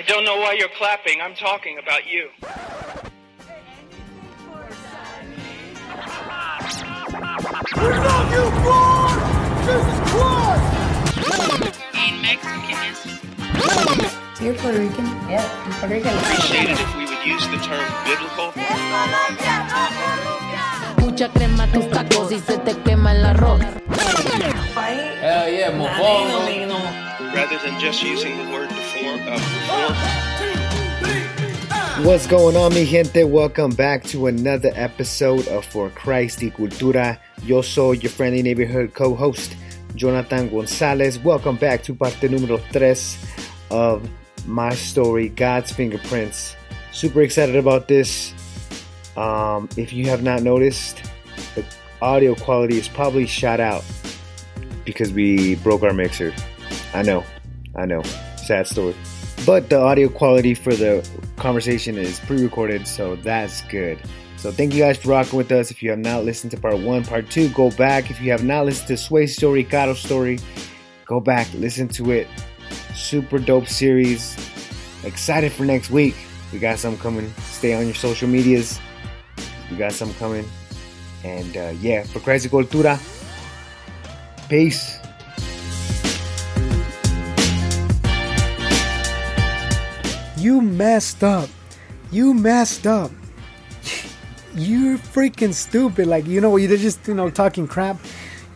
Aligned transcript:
I 0.00 0.02
don't 0.04 0.24
know 0.24 0.36
why 0.36 0.54
you're 0.54 0.72
clapping. 0.78 1.20
I'm 1.20 1.34
talking 1.34 1.76
about 1.76 2.06
you. 2.06 2.30
We 7.76 7.88
love 8.00 8.32
you, 8.32 8.44
Lord! 8.64 9.20
Jesus 9.60 10.00
Christ! 10.08 10.64
Being 11.92 12.22
Mexican 12.22 12.80
is 12.88 13.04
You're 14.40 14.54
Puerto 14.54 14.78
Rican? 14.78 15.04
Yeah, 15.28 15.44
I'm 15.66 15.72
Puerto 15.72 15.94
Rican. 15.94 16.16
Appreciate 16.16 16.70
it 16.70 16.80
if 16.80 16.96
we 16.96 17.04
would 17.04 17.22
use 17.26 17.46
the 17.48 17.58
term 17.58 17.84
biblical. 18.08 18.54
Mucha 20.96 21.28
crema 21.28 21.66
tus 21.74 21.90
tacos 21.90 22.32
y 22.32 22.38
se 22.38 22.56
te 22.56 22.72
quema 22.84 23.12
el 23.12 23.26
arroz. 23.26 23.60
Hell 25.20 25.52
yeah, 25.52 25.70
mofongo. 25.70 27.09
Rather 27.40 27.58
than 27.64 27.80
just 27.80 28.02
using 28.02 28.36
the 28.36 28.44
word 28.52 28.68
deform, 28.68 29.18
uh. 29.24 29.40
What's 32.04 32.26
going 32.26 32.54
on, 32.54 32.74
mi 32.74 32.84
gente? 32.84 33.24
Welcome 33.24 33.70
back 33.70 34.04
to 34.12 34.26
another 34.26 34.70
episode 34.74 35.48
of 35.48 35.64
For 35.64 35.88
Christ 35.88 36.42
y 36.42 36.50
Cultura. 36.50 37.18
Yo 37.42 37.62
soy 37.62 37.92
your 37.92 38.10
friendly 38.10 38.42
neighborhood 38.42 38.92
co-host, 38.92 39.56
Jonathan 39.94 40.50
Gonzalez. 40.50 41.18
Welcome 41.18 41.56
back 41.56 41.82
to 41.84 41.94
parte 41.94 42.28
número 42.28 42.60
tres 42.72 43.16
of 43.70 44.06
my 44.46 44.74
story, 44.74 45.30
God's 45.30 45.72
Fingerprints. 45.72 46.54
Super 46.92 47.22
excited 47.22 47.56
about 47.56 47.88
this. 47.88 48.34
Um, 49.16 49.66
if 49.78 49.94
you 49.94 50.10
have 50.10 50.22
not 50.22 50.42
noticed, 50.42 51.00
the 51.54 51.64
audio 52.02 52.34
quality 52.34 52.76
is 52.76 52.86
probably 52.86 53.24
shot 53.24 53.60
out 53.60 53.84
because 54.84 55.10
we 55.10 55.54
broke 55.56 55.82
our 55.82 55.94
mixer. 55.94 56.34
I 56.94 57.02
know, 57.02 57.24
I 57.76 57.86
know, 57.86 58.02
sad 58.36 58.66
story. 58.66 58.94
But 59.46 59.70
the 59.70 59.80
audio 59.80 60.08
quality 60.08 60.54
for 60.54 60.74
the 60.74 61.08
conversation 61.36 61.96
is 61.96 62.20
pre-recorded, 62.20 62.86
so 62.86 63.16
that's 63.16 63.62
good. 63.62 63.98
So 64.36 64.50
thank 64.50 64.74
you 64.74 64.80
guys 64.80 64.96
for 64.96 65.10
rocking 65.10 65.36
with 65.36 65.52
us. 65.52 65.70
If 65.70 65.82
you 65.82 65.90
have 65.90 65.98
not 65.98 66.24
listened 66.24 66.50
to 66.52 66.60
part 66.60 66.78
one, 66.78 67.04
part 67.04 67.30
two, 67.30 67.48
go 67.50 67.70
back. 67.70 68.10
If 68.10 68.20
you 68.20 68.30
have 68.30 68.44
not 68.44 68.64
listened 68.64 68.88
to 68.88 68.96
Sway's 68.96 69.36
story, 69.36 69.64
Cato's 69.64 70.00
story, 70.00 70.38
go 71.04 71.20
back, 71.20 71.46
listen 71.54 71.88
to 71.88 72.10
it. 72.10 72.26
Super 72.94 73.38
dope 73.38 73.66
series. 73.66 74.36
Excited 75.04 75.52
for 75.52 75.64
next 75.64 75.90
week. 75.90 76.16
We 76.52 76.58
got 76.58 76.78
some 76.78 76.98
coming. 76.98 77.32
Stay 77.38 77.74
on 77.74 77.86
your 77.86 77.94
social 77.94 78.28
medias. 78.28 78.80
We 79.70 79.76
got 79.76 79.92
some 79.92 80.12
coming. 80.14 80.48
And 81.24 81.56
uh, 81.56 81.72
yeah, 81.80 82.02
for 82.02 82.20
Christ 82.20 82.50
y 82.50 82.50
Cultura. 82.50 82.98
Peace. 84.48 84.99
You 90.40 90.62
messed 90.62 91.22
up. 91.22 91.50
You 92.10 92.32
messed 92.32 92.86
up. 92.86 93.10
You're 94.54 94.96
freaking 94.96 95.52
stupid. 95.52 96.06
Like, 96.06 96.26
you 96.26 96.40
know, 96.40 96.56
you're 96.56 96.76
just, 96.78 97.06
you 97.06 97.14
know, 97.14 97.28
talking 97.28 97.68
crap. 97.68 97.98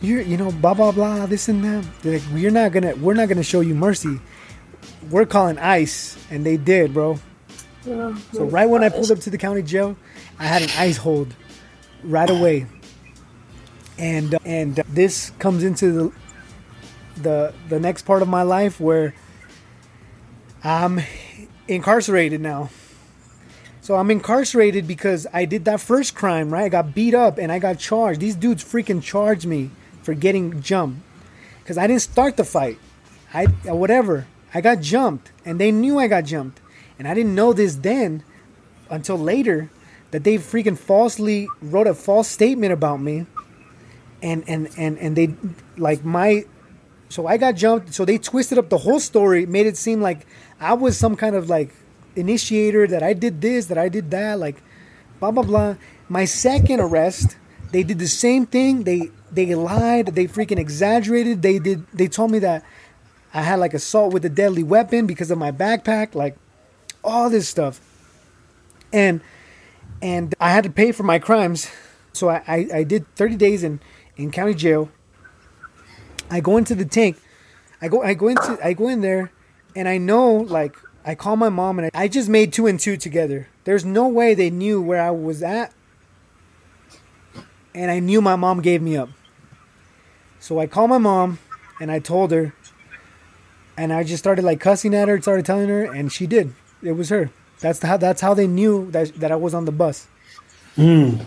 You're, 0.01 0.21
you 0.21 0.35
know, 0.35 0.51
blah, 0.51 0.73
blah, 0.73 0.91
blah, 0.91 1.27
this 1.27 1.47
and 1.47 1.63
that. 1.63 1.85
They're 2.01 2.13
like, 2.13 2.23
we're 2.33 2.49
not 2.51 2.71
gonna, 2.71 2.95
we're 2.95 3.13
not 3.13 3.29
gonna 3.29 3.43
show 3.43 3.61
you 3.61 3.75
mercy. 3.75 4.19
We're 5.11 5.27
calling 5.27 5.57
ICE. 5.59 6.17
And 6.31 6.45
they 6.45 6.57
did, 6.57 6.93
bro. 6.93 7.19
So 7.83 8.45
right 8.45 8.67
when 8.67 8.83
I 8.83 8.89
pulled 8.89 9.11
up 9.11 9.19
to 9.19 9.29
the 9.29 9.37
county 9.37 9.61
jail, 9.61 9.95
I 10.39 10.45
had 10.47 10.63
an 10.63 10.69
ICE 10.75 10.97
hold 10.97 11.35
right 12.03 12.29
away. 12.29 12.65
And, 13.99 14.33
uh, 14.33 14.39
and 14.43 14.75
this 14.75 15.31
comes 15.37 15.63
into 15.63 15.91
the, 15.91 16.11
the, 17.21 17.53
the 17.69 17.79
next 17.79 18.01
part 18.01 18.23
of 18.23 18.27
my 18.27 18.41
life 18.41 18.79
where 18.81 19.13
I'm 20.63 20.99
incarcerated 21.67 22.41
now. 22.41 22.69
So 23.81 23.95
I'm 23.95 24.09
incarcerated 24.09 24.87
because 24.87 25.27
I 25.31 25.45
did 25.45 25.65
that 25.65 25.79
first 25.79 26.15
crime, 26.15 26.51
right? 26.51 26.65
I 26.65 26.69
got 26.69 26.95
beat 26.95 27.13
up 27.13 27.37
and 27.37 27.51
I 27.51 27.59
got 27.59 27.77
charged. 27.77 28.19
These 28.19 28.35
dudes 28.35 28.63
freaking 28.63 29.01
charged 29.01 29.45
me 29.45 29.69
for 30.01 30.13
getting 30.13 30.61
jumped 30.61 31.01
because 31.59 31.77
I 31.77 31.85
didn't 31.87 32.01
start 32.01 32.37
the 32.37 32.43
fight. 32.43 32.79
I 33.33 33.45
uh, 33.69 33.75
whatever. 33.75 34.27
I 34.53 34.61
got 34.61 34.79
jumped 34.79 35.31
and 35.45 35.59
they 35.59 35.71
knew 35.71 35.99
I 35.99 36.07
got 36.07 36.25
jumped, 36.25 36.61
and 36.97 37.07
I 37.07 37.13
didn't 37.13 37.35
know 37.35 37.53
this 37.53 37.75
then 37.75 38.23
until 38.89 39.17
later 39.17 39.69
that 40.11 40.23
they 40.23 40.37
freaking 40.37 40.77
falsely 40.77 41.47
wrote 41.61 41.87
a 41.87 41.93
false 41.93 42.27
statement 42.27 42.71
about 42.73 43.01
me, 43.01 43.25
and 44.21 44.43
and 44.47 44.69
and 44.77 44.97
and 44.97 45.15
they 45.15 45.35
like 45.77 46.03
my 46.03 46.45
so 47.09 47.27
I 47.27 47.37
got 47.37 47.55
jumped. 47.55 47.93
So 47.93 48.05
they 48.05 48.17
twisted 48.17 48.57
up 48.57 48.69
the 48.69 48.79
whole 48.79 48.99
story, 48.99 49.45
made 49.45 49.67
it 49.67 49.77
seem 49.77 50.01
like 50.01 50.25
I 50.59 50.73
was 50.73 50.97
some 50.97 51.15
kind 51.15 51.35
of 51.35 51.49
like 51.49 51.73
initiator 52.15 52.87
that 52.87 53.03
I 53.03 53.13
did 53.13 53.41
this, 53.41 53.67
that 53.67 53.77
I 53.77 53.89
did 53.89 54.11
that, 54.11 54.39
like 54.39 54.61
blah 55.19 55.31
blah 55.31 55.43
blah. 55.43 55.75
My 56.09 56.25
second 56.25 56.79
arrest, 56.79 57.37
they 57.71 57.83
did 57.83 57.99
the 57.99 58.07
same 58.07 58.45
thing. 58.45 58.83
They 58.83 59.11
they 59.31 59.53
lied. 59.55 60.07
They 60.07 60.27
freaking 60.27 60.59
exaggerated. 60.59 61.41
They 61.41 61.59
did. 61.59 61.87
They 61.93 62.07
told 62.07 62.31
me 62.31 62.39
that 62.39 62.63
I 63.33 63.41
had 63.41 63.59
like 63.59 63.73
assault 63.73 64.13
with 64.13 64.23
a 64.25 64.29
deadly 64.29 64.63
weapon 64.63 65.05
because 65.05 65.29
of 65.31 65.37
my 65.37 65.51
backpack, 65.51 66.15
like 66.15 66.37
all 67.03 67.29
this 67.29 67.47
stuff. 67.47 67.81
And 68.93 69.21
and 70.01 70.33
I 70.39 70.51
had 70.51 70.63
to 70.63 70.69
pay 70.69 70.91
for 70.91 71.03
my 71.03 71.19
crimes. 71.19 71.69
So 72.13 72.29
I, 72.29 72.43
I, 72.47 72.67
I 72.75 72.83
did 72.83 73.13
30 73.15 73.35
days 73.35 73.63
in, 73.63 73.81
in 74.15 74.31
county 74.31 74.53
jail. 74.53 74.89
I 76.29 76.39
go 76.39 76.57
into 76.57 76.75
the 76.75 76.85
tank. 76.85 77.17
I 77.81 77.87
go 77.87 78.01
I 78.01 78.13
go 78.13 78.27
into 78.29 78.57
I 78.63 78.73
go 78.73 78.87
in 78.87 79.01
there 79.01 79.31
and 79.75 79.87
I 79.87 79.97
know 79.97 80.35
like 80.35 80.75
I 81.05 81.15
call 81.15 81.35
my 81.35 81.49
mom 81.49 81.79
and 81.79 81.91
I, 81.93 82.03
I 82.03 82.07
just 82.07 82.29
made 82.29 82.51
two 82.51 82.67
and 82.67 82.79
two 82.79 82.97
together. 82.97 83.47
There's 83.63 83.85
no 83.85 84.07
way 84.07 84.33
they 84.33 84.49
knew 84.49 84.81
where 84.81 85.01
I 85.01 85.11
was 85.11 85.43
at. 85.43 85.73
And 87.73 87.91
I 87.91 87.99
knew 87.99 88.21
my 88.21 88.35
mom 88.35 88.61
gave 88.61 88.81
me 88.81 88.95
up. 88.95 89.09
So 90.39 90.59
I 90.59 90.67
called 90.67 90.89
my 90.89 90.97
mom 90.97 91.39
and 91.81 91.91
I 91.91 91.99
told 91.99 92.31
her 92.31 92.53
and 93.77 93.91
I 93.91 94.03
just 94.03 94.23
started 94.23 94.45
like 94.45 94.59
cussing 94.59 94.93
at 94.95 95.07
her, 95.07 95.21
started 95.21 95.45
telling 95.45 95.67
her 95.67 95.83
and 95.83 96.11
she 96.11 96.25
did. 96.25 96.53
It 96.81 96.93
was 96.93 97.09
her. 97.09 97.29
That's 97.59 97.81
how 97.81 97.97
that's 97.97 98.21
how 98.21 98.33
they 98.33 98.47
knew 98.47 98.89
that 98.91 99.13
that 99.15 99.31
I 99.31 99.35
was 99.35 99.53
on 99.53 99.65
the 99.65 99.71
bus. 99.71 100.07
Mm, 100.77 101.25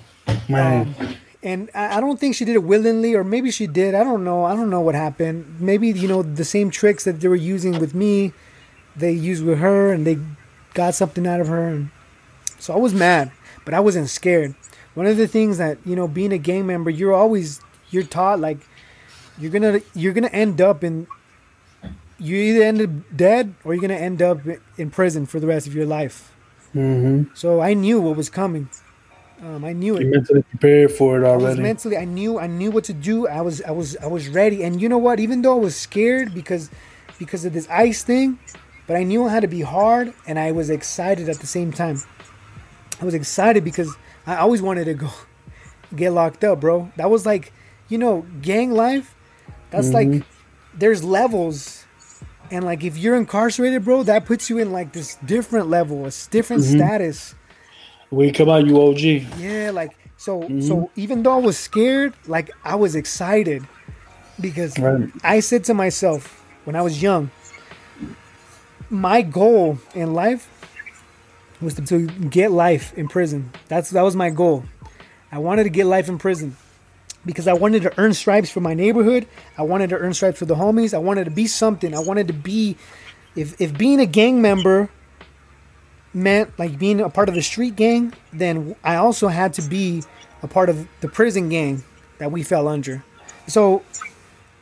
man. 0.48 0.94
And 1.42 1.70
I 1.74 2.00
don't 2.00 2.18
think 2.18 2.34
she 2.34 2.44
did 2.44 2.56
it 2.56 2.64
willingly, 2.64 3.14
or 3.14 3.22
maybe 3.22 3.50
she 3.50 3.66
did. 3.66 3.94
I 3.94 4.02
don't 4.02 4.24
know. 4.24 4.44
I 4.44 4.56
don't 4.56 4.70
know 4.70 4.80
what 4.80 4.94
happened. 4.94 5.60
Maybe 5.60 5.88
you 5.88 6.08
know 6.08 6.22
the 6.22 6.44
same 6.44 6.70
tricks 6.70 7.04
that 7.04 7.20
they 7.20 7.28
were 7.28 7.36
using 7.36 7.78
with 7.78 7.94
me, 7.94 8.32
they 8.96 9.12
used 9.12 9.44
with 9.44 9.58
her, 9.58 9.92
and 9.92 10.06
they 10.06 10.18
got 10.74 10.94
something 10.94 11.26
out 11.26 11.40
of 11.40 11.46
her. 11.46 11.68
And 11.68 11.90
so 12.58 12.74
I 12.74 12.76
was 12.76 12.92
mad, 12.92 13.30
but 13.64 13.72
I 13.72 13.80
wasn't 13.80 14.08
scared. 14.10 14.54
One 14.94 15.06
of 15.06 15.16
the 15.16 15.28
things 15.28 15.58
that 15.58 15.78
you 15.84 15.94
know, 15.94 16.08
being 16.08 16.32
a 16.32 16.38
gang 16.38 16.66
member, 16.66 16.90
you're 16.90 17.14
always 17.14 17.60
you're 17.90 18.02
taught 18.02 18.40
like 18.40 18.58
you're 19.38 19.52
gonna 19.52 19.80
you're 19.94 20.12
gonna 20.12 20.28
end 20.28 20.60
up 20.60 20.82
in 20.82 21.06
you 22.18 22.36
either 22.36 22.64
end 22.64 22.82
up 22.82 22.90
dead 23.16 23.54
or 23.62 23.74
you're 23.74 23.80
gonna 23.80 23.94
end 23.94 24.20
up 24.20 24.40
in 24.76 24.90
prison 24.90 25.24
for 25.24 25.38
the 25.38 25.46
rest 25.46 25.68
of 25.68 25.74
your 25.74 25.86
life. 25.86 26.34
Mm-hmm. 26.74 27.34
So 27.34 27.60
I 27.60 27.74
knew 27.74 28.00
what 28.00 28.16
was 28.16 28.28
coming. 28.28 28.68
Um, 29.42 29.64
I 29.64 29.72
knew 29.72 29.96
it. 29.96 30.02
You 30.02 30.10
mentally 30.10 30.42
prepared 30.42 30.90
for 30.90 31.20
it 31.20 31.24
I 31.24 31.30
already. 31.30 31.60
mentally 31.60 31.96
I 31.96 32.04
knew 32.04 32.38
I 32.38 32.46
knew 32.46 32.70
what 32.70 32.84
to 32.84 32.92
do. 32.92 33.28
I 33.28 33.40
was 33.40 33.62
I 33.62 33.70
was 33.70 33.96
I 33.98 34.06
was 34.06 34.28
ready. 34.28 34.64
And 34.64 34.80
you 34.80 34.88
know 34.88 34.98
what? 34.98 35.20
Even 35.20 35.42
though 35.42 35.56
I 35.56 35.60
was 35.60 35.76
scared 35.76 36.34
because 36.34 36.70
because 37.18 37.44
of 37.44 37.52
this 37.52 37.68
ice 37.68 38.02
thing, 38.02 38.38
but 38.86 38.96
I 38.96 39.04
knew 39.04 39.26
I 39.26 39.30
had 39.30 39.40
to 39.40 39.48
be 39.48 39.60
hard 39.60 40.12
and 40.26 40.38
I 40.38 40.52
was 40.52 40.70
excited 40.70 41.28
at 41.28 41.38
the 41.38 41.46
same 41.46 41.72
time. 41.72 42.02
I 43.00 43.04
was 43.04 43.14
excited 43.14 43.62
because 43.62 43.94
I 44.26 44.36
always 44.36 44.60
wanted 44.60 44.86
to 44.86 44.94
go 44.94 45.10
get 45.94 46.10
locked 46.10 46.42
up, 46.42 46.60
bro. 46.60 46.90
That 46.96 47.10
was 47.10 47.24
like, 47.24 47.52
you 47.88 47.98
know, 47.98 48.26
gang 48.42 48.72
life. 48.72 49.14
That's 49.70 49.92
like 49.92 50.24
there's 50.74 51.04
levels. 51.04 51.84
And 52.50 52.64
like 52.64 52.82
if 52.82 52.96
you're 52.96 53.14
incarcerated, 53.16 53.84
bro, 53.84 54.02
that 54.04 54.24
puts 54.24 54.50
you 54.50 54.58
in 54.58 54.72
like 54.72 54.92
this 54.92 55.16
different 55.24 55.68
level, 55.68 56.06
a 56.06 56.12
different 56.30 56.64
status. 56.64 57.34
You 58.10 58.32
come 58.32 58.48
out, 58.48 58.66
you 58.66 58.80
OG. 58.80 59.00
Yeah, 59.38 59.70
like 59.72 59.96
so 60.16 60.42
so 60.42 60.46
mm-hmm. 60.48 61.00
even 61.00 61.22
though 61.22 61.34
I 61.34 61.40
was 61.40 61.58
scared, 61.58 62.14
like 62.26 62.50
I 62.64 62.74
was 62.74 62.94
excited 62.94 63.66
because 64.40 64.78
Right. 64.78 65.10
I 65.22 65.40
said 65.40 65.64
to 65.64 65.74
myself 65.74 66.44
when 66.64 66.76
I 66.76 66.82
was 66.82 67.02
young, 67.02 67.30
my 68.90 69.22
goal 69.22 69.78
in 69.94 70.14
life 70.14 70.48
was 71.60 71.74
to, 71.74 71.82
to 71.82 72.06
get 72.06 72.50
life 72.50 72.96
in 72.96 73.08
prison. 73.08 73.50
That's 73.68 73.90
that 73.90 74.02
was 74.02 74.16
my 74.16 74.30
goal. 74.30 74.64
I 75.30 75.38
wanted 75.38 75.64
to 75.64 75.70
get 75.70 75.86
life 75.86 76.08
in 76.08 76.18
prison 76.18 76.56
because 77.26 77.46
I 77.46 77.52
wanted 77.52 77.82
to 77.82 77.92
earn 77.98 78.14
stripes 78.14 78.50
for 78.50 78.60
my 78.60 78.74
neighborhood. 78.74 79.26
I 79.58 79.62
wanted 79.62 79.90
to 79.90 79.96
earn 79.98 80.14
stripes 80.14 80.38
for 80.38 80.46
the 80.46 80.54
homies. 80.54 80.94
I 80.94 80.98
wanted 80.98 81.24
to 81.24 81.30
be 81.30 81.46
something. 81.46 81.94
I 81.94 82.00
wanted 82.00 82.28
to 82.28 82.32
be 82.32 82.76
if 83.36 83.60
if 83.60 83.76
being 83.76 84.00
a 84.00 84.06
gang 84.06 84.40
member 84.40 84.88
meant 86.18 86.58
like 86.58 86.78
being 86.78 87.00
a 87.00 87.08
part 87.08 87.28
of 87.28 87.34
the 87.34 87.42
street 87.42 87.76
gang, 87.76 88.12
then 88.32 88.74
I 88.84 88.96
also 88.96 89.28
had 89.28 89.54
to 89.54 89.62
be 89.62 90.02
a 90.42 90.48
part 90.48 90.68
of 90.68 90.86
the 91.00 91.08
prison 91.08 91.48
gang 91.48 91.84
that 92.18 92.30
we 92.30 92.42
fell 92.42 92.68
under. 92.68 93.04
So 93.46 93.82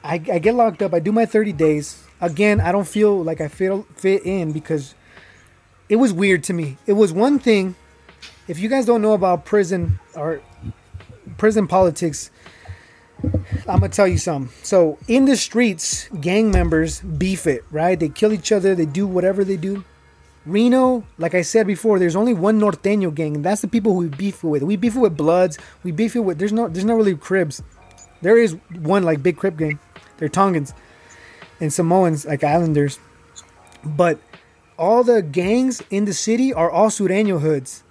I, 0.04 0.14
I 0.14 0.38
get 0.38 0.54
locked 0.54 0.82
up. 0.82 0.94
I 0.94 1.00
do 1.00 1.12
my 1.12 1.26
30 1.26 1.52
days. 1.52 2.02
Again, 2.20 2.60
I 2.60 2.72
don't 2.72 2.86
feel 2.86 3.22
like 3.22 3.40
I 3.40 3.48
feel 3.48 3.86
fit 3.96 4.24
in 4.24 4.52
because 4.52 4.94
it 5.88 5.96
was 5.96 6.12
weird 6.12 6.44
to 6.44 6.52
me. 6.52 6.78
It 6.86 6.94
was 6.94 7.12
one 7.12 7.38
thing. 7.38 7.74
If 8.48 8.58
you 8.58 8.68
guys 8.68 8.86
don't 8.86 9.02
know 9.02 9.12
about 9.12 9.44
prison 9.44 9.98
or 10.14 10.40
prison 11.36 11.66
politics, 11.66 12.30
I'm 13.68 13.80
gonna 13.80 13.88
tell 13.88 14.06
you 14.06 14.18
something. 14.18 14.54
So 14.62 14.98
in 15.08 15.24
the 15.24 15.36
streets, 15.36 16.08
gang 16.20 16.50
members 16.50 17.00
beef 17.00 17.46
it, 17.46 17.64
right? 17.70 17.98
They 17.98 18.08
kill 18.08 18.32
each 18.32 18.52
other. 18.52 18.74
They 18.74 18.86
do 18.86 19.06
whatever 19.06 19.44
they 19.44 19.56
do. 19.56 19.84
Reno, 20.46 21.04
like 21.18 21.34
I 21.34 21.42
said 21.42 21.66
before, 21.66 21.98
there's 21.98 22.16
only 22.16 22.32
one 22.32 22.60
Norteño 22.60 23.12
gang, 23.12 23.36
and 23.36 23.44
that's 23.44 23.62
the 23.62 23.68
people 23.68 23.92
who 23.94 23.98
we 23.98 24.08
beef 24.08 24.44
with. 24.44 24.62
We 24.62 24.76
beef 24.76 24.94
with 24.94 25.16
Bloods. 25.16 25.58
We 25.82 25.90
beef 25.90 26.14
it 26.14 26.20
with. 26.20 26.38
There's 26.38 26.52
no. 26.52 26.68
There's 26.68 26.84
not 26.84 26.96
really 26.96 27.16
Crips. 27.16 27.62
There 28.22 28.38
is 28.38 28.56
one 28.78 29.02
like 29.02 29.22
big 29.22 29.36
Crip 29.36 29.56
gang. 29.56 29.78
They're 30.18 30.28
Tongans 30.28 30.72
and 31.60 31.72
Samoans, 31.72 32.24
like 32.24 32.44
Islanders. 32.44 32.98
But 33.84 34.20
all 34.78 35.02
the 35.02 35.20
gangs 35.20 35.82
in 35.90 36.04
the 36.04 36.14
city 36.14 36.52
are 36.52 36.70
all 36.70 36.88
Sureño 36.90 37.40
hoods, 37.40 37.82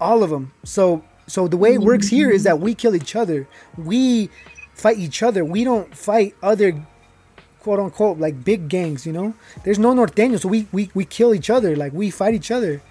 all 0.00 0.22
of 0.22 0.30
them. 0.30 0.52
So 0.64 1.04
so 1.26 1.48
the 1.48 1.56
way 1.56 1.74
it 1.74 1.80
works 1.80 2.08
here 2.08 2.30
is 2.30 2.44
that 2.44 2.60
we 2.60 2.74
kill 2.74 2.94
each 2.94 3.16
other. 3.16 3.46
We 3.76 4.30
fight 4.74 4.98
each 4.98 5.22
other. 5.22 5.44
We 5.44 5.64
don't 5.64 5.94
fight 5.94 6.34
other 6.42 6.86
quote 7.64 7.80
unquote 7.80 8.18
like 8.18 8.44
big 8.44 8.68
gangs. 8.68 9.06
You 9.06 9.12
know, 9.12 9.34
there's 9.64 9.78
no 9.78 9.94
Norteño, 9.94 10.38
so 10.38 10.48
we 10.48 10.68
we 10.70 10.90
we 10.94 11.04
kill 11.04 11.34
each 11.34 11.48
other. 11.48 11.74
Like 11.74 11.92
we 11.92 12.10
fight 12.10 12.34
each 12.34 12.50
other. 12.50 12.82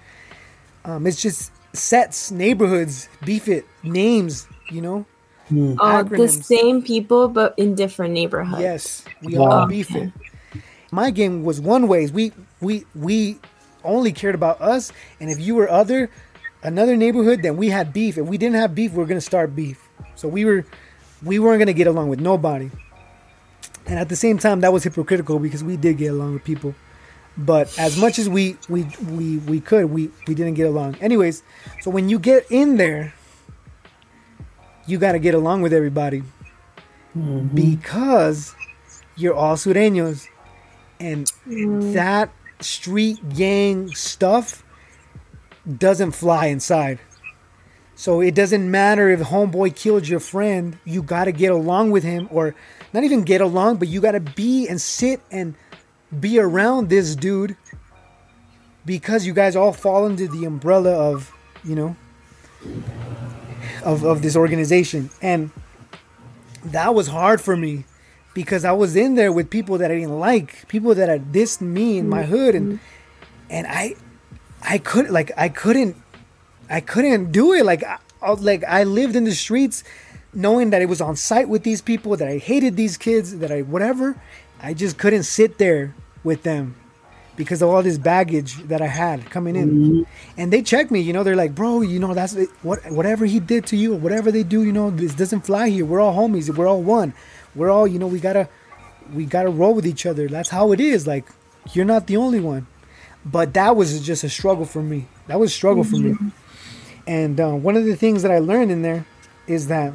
Um, 0.84 1.06
it's 1.06 1.22
just 1.22 1.52
sets, 1.72 2.30
neighborhoods, 2.30 3.08
beef 3.24 3.48
it, 3.48 3.64
names. 3.82 4.46
You 4.70 4.82
know. 4.82 5.06
Oh, 5.78 6.02
the 6.02 6.28
same 6.28 6.82
people, 6.82 7.28
but 7.28 7.54
in 7.56 7.74
different 7.74 8.14
neighborhoods. 8.14 8.62
Yes, 8.62 9.04
we 9.22 9.36
all 9.36 9.66
beef 9.66 9.94
it. 9.94 10.10
My 10.90 11.10
game 11.10 11.44
was 11.44 11.60
one 11.60 11.86
ways. 11.86 12.10
We 12.12 12.32
we 12.60 12.84
we 12.94 13.38
only 13.84 14.10
cared 14.10 14.34
about 14.34 14.60
us, 14.60 14.92
and 15.20 15.30
if 15.30 15.38
you 15.38 15.54
were 15.54 15.70
other 15.70 16.10
another 16.62 16.96
neighborhood, 16.96 17.42
then 17.42 17.56
we 17.56 17.68
had 17.68 17.92
beef. 17.92 18.18
If 18.18 18.26
we 18.26 18.38
didn't 18.38 18.56
have 18.56 18.74
beef, 18.74 18.92
we 18.92 18.98
were 18.98 19.06
gonna 19.06 19.20
start 19.20 19.54
beef. 19.54 19.88
So 20.16 20.26
we 20.26 20.44
were 20.44 20.64
we 21.22 21.38
weren't 21.38 21.60
gonna 21.60 21.74
get 21.74 21.86
along 21.86 22.08
with 22.08 22.20
nobody. 22.20 22.70
And 23.86 23.98
at 23.98 24.08
the 24.08 24.16
same 24.16 24.38
time, 24.38 24.60
that 24.60 24.72
was 24.72 24.84
hypocritical 24.84 25.38
because 25.38 25.62
we 25.62 25.76
did 25.76 25.98
get 25.98 26.12
along 26.12 26.34
with 26.34 26.44
people. 26.44 26.74
But 27.36 27.76
as 27.78 27.98
much 27.98 28.18
as 28.18 28.28
we 28.28 28.56
we 28.68 28.86
we 29.10 29.38
we 29.38 29.60
could, 29.60 29.86
we 29.86 30.10
we 30.26 30.34
didn't 30.34 30.54
get 30.54 30.66
along. 30.66 30.96
Anyways, 31.00 31.42
so 31.80 31.90
when 31.90 32.08
you 32.08 32.18
get 32.18 32.46
in 32.50 32.76
there, 32.76 33.12
you 34.86 34.98
got 34.98 35.12
to 35.12 35.18
get 35.18 35.34
along 35.34 35.62
with 35.62 35.72
everybody. 35.72 36.22
Mm-hmm. 37.16 37.54
Because 37.54 38.54
you're 39.16 39.34
all 39.34 39.56
sureños. 39.56 40.28
And 41.00 41.30
mm. 41.46 41.92
that 41.94 42.30
street 42.60 43.28
gang 43.30 43.94
stuff 43.94 44.64
doesn't 45.78 46.12
fly 46.12 46.46
inside. 46.46 47.00
So 47.96 48.20
it 48.20 48.34
doesn't 48.34 48.68
matter 48.68 49.08
if 49.08 49.20
homeboy 49.20 49.76
killed 49.76 50.08
your 50.08 50.20
friend 50.20 50.78
you 50.84 51.02
got 51.02 51.24
to 51.24 51.32
get 51.32 51.52
along 51.52 51.92
with 51.92 52.02
him 52.02 52.28
or 52.30 52.54
not 52.94 53.04
even 53.04 53.22
get 53.22 53.42
along 53.42 53.76
but 53.76 53.88
you 53.88 54.00
got 54.00 54.12
to 54.12 54.20
be 54.20 54.66
and 54.66 54.80
sit 54.80 55.20
and 55.30 55.54
be 56.18 56.38
around 56.38 56.88
this 56.88 57.14
dude 57.14 57.56
because 58.86 59.26
you 59.26 59.34
guys 59.34 59.54
all 59.54 59.72
fall 59.72 60.06
under 60.06 60.26
the 60.26 60.46
umbrella 60.46 60.92
of 61.12 61.30
you 61.62 61.74
know 61.74 61.94
of, 63.84 64.02
of 64.04 64.22
this 64.22 64.34
organization 64.34 65.10
and 65.20 65.50
that 66.64 66.94
was 66.94 67.08
hard 67.08 67.40
for 67.40 67.56
me 67.56 67.84
because 68.34 68.64
I 68.64 68.72
was 68.72 68.96
in 68.96 69.14
there 69.14 69.32
with 69.32 69.48
people 69.48 69.78
that 69.78 69.90
I 69.90 69.94
didn't 69.94 70.18
like, 70.18 70.66
people 70.68 70.94
that 70.94 71.08
had 71.08 71.32
dissed 71.32 71.60
me 71.60 71.98
in 71.98 72.08
my 72.08 72.22
mm-hmm. 72.22 72.32
hood, 72.32 72.54
and 72.54 72.80
and 73.48 73.66
I, 73.66 73.94
I 74.62 74.78
couldn't 74.78 75.12
like 75.12 75.30
I 75.36 75.48
couldn't, 75.48 75.96
I 76.68 76.80
couldn't 76.80 77.32
do 77.32 77.52
it. 77.52 77.64
Like 77.64 77.84
I, 77.84 77.98
I- 78.20 78.32
like 78.32 78.64
I 78.64 78.84
lived 78.84 79.16
in 79.16 79.24
the 79.24 79.34
streets, 79.34 79.84
knowing 80.34 80.70
that 80.70 80.82
it 80.82 80.88
was 80.88 81.00
on 81.00 81.16
site 81.16 81.48
with 81.48 81.62
these 81.62 81.80
people, 81.80 82.16
that 82.16 82.28
I 82.28 82.38
hated 82.38 82.76
these 82.76 82.96
kids, 82.96 83.38
that 83.38 83.50
I 83.50 83.62
whatever. 83.62 84.20
I 84.60 84.74
just 84.74 84.98
couldn't 84.98 85.24
sit 85.24 85.58
there 85.58 85.94
with 86.22 86.42
them 86.42 86.76
because 87.36 87.60
of 87.60 87.68
all 87.68 87.82
this 87.82 87.98
baggage 87.98 88.56
that 88.64 88.80
I 88.80 88.86
had 88.86 89.28
coming 89.30 89.56
in. 89.56 90.06
And 90.36 90.52
they 90.52 90.62
checked 90.62 90.90
me, 90.90 91.00
you 91.00 91.12
know, 91.12 91.22
they're 91.22 91.36
like, 91.36 91.54
bro, 91.54 91.82
you 91.82 91.98
know, 91.98 92.14
that's 92.14 92.34
what 92.62 92.80
whatever 92.90 93.26
he 93.26 93.40
did 93.40 93.66
to 93.66 93.76
you, 93.76 93.94
or 93.94 93.98
whatever 93.98 94.30
they 94.32 94.42
do, 94.42 94.62
you 94.62 94.72
know, 94.72 94.90
this 94.90 95.14
doesn't 95.14 95.42
fly 95.42 95.68
here. 95.68 95.84
We're 95.84 96.00
all 96.00 96.14
homies. 96.14 96.54
We're 96.54 96.68
all 96.68 96.82
one. 96.82 97.12
We're 97.54 97.70
all, 97.70 97.86
you 97.86 97.98
know, 97.98 98.06
we 98.06 98.20
gotta 98.20 98.48
we 99.12 99.26
gotta 99.26 99.50
roll 99.50 99.74
with 99.74 99.86
each 99.86 100.06
other. 100.06 100.28
That's 100.28 100.50
how 100.50 100.72
it 100.72 100.80
is. 100.80 101.06
Like, 101.06 101.26
you're 101.72 101.84
not 101.84 102.06
the 102.06 102.16
only 102.16 102.40
one. 102.40 102.66
But 103.26 103.54
that 103.54 103.74
was 103.74 104.00
just 104.04 104.22
a 104.24 104.28
struggle 104.28 104.66
for 104.66 104.82
me. 104.82 105.06
That 105.26 105.40
was 105.40 105.50
a 105.50 105.54
struggle 105.54 105.84
for 105.84 105.96
me. 105.96 106.14
And 107.06 107.40
uh, 107.40 107.52
one 107.52 107.76
of 107.76 107.84
the 107.84 107.96
things 107.96 108.22
that 108.22 108.30
I 108.30 108.38
learned 108.38 108.70
in 108.70 108.82
there 108.82 109.06
is 109.46 109.68
that 109.68 109.92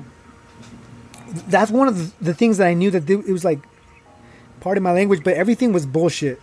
that's 1.48 1.72
one 1.72 1.88
of 1.88 1.98
the, 1.98 2.26
the 2.26 2.34
things 2.34 2.58
that 2.58 2.68
I 2.68 2.74
knew 2.74 2.92
that 2.92 3.08
th- 3.08 3.26
it 3.26 3.32
was 3.32 3.46
like 3.46 3.60
part 4.60 4.78
of 4.78 4.84
my 4.84 4.92
language, 4.92 5.24
but 5.24 5.34
everything 5.34 5.74
was 5.74 5.86
bullshit. 5.86 6.42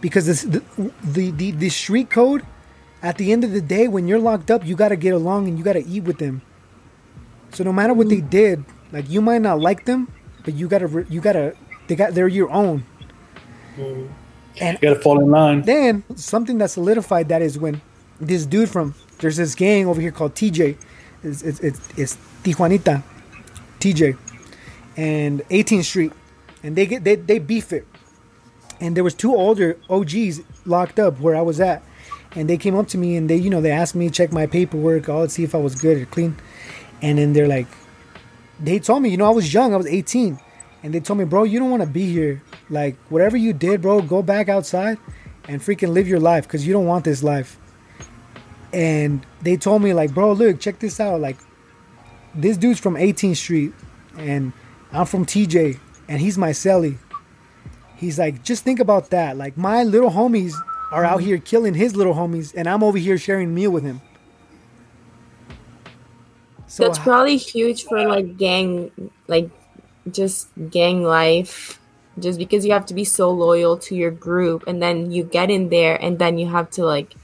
Because 0.00 0.26
this, 0.26 0.42
the, 0.42 0.62
the 1.02 1.30
the 1.30 1.50
the 1.52 1.68
street 1.70 2.10
code 2.10 2.44
at 3.02 3.16
the 3.16 3.32
end 3.32 3.44
of 3.44 3.52
the 3.52 3.60
day 3.60 3.88
when 3.88 4.06
you're 4.08 4.18
locked 4.18 4.50
up 4.50 4.66
you 4.66 4.74
got 4.74 4.88
to 4.88 4.96
get 4.96 5.14
along 5.14 5.48
and 5.48 5.58
you 5.58 5.64
got 5.64 5.74
to 5.74 5.86
eat 5.86 6.04
with 6.04 6.18
them. 6.18 6.42
So 7.52 7.64
no 7.64 7.72
matter 7.72 7.94
what 7.94 8.08
they 8.08 8.20
mm. 8.20 8.28
did 8.28 8.64
like 8.92 9.08
you 9.08 9.22
might 9.22 9.40
not 9.40 9.60
like 9.60 9.86
them 9.86 10.12
but 10.44 10.54
you 10.54 10.68
got 10.68 10.78
to 10.78 11.06
you 11.08 11.20
got 11.20 11.32
to 11.32 11.56
they 11.86 11.96
got 11.96 12.12
they're 12.14 12.28
your 12.28 12.50
own. 12.50 12.84
Mm. 13.76 14.08
And 14.60 14.78
You 14.80 14.88
gotta 14.90 15.00
fall 15.00 15.20
in 15.20 15.30
line. 15.30 15.62
then 15.62 16.04
something 16.16 16.58
that 16.58 16.70
solidified 16.70 17.28
that 17.28 17.42
is 17.42 17.58
when 17.58 17.80
this 18.20 18.46
dude 18.46 18.68
from 18.68 18.94
there's 19.18 19.36
this 19.36 19.54
gang 19.54 19.86
over 19.86 20.00
here 20.00 20.12
called 20.12 20.34
TJ 20.34 20.76
it's 21.22 21.42
it's, 21.42 21.60
it's, 21.60 21.80
it's 21.96 22.18
Tijuanita 22.44 23.02
TJ 23.84 24.16
and 24.96 25.40
18th 25.48 25.84
Street 25.84 26.12
and 26.64 26.74
they 26.74 26.86
get 26.86 27.04
they, 27.04 27.14
they 27.14 27.38
beef 27.38 27.72
it. 27.72 27.86
And 28.80 28.96
there 28.96 29.04
was 29.04 29.14
two 29.14 29.34
older 29.34 29.78
OGs 29.88 30.40
locked 30.66 30.98
up 30.98 31.20
where 31.20 31.36
I 31.36 31.42
was 31.42 31.60
at, 31.60 31.82
and 32.34 32.48
they 32.50 32.56
came 32.56 32.74
up 32.74 32.88
to 32.88 32.98
me 32.98 33.16
and 33.16 33.30
they, 33.30 33.36
you 33.36 33.48
know, 33.48 33.60
they 33.60 33.70
asked 33.70 33.94
me 33.94 34.10
check 34.10 34.32
my 34.32 34.46
paperwork, 34.46 35.08
all 35.08 35.28
see 35.28 35.44
if 35.44 35.54
I 35.54 35.58
was 35.58 35.76
good 35.76 36.02
or 36.02 36.06
clean, 36.06 36.36
and 37.00 37.18
then 37.18 37.34
they're 37.34 37.46
like, 37.46 37.68
they 38.58 38.78
told 38.80 39.02
me, 39.02 39.10
you 39.10 39.16
know, 39.16 39.26
I 39.26 39.30
was 39.30 39.52
young, 39.52 39.74
I 39.74 39.76
was 39.76 39.86
18, 39.86 40.40
and 40.82 40.92
they 40.92 41.00
told 41.00 41.18
me, 41.18 41.24
bro, 41.24 41.44
you 41.44 41.60
don't 41.60 41.70
want 41.70 41.82
to 41.82 41.88
be 41.88 42.10
here, 42.10 42.42
like 42.68 42.96
whatever 43.10 43.36
you 43.36 43.52
did, 43.52 43.82
bro, 43.82 44.00
go 44.02 44.22
back 44.22 44.48
outside 44.48 44.98
and 45.46 45.60
freaking 45.60 45.90
live 45.90 46.08
your 46.08 46.20
life 46.20 46.44
because 46.44 46.66
you 46.66 46.72
don't 46.72 46.86
want 46.86 47.04
this 47.04 47.22
life. 47.22 47.58
And 48.72 49.24
they 49.42 49.56
told 49.56 49.82
me 49.82 49.94
like, 49.94 50.12
bro, 50.12 50.32
look, 50.32 50.58
check 50.58 50.78
this 50.80 50.98
out, 50.98 51.20
like 51.20 51.36
this 52.34 52.56
dude's 52.56 52.80
from 52.80 52.94
18th 52.94 53.36
Street, 53.36 53.72
and 54.18 54.52
I'm 54.92 55.06
from 55.06 55.26
TJ, 55.26 55.78
and 56.08 56.20
he's 56.20 56.38
my 56.38 56.50
celly 56.50 56.98
he's 57.96 58.18
like, 58.18 58.42
just 58.42 58.64
think 58.64 58.80
about 58.80 59.10
that. 59.10 59.36
Like 59.36 59.56
my 59.56 59.82
little 59.82 60.10
homies 60.10 60.54
are 60.92 61.04
out 61.04 61.22
here 61.22 61.38
killing 61.38 61.74
his 61.74 61.96
little 61.96 62.14
homies, 62.14 62.52
and 62.54 62.68
I'm 62.68 62.82
over 62.82 62.98
here 62.98 63.18
sharing 63.18 63.48
a 63.48 63.52
meal 63.52 63.70
with 63.70 63.82
him. 63.84 64.00
So 66.66 66.84
That's 66.84 66.98
probably 66.98 67.36
huge 67.36 67.84
for 67.84 68.06
like 68.06 68.36
gang, 68.36 68.90
like 69.26 69.50
just 70.10 70.48
gang 70.70 71.02
life. 71.02 71.80
Just 72.16 72.38
because 72.38 72.64
you 72.64 72.72
have 72.72 72.86
to 72.86 72.94
be 72.94 73.04
so 73.04 73.28
loyal 73.32 73.76
to 73.78 73.96
your 73.96 74.12
group, 74.12 74.68
and 74.68 74.80
then 74.80 75.10
you 75.10 75.24
get 75.24 75.50
in 75.50 75.68
there, 75.68 75.96
and 76.00 76.18
then 76.18 76.38
you 76.38 76.46
have 76.48 76.70
to 76.70 76.84
like 76.84 77.14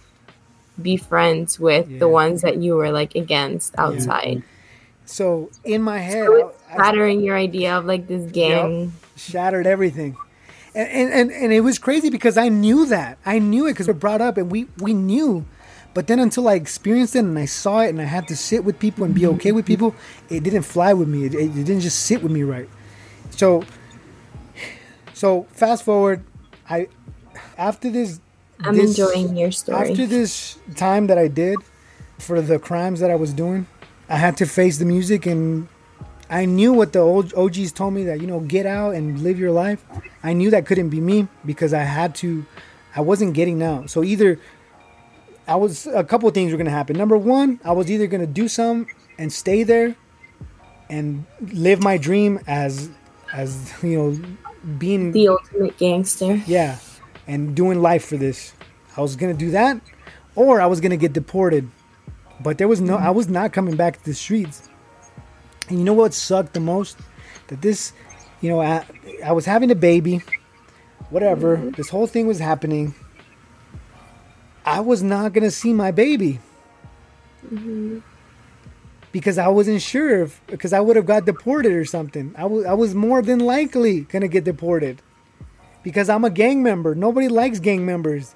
be 0.82 0.96
friends 0.96 1.60
with 1.60 1.88
Yeah. 1.88 2.00
the 2.00 2.08
ones 2.08 2.42
that 2.42 2.56
you 2.56 2.74
were 2.74 2.90
like 2.90 3.14
against 3.14 3.78
outside. 3.78 4.42
So 5.10 5.50
in 5.64 5.82
my 5.82 5.98
head, 5.98 6.26
So 6.26 6.48
it's 6.48 6.58
I- 6.70 6.74
I- 6.74 6.76
shattering 6.86 7.20
your 7.20 7.36
idea 7.36 7.76
of 7.76 7.84
like 7.84 8.06
this 8.06 8.30
gang. 8.30 8.92
shattered 9.16 9.66
everything. 9.66 10.16
And, 10.74 10.88
and, 10.88 11.12
and, 11.12 11.30
and 11.32 11.52
it 11.52 11.60
was 11.62 11.78
crazy 11.78 12.10
because 12.10 12.36
I 12.38 12.48
knew 12.48 12.86
that. 12.86 13.18
I 13.26 13.40
knew 13.40 13.66
it 13.66 13.72
because 13.72 13.88
we're 13.88 13.94
brought 13.94 14.20
up 14.20 14.36
and 14.36 14.50
we, 14.50 14.68
we 14.78 14.94
knew. 14.94 15.44
But 15.94 16.06
then 16.06 16.20
until 16.20 16.46
I 16.46 16.54
experienced 16.54 17.16
it 17.16 17.20
and 17.20 17.36
I 17.36 17.46
saw 17.46 17.80
it 17.80 17.88
and 17.88 18.00
I 18.00 18.04
had 18.04 18.28
to 18.28 18.36
sit 18.36 18.64
with 18.64 18.78
people 18.78 19.02
and 19.04 19.12
be 19.12 19.26
okay 19.26 19.50
with 19.50 19.66
people, 19.66 19.96
it 20.28 20.44
didn't 20.44 20.62
fly 20.62 20.92
with 20.92 21.08
me. 21.08 21.24
It, 21.24 21.34
it 21.34 21.52
didn't 21.54 21.80
just 21.80 22.04
sit 22.04 22.22
with 22.22 22.30
me 22.30 22.44
right. 22.44 22.68
So, 23.30 23.64
so 25.12 25.44
fast 25.50 25.82
forward, 25.84 26.22
I 26.68 26.86
after 27.58 27.90
this, 27.90 28.20
I'm 28.60 28.76
this- 28.76 28.90
enjoying 28.96 29.36
your 29.36 29.50
story. 29.50 29.90
After 29.90 30.06
this 30.06 30.58
time 30.76 31.08
that 31.08 31.18
I 31.18 31.26
did 31.28 31.58
for 32.18 32.40
the 32.40 32.58
crimes 32.60 33.00
that 33.00 33.10
I 33.10 33.16
was 33.16 33.32
doing, 33.32 33.66
I 34.10 34.16
had 34.16 34.36
to 34.38 34.46
face 34.46 34.78
the 34.78 34.84
music 34.84 35.24
and 35.24 35.68
I 36.28 36.44
knew 36.44 36.72
what 36.72 36.92
the 36.92 36.98
old 36.98 37.32
OGs 37.34 37.72
told 37.72 37.94
me 37.94 38.04
that 38.04 38.20
you 38.20 38.26
know 38.26 38.40
get 38.40 38.66
out 38.66 38.94
and 38.94 39.20
live 39.20 39.38
your 39.38 39.52
life. 39.52 39.84
I 40.22 40.32
knew 40.32 40.50
that 40.50 40.66
couldn't 40.66 40.90
be 40.90 41.00
me 41.00 41.28
because 41.46 41.72
I 41.72 41.82
had 41.82 42.14
to. 42.16 42.44
I 42.94 43.00
wasn't 43.00 43.34
getting 43.34 43.62
out. 43.62 43.88
So 43.88 44.04
either 44.04 44.38
I 45.46 45.56
was 45.56 45.86
a 45.86 46.04
couple 46.04 46.28
of 46.28 46.34
things 46.34 46.52
were 46.52 46.58
gonna 46.58 46.70
happen. 46.70 46.96
Number 46.96 47.16
one, 47.16 47.60
I 47.64 47.72
was 47.72 47.90
either 47.90 48.06
gonna 48.06 48.26
do 48.26 48.46
some 48.46 48.86
and 49.18 49.32
stay 49.32 49.62
there 49.62 49.96
and 50.88 51.24
live 51.52 51.82
my 51.82 51.96
dream 51.96 52.40
as 52.46 52.90
as 53.32 53.72
you 53.82 53.96
know 53.96 54.20
being 54.78 55.12
the 55.12 55.28
ultimate 55.28 55.76
gangster. 55.78 56.36
yeah, 56.46 56.78
and 57.26 57.54
doing 57.54 57.80
life 57.82 58.04
for 58.04 58.16
this. 58.16 58.52
I 58.96 59.00
was 59.00 59.16
gonna 59.16 59.34
do 59.34 59.50
that, 59.50 59.80
or 60.34 60.60
I 60.60 60.66
was 60.66 60.80
gonna 60.80 60.96
get 60.96 61.12
deported. 61.12 61.68
But 62.42 62.58
there 62.58 62.68
was 62.68 62.80
no, 62.80 62.96
mm. 62.96 63.02
I 63.02 63.10
was 63.10 63.28
not 63.28 63.52
coming 63.52 63.76
back 63.76 63.98
to 63.98 64.04
the 64.04 64.14
streets. 64.14 64.68
And 65.68 65.78
you 65.78 65.84
know 65.84 65.92
what 65.92 66.14
sucked 66.14 66.54
the 66.54 66.60
most? 66.60 66.98
That 67.48 67.62
this, 67.62 67.92
you 68.40 68.48
know, 68.48 68.60
I, 68.60 68.84
I 69.24 69.32
was 69.32 69.44
having 69.44 69.70
a 69.70 69.74
baby, 69.74 70.22
whatever. 71.10 71.56
Mm-hmm. 71.56 71.70
This 71.70 71.88
whole 71.88 72.06
thing 72.06 72.26
was 72.26 72.38
happening. 72.38 72.94
I 74.64 74.80
was 74.80 75.02
not 75.02 75.32
gonna 75.32 75.50
see 75.50 75.72
my 75.72 75.90
baby 75.90 76.38
mm-hmm. 77.46 77.98
because 79.10 79.38
I 79.38 79.48
wasn't 79.48 79.82
sure 79.82 80.22
if 80.22 80.40
because 80.46 80.72
I 80.72 80.80
would 80.80 80.96
have 80.96 81.06
got 81.06 81.24
deported 81.24 81.72
or 81.72 81.84
something. 81.84 82.34
I 82.36 82.44
was 82.44 82.66
I 82.66 82.74
was 82.74 82.94
more 82.94 83.22
than 83.22 83.40
likely 83.40 84.02
gonna 84.02 84.28
get 84.28 84.44
deported 84.44 85.00
because 85.82 86.08
I'm 86.08 86.24
a 86.24 86.30
gang 86.30 86.62
member. 86.62 86.94
Nobody 86.94 87.28
likes 87.28 87.58
gang 87.58 87.86
members. 87.86 88.34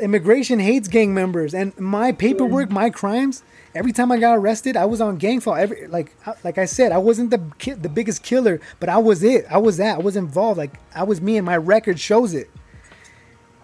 Immigration 0.00 0.58
hates 0.58 0.88
gang 0.88 1.14
members, 1.14 1.54
and 1.54 1.78
my 1.78 2.12
paperwork, 2.12 2.70
my 2.70 2.90
crimes. 2.90 3.42
Every 3.74 3.92
time 3.92 4.10
I 4.10 4.18
got 4.18 4.36
arrested, 4.36 4.76
I 4.76 4.86
was 4.86 5.00
on 5.00 5.16
gang 5.16 5.40
fault. 5.40 5.58
Every 5.58 5.86
like 5.86 6.14
like 6.44 6.58
I 6.58 6.64
said, 6.64 6.92
I 6.92 6.98
wasn't 6.98 7.30
the 7.30 7.42
ki- 7.58 7.72
the 7.72 7.88
biggest 7.88 8.22
killer, 8.22 8.60
but 8.80 8.88
I 8.88 8.98
was 8.98 9.22
it. 9.22 9.46
I 9.50 9.58
was 9.58 9.76
that. 9.76 9.98
I 9.98 10.02
was 10.02 10.16
involved. 10.16 10.58
Like 10.58 10.80
I 10.94 11.02
was 11.02 11.20
me, 11.20 11.36
and 11.36 11.44
my 11.44 11.56
record 11.56 12.00
shows 12.00 12.34
it. 12.34 12.50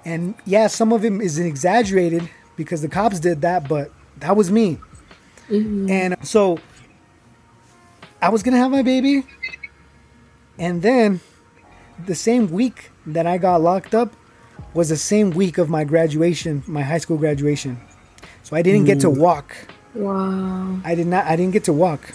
And 0.04 0.34
yeah, 0.44 0.66
some 0.66 0.92
of 0.92 1.04
it 1.04 1.12
is 1.12 1.38
exaggerated 1.38 2.28
because 2.56 2.82
the 2.82 2.88
cops 2.88 3.20
did 3.20 3.40
that, 3.42 3.68
but 3.68 3.90
that 4.18 4.36
was 4.36 4.50
me. 4.50 4.78
Mm-hmm. 5.48 5.90
And 5.90 6.16
so 6.26 6.58
I 8.20 8.28
was 8.28 8.42
gonna 8.42 8.58
have 8.58 8.70
my 8.70 8.82
baby, 8.82 9.24
and 10.58 10.82
then 10.82 11.20
the 12.06 12.14
same 12.14 12.50
week 12.50 12.90
that 13.06 13.26
I 13.26 13.38
got 13.38 13.60
locked 13.60 13.94
up 13.94 14.14
was 14.74 14.88
the 14.88 14.96
same 14.96 15.30
week 15.30 15.58
of 15.58 15.68
my 15.68 15.84
graduation, 15.84 16.62
my 16.66 16.82
high 16.82 16.98
school 16.98 17.18
graduation. 17.18 17.80
So 18.42 18.56
I 18.56 18.62
didn't 18.62 18.84
get 18.84 19.00
to 19.00 19.08
mm. 19.08 19.18
walk. 19.18 19.54
Wow. 19.94 20.80
I 20.84 20.94
did 20.94 21.06
not. 21.06 21.26
I 21.26 21.36
didn't 21.36 21.52
get 21.52 21.64
to 21.64 21.72
walk. 21.72 22.14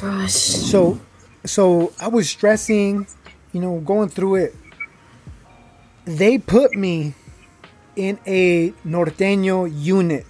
Gosh. 0.00 0.32
So, 0.32 1.00
so 1.44 1.92
I 2.00 2.08
was 2.08 2.28
stressing, 2.28 3.06
you 3.52 3.60
know, 3.60 3.80
going 3.80 4.08
through 4.08 4.36
it. 4.36 4.54
They 6.04 6.38
put 6.38 6.74
me 6.74 7.14
in 7.96 8.18
a 8.26 8.70
norteño 8.86 9.70
unit. 9.72 10.26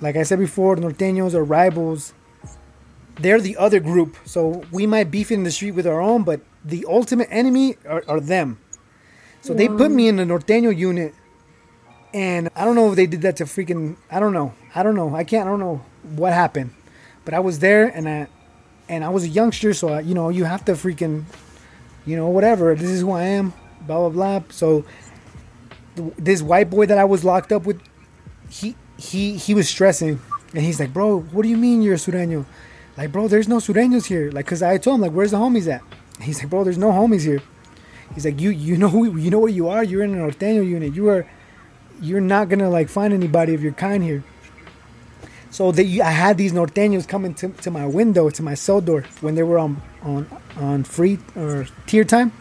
Like 0.00 0.16
I 0.16 0.22
said 0.22 0.38
before, 0.38 0.76
norteños 0.76 1.34
are 1.34 1.44
rivals. 1.44 2.14
They're 3.16 3.40
the 3.40 3.56
other 3.56 3.78
group, 3.78 4.16
so 4.24 4.64
we 4.72 4.86
might 4.86 5.10
beef 5.10 5.30
in 5.30 5.44
the 5.44 5.50
street 5.50 5.70
with 5.72 5.86
our 5.86 6.00
own, 6.00 6.24
but 6.24 6.40
the 6.64 6.84
ultimate 6.88 7.28
enemy 7.30 7.76
are, 7.86 8.02
are 8.08 8.20
them. 8.20 8.58
So 9.44 9.52
they 9.52 9.68
put 9.68 9.90
me 9.90 10.08
in 10.08 10.16
the 10.16 10.24
norteño 10.24 10.74
unit, 10.74 11.14
and 12.14 12.48
I 12.56 12.64
don't 12.64 12.74
know 12.74 12.88
if 12.88 12.96
they 12.96 13.06
did 13.06 13.20
that 13.22 13.36
to 13.36 13.44
freaking. 13.44 13.96
I 14.10 14.18
don't 14.18 14.32
know. 14.32 14.54
I 14.74 14.82
don't 14.82 14.94
know. 14.94 15.14
I 15.14 15.22
can't. 15.22 15.46
I 15.46 15.50
don't 15.50 15.60
know 15.60 15.84
what 16.16 16.32
happened, 16.32 16.70
but 17.26 17.34
I 17.34 17.40
was 17.40 17.58
there, 17.58 17.86
and 17.86 18.08
I, 18.08 18.28
and 18.88 19.04
I 19.04 19.10
was 19.10 19.24
a 19.24 19.28
youngster, 19.28 19.74
so 19.74 19.88
I, 19.88 20.00
you 20.00 20.14
know, 20.14 20.30
you 20.30 20.44
have 20.44 20.64
to 20.64 20.72
freaking, 20.72 21.24
you 22.06 22.16
know, 22.16 22.28
whatever. 22.28 22.74
This 22.74 22.88
is 22.88 23.02
who 23.02 23.10
I 23.10 23.24
am. 23.24 23.52
Blah 23.86 24.08
blah 24.08 24.38
blah. 24.38 24.42
So 24.48 24.86
th- 25.96 26.14
this 26.16 26.40
white 26.40 26.70
boy 26.70 26.86
that 26.86 26.96
I 26.96 27.04
was 27.04 27.22
locked 27.22 27.52
up 27.52 27.66
with, 27.66 27.82
he 28.48 28.76
he 28.96 29.36
he 29.36 29.52
was 29.52 29.68
stressing, 29.68 30.20
and 30.54 30.64
he's 30.64 30.80
like, 30.80 30.94
"Bro, 30.94 31.20
what 31.20 31.42
do 31.42 31.50
you 31.50 31.58
mean 31.58 31.82
you're 31.82 31.94
a 31.94 31.98
sureño? 31.98 32.46
Like, 32.96 33.12
bro, 33.12 33.28
there's 33.28 33.48
no 33.48 33.56
sureños 33.56 34.06
here. 34.06 34.30
Like, 34.30 34.46
cause 34.46 34.62
I 34.62 34.78
told 34.78 34.96
him 34.96 35.00
like, 35.02 35.12
where's 35.12 35.32
the 35.32 35.36
homies 35.36 35.70
at? 35.70 35.82
He's 36.20 36.38
like, 36.38 36.48
bro, 36.48 36.64
there's 36.64 36.78
no 36.78 36.92
homies 36.92 37.22
here. 37.22 37.42
He's 38.14 38.24
like, 38.24 38.40
you 38.40 38.50
you 38.50 38.76
know 38.76 39.04
you 39.04 39.30
know 39.30 39.38
where 39.38 39.50
you 39.50 39.68
are. 39.68 39.82
You're 39.82 40.02
in 40.02 40.14
an 40.14 40.30
norteño 40.30 40.66
unit. 40.66 40.94
You 40.94 41.08
are, 41.08 41.26
you're 42.00 42.20
not 42.20 42.48
gonna 42.48 42.70
like 42.70 42.88
find 42.88 43.14
anybody 43.14 43.54
of 43.54 43.62
your 43.62 43.72
kind 43.72 44.02
here. 44.02 44.22
So 45.54 45.72
you, 45.72 46.02
I 46.02 46.10
had 46.10 46.36
these 46.36 46.52
norteños 46.52 47.06
coming 47.06 47.32
to, 47.34 47.48
to 47.48 47.70
my 47.70 47.86
window, 47.86 48.28
to 48.28 48.42
my 48.42 48.54
cell 48.54 48.80
door 48.80 49.04
when 49.20 49.36
they 49.36 49.44
were 49.44 49.56
on 49.58 49.80
on 50.02 50.26
on 50.56 50.82
free 50.82 51.18
or 51.36 51.68
tier 51.86 52.02
time. 52.02 52.32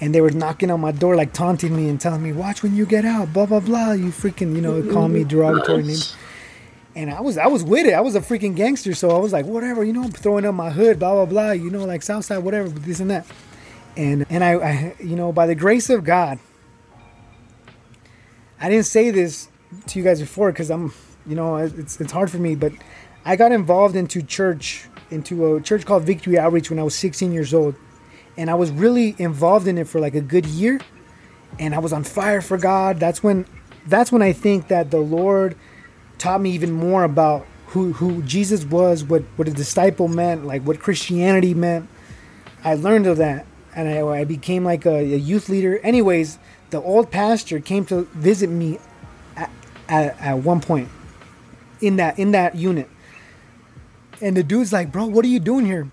And 0.00 0.14
they 0.14 0.20
were 0.20 0.30
knocking 0.30 0.70
on 0.70 0.80
my 0.80 0.92
door 0.92 1.16
like 1.16 1.32
taunting 1.32 1.76
me 1.76 1.88
and 1.88 2.00
telling 2.00 2.22
me 2.22 2.32
watch 2.32 2.62
when 2.62 2.76
you 2.76 2.86
get 2.86 3.04
out 3.04 3.32
blah 3.32 3.46
blah 3.46 3.58
blah. 3.58 3.92
You 3.92 4.10
freaking 4.10 4.54
you 4.54 4.60
know 4.62 4.80
call 4.92 5.08
me 5.08 5.24
derogatory 5.24 5.82
names. 5.82 6.16
And 6.94 7.10
i 7.10 7.20
was 7.20 7.36
i 7.36 7.48
was 7.48 7.64
with 7.64 7.86
it. 7.86 7.94
I 7.94 8.00
was 8.00 8.14
a 8.14 8.20
freaking 8.20 8.54
gangster. 8.54 8.94
So 8.94 9.10
i 9.10 9.18
was 9.18 9.32
like 9.32 9.46
whatever 9.46 9.82
you 9.82 9.92
know 9.92 10.04
I'm 10.04 10.12
throwing 10.12 10.44
up 10.44 10.54
my 10.54 10.70
hood 10.70 11.00
blah 11.00 11.14
blah 11.14 11.26
blah. 11.26 11.50
You 11.50 11.68
know 11.68 11.84
like 11.84 12.02
southside 12.02 12.44
whatever 12.44 12.68
this 12.68 13.00
and 13.00 13.10
that 13.10 13.26
and 13.96 14.26
and 14.30 14.44
I, 14.44 14.52
I 14.52 14.94
you 15.00 15.16
know 15.16 15.32
by 15.32 15.46
the 15.46 15.54
grace 15.54 15.90
of 15.90 16.04
god 16.04 16.38
i 18.60 18.68
didn't 18.68 18.86
say 18.86 19.10
this 19.10 19.48
to 19.86 19.98
you 19.98 20.04
guys 20.04 20.20
before 20.20 20.52
because 20.52 20.70
i'm 20.70 20.92
you 21.26 21.34
know 21.34 21.56
it's 21.56 22.00
it's 22.00 22.12
hard 22.12 22.30
for 22.30 22.38
me 22.38 22.54
but 22.54 22.72
i 23.24 23.36
got 23.36 23.52
involved 23.52 23.96
into 23.96 24.22
church 24.22 24.88
into 25.10 25.56
a 25.56 25.60
church 25.60 25.84
called 25.84 26.04
victory 26.04 26.38
outreach 26.38 26.70
when 26.70 26.78
i 26.78 26.82
was 26.82 26.94
16 26.94 27.32
years 27.32 27.52
old 27.52 27.74
and 28.36 28.50
I 28.50 28.54
was 28.54 28.70
really 28.70 29.14
involved 29.18 29.66
in 29.66 29.76
it 29.76 29.86
for 29.86 30.00
like 30.00 30.14
a 30.14 30.20
good 30.20 30.46
year 30.46 30.80
and 31.58 31.74
I 31.74 31.78
was 31.78 31.92
on 31.92 32.04
fire 32.04 32.40
for 32.40 32.56
God. 32.56 32.98
That's 32.98 33.22
when 33.22 33.46
that's 33.86 34.10
when 34.10 34.22
I 34.22 34.32
think 34.32 34.68
that 34.68 34.90
the 34.90 35.00
Lord 35.00 35.56
taught 36.16 36.40
me 36.40 36.50
even 36.52 36.72
more 36.72 37.04
about 37.04 37.46
who 37.66 37.92
who 37.92 38.22
Jesus 38.22 38.64
was, 38.64 39.04
what 39.04 39.24
what 39.36 39.46
a 39.48 39.52
disciple 39.52 40.08
meant, 40.08 40.46
like 40.46 40.62
what 40.62 40.80
Christianity 40.80 41.52
meant. 41.52 41.88
I 42.64 42.74
learned 42.74 43.06
of 43.06 43.18
that 43.18 43.46
and 43.74 43.88
I, 43.88 44.02
I 44.02 44.24
became 44.24 44.64
like 44.64 44.86
a, 44.86 44.96
a 44.96 45.18
youth 45.18 45.48
leader. 45.48 45.78
Anyways, 45.78 46.38
the 46.70 46.80
old 46.80 47.10
pastor 47.10 47.60
came 47.60 47.84
to 47.86 48.02
visit 48.14 48.48
me 48.48 48.78
at, 49.36 49.50
at, 49.88 50.18
at 50.20 50.34
one 50.38 50.60
point 50.60 50.88
in 51.80 51.96
that 51.96 52.18
in 52.18 52.32
that 52.32 52.54
unit. 52.54 52.88
And 54.20 54.36
the 54.36 54.42
dude's 54.42 54.72
like, 54.72 54.92
"Bro, 54.92 55.06
what 55.06 55.24
are 55.24 55.28
you 55.28 55.40
doing 55.40 55.66
here?" 55.66 55.90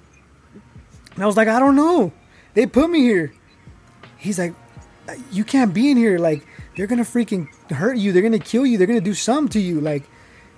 And 1.15 1.23
I 1.23 1.25
was 1.25 1.37
like, 1.37 1.47
"I 1.47 1.59
don't 1.59 1.75
know." 1.75 2.11
They 2.53 2.65
put 2.65 2.89
me 2.89 3.01
here. 3.01 3.33
He's 4.17 4.39
like, 4.39 4.55
you 5.31 5.43
can't 5.43 5.73
be 5.73 5.91
in 5.91 5.97
here. 5.97 6.17
Like, 6.17 6.45
they're 6.75 6.87
gonna 6.87 7.03
freaking 7.03 7.47
hurt 7.71 7.97
you. 7.97 8.11
They're 8.11 8.21
gonna 8.21 8.39
kill 8.39 8.65
you. 8.65 8.77
They're 8.77 8.87
gonna 8.87 9.01
do 9.01 9.13
something 9.13 9.49
to 9.49 9.59
you. 9.59 9.81
Like, 9.81 10.03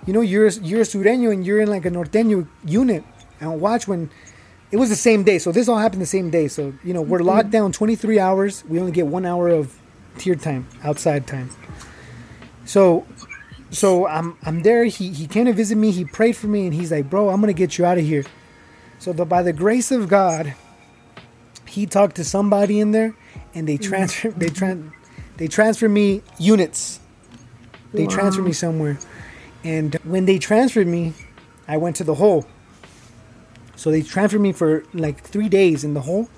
you 0.06 0.12
know, 0.12 0.20
you're 0.20 0.48
you're 0.48 0.80
a 0.80 0.84
sureño 0.84 1.32
and 1.32 1.44
you're 1.44 1.60
in 1.60 1.68
like 1.68 1.84
a 1.84 1.90
norteño 1.90 2.46
unit. 2.64 3.04
And 3.40 3.60
watch 3.60 3.88
when 3.88 4.10
it 4.70 4.76
was 4.76 4.88
the 4.88 4.96
same 4.96 5.22
day. 5.22 5.38
So 5.38 5.52
this 5.52 5.68
all 5.68 5.78
happened 5.78 6.02
the 6.02 6.06
same 6.06 6.30
day. 6.30 6.48
So 6.48 6.72
you 6.84 6.94
know, 6.94 7.02
we're 7.02 7.20
locked 7.20 7.46
mm-hmm. 7.46 7.50
down 7.50 7.72
23 7.72 8.18
hours. 8.18 8.64
We 8.64 8.78
only 8.80 8.92
get 8.92 9.06
one 9.06 9.26
hour 9.26 9.48
of 9.48 9.78
tier 10.18 10.34
time, 10.34 10.68
outside 10.82 11.26
time. 11.26 11.50
So, 12.64 13.06
so 13.70 14.06
I'm 14.06 14.36
I'm 14.42 14.62
there. 14.62 14.84
He 14.84 15.10
he 15.10 15.26
came 15.26 15.46
to 15.46 15.52
visit 15.52 15.76
me. 15.76 15.90
He 15.90 16.04
prayed 16.04 16.36
for 16.36 16.46
me, 16.46 16.66
and 16.66 16.74
he's 16.74 16.92
like, 16.92 17.10
bro, 17.10 17.30
I'm 17.30 17.40
gonna 17.40 17.52
get 17.52 17.78
you 17.78 17.84
out 17.84 17.98
of 17.98 18.04
here. 18.04 18.24
So 18.98 19.12
the, 19.12 19.24
by 19.24 19.42
the 19.42 19.54
grace 19.54 19.90
of 19.90 20.08
God, 20.08 20.54
he 21.70 21.86
talked 21.86 22.16
to 22.16 22.24
somebody 22.24 22.80
in 22.80 22.90
there 22.90 23.14
and 23.54 23.68
they 23.68 23.78
mm-hmm. 23.78 23.88
transfer 23.88 24.30
they 24.30 24.48
tran 24.48 24.92
they 25.36 25.48
transfer 25.48 25.88
me 25.88 26.22
units 26.38 27.00
they 27.92 28.04
Wow. 28.04 28.10
transferred 28.10 28.44
me 28.44 28.52
somewhere 28.52 28.98
and 29.64 29.94
when 30.04 30.26
they 30.26 30.38
transferred 30.38 30.86
me 30.86 31.14
i 31.68 31.76
went 31.76 31.96
to 31.96 32.04
the 32.04 32.16
hole 32.16 32.46
so 33.80 33.90
they 33.90 34.02
transferred 34.02 34.40
me 34.42 34.52
for 34.52 34.84
like 34.92 35.16
three 35.34 35.48
days 35.48 35.84
in 35.84 35.94
the 35.94 36.02
hole 36.02 36.28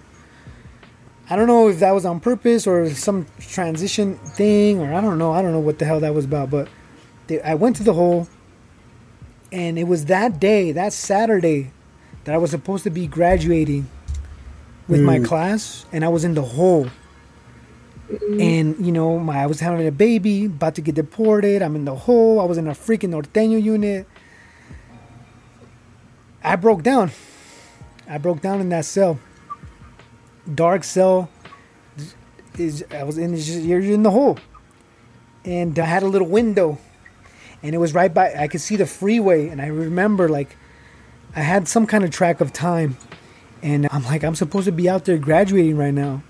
i 1.28 1.34
don't 1.36 1.48
know 1.48 1.68
if 1.68 1.78
that 1.80 1.90
was 1.92 2.04
on 2.04 2.20
purpose 2.20 2.66
or 2.66 2.88
some 2.90 3.26
transition 3.40 4.14
thing 4.38 4.78
or 4.80 4.94
i 4.94 5.00
don't 5.00 5.18
know 5.18 5.32
i 5.32 5.42
don't 5.42 5.52
know 5.52 5.64
what 5.68 5.78
the 5.80 5.84
hell 5.84 6.00
that 6.00 6.14
was 6.14 6.24
about 6.24 6.48
but 6.50 6.68
they, 7.26 7.40
i 7.42 7.54
went 7.54 7.74
to 7.74 7.82
the 7.82 7.94
hole 7.94 8.28
and 9.50 9.78
it 9.78 9.84
was 9.84 10.04
that 10.06 10.38
day 10.38 10.70
that 10.72 10.92
saturday 10.92 11.72
that 12.24 12.32
i 12.34 12.38
was 12.38 12.50
supposed 12.50 12.84
to 12.84 12.90
be 12.90 13.06
graduating 13.06 13.88
with 14.88 15.00
my 15.00 15.18
Mm. 15.18 15.24
class 15.24 15.86
and 15.92 16.04
I 16.04 16.08
was 16.08 16.24
in 16.24 16.34
the 16.34 16.42
hole. 16.42 16.88
And 18.38 18.84
you 18.84 18.92
know, 18.92 19.18
my 19.18 19.42
I 19.42 19.46
was 19.46 19.60
having 19.60 19.86
a 19.86 19.92
baby, 19.92 20.46
about 20.46 20.74
to 20.74 20.82
get 20.82 20.96
deported. 20.96 21.62
I'm 21.62 21.76
in 21.76 21.84
the 21.86 21.94
hole. 21.94 22.40
I 22.40 22.44
was 22.44 22.58
in 22.58 22.66
a 22.66 22.72
freaking 22.72 23.10
norteño 23.10 23.62
unit. 23.62 24.06
I 26.44 26.56
broke 26.56 26.82
down. 26.82 27.10
I 28.12 28.18
broke 28.18 28.42
down 28.42 28.60
in 28.60 28.68
that 28.68 28.84
cell. 28.84 29.18
Dark 30.54 30.84
cell. 30.84 31.30
Is 32.58 32.84
I 32.90 33.04
was 33.04 33.16
in 33.16 33.34
you're 33.66 33.80
in 33.80 34.02
the 34.02 34.10
hole, 34.10 34.38
and 35.46 35.78
I 35.78 35.86
had 35.86 36.02
a 36.02 36.06
little 36.06 36.28
window, 36.28 36.76
and 37.62 37.74
it 37.74 37.78
was 37.78 37.94
right 37.94 38.12
by. 38.12 38.34
I 38.34 38.48
could 38.48 38.60
see 38.60 38.76
the 38.76 38.84
freeway, 38.84 39.48
and 39.48 39.62
I 39.62 39.68
remember 39.68 40.28
like, 40.28 40.58
I 41.34 41.40
had 41.40 41.66
some 41.66 41.86
kind 41.86 42.04
of 42.04 42.10
track 42.10 42.42
of 42.42 42.52
time, 42.52 42.98
and 43.62 43.88
I'm 43.90 44.04
like, 44.04 44.22
I'm 44.22 44.34
supposed 44.34 44.66
to 44.66 44.72
be 44.72 44.86
out 44.90 45.06
there 45.06 45.16
graduating 45.16 45.78
right 45.78 45.94
now. 45.94 46.22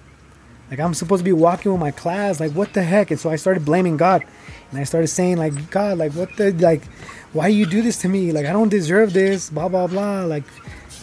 Like 0.70 0.78
I'm 0.78 0.94
supposed 0.94 1.20
to 1.20 1.24
be 1.24 1.32
walking 1.32 1.72
with 1.72 1.80
my 1.80 1.90
class. 1.90 2.38
Like 2.38 2.52
what 2.52 2.72
the 2.74 2.84
heck? 2.84 3.10
And 3.10 3.18
so 3.18 3.28
I 3.28 3.34
started 3.34 3.64
blaming 3.64 3.96
God, 3.96 4.24
and 4.70 4.78
I 4.78 4.84
started 4.84 5.08
saying 5.08 5.38
like, 5.38 5.72
God, 5.72 5.98
like 5.98 6.12
what 6.12 6.36
the 6.36 6.52
like, 6.52 6.84
why 7.32 7.48
you 7.48 7.66
do 7.66 7.82
this 7.82 7.98
to 8.02 8.08
me? 8.08 8.30
Like 8.30 8.46
I 8.46 8.52
don't 8.52 8.68
deserve 8.68 9.12
this. 9.12 9.50
Blah 9.50 9.68
blah 9.68 9.88
blah. 9.88 10.22
Like, 10.22 10.44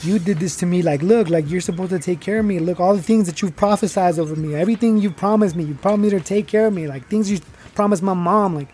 you 0.04 0.20
did 0.20 0.40
this 0.40 0.56
to 0.58 0.66
me. 0.66 0.82
Like, 0.82 1.02
look, 1.02 1.30
like 1.30 1.50
you're 1.50 1.62
supposed 1.62 1.92
to 1.92 2.00
take 2.00 2.20
care 2.20 2.40
of 2.40 2.46
me. 2.46 2.60
Look, 2.60 2.80
all 2.80 2.96
the 2.96 3.02
things 3.02 3.28
that 3.28 3.42
you've 3.42 3.56
prophesied 3.56 4.20
over 4.20 4.36
me, 4.36 4.56
everything 4.56 4.98
you 4.98 5.12
promised 5.12 5.56
me, 5.56 5.64
you 5.64 5.76
promised 5.76 6.14
me 6.14 6.20
to 6.20 6.26
take 6.26 6.48
care 6.48 6.68
of 6.68 6.74
me. 6.74 6.88
Like 6.88 7.08
things 7.08 7.32
you 7.32 7.40
promised 7.76 8.04
my 8.04 8.14
mom. 8.14 8.56
Like, 8.56 8.70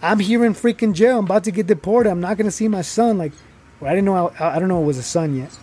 I'm 0.00 0.18
here 0.20 0.44
in 0.44 0.54
freaking 0.54 0.94
jail. 0.94 1.18
I'm 1.18 1.24
about 1.24 1.44
to 1.44 1.50
get 1.50 1.66
deported. 1.66 2.10
I'm 2.10 2.20
not 2.20 2.36
gonna 2.36 2.50
see 2.50 2.68
my 2.68 2.82
son. 2.82 3.18
Like, 3.18 3.32
well, 3.80 3.90
I 3.90 3.94
didn't 3.94 4.06
know. 4.06 4.28
I, 4.38 4.56
I 4.56 4.58
don't 4.58 4.68
know 4.68 4.82
it 4.82 4.86
was 4.86 4.98
a 4.98 5.02
son 5.02 5.36
yet. 5.36 5.56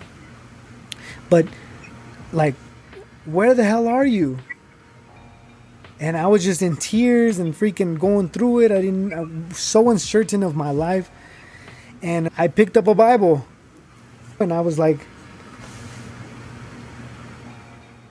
But, 1.29 1.47
like, 2.31 2.55
where 3.25 3.53
the 3.53 3.63
hell 3.63 3.87
are 3.87 4.05
you? 4.05 4.39
And 5.99 6.17
I 6.17 6.27
was 6.27 6.43
just 6.43 6.61
in 6.61 6.75
tears 6.75 7.39
and 7.39 7.53
freaking 7.53 7.97
going 7.97 8.29
through 8.29 8.61
it. 8.61 8.71
I 8.71 8.81
didn't. 8.81 9.13
I 9.13 9.21
was 9.21 9.57
so 9.57 9.89
uncertain 9.89 10.43
of 10.43 10.55
my 10.55 10.71
life. 10.71 11.09
And 12.01 12.29
I 12.37 12.49
picked 12.49 12.77
up 12.77 12.87
a 12.87 12.93
Bible, 12.93 13.47
and 14.39 14.53
I 14.53 14.61
was 14.61 14.77
like, 14.77 14.99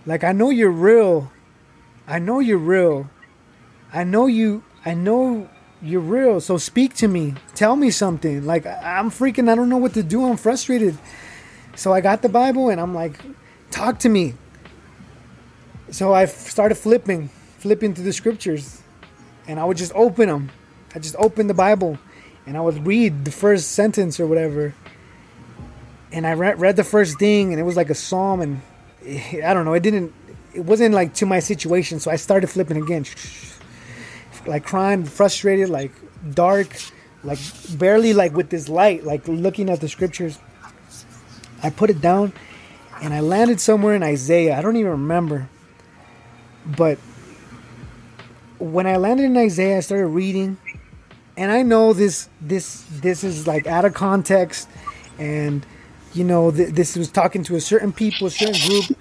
like 0.06 0.24
I 0.24 0.32
know 0.32 0.50
you're 0.50 0.70
real. 0.70 1.30
I 2.06 2.18
know 2.18 2.40
you're 2.40 2.58
real. 2.58 3.08
I 3.92 4.04
know 4.04 4.26
you. 4.26 4.62
I 4.84 4.94
know 4.94 5.48
you're 5.80 6.00
real. 6.00 6.40
So 6.40 6.58
speak 6.58 6.94
to 6.96 7.08
me. 7.08 7.34
Tell 7.54 7.76
me 7.76 7.90
something. 7.90 8.44
Like 8.44 8.66
I'm 8.66 9.10
freaking. 9.10 9.48
I 9.48 9.54
don't 9.54 9.68
know 9.68 9.78
what 9.78 9.94
to 9.94 10.02
do. 10.02 10.24
I'm 10.24 10.36
frustrated. 10.36 10.98
So 11.76 11.92
I 11.92 12.00
got 12.00 12.22
the 12.22 12.28
Bible 12.28 12.68
and 12.68 12.80
I'm 12.80 12.94
like, 12.94 13.18
talk 13.70 13.98
to 14.00 14.08
me. 14.08 14.34
So 15.90 16.12
I 16.12 16.24
started 16.24 16.76
flipping, 16.76 17.28
flipping 17.58 17.94
through 17.94 18.04
the 18.04 18.12
scriptures, 18.12 18.82
and 19.46 19.60
I 19.60 19.64
would 19.64 19.76
just 19.76 19.92
open 19.94 20.28
them. 20.28 20.50
I 20.94 20.98
just 20.98 21.16
opened 21.16 21.50
the 21.50 21.54
Bible, 21.54 21.98
and 22.46 22.56
I 22.56 22.60
would 22.60 22.86
read 22.86 23.24
the 23.24 23.30
first 23.30 23.72
sentence 23.72 24.18
or 24.18 24.26
whatever. 24.26 24.74
And 26.14 26.28
I 26.28 26.34
read, 26.34 26.60
read 26.60 26.76
the 26.76 26.84
first 26.84 27.18
thing, 27.18 27.50
and 27.50 27.58
it 27.58 27.64
was 27.64 27.76
like 27.76 27.90
a 27.90 27.94
psalm, 27.94 28.40
and 28.40 28.60
I 29.04 29.52
don't 29.52 29.64
know. 29.64 29.74
It 29.74 29.82
didn't. 29.82 30.14
It 30.54 30.60
wasn't 30.60 30.94
like 30.94 31.12
to 31.14 31.26
my 31.26 31.40
situation, 31.40 31.98
so 31.98 32.08
I 32.08 32.14
started 32.14 32.46
flipping 32.46 32.76
again, 32.76 33.04
like 34.46 34.64
crying, 34.64 35.04
frustrated, 35.04 35.70
like 35.70 35.90
dark, 36.32 36.68
like 37.24 37.40
barely 37.76 38.12
like 38.12 38.32
with 38.32 38.48
this 38.48 38.68
light, 38.68 39.02
like 39.02 39.26
looking 39.26 39.68
at 39.68 39.80
the 39.80 39.88
scriptures. 39.88 40.38
I 41.64 41.70
put 41.70 41.90
it 41.90 42.00
down, 42.00 42.32
and 43.02 43.12
I 43.12 43.18
landed 43.18 43.60
somewhere 43.60 43.96
in 43.96 44.04
Isaiah. 44.04 44.56
I 44.56 44.62
don't 44.62 44.76
even 44.76 44.92
remember, 44.92 45.48
but 46.64 46.98
when 48.60 48.86
I 48.86 48.98
landed 48.98 49.24
in 49.24 49.36
Isaiah, 49.36 49.78
I 49.78 49.80
started 49.80 50.06
reading, 50.06 50.58
and 51.36 51.50
I 51.50 51.62
know 51.62 51.92
this 51.92 52.28
this 52.40 52.84
this 52.88 53.24
is 53.24 53.48
like 53.48 53.66
out 53.66 53.84
of 53.84 53.94
context, 53.94 54.68
and 55.18 55.66
you 56.14 56.24
know 56.24 56.50
th- 56.50 56.70
this 56.70 56.96
was 56.96 57.10
talking 57.10 57.42
to 57.44 57.56
a 57.56 57.60
certain 57.60 57.92
people, 57.92 58.28
a 58.28 58.30
certain 58.30 58.60
group. 58.68 58.98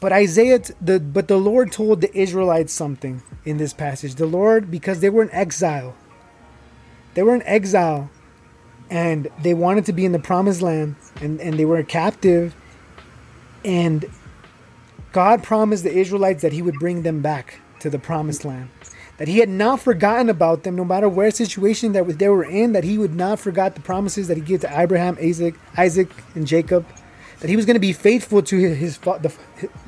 But 0.00 0.12
Isaiah, 0.12 0.60
the 0.80 1.00
but 1.00 1.28
the 1.28 1.38
Lord 1.38 1.72
told 1.72 2.00
the 2.00 2.16
Israelites 2.16 2.72
something 2.72 3.22
in 3.44 3.56
this 3.58 3.72
passage. 3.72 4.16
The 4.16 4.26
Lord, 4.26 4.70
because 4.70 5.00
they 5.00 5.10
were 5.10 5.22
in 5.22 5.30
exile, 5.32 5.94
they 7.14 7.22
were 7.22 7.34
in 7.34 7.42
exile, 7.42 8.10
and 8.90 9.28
they 9.42 9.54
wanted 9.54 9.86
to 9.86 9.92
be 9.92 10.04
in 10.04 10.12
the 10.12 10.18
promised 10.18 10.62
land, 10.62 10.96
and 11.20 11.40
and 11.40 11.58
they 11.58 11.64
were 11.64 11.78
a 11.78 11.84
captive, 11.84 12.54
and 13.64 14.06
God 15.12 15.42
promised 15.42 15.84
the 15.84 15.92
Israelites 15.96 16.42
that 16.42 16.52
He 16.52 16.62
would 16.62 16.78
bring 16.78 17.02
them 17.02 17.22
back 17.22 17.60
to 17.80 17.90
the 17.90 17.98
promised 17.98 18.44
land. 18.44 18.70
That 19.18 19.28
he 19.28 19.38
had 19.38 19.48
not 19.48 19.80
forgotten 19.80 20.28
about 20.28 20.64
them, 20.64 20.74
no 20.74 20.84
matter 20.84 21.08
where 21.08 21.30
situation 21.30 21.92
that 21.92 22.18
they 22.18 22.28
were 22.28 22.44
in. 22.44 22.72
That 22.72 22.84
he 22.84 22.98
would 22.98 23.14
not 23.14 23.38
forget 23.38 23.74
the 23.74 23.80
promises 23.80 24.28
that 24.28 24.36
he 24.36 24.42
gave 24.42 24.60
to 24.60 24.80
Abraham, 24.80 25.16
Isaac, 25.20 25.54
Isaac, 25.76 26.08
and 26.34 26.46
Jacob. 26.46 26.86
That 27.40 27.48
he 27.48 27.56
was 27.56 27.66
going 27.66 27.74
to 27.74 27.80
be 27.80 27.92
faithful 27.92 28.42
to 28.42 28.56
his, 28.56 28.78
his 28.78 28.98
the, 28.98 29.32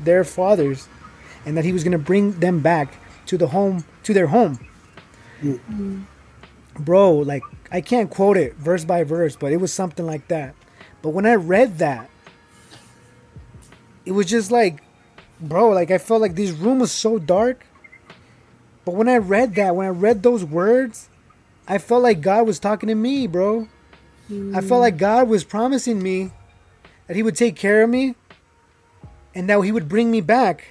their 0.02 0.24
fathers, 0.24 0.88
and 1.44 1.56
that 1.56 1.64
he 1.64 1.72
was 1.72 1.82
going 1.82 1.92
to 1.92 1.98
bring 1.98 2.38
them 2.38 2.60
back 2.60 2.98
to 3.26 3.36
the 3.36 3.48
home, 3.48 3.84
to 4.04 4.14
their 4.14 4.28
home. 4.28 4.58
Mm-hmm. 5.42 6.02
Bro, 6.78 7.12
like 7.18 7.42
I 7.72 7.80
can't 7.80 8.10
quote 8.10 8.36
it 8.36 8.54
verse 8.56 8.84
by 8.84 9.02
verse, 9.04 9.36
but 9.36 9.52
it 9.52 9.56
was 9.56 9.72
something 9.72 10.06
like 10.06 10.28
that. 10.28 10.54
But 11.02 11.10
when 11.10 11.26
I 11.26 11.34
read 11.34 11.78
that, 11.78 12.10
it 14.04 14.12
was 14.12 14.26
just 14.26 14.50
like, 14.50 14.82
bro, 15.40 15.70
like 15.70 15.90
I 15.90 15.98
felt 15.98 16.20
like 16.20 16.34
this 16.34 16.52
room 16.52 16.78
was 16.78 16.92
so 16.92 17.18
dark 17.18 17.66
but 18.86 18.94
when 18.94 19.08
I 19.08 19.16
read 19.16 19.56
that, 19.56 19.74
when 19.74 19.84
I 19.84 19.90
read 19.90 20.22
those 20.22 20.44
words, 20.44 21.10
I 21.66 21.78
felt 21.78 22.04
like 22.04 22.20
God 22.20 22.46
was 22.46 22.60
talking 22.60 22.88
to 22.88 22.94
me, 22.94 23.26
bro. 23.26 23.66
Mm. 24.30 24.56
I 24.56 24.60
felt 24.60 24.80
like 24.80 24.96
God 24.96 25.28
was 25.28 25.42
promising 25.42 26.00
me 26.00 26.30
that 27.08 27.16
He 27.16 27.22
would 27.24 27.36
take 27.36 27.56
care 27.56 27.82
of 27.82 27.90
me 27.90 28.14
and 29.34 29.50
that 29.50 29.60
He 29.60 29.72
would 29.72 29.88
bring 29.88 30.12
me 30.12 30.20
back 30.20 30.68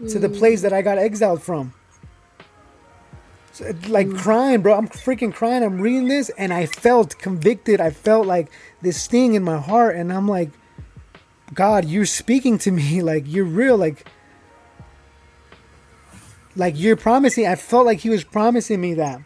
mm. 0.00 0.10
to 0.10 0.18
the 0.18 0.30
place 0.30 0.62
that 0.62 0.72
I 0.72 0.80
got 0.80 0.96
exiled 0.96 1.42
from. 1.42 1.74
So, 3.52 3.70
like 3.88 4.06
mm. 4.06 4.18
crying, 4.18 4.62
bro. 4.62 4.74
I'm 4.74 4.88
freaking 4.88 5.34
crying. 5.34 5.62
I'm 5.62 5.82
reading 5.82 6.08
this 6.08 6.30
and 6.30 6.50
I 6.50 6.64
felt 6.64 7.18
convicted. 7.18 7.78
I 7.78 7.90
felt 7.90 8.26
like 8.26 8.50
this 8.80 8.98
sting 8.98 9.34
in 9.34 9.42
my 9.42 9.58
heart. 9.58 9.96
And 9.96 10.10
I'm 10.10 10.26
like, 10.26 10.48
God, 11.52 11.84
you're 11.84 12.06
speaking 12.06 12.56
to 12.60 12.70
me. 12.70 13.02
Like, 13.02 13.24
you're 13.26 13.44
real. 13.44 13.76
Like, 13.76 14.06
like 16.56 16.78
you're 16.78 16.96
promising 16.96 17.46
i 17.46 17.54
felt 17.54 17.86
like 17.86 18.00
he 18.00 18.10
was 18.10 18.24
promising 18.24 18.80
me 18.80 18.94
that. 18.94 19.20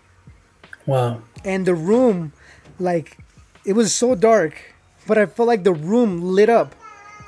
Wow. 0.87 1.23
And 1.45 1.67
the 1.67 1.75
room 1.75 2.33
like 2.79 3.19
it 3.65 3.73
was 3.73 3.95
so 3.95 4.15
dark 4.15 4.75
but 5.07 5.19
i 5.19 5.27
felt 5.27 5.49
like 5.49 5.65
the 5.65 5.73
room 5.73 6.23
lit 6.23 6.49
up. 6.49 6.75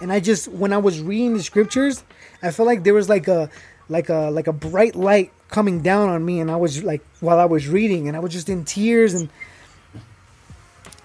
And 0.01 0.13
i 0.13 0.21
just 0.21 0.49
when 0.49 0.73
i 0.73 0.79
was 0.79 1.01
reading 1.01 1.37
the 1.37 1.43
scriptures 1.43 2.05
i 2.43 2.51
felt 2.51 2.67
like 2.67 2.85
there 2.85 2.95
was 2.95 3.09
like 3.09 3.29
a 3.29 3.51
like 3.89 4.09
a 4.09 4.31
like 4.31 4.47
a 4.47 4.53
bright 4.53 4.95
light 4.95 5.33
coming 5.49 5.81
down 5.83 6.09
on 6.09 6.25
me. 6.25 6.41
And 6.41 6.51
i 6.51 6.57
was 6.57 6.83
like 6.85 7.03
while 7.21 7.39
i 7.39 7.45
was 7.45 7.69
reading 7.69 8.07
and 8.07 8.17
i 8.17 8.21
was 8.21 8.33
just 8.33 8.49
in 8.49 8.65
tears. 8.65 9.15
And 9.15 9.29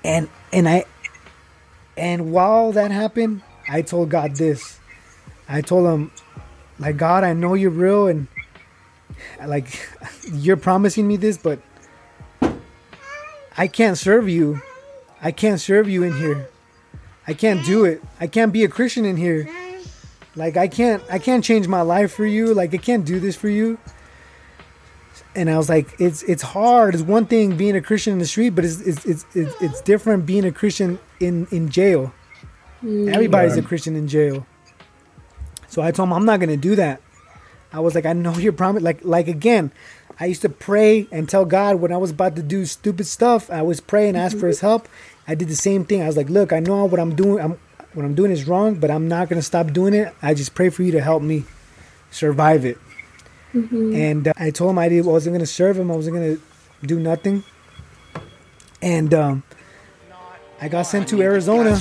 and 0.04 0.30
and 0.52 0.68
i 0.68 0.86
and 1.98 2.32
while 2.32 2.72
that 2.74 2.92
happened 2.92 3.42
i 3.68 3.82
told 3.82 4.10
god 4.10 4.36
this. 4.36 4.80
I 5.48 5.62
told 5.62 5.88
him 5.88 6.12
like 6.80 6.98
god 6.98 7.24
i 7.24 7.34
know 7.34 7.54
you're 7.54 7.72
real 7.72 8.08
and 8.08 8.28
like 9.48 9.88
you're 10.32 10.58
promising 10.58 11.08
me 11.08 11.18
this 11.18 11.38
but 11.38 11.60
i 13.58 13.68
can't 13.68 13.98
serve 13.98 14.28
you. 14.30 14.62
I 15.22 15.32
can't 15.32 15.60
serve 15.60 15.88
you 15.88 16.04
in 16.04 16.14
here. 16.18 16.50
I 17.26 17.34
can't 17.34 17.66
do 17.66 17.86
it. 17.86 18.04
I 18.20 18.28
can't 18.28 18.52
be 18.52 18.66
a 18.66 18.68
christian 18.68 19.06
in 19.06 19.16
here. 19.16 19.48
Like 20.36 20.58
i 20.58 20.68
can't 20.68 21.04
i 21.10 21.20
can't 21.20 21.44
change 21.44 21.68
my 21.68 21.82
life 21.82 22.12
for 22.12 22.26
you. 22.26 22.54
Like 22.54 22.74
i 22.74 22.78
can't 22.78 23.06
do 23.06 23.20
this 23.20 23.36
for 23.36 23.50
you. 23.50 23.78
And 25.36 25.50
i 25.50 25.58
was 25.58 25.70
like 25.70 25.96
it's 26.00 26.24
it's 26.24 26.44
hard. 26.44 26.96
It's 26.96 27.04
one 27.04 27.26
thing 27.26 27.56
being 27.56 27.76
a 27.76 27.82
christian 27.82 28.14
in 28.14 28.20
the 28.20 28.26
street 28.26 28.52
but 28.52 28.66
it's 28.66 28.82
it's 28.82 29.06
it's, 29.06 29.26
it's, 29.34 29.62
it's 29.62 29.82
different 29.82 30.26
being 30.26 30.46
a 30.46 30.52
christian 30.52 31.00
in 31.20 31.48
in 31.52 31.70
jail. 31.70 32.12
Everybody's 32.84 33.56
a 33.56 33.62
christian 33.62 33.96
in 33.96 34.08
jail. 34.08 34.46
So 35.68 35.82
i 35.82 35.92
told 35.92 36.10
him 36.10 36.14
i'm 36.14 36.26
not 36.26 36.40
gonna 36.40 36.58
do 36.58 36.76
that 36.76 37.02
I 37.74 37.80
was 37.80 37.96
like, 37.96 38.06
I 38.06 38.14
know 38.14 38.38
your 38.38 38.54
promise. 38.54 38.84
Like, 38.84 39.04
like 39.04 39.28
again, 39.28 39.72
I 40.20 40.26
used 40.26 40.44
to 40.44 40.50
pray 40.50 41.08
and 41.12 41.28
tell 41.28 41.44
God 41.44 41.78
when 41.78 41.92
I 41.92 41.98
was 41.98 42.12
about 42.12 42.36
to 42.36 42.44
do 42.44 42.66
stupid 42.66 43.08
stuff. 43.08 43.50
I 43.50 43.64
was 43.64 43.82
pray 43.82 44.08
and 44.08 44.16
ask 44.16 44.38
for 44.38 44.48
His 44.48 44.60
help. 44.60 44.88
I 45.28 45.36
did 45.36 45.48
the 45.48 45.56
same 45.56 45.84
thing. 45.84 46.02
I 46.02 46.08
was 46.08 46.16
like, 46.16 46.30
look, 46.30 46.54
I 46.54 46.60
know 46.60 46.86
what 46.86 47.00
I'm 47.00 47.16
doing. 47.16 47.44
I'm 47.44 47.60
what 47.94 48.06
I'm 48.06 48.16
doing 48.16 48.32
is 48.32 48.48
wrong, 48.48 48.76
but 48.76 48.90
I'm 48.90 49.08
not 49.08 49.30
gonna 49.30 49.42
stop 49.42 49.72
doing 49.72 49.94
it. 49.94 50.14
I 50.22 50.34
just 50.34 50.56
pray 50.56 50.70
for 50.70 50.84
you 50.84 50.92
to 50.94 51.02
help 51.02 51.22
me 51.22 51.46
survive 52.12 52.66
it. 52.66 52.78
Mm-hmm. 53.54 53.96
And 53.96 54.28
uh, 54.28 54.34
I 54.38 54.50
told 54.50 54.72
him 54.72 54.80
I 54.80 55.02
wasn't 55.02 55.36
gonna 55.36 55.46
serve 55.46 55.78
him. 55.78 55.92
I 55.92 55.96
wasn't 55.96 56.16
gonna 56.16 56.38
do 56.84 57.00
nothing. 57.00 57.44
And 58.82 59.14
um, 59.14 59.44
I 60.60 60.70
got 60.70 60.84
sent 60.84 61.08
to 61.10 61.22
Arizona. 61.22 61.80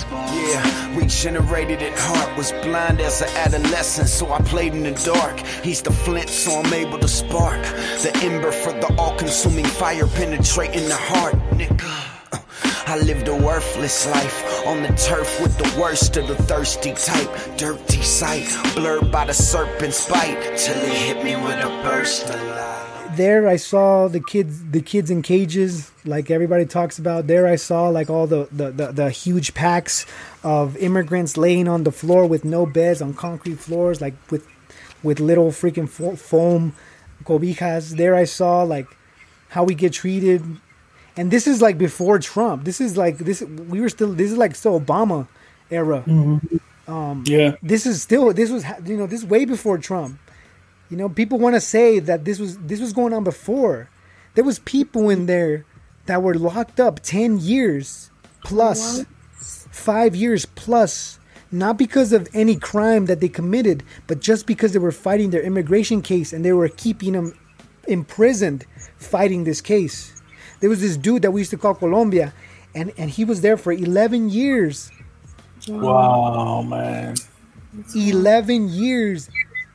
Regenerated 1.03 1.83
at 1.83 1.99
heart, 1.99 2.37
was 2.37 2.53
blind 2.63 3.01
as 3.01 3.23
an 3.23 3.29
adolescent, 3.31 4.09
so 4.09 4.33
I 4.33 4.41
played 4.43 4.73
in 4.73 4.85
the 4.85 4.93
dark. 4.93 5.37
He's 5.65 5.83
the 5.83 5.91
flint, 5.91 6.29
so 6.29 6.53
I'm 6.61 6.73
able 6.73 6.97
to 7.01 7.09
spark 7.09 7.61
the 8.05 8.13
ember 8.23 8.53
for 8.53 8.73
the 8.73 8.95
all 8.97 9.17
consuming 9.17 9.65
fire 9.65 10.07
penetrating 10.07 10.89
the 10.89 10.95
heart. 10.95 11.35
Nigga. 11.59 11.91
I 12.87 12.99
lived 12.99 13.27
a 13.27 13.35
worthless 13.35 14.07
life 14.07 14.65
on 14.65 14.85
the 14.85 14.91
turf 14.91 15.41
with 15.43 15.59
the 15.59 15.81
worst 15.81 16.17
of 16.17 16.29
the 16.29 16.37
thirsty 16.37 16.93
type. 16.93 17.57
Dirty 17.57 18.03
sight, 18.03 18.47
blurred 18.77 19.11
by 19.11 19.25
the 19.25 19.35
serpent's 19.35 20.09
bite, 20.09 20.57
till 20.57 20.77
it 20.77 20.95
hit 20.95 21.25
me 21.25 21.35
with 21.35 21.65
a 21.65 21.83
burst 21.83 22.31
of 22.31 22.41
light 22.47 22.82
there 23.17 23.49
I 23.49 23.57
saw 23.57 24.09
the 24.09 24.21
kids 24.21 24.71
the 24.71 24.81
kids 24.81 25.11
in 25.11 25.23
cages 25.23 25.91
like 26.05 26.31
everybody 26.31 26.67
talks 26.67 26.99
about 26.99 27.27
there 27.27 27.47
I 27.47 27.57
saw 27.57 27.89
like 27.89 28.11
all 28.11 28.27
the 28.27 28.49
the, 28.53 28.71
the, 28.71 28.93
the 28.93 29.11
huge 29.11 29.55
packs 29.55 30.07
of 30.43 30.77
immigrants 30.77 31.37
laying 31.37 31.69
on 31.69 31.85
the 31.85 31.93
floor 31.93 32.27
with 32.27 32.45
no 32.45 32.67
beds 32.67 33.01
on 33.03 33.15
concrete 33.15 33.59
floors 33.59 34.01
like 34.01 34.15
with 34.31 34.47
with 35.03 35.21
little 35.21 35.51
freaking 35.51 35.89
foam 35.89 36.75
cobijas 37.25 37.97
there 37.97 38.15
I 38.15 38.25
saw 38.25 38.63
like 38.63 38.87
how 39.49 39.65
we 39.65 39.75
get 39.75 39.93
treated 39.93 40.43
and 41.17 41.31
this 41.31 41.47
is 41.47 41.63
like 41.63 41.79
before 41.79 42.19
Trump 42.19 42.65
this 42.65 42.81
is 42.81 42.97
like 42.97 43.19
this 43.19 43.43
we 43.43 43.81
were 43.81 43.89
still 43.89 44.13
this 44.13 44.31
is 44.31 44.39
like 44.39 44.55
still 44.55 44.81
Obama 44.81 45.29
era. 45.73 46.05
Mm-hmm. 46.07 46.93
Um, 46.93 47.25
yeah. 47.27 47.57
This 47.63 47.87
is 47.87 48.03
still 48.03 48.33
this 48.33 48.51
was 48.51 48.65
you 48.85 48.97
know 48.97 49.07
this 49.07 49.21
is 49.21 49.27
way 49.27 49.45
before 49.45 49.79
Trump. 49.79 50.19
You 50.93 50.99
know, 50.99 51.09
people 51.09 51.39
want 51.39 51.55
to 51.55 51.61
say 51.63 52.01
that 52.01 52.27
this 52.27 52.39
was 52.39 52.59
this 52.59 52.79
was 52.79 52.93
going 52.93 53.15
on 53.15 53.25
before. 53.25 53.89
There 54.35 54.45
was 54.45 54.59
people 54.59 55.09
in 55.09 55.25
there 55.25 55.65
that 56.05 56.23
were 56.23 56.35
locked 56.35 56.79
up 56.79 57.01
ten 57.01 57.39
years 57.39 58.11
plus, 58.45 58.99
What? 58.99 59.07
five 59.71 60.15
years 60.15 60.45
plus, 60.45 61.19
not 61.51 61.79
because 61.79 62.13
of 62.13 62.29
any 62.35 62.57
crime 62.57 63.07
that 63.07 63.21
they 63.21 63.31
committed, 63.31 63.85
but 64.07 64.21
just 64.21 64.47
because 64.47 64.75
they 64.75 64.79
were 64.79 64.93
fighting 64.93 65.31
their 65.31 65.41
immigration 65.41 66.03
case 66.03 66.31
and 66.31 66.45
they 66.45 66.53
were 66.53 66.69
keeping 66.69 67.15
them 67.15 67.39
imprisoned 67.89 68.67
fighting 68.99 69.45
this 69.45 69.63
case. 69.63 70.21
There 70.61 70.69
was 70.69 70.83
this 70.83 70.99
dude 70.99 71.23
that 71.23 71.31
we 71.31 71.41
used 71.41 71.53
to 71.53 71.57
call 71.57 71.73
Colombia, 71.75 72.35
and 72.75 72.93
and 72.99 73.09
he 73.09 73.25
was 73.25 73.41
there 73.41 73.57
for 73.57 73.73
eleven 73.73 74.29
years. 74.29 74.91
Wow, 75.67 76.61
man. 76.61 77.15
11 77.97 78.69
years 78.69 79.31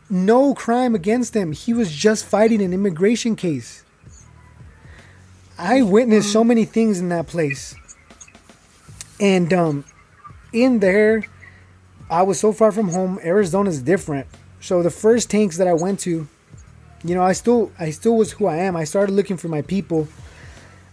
no 0.10 0.54
crime 0.54 0.96
against 0.96 1.36
him. 1.36 1.52
He 1.52 1.74
was 1.74 1.92
just 1.92 2.26
fighting 2.26 2.62
an 2.62 2.74
immigration 2.74 3.36
case. 3.36 3.84
I 5.58 5.82
witnessed 5.82 6.32
so 6.32 6.44
many 6.44 6.66
things 6.66 7.00
in 7.00 7.10
that 7.10 7.28
place. 7.28 7.76
And 9.20 9.52
um 9.52 9.86
in 10.54 10.80
there 10.80 11.24
i 12.10 12.22
was 12.22 12.40
so 12.40 12.54
far 12.54 12.72
from 12.72 12.90
home. 12.90 13.20
Arizona's 13.24 13.82
different. 13.82 14.28
So 14.60 14.82
the 14.84 14.92
first 14.92 15.30
tanks 15.30 15.58
that 15.58 15.68
i 15.68 15.74
went 15.74 16.00
to 16.02 16.28
you 17.04 17.16
know 17.16 17.24
i 17.24 17.34
still 17.34 17.72
i 17.80 17.90
still 17.90 18.16
was 18.16 18.34
who 18.34 18.46
i 18.46 18.58
am. 18.58 18.76
I 18.76 18.84
started 18.84 19.14
looking 19.14 19.38
for 19.38 19.48
my 19.48 19.62
people 19.62 20.08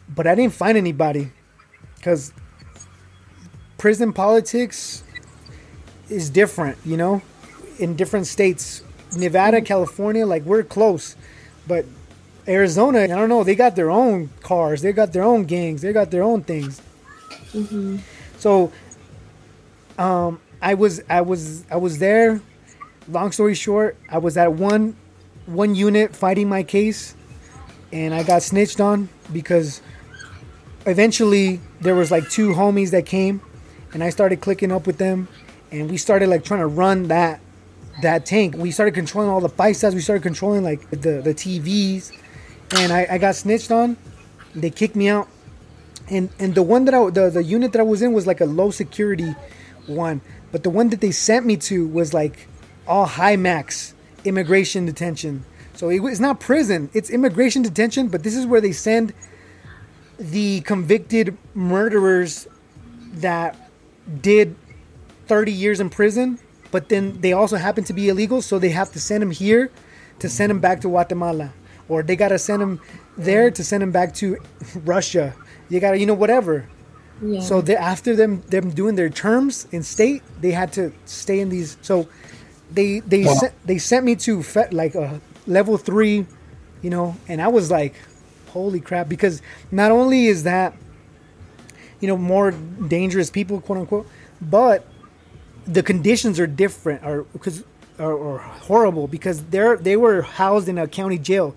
but 0.08 0.26
i 0.26 0.34
didn't 0.34 0.54
find 0.54 0.76
anybody. 0.76 1.30
Because 1.96 2.32
prison 3.78 4.12
politics 4.12 5.02
is 6.08 6.30
different, 6.30 6.78
you 6.84 6.96
know, 6.96 7.22
in 7.78 7.96
different 7.96 8.26
states. 8.26 8.83
Nevada, 9.16 9.60
California, 9.60 10.26
like 10.26 10.42
we're 10.44 10.62
close, 10.62 11.16
but 11.66 11.84
Arizona, 12.46 13.00
I 13.00 13.06
don't 13.06 13.28
know, 13.28 13.44
they 13.44 13.54
got 13.54 13.76
their 13.76 13.90
own 13.90 14.30
cars, 14.42 14.82
they 14.82 14.92
got 14.92 15.12
their 15.12 15.22
own 15.22 15.44
gangs, 15.44 15.82
they 15.82 15.92
got 15.92 16.10
their 16.10 16.22
own 16.22 16.42
things. 16.42 16.80
So, 18.38 18.72
um, 19.98 20.40
I 20.60 20.74
was, 20.74 21.02
I 21.08 21.20
was, 21.20 21.64
I 21.70 21.76
was 21.76 21.98
there. 21.98 22.40
Long 23.08 23.32
story 23.32 23.54
short, 23.54 23.96
I 24.10 24.18
was 24.18 24.36
at 24.36 24.52
one, 24.52 24.96
one 25.46 25.74
unit 25.74 26.14
fighting 26.16 26.48
my 26.48 26.62
case, 26.62 27.14
and 27.92 28.14
I 28.14 28.22
got 28.22 28.42
snitched 28.42 28.80
on 28.80 29.08
because 29.32 29.80
eventually 30.86 31.60
there 31.80 31.94
was 31.94 32.10
like 32.10 32.28
two 32.30 32.50
homies 32.50 32.90
that 32.90 33.06
came, 33.06 33.40
and 33.92 34.02
I 34.02 34.10
started 34.10 34.40
clicking 34.40 34.72
up 34.72 34.86
with 34.86 34.98
them, 34.98 35.28
and 35.70 35.90
we 35.90 35.96
started 35.96 36.28
like 36.28 36.44
trying 36.44 36.60
to 36.60 36.66
run 36.66 37.08
that 37.08 37.40
that 38.02 38.26
tank. 38.26 38.56
We 38.56 38.70
started 38.70 38.94
controlling 38.94 39.30
all 39.30 39.40
the 39.40 39.48
fight 39.48 39.76
paisas. 39.76 39.94
We 39.94 40.00
started 40.00 40.22
controlling 40.22 40.62
like 40.62 40.88
the 40.90 41.20
the 41.22 41.34
TVs, 41.34 42.12
and 42.76 42.92
I, 42.92 43.06
I 43.10 43.18
got 43.18 43.34
snitched 43.34 43.70
on. 43.70 43.96
They 44.54 44.70
kicked 44.70 44.96
me 44.96 45.08
out, 45.08 45.28
and 46.08 46.30
and 46.38 46.54
the 46.54 46.62
one 46.62 46.84
that 46.86 46.94
I 46.94 47.10
the 47.10 47.30
the 47.30 47.42
unit 47.42 47.72
that 47.72 47.80
I 47.80 47.84
was 47.84 48.02
in 48.02 48.12
was 48.12 48.26
like 48.26 48.40
a 48.40 48.46
low 48.46 48.70
security 48.70 49.34
one, 49.86 50.20
but 50.52 50.62
the 50.62 50.70
one 50.70 50.88
that 50.90 51.00
they 51.00 51.10
sent 51.10 51.46
me 51.46 51.56
to 51.56 51.86
was 51.86 52.14
like 52.14 52.48
all 52.86 53.06
high 53.06 53.36
max 53.36 53.94
immigration 54.24 54.86
detention. 54.86 55.44
So 55.74 55.90
it, 55.90 56.00
it's 56.04 56.20
not 56.20 56.40
prison; 56.40 56.90
it's 56.94 57.10
immigration 57.10 57.62
detention. 57.62 58.08
But 58.08 58.22
this 58.22 58.36
is 58.36 58.46
where 58.46 58.60
they 58.60 58.72
send 58.72 59.12
the 60.18 60.60
convicted 60.62 61.36
murderers 61.54 62.46
that 63.14 63.70
did 64.20 64.56
30 65.26 65.52
years 65.52 65.80
in 65.80 65.90
prison, 65.90 66.38
but 66.74 66.88
then 66.88 67.20
they 67.20 67.32
also 67.32 67.56
happen 67.56 67.84
to 67.84 67.92
be 67.92 68.08
illegal, 68.08 68.42
so 68.42 68.58
they 68.58 68.70
have 68.70 68.90
to 68.96 68.98
send 68.98 69.22
them 69.22 69.30
here 69.30 69.70
to 70.18 70.28
send 70.28 70.50
them 70.50 70.58
back 70.58 70.80
to 70.80 70.88
Guatemala. 70.88 71.52
Or 71.88 72.02
they 72.02 72.16
got 72.16 72.30
to 72.30 72.38
send 72.48 72.60
them 72.62 72.80
there 73.16 73.48
to 73.52 73.62
send 73.62 73.80
them 73.82 73.92
back 73.92 74.12
to 74.14 74.38
Russia. 74.84 75.34
You 75.70 75.78
got 75.78 75.92
to, 75.92 75.98
you 76.02 76.06
know, 76.10 76.18
whatever. 76.24 76.66
Yeah. 77.22 77.38
So 77.40 77.60
they, 77.60 77.76
after 77.76 78.16
them 78.16 78.42
them 78.54 78.70
doing 78.70 78.96
their 78.96 79.08
terms 79.08 79.68
in 79.70 79.84
state, 79.84 80.22
they 80.40 80.50
had 80.50 80.72
to 80.72 80.90
stay 81.06 81.38
in 81.38 81.48
these. 81.48 81.76
So 81.80 82.08
they 82.72 82.98
they 83.12 83.22
Wow. 83.24 83.34
sent, 83.34 83.52
they 83.70 83.78
sent 83.78 84.02
me 84.04 84.16
to 84.26 84.42
fe- 84.42 84.72
like 84.72 84.96
a 84.96 85.20
level 85.46 85.78
three, 85.78 86.26
you 86.82 86.90
know, 86.90 87.14
and 87.30 87.40
I 87.40 87.48
was 87.58 87.70
like, 87.70 87.94
holy 88.50 88.80
crap! 88.80 89.06
Because 89.08 89.40
not 89.70 89.92
only 89.92 90.26
is 90.26 90.42
that, 90.42 90.74
you 92.00 92.08
know, 92.08 92.16
more 92.16 92.50
dangerous 92.96 93.30
people, 93.30 93.60
quote 93.60 93.78
unquote, 93.78 94.06
but 94.42 94.84
the 95.66 95.82
conditions 95.82 96.38
are 96.38 96.46
different, 96.46 97.04
or 97.04 97.24
because 97.32 97.64
are, 97.98 98.38
horrible 98.38 99.06
because 99.06 99.44
they're 99.44 99.76
they 99.76 99.96
were 99.96 100.22
housed 100.22 100.68
in 100.68 100.78
a 100.78 100.86
county 100.86 101.18
jail. 101.18 101.54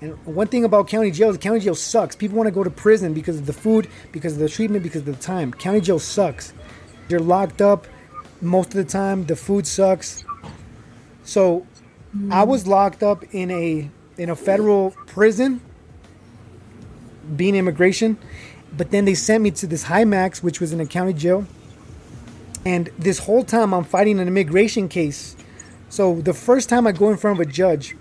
And 0.00 0.16
one 0.24 0.46
thing 0.46 0.64
about 0.64 0.88
county 0.88 1.10
jail 1.10 1.28
is 1.30 1.36
county 1.36 1.60
jail 1.60 1.74
sucks. 1.74 2.16
People 2.16 2.38
want 2.38 2.46
to 2.46 2.52
go 2.52 2.64
to 2.64 2.70
prison 2.70 3.12
because 3.12 3.36
of 3.36 3.46
the 3.46 3.52
food, 3.52 3.88
because 4.12 4.32
of 4.34 4.38
the 4.38 4.48
treatment, 4.48 4.82
because 4.82 5.00
of 5.00 5.06
the 5.06 5.22
time. 5.22 5.52
County 5.52 5.80
jail 5.80 5.98
sucks. 5.98 6.54
You're 7.08 7.20
locked 7.20 7.60
up 7.60 7.86
most 8.40 8.68
of 8.68 8.74
the 8.74 8.84
time. 8.84 9.26
The 9.26 9.36
food 9.36 9.66
sucks. 9.66 10.24
So 11.24 11.66
I 12.30 12.44
was 12.44 12.66
locked 12.66 13.02
up 13.02 13.24
in 13.34 13.50
a 13.50 13.90
in 14.16 14.30
a 14.30 14.36
federal 14.36 14.92
prison, 15.06 15.60
being 17.36 17.54
immigration, 17.54 18.18
but 18.76 18.90
then 18.90 19.04
they 19.04 19.14
sent 19.14 19.42
me 19.42 19.50
to 19.50 19.66
this 19.66 19.84
high 19.84 20.04
max, 20.04 20.42
which 20.42 20.60
was 20.60 20.72
in 20.72 20.80
a 20.80 20.86
county 20.86 21.12
jail. 21.12 21.46
And 22.64 22.90
this 22.98 23.18
whole 23.18 23.44
time 23.44 23.72
I'm 23.72 23.84
fighting 23.84 24.20
an 24.20 24.28
immigration 24.28 24.88
case. 24.88 25.36
So 25.88 26.20
the 26.20 26.34
first 26.34 26.68
time 26.68 26.86
I 26.86 26.92
go 26.92 27.10
in 27.10 27.16
front 27.16 27.40
of 27.40 27.46
a 27.46 27.50
judge, 27.50 27.96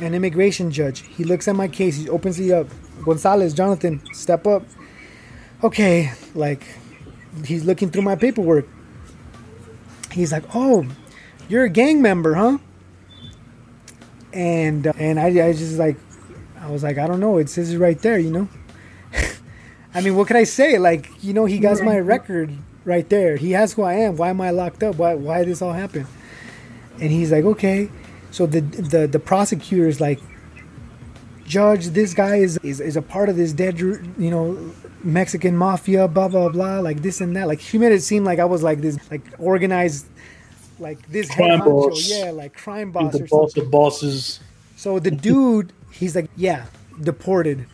an 0.00 0.14
immigration 0.14 0.70
judge, 0.70 1.00
he 1.00 1.24
looks 1.24 1.46
at 1.46 1.56
my 1.56 1.68
case, 1.68 1.96
he 1.96 2.08
opens 2.08 2.40
it 2.40 2.50
up. 2.50 2.66
Gonzalez, 3.04 3.54
Jonathan, 3.54 4.02
step 4.12 4.46
up. 4.46 4.64
Okay, 5.62 6.12
like 6.34 6.66
he's 7.44 7.64
looking 7.64 7.90
through 7.90 8.02
my 8.02 8.16
paperwork. 8.16 8.66
He's 10.12 10.32
like, 10.32 10.44
"Oh, 10.54 10.86
you're 11.48 11.64
a 11.64 11.68
gang 11.68 12.02
member, 12.02 12.34
huh?" 12.34 12.58
And 14.32 14.86
uh, 14.86 14.92
and 14.98 15.18
I, 15.18 15.26
I 15.26 15.52
just 15.52 15.78
like, 15.78 15.96
I 16.60 16.70
was 16.70 16.82
like, 16.82 16.98
I 16.98 17.06
don't 17.06 17.20
know. 17.20 17.38
It 17.38 17.48
says 17.48 17.72
it 17.72 17.78
right 17.78 17.98
there, 18.00 18.18
you 18.18 18.30
know. 18.30 18.48
I 19.94 20.00
mean, 20.00 20.16
what 20.16 20.28
can 20.28 20.36
I 20.36 20.44
say? 20.44 20.78
Like, 20.78 21.10
you 21.22 21.32
know, 21.32 21.44
he 21.44 21.58
got 21.58 21.82
my 21.82 21.98
record 21.98 22.56
right 22.88 23.08
there. 23.08 23.36
He 23.36 23.52
has 23.52 23.74
who 23.74 23.82
I 23.82 23.94
am. 23.94 24.16
Why 24.16 24.30
am 24.30 24.40
I 24.40 24.50
locked 24.50 24.82
up? 24.82 24.96
Why 24.96 25.14
why 25.14 25.44
this 25.44 25.62
all 25.62 25.72
happened? 25.74 26.06
And 27.00 27.10
he's 27.12 27.30
like, 27.32 27.44
okay. 27.44 27.90
So 28.30 28.46
the 28.46 28.60
the 28.62 29.06
the 29.06 29.20
prosecutor 29.20 29.88
is 29.88 30.00
like, 30.00 30.20
Judge, 31.46 31.88
this 31.88 32.14
guy 32.14 32.36
is 32.36 32.58
is, 32.62 32.80
is 32.80 32.96
a 32.96 33.02
part 33.02 33.28
of 33.28 33.36
this 33.36 33.52
dead, 33.52 33.78
you 33.78 34.30
know, 34.30 34.72
Mexican 35.04 35.56
mafia, 35.56 36.08
blah 36.08 36.28
blah 36.28 36.48
blah, 36.50 36.80
like 36.80 37.02
this 37.02 37.20
and 37.20 37.36
that. 37.36 37.48
Like 37.48 37.60
he 37.60 37.78
made 37.78 37.92
it 37.92 38.02
seem 38.02 38.24
like 38.24 38.38
I 38.38 38.44
was 38.46 38.62
like 38.62 38.80
this, 38.80 38.98
like 39.10 39.22
organized, 39.38 40.06
like 40.78 41.08
this 41.08 41.30
Crime 41.30 41.62
boss. 41.64 42.10
yeah, 42.10 42.30
like 42.32 42.54
crime 42.54 42.92
He's 42.96 43.10
boss 43.10 43.12
the 43.12 43.24
boss 43.30 43.54
something. 43.54 43.64
of 43.64 43.70
bosses. 43.70 44.40
So 44.76 44.98
the 44.98 45.10
dude, 45.10 45.72
he's 45.90 46.14
like, 46.16 46.30
yeah, 46.36 46.66
deported. 47.00 47.66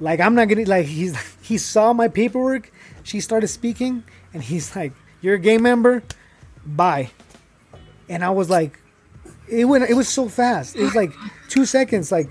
Like 0.00 0.20
I'm 0.20 0.34
not 0.34 0.48
gonna 0.48 0.64
like 0.66 0.86
he's 0.86 1.16
he 1.42 1.58
saw 1.58 1.92
my 1.92 2.08
paperwork. 2.08 2.72
She 3.04 3.20
started 3.20 3.48
speaking, 3.48 4.02
and 4.32 4.42
he's 4.42 4.74
like, 4.80 4.92
"You're 5.20 5.34
a 5.36 5.38
gang 5.38 5.62
member, 5.62 6.02
bye." 6.66 7.10
And 8.08 8.24
I 8.24 8.30
was 8.30 8.50
like, 8.50 8.80
it 9.48 9.64
went. 9.66 9.88
It 9.88 9.94
was 9.94 10.08
so 10.08 10.28
fast. 10.28 10.74
It 10.74 10.82
was 10.82 10.94
like 10.94 11.12
two 11.48 11.64
seconds. 11.64 12.10
Like, 12.10 12.28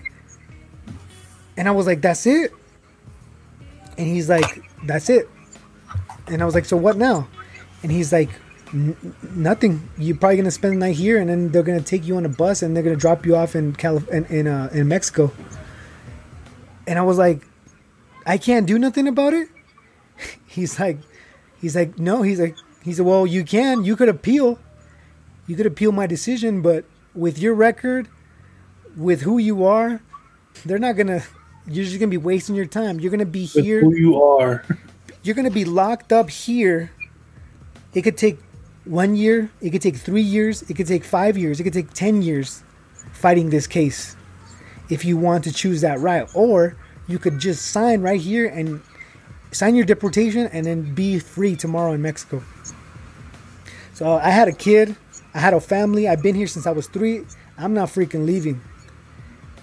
and 1.56 1.68
I 1.68 1.72
was 1.72 1.86
like, 1.88 2.02
"That's 2.02 2.26
it." 2.26 2.52
And 3.98 4.08
he's 4.08 4.28
like, 4.30 4.64
"That's 4.84 5.10
it." 5.10 5.30
And 6.28 6.42
I 6.42 6.46
was 6.46 6.56
like, 6.56 6.66
"So 6.66 6.76
what 6.78 6.98
now?" 6.98 7.28
And 7.84 7.92
he's 7.92 8.12
like, 8.12 8.30
"N- 8.74 8.98
"Nothing. 9.36 9.88
You're 9.98 10.18
probably 10.18 10.38
gonna 10.38 10.52
spend 10.52 10.74
the 10.74 10.80
night 10.80 10.96
here, 10.96 11.20
and 11.20 11.30
then 11.30 11.50
they're 11.50 11.64
gonna 11.64 11.82
take 11.82 12.06
you 12.08 12.18
on 12.18 12.26
a 12.26 12.30
bus, 12.30 12.62
and 12.64 12.76
they're 12.76 12.84
gonna 12.84 12.96
drop 12.96 13.26
you 13.26 13.36
off 13.36 13.56
in 13.56 13.74
Calif- 13.74 14.10
in 14.10 14.26
in, 14.26 14.48
uh, 14.48 14.70
in 14.74 14.88
Mexico." 14.88 15.32
And 16.88 16.98
I 16.98 17.04
was 17.04 17.18
like, 17.18 17.46
"I 18.26 18.38
can't 18.38 18.66
do 18.66 18.80
nothing 18.80 19.08
about 19.08 19.34
it." 19.34 19.50
He's 20.46 20.80
like, 20.80 20.98
he's 21.60 21.76
like, 21.76 21.98
no. 21.98 22.22
He's 22.22 22.40
like, 22.40 22.56
he 22.84 22.94
said, 22.94 23.06
well, 23.06 23.26
you 23.26 23.44
can. 23.44 23.84
You 23.84 23.96
could 23.96 24.10
appeal. 24.10 24.60
You 25.48 25.56
could 25.56 25.66
appeal 25.66 25.92
my 25.92 26.08
decision, 26.08 26.62
but 26.62 26.86
with 27.16 27.38
your 27.38 27.54
record, 27.54 28.08
with 28.96 29.22
who 29.22 29.38
you 29.38 29.66
are, 29.66 30.02
they're 30.66 30.80
not 30.80 30.94
gonna. 30.96 31.24
You're 31.68 31.86
just 31.86 31.98
gonna 32.00 32.10
be 32.10 32.18
wasting 32.18 32.56
your 32.56 32.66
time. 32.66 33.00
You're 33.00 33.12
gonna 33.12 33.26
be 33.26 33.50
With 33.56 33.66
here. 33.66 33.82
who 33.82 33.96
you 33.96 34.22
are. 34.22 34.66
You're 35.24 35.36
gonna 35.36 35.50
be 35.52 35.64
locked 35.66 36.12
up 36.12 36.30
here. 36.30 36.92
It 37.94 38.02
could 38.02 38.18
take 38.18 38.38
one 38.86 39.16
year. 39.16 39.50
It 39.62 39.70
could 39.70 39.82
take 39.82 39.96
three 39.96 40.22
years. 40.22 40.62
It 40.64 40.76
could 40.76 40.88
take 40.88 41.04
five 41.06 41.38
years. 41.38 41.60
It 41.60 41.64
could 41.64 41.74
take 41.74 41.94
ten 41.94 42.22
years 42.22 42.64
fighting 43.14 43.50
this 43.50 43.66
case. 43.68 44.16
If 44.90 45.06
you 45.06 45.16
want 45.16 45.46
to 45.46 45.54
choose 45.54 45.82
that 45.82 46.00
route, 46.00 46.30
or 46.36 46.76
you 47.08 47.20
could 47.20 47.40
just 47.40 47.68
sign 47.68 48.02
right 48.02 48.20
here 48.20 48.48
and 48.48 48.82
sign 49.54 49.76
your 49.76 49.86
deportation 49.86 50.48
and 50.48 50.66
then 50.66 50.94
be 50.94 51.20
free 51.20 51.56
tomorrow 51.56 51.94
in 51.94 52.02
Mexico. 52.02 52.44
So 53.94 54.14
I 54.14 54.30
had 54.30 54.48
a 54.48 54.52
kid, 54.54 54.96
I 55.34 55.40
had 55.40 55.54
a 55.54 55.60
family. 55.60 56.08
I've 56.08 56.22
been 56.22 56.36
here 56.36 56.48
since 56.48 56.68
I 56.68 56.72
was 56.72 56.88
three. 56.88 57.26
I'm 57.58 57.74
not 57.74 57.90
freaking 57.90 58.26
leaving. 58.26 58.62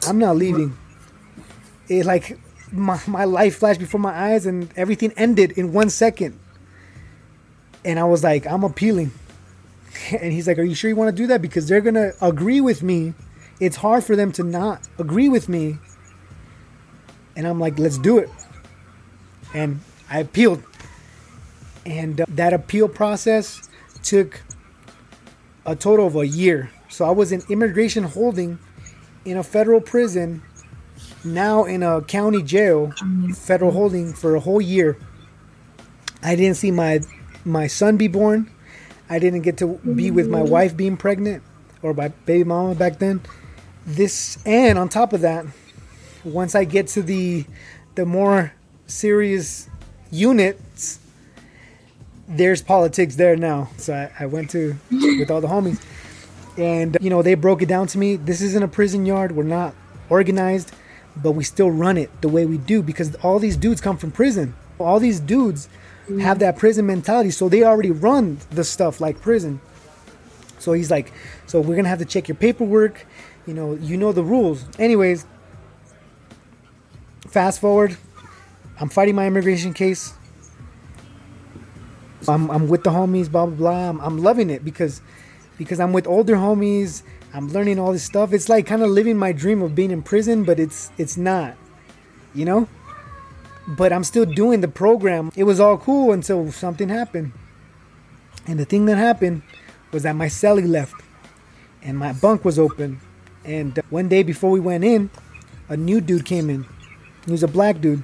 I'm 0.06 0.18
not 0.18 0.36
leaving. 0.36 0.76
It 1.88 2.06
like 2.06 2.38
my, 2.72 3.00
my 3.06 3.24
life 3.24 3.56
flashed 3.56 3.80
before 3.80 4.00
my 4.00 4.12
eyes 4.12 4.46
and 4.46 4.72
everything 4.76 5.12
ended 5.16 5.52
in 5.52 5.72
one 5.72 5.90
second. 5.90 6.38
And 7.84 7.98
I 7.98 8.04
was 8.04 8.22
like, 8.24 8.46
I'm 8.46 8.64
appealing. 8.64 9.12
And 10.12 10.32
he's 10.32 10.46
like, 10.46 10.58
Are 10.58 10.62
you 10.62 10.74
sure 10.74 10.88
you 10.88 10.96
want 10.96 11.14
to 11.14 11.22
do 11.22 11.26
that? 11.26 11.42
Because 11.42 11.68
they're 11.68 11.80
going 11.80 11.94
to 11.94 12.14
agree 12.24 12.60
with 12.60 12.82
me. 12.82 13.12
It's 13.58 13.76
hard 13.76 14.02
for 14.02 14.16
them 14.16 14.32
to 14.32 14.42
not 14.42 14.88
agree 14.98 15.28
with 15.28 15.48
me. 15.48 15.78
And 17.36 17.46
I'm 17.46 17.60
like, 17.60 17.78
Let's 17.78 17.98
do 17.98 18.18
it. 18.18 18.30
And 19.54 19.80
I 20.08 20.20
appealed. 20.20 20.62
And 21.86 22.20
uh, 22.20 22.26
that 22.28 22.52
appeal 22.52 22.88
process 22.88 23.68
took 24.02 24.42
a 25.66 25.76
total 25.76 26.06
of 26.06 26.16
a 26.16 26.26
year. 26.26 26.70
So 26.88 27.04
I 27.04 27.10
was 27.10 27.32
in 27.32 27.42
immigration 27.48 28.04
holding 28.04 28.58
in 29.24 29.36
a 29.36 29.42
federal 29.42 29.80
prison, 29.80 30.42
now 31.24 31.64
in 31.64 31.82
a 31.82 32.02
county 32.02 32.42
jail, 32.42 32.92
federal 33.34 33.70
holding 33.70 34.12
for 34.12 34.34
a 34.34 34.40
whole 34.40 34.60
year. 34.60 34.98
I 36.22 36.34
didn't 36.36 36.56
see 36.56 36.70
my 36.70 37.00
my 37.44 37.66
son 37.66 37.96
be 37.96 38.08
born. 38.08 38.50
I 39.08 39.18
didn't 39.18 39.42
get 39.42 39.56
to 39.58 39.78
be 39.78 40.10
with 40.10 40.28
my 40.28 40.42
wife 40.42 40.76
being 40.76 40.96
pregnant 40.96 41.42
or 41.82 41.94
my 41.94 42.08
baby 42.08 42.44
mama 42.44 42.74
back 42.74 42.98
then. 42.98 43.20
This 43.86 44.38
and 44.44 44.78
on 44.78 44.88
top 44.88 45.12
of 45.12 45.22
that, 45.22 45.46
once 46.24 46.54
I 46.54 46.64
get 46.64 46.88
to 46.88 47.02
the 47.02 47.46
the 47.94 48.06
more 48.06 48.52
serious 48.90 49.68
units, 50.10 50.98
there's 52.28 52.62
politics 52.62 53.16
there 53.16 53.36
now. 53.36 53.70
So 53.76 53.94
I, 53.94 54.24
I 54.24 54.26
went 54.26 54.50
to 54.50 54.76
with 54.90 55.30
all 55.30 55.40
the 55.40 55.48
homies, 55.48 55.82
and 56.56 56.96
you 57.00 57.10
know 57.10 57.22
they 57.22 57.34
broke 57.34 57.62
it 57.62 57.66
down 57.66 57.86
to 57.88 57.98
me. 57.98 58.16
This 58.16 58.40
isn't 58.40 58.62
a 58.62 58.68
prison 58.68 59.06
yard. 59.06 59.32
We're 59.32 59.42
not 59.44 59.74
organized, 60.08 60.72
but 61.16 61.32
we 61.32 61.44
still 61.44 61.70
run 61.70 61.96
it 61.96 62.10
the 62.20 62.28
way 62.28 62.46
we 62.46 62.58
do 62.58 62.82
because 62.82 63.14
all 63.16 63.38
these 63.38 63.56
dudes 63.56 63.80
come 63.80 63.96
from 63.96 64.10
prison. 64.10 64.54
All 64.78 65.00
these 65.00 65.20
dudes 65.20 65.68
have 66.20 66.38
that 66.40 66.56
prison 66.56 66.86
mentality, 66.86 67.30
so 67.30 67.48
they 67.48 67.62
already 67.62 67.90
run 67.90 68.38
the 68.50 68.64
stuff 68.64 69.00
like 69.00 69.20
prison. 69.20 69.60
So 70.58 70.72
he's 70.72 70.90
like, 70.90 71.12
so 71.46 71.60
we're 71.60 71.76
gonna 71.76 71.88
have 71.88 71.98
to 72.00 72.04
check 72.04 72.28
your 72.28 72.36
paperwork. 72.36 73.06
You 73.46 73.54
know, 73.54 73.74
you 73.74 73.96
know 73.96 74.12
the 74.12 74.22
rules. 74.22 74.64
Anyways, 74.78 75.26
fast 77.26 77.60
forward, 77.60 77.96
I'm 78.80 78.88
fighting 78.88 79.14
my 79.14 79.26
immigration 79.26 79.74
case. 79.74 80.14
I'm, 82.26 82.50
I'm 82.50 82.68
with 82.68 82.82
the 82.82 82.90
homies, 82.90 83.30
blah 83.30 83.46
blah 83.46 83.54
blah. 83.54 83.88
I'm, 83.90 84.00
I'm 84.00 84.18
loving 84.18 84.50
it 84.50 84.64
because 84.64 85.02
because 85.58 85.78
I'm 85.78 85.92
with 85.92 86.06
older 86.06 86.36
homies. 86.36 87.02
I'm 87.32 87.48
learning 87.48 87.78
all 87.78 87.92
this 87.92 88.02
stuff. 88.02 88.32
It's 88.32 88.48
like 88.48 88.66
kind 88.66 88.82
of 88.82 88.90
living 88.90 89.16
my 89.16 89.32
dream 89.32 89.62
of 89.62 89.74
being 89.74 89.90
in 89.90 90.02
prison, 90.02 90.44
but 90.44 90.58
it's 90.58 90.90
it's 90.96 91.16
not, 91.16 91.56
you 92.34 92.44
know. 92.44 92.68
But 93.68 93.92
I'm 93.92 94.02
still 94.02 94.24
doing 94.24 94.62
the 94.62 94.68
program. 94.68 95.30
It 95.36 95.44
was 95.44 95.60
all 95.60 95.76
cool 95.78 96.12
until 96.12 96.50
something 96.50 96.88
happened. 96.88 97.32
And 98.46 98.58
the 98.58 98.64
thing 98.64 98.86
that 98.86 98.96
happened 98.96 99.42
was 99.92 100.02
that 100.02 100.16
my 100.16 100.26
cellie 100.26 100.68
left, 100.68 100.94
and 101.82 101.98
my 101.98 102.12
bunk 102.14 102.44
was 102.44 102.58
open. 102.58 103.00
And 103.44 103.78
one 103.90 104.08
day 104.08 104.22
before 104.22 104.50
we 104.50 104.60
went 104.60 104.84
in, 104.84 105.10
a 105.68 105.76
new 105.76 106.00
dude 106.00 106.24
came 106.24 106.50
in. 106.50 106.66
He 107.26 107.32
was 107.32 107.42
a 107.42 107.48
black 107.48 107.80
dude. 107.80 108.02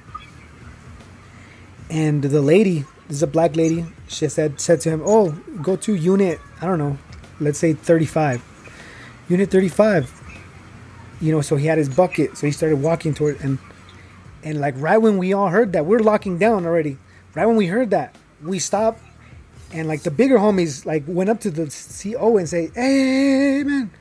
And 1.89 2.21
the 2.21 2.41
lady, 2.41 2.85
this 3.07 3.17
is 3.17 3.23
a 3.23 3.27
black 3.27 3.55
lady, 3.55 3.85
she 4.07 4.27
said 4.27 4.59
said 4.59 4.81
to 4.81 4.89
him, 4.89 5.01
"Oh, 5.05 5.31
go 5.61 5.75
to 5.77 5.95
unit, 5.95 6.39
I 6.61 6.67
don't 6.67 6.79
know, 6.79 6.97
let's 7.39 7.59
say 7.59 7.73
35. 7.73 8.41
Unit 9.29 9.49
35." 9.49 10.11
You 11.19 11.31
know, 11.31 11.41
so 11.41 11.55
he 11.55 11.65
had 11.65 11.77
his 11.77 11.89
bucket, 11.89 12.37
so 12.37 12.45
he 12.45 12.51
started 12.51 12.81
walking 12.81 13.13
toward 13.13 13.39
and 13.41 13.57
and 14.43 14.59
like 14.59 14.75
right 14.77 14.97
when 14.97 15.17
we 15.17 15.33
all 15.33 15.49
heard 15.49 15.73
that, 15.73 15.85
we're 15.85 15.99
locking 15.99 16.37
down 16.37 16.65
already. 16.65 16.97
Right 17.33 17.45
when 17.45 17.55
we 17.55 17.67
heard 17.67 17.89
that, 17.91 18.15
we 18.43 18.59
stopped 18.59 19.01
and 19.71 19.87
like 19.87 20.03
the 20.03 20.11
bigger 20.11 20.37
homies 20.37 20.85
like 20.85 21.03
went 21.07 21.29
up 21.29 21.39
to 21.41 21.51
the 21.51 21.67
CO 21.67 22.37
and 22.37 22.47
say, 22.47 22.71
"Hey, 22.75 23.63
man, 23.63 23.91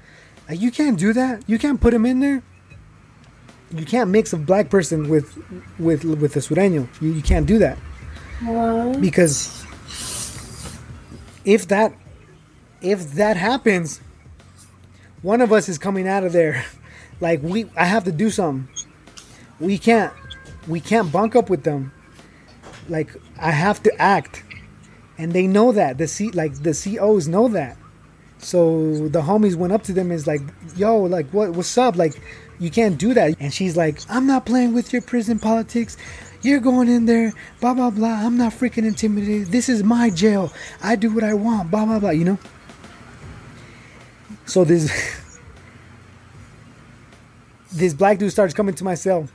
like, 0.49 0.61
you 0.61 0.71
can't 0.71 0.99
do 0.99 1.13
that. 1.13 1.43
You 1.47 1.59
can't 1.59 1.81
put 1.81 1.95
him 1.95 2.07
in 2.07 2.21
there." 2.21 2.43
You 3.73 3.85
can't 3.85 4.11
mix 4.11 4.33
a 4.33 4.37
black 4.37 4.71
person 4.71 5.09
with 5.09 5.37
with 5.79 6.05
with 6.05 6.37
a 6.37 6.41
sureño. 6.41 6.89
You, 7.01 7.13
you 7.13 7.23
can't 7.23 7.47
do 7.47 7.59
that 7.59 7.79
What? 8.43 9.01
because 9.01 9.65
if 11.45 11.69
that 11.69 11.93
if 12.83 13.13
that 13.13 13.37
happens, 13.37 14.01
one 15.23 15.41
of 15.41 15.53
us 15.53 15.69
is 15.69 15.79
coming 15.79 16.07
out 16.09 16.25
of 16.25 16.33
there. 16.33 16.65
Like 17.19 17.43
we, 17.43 17.65
I 17.75 17.87
have 17.87 18.05
to 18.05 18.13
do 18.13 18.29
something. 18.29 18.69
We 19.59 19.79
can't 19.79 20.13
we 20.69 20.81
can't 20.81 21.11
bunk 21.11 21.35
up 21.35 21.49
with 21.49 21.63
them. 21.65 21.91
Like 22.91 23.11
I 23.41 23.53
have 23.53 23.83
to 23.85 23.93
act, 23.99 24.43
and 25.17 25.33
they 25.33 25.47
know 25.47 25.73
that 25.73 25.97
the 25.97 26.09
C 26.09 26.31
like 26.33 26.63
the 26.63 26.75
COs 26.75 27.27
know 27.27 27.49
that. 27.49 27.79
So 28.37 29.09
the 29.09 29.23
homies 29.23 29.57
went 29.57 29.73
up 29.73 29.83
to 29.85 29.95
them 29.95 30.11
and 30.11 30.13
is 30.21 30.27
like, 30.27 30.43
"Yo, 30.77 30.99
like 31.05 31.31
what 31.31 31.53
what's 31.53 31.79
up? 31.79 31.97
Like 31.97 32.21
you 32.59 32.71
can't 32.71 32.99
do 32.99 33.15
that." 33.15 33.37
And 33.41 33.53
she's 33.53 33.77
like, 33.77 34.01
"I'm 34.09 34.27
not 34.27 34.47
playing 34.47 34.75
with 34.75 34.93
your 34.93 35.03
prison 35.03 35.39
politics. 35.39 35.97
You're 36.43 36.61
going 36.61 36.89
in 36.89 37.07
there, 37.07 37.33
blah 37.61 37.75
blah 37.75 37.91
blah. 37.91 38.27
I'm 38.27 38.37
not 38.37 38.53
freaking 38.53 38.87
intimidated. 38.87 39.49
This 39.49 39.69
is 39.69 39.83
my 39.83 40.11
jail. 40.11 40.53
I 40.83 40.97
do 40.97 41.13
what 41.13 41.25
I 41.25 41.35
want, 41.35 41.71
blah 41.71 41.85
blah 41.85 41.99
blah." 41.99 42.11
You 42.11 42.25
know. 42.25 42.39
So 44.47 44.65
this 44.65 44.91
this 47.73 47.95
black 47.95 48.19
dude 48.19 48.33
starts 48.33 48.55
coming 48.55 48.75
to 48.77 48.85
my 48.85 48.95
cell, 48.95 49.29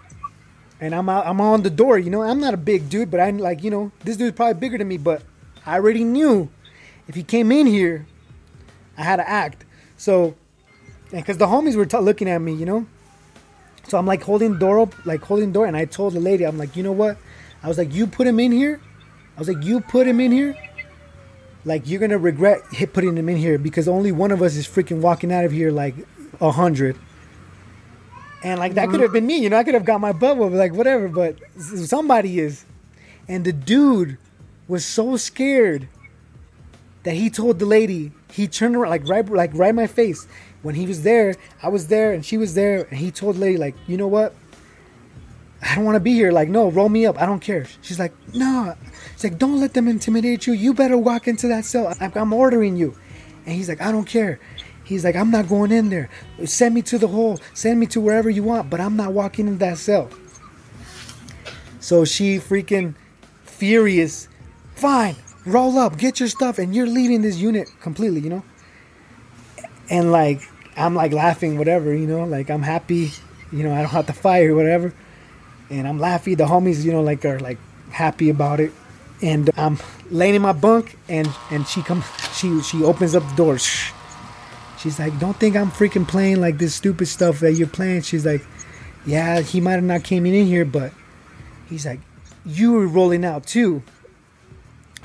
and 0.79 0.95
I'm 0.95 1.09
out, 1.09 1.27
I'm 1.27 1.41
on 1.41 1.63
the 1.63 1.69
door. 1.69 1.97
You 1.97 2.09
know, 2.09 2.21
I'm 2.21 2.39
not 2.39 2.53
a 2.53 2.57
big 2.57 2.89
dude, 2.89 3.11
but 3.11 3.19
I'm 3.19 3.37
like, 3.37 3.63
you 3.63 3.69
know, 3.69 3.91
this 4.03 4.17
dude's 4.17 4.35
probably 4.35 4.59
bigger 4.59 4.77
than 4.77 4.87
me. 4.87 4.97
But 4.97 5.23
I 5.65 5.75
already 5.75 6.03
knew 6.03 6.49
if 7.07 7.15
he 7.15 7.23
came 7.23 7.51
in 7.51 7.67
here, 7.67 8.05
I 8.97 9.03
had 9.03 9.17
to 9.17 9.29
act. 9.29 9.65
So, 9.97 10.35
because 11.11 11.37
the 11.37 11.47
homies 11.47 11.75
were 11.75 11.85
t- 11.85 11.97
looking 11.97 12.29
at 12.29 12.39
me, 12.39 12.53
you 12.53 12.65
know. 12.65 12.87
So 13.87 13.97
I'm 13.97 14.05
like 14.05 14.23
holding 14.23 14.57
door 14.57 14.79
up, 14.79 15.05
like 15.05 15.21
holding 15.21 15.51
door, 15.51 15.65
and 15.65 15.75
I 15.75 15.85
told 15.85 16.13
the 16.13 16.19
lady, 16.19 16.45
I'm 16.45 16.57
like, 16.57 16.75
you 16.75 16.83
know 16.83 16.91
what? 16.91 17.17
I 17.63 17.67
was 17.67 17.77
like, 17.77 17.93
you 17.93 18.07
put 18.07 18.27
him 18.27 18.39
in 18.39 18.51
here. 18.51 18.79
I 19.35 19.39
was 19.39 19.47
like, 19.47 19.63
you 19.63 19.81
put 19.81 20.07
him 20.07 20.19
in 20.19 20.31
here. 20.31 20.55
Like 21.63 21.87
you're 21.87 21.99
gonna 21.99 22.17
regret 22.17 22.61
putting 22.93 23.15
him 23.15 23.29
in 23.29 23.37
here 23.37 23.57
because 23.59 23.87
only 23.87 24.11
one 24.11 24.31
of 24.31 24.41
us 24.41 24.55
is 24.55 24.67
freaking 24.67 24.99
walking 24.99 25.31
out 25.31 25.45
of 25.45 25.51
here 25.51 25.71
like 25.71 25.95
a 26.39 26.51
hundred. 26.51 26.97
And 28.43 28.59
like 28.59 28.73
that 28.73 28.89
could 28.89 29.01
have 29.01 29.09
mm-hmm. 29.09 29.13
been 29.13 29.27
me, 29.27 29.37
you 29.37 29.49
know. 29.49 29.57
I 29.57 29.63
could 29.63 29.75
have 29.75 29.85
got 29.85 30.01
my 30.01 30.11
butt 30.11 30.37
whooped, 30.37 30.55
like 30.55 30.73
whatever, 30.73 31.07
but 31.07 31.37
somebody 31.59 32.39
is. 32.39 32.65
And 33.27 33.45
the 33.45 33.53
dude 33.53 34.17
was 34.67 34.83
so 34.83 35.17
scared 35.17 35.87
that 37.03 37.13
he 37.13 37.29
told 37.29 37.59
the 37.59 37.65
lady 37.65 38.11
he 38.31 38.47
turned 38.47 38.75
around 38.75 38.89
like 38.89 39.07
right 39.07 39.27
like 39.29 39.51
right 39.53 39.69
in 39.69 39.75
my 39.75 39.87
face 39.87 40.27
when 40.61 40.75
he 40.75 40.85
was 40.85 41.03
there 41.03 41.35
i 41.63 41.67
was 41.67 41.87
there 41.87 42.13
and 42.13 42.25
she 42.25 42.37
was 42.37 42.53
there 42.53 42.83
and 42.83 42.97
he 42.99 43.11
told 43.11 43.37
lady 43.37 43.57
like 43.57 43.75
you 43.87 43.97
know 43.97 44.07
what? 44.07 44.33
I 45.61 45.75
don't 45.75 45.85
want 45.85 45.95
to 45.95 45.99
be 45.99 46.13
here. 46.13 46.31
Like 46.31 46.49
no 46.49 46.69
roll 46.69 46.89
me 46.89 47.05
up. 47.05 47.21
I 47.21 47.25
don't 47.25 47.39
care. 47.39 47.65
She's 47.81 47.99
like 47.99 48.13
no 48.33 48.75
it's 49.13 49.23
like 49.23 49.37
don't 49.37 49.59
let 49.59 49.73
them 49.73 49.87
intimidate 49.87 50.47
you. 50.47 50.53
You 50.53 50.73
better 50.73 50.97
walk 50.97 51.27
into 51.27 51.47
that 51.49 51.65
cell. 51.65 51.93
I'm 51.99 52.33
ordering 52.33 52.75
you. 52.75 52.95
And 53.45 53.55
he's 53.55 53.69
like 53.69 53.81
i 53.81 53.91
don't 53.91 54.05
care. 54.05 54.39
He's 54.83 55.03
like 55.05 55.15
i'm 55.15 55.31
not 55.31 55.47
going 55.47 55.71
in 55.71 55.89
there. 55.89 56.09
Send 56.45 56.73
me 56.73 56.81
to 56.83 56.97
the 56.97 57.07
hole. 57.07 57.39
Send 57.53 57.79
me 57.79 57.85
to 57.87 58.01
wherever 58.01 58.29
you 58.29 58.43
want 58.43 58.69
but 58.69 58.79
i'm 58.79 58.95
not 58.95 59.13
walking 59.13 59.47
in 59.47 59.57
that 59.59 59.77
cell. 59.77 60.09
So 61.79 62.05
she 62.05 62.37
freaking 62.37 62.95
furious. 63.43 64.27
Fine. 64.75 65.15
Roll 65.45 65.77
up. 65.77 65.97
Get 65.97 66.19
your 66.19 66.29
stuff 66.29 66.57
and 66.57 66.75
you're 66.75 66.87
leaving 66.87 67.21
this 67.21 67.37
unit 67.37 67.67
completely 67.81 68.21
you 68.21 68.29
know? 68.29 68.43
And 69.89 70.11
like 70.11 70.41
i'm 70.77 70.95
like 70.95 71.11
laughing 71.11 71.57
whatever 71.57 71.93
you 71.93 72.07
know 72.07 72.23
like 72.23 72.49
i'm 72.49 72.61
happy 72.61 73.11
you 73.51 73.63
know 73.63 73.73
i 73.73 73.77
don't 73.77 73.91
have 73.91 74.07
to 74.07 74.13
fight 74.13 74.45
or 74.45 74.55
whatever 74.55 74.93
and 75.69 75.87
i'm 75.87 75.99
laughing 75.99 76.35
the 76.35 76.45
homies 76.45 76.83
you 76.83 76.91
know 76.91 77.01
like 77.01 77.23
are 77.25 77.39
like 77.39 77.57
happy 77.91 78.29
about 78.29 78.59
it 78.59 78.71
and 79.21 79.49
um, 79.57 79.77
i'm 79.79 79.79
laying 80.09 80.35
in 80.35 80.41
my 80.41 80.53
bunk 80.53 80.97
and 81.09 81.29
and 81.49 81.67
she 81.67 81.81
comes 81.81 82.05
she 82.33 82.61
she 82.61 82.83
opens 82.83 83.15
up 83.15 83.27
the 83.29 83.35
door 83.35 83.57
she's 83.57 84.99
like 84.99 85.17
don't 85.19 85.37
think 85.37 85.55
i'm 85.55 85.71
freaking 85.71 86.07
playing 86.07 86.39
like 86.39 86.57
this 86.57 86.73
stupid 86.73 87.07
stuff 87.07 87.39
that 87.39 87.53
you're 87.53 87.67
playing 87.67 88.01
she's 88.01 88.25
like 88.25 88.45
yeah 89.05 89.41
he 89.41 89.59
might 89.59 89.73
have 89.73 89.83
not 89.83 90.03
came 90.03 90.25
in 90.25 90.45
here 90.45 90.65
but 90.65 90.91
he's 91.69 91.85
like 91.85 91.99
you 92.45 92.71
were 92.71 92.87
rolling 92.87 93.23
out 93.23 93.45
too 93.45 93.83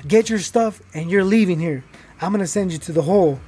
get 0.06 0.30
your 0.30 0.38
stuff 0.38 0.80
and 0.94 1.10
you're 1.10 1.24
leaving 1.24 1.58
here. 1.58 1.84
I'm 2.20 2.32
gonna 2.32 2.46
send 2.46 2.72
you 2.72 2.78
to 2.78 2.92
the 2.92 3.02
hole. 3.02 3.40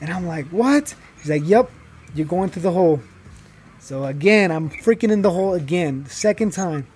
And 0.00 0.12
I'm 0.12 0.26
like, 0.26 0.46
what? 0.46 0.94
He's 1.22 1.30
like, 1.30 1.42
yep, 1.46 1.70
you're 2.14 2.26
going 2.26 2.50
through 2.50 2.62
the 2.62 2.72
hole. 2.72 3.00
So 3.78 4.04
again, 4.04 4.50
I'm 4.50 4.68
freaking 4.70 5.10
in 5.10 5.22
the 5.22 5.30
hole 5.30 5.54
again, 5.54 6.04
second 6.06 6.52
time. 6.52 6.86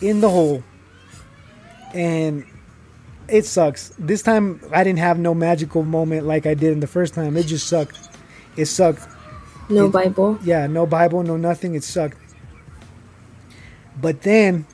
In 0.00 0.20
the 0.20 0.30
hole. 0.30 0.62
And 1.94 2.44
it 3.28 3.44
sucks. 3.44 3.92
This 3.98 4.22
time 4.22 4.60
I 4.72 4.84
didn't 4.84 5.00
have 5.00 5.18
no 5.18 5.34
magical 5.34 5.82
moment 5.82 6.26
like 6.26 6.46
I 6.46 6.54
did 6.54 6.72
in 6.72 6.80
the 6.80 6.86
first 6.86 7.14
time. 7.14 7.36
It 7.36 7.46
just 7.46 7.66
sucked. 7.68 7.98
It 8.56 8.66
sucked. 8.66 9.06
No 9.68 9.86
It- 9.86 9.92
Bible. 9.92 10.38
Yeah, 10.44 10.66
no 10.68 10.86
Bible, 10.86 11.22
no 11.22 11.36
nothing. 11.36 11.74
It 11.74 11.82
sucked. 11.84 12.18
But 14.00 14.22
then, 14.22 14.66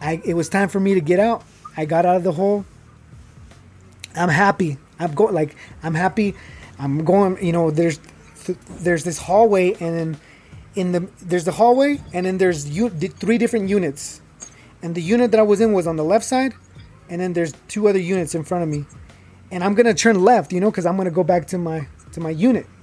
I 0.00 0.20
it 0.24 0.34
was 0.34 0.48
time 0.48 0.68
for 0.68 0.80
me 0.80 0.94
to 0.94 1.00
get 1.00 1.20
out. 1.20 1.44
I 1.76 1.84
got 1.86 2.04
out 2.04 2.16
of 2.16 2.24
the 2.24 2.32
hole. 2.32 2.64
I'm 4.14 4.28
happy. 4.28 4.78
I'm 4.98 5.14
going 5.14 5.34
like 5.34 5.54
I'm 5.82 5.94
happy. 5.94 6.34
I'm 6.82 7.04
going. 7.04 7.42
You 7.44 7.52
know, 7.52 7.70
there's 7.70 7.98
th- 8.44 8.58
there's 8.80 9.04
this 9.04 9.18
hallway, 9.18 9.72
and 9.74 9.98
then 9.98 10.16
in 10.74 10.92
the 10.92 11.08
there's 11.22 11.44
the 11.44 11.52
hallway, 11.52 12.00
and 12.12 12.26
then 12.26 12.38
there's 12.38 12.64
three 12.64 13.38
different 13.38 13.68
units. 13.68 14.20
And 14.82 14.96
the 14.96 15.00
unit 15.00 15.30
that 15.30 15.38
I 15.38 15.44
was 15.44 15.60
in 15.60 15.72
was 15.72 15.86
on 15.86 15.94
the 15.94 16.04
left 16.04 16.24
side, 16.24 16.54
and 17.08 17.20
then 17.20 17.34
there's 17.34 17.52
two 17.68 17.86
other 17.86 18.00
units 18.00 18.34
in 18.34 18.42
front 18.42 18.64
of 18.64 18.68
me. 18.68 18.84
And 19.52 19.62
I'm 19.62 19.74
gonna 19.74 19.94
turn 19.94 20.22
left, 20.22 20.52
you 20.52 20.60
know, 20.60 20.70
because 20.70 20.84
I'm 20.84 20.96
gonna 20.96 21.12
go 21.12 21.22
back 21.22 21.46
to 21.48 21.58
my 21.58 21.86
to 22.12 22.20
my 22.20 22.30
unit. 22.30 22.66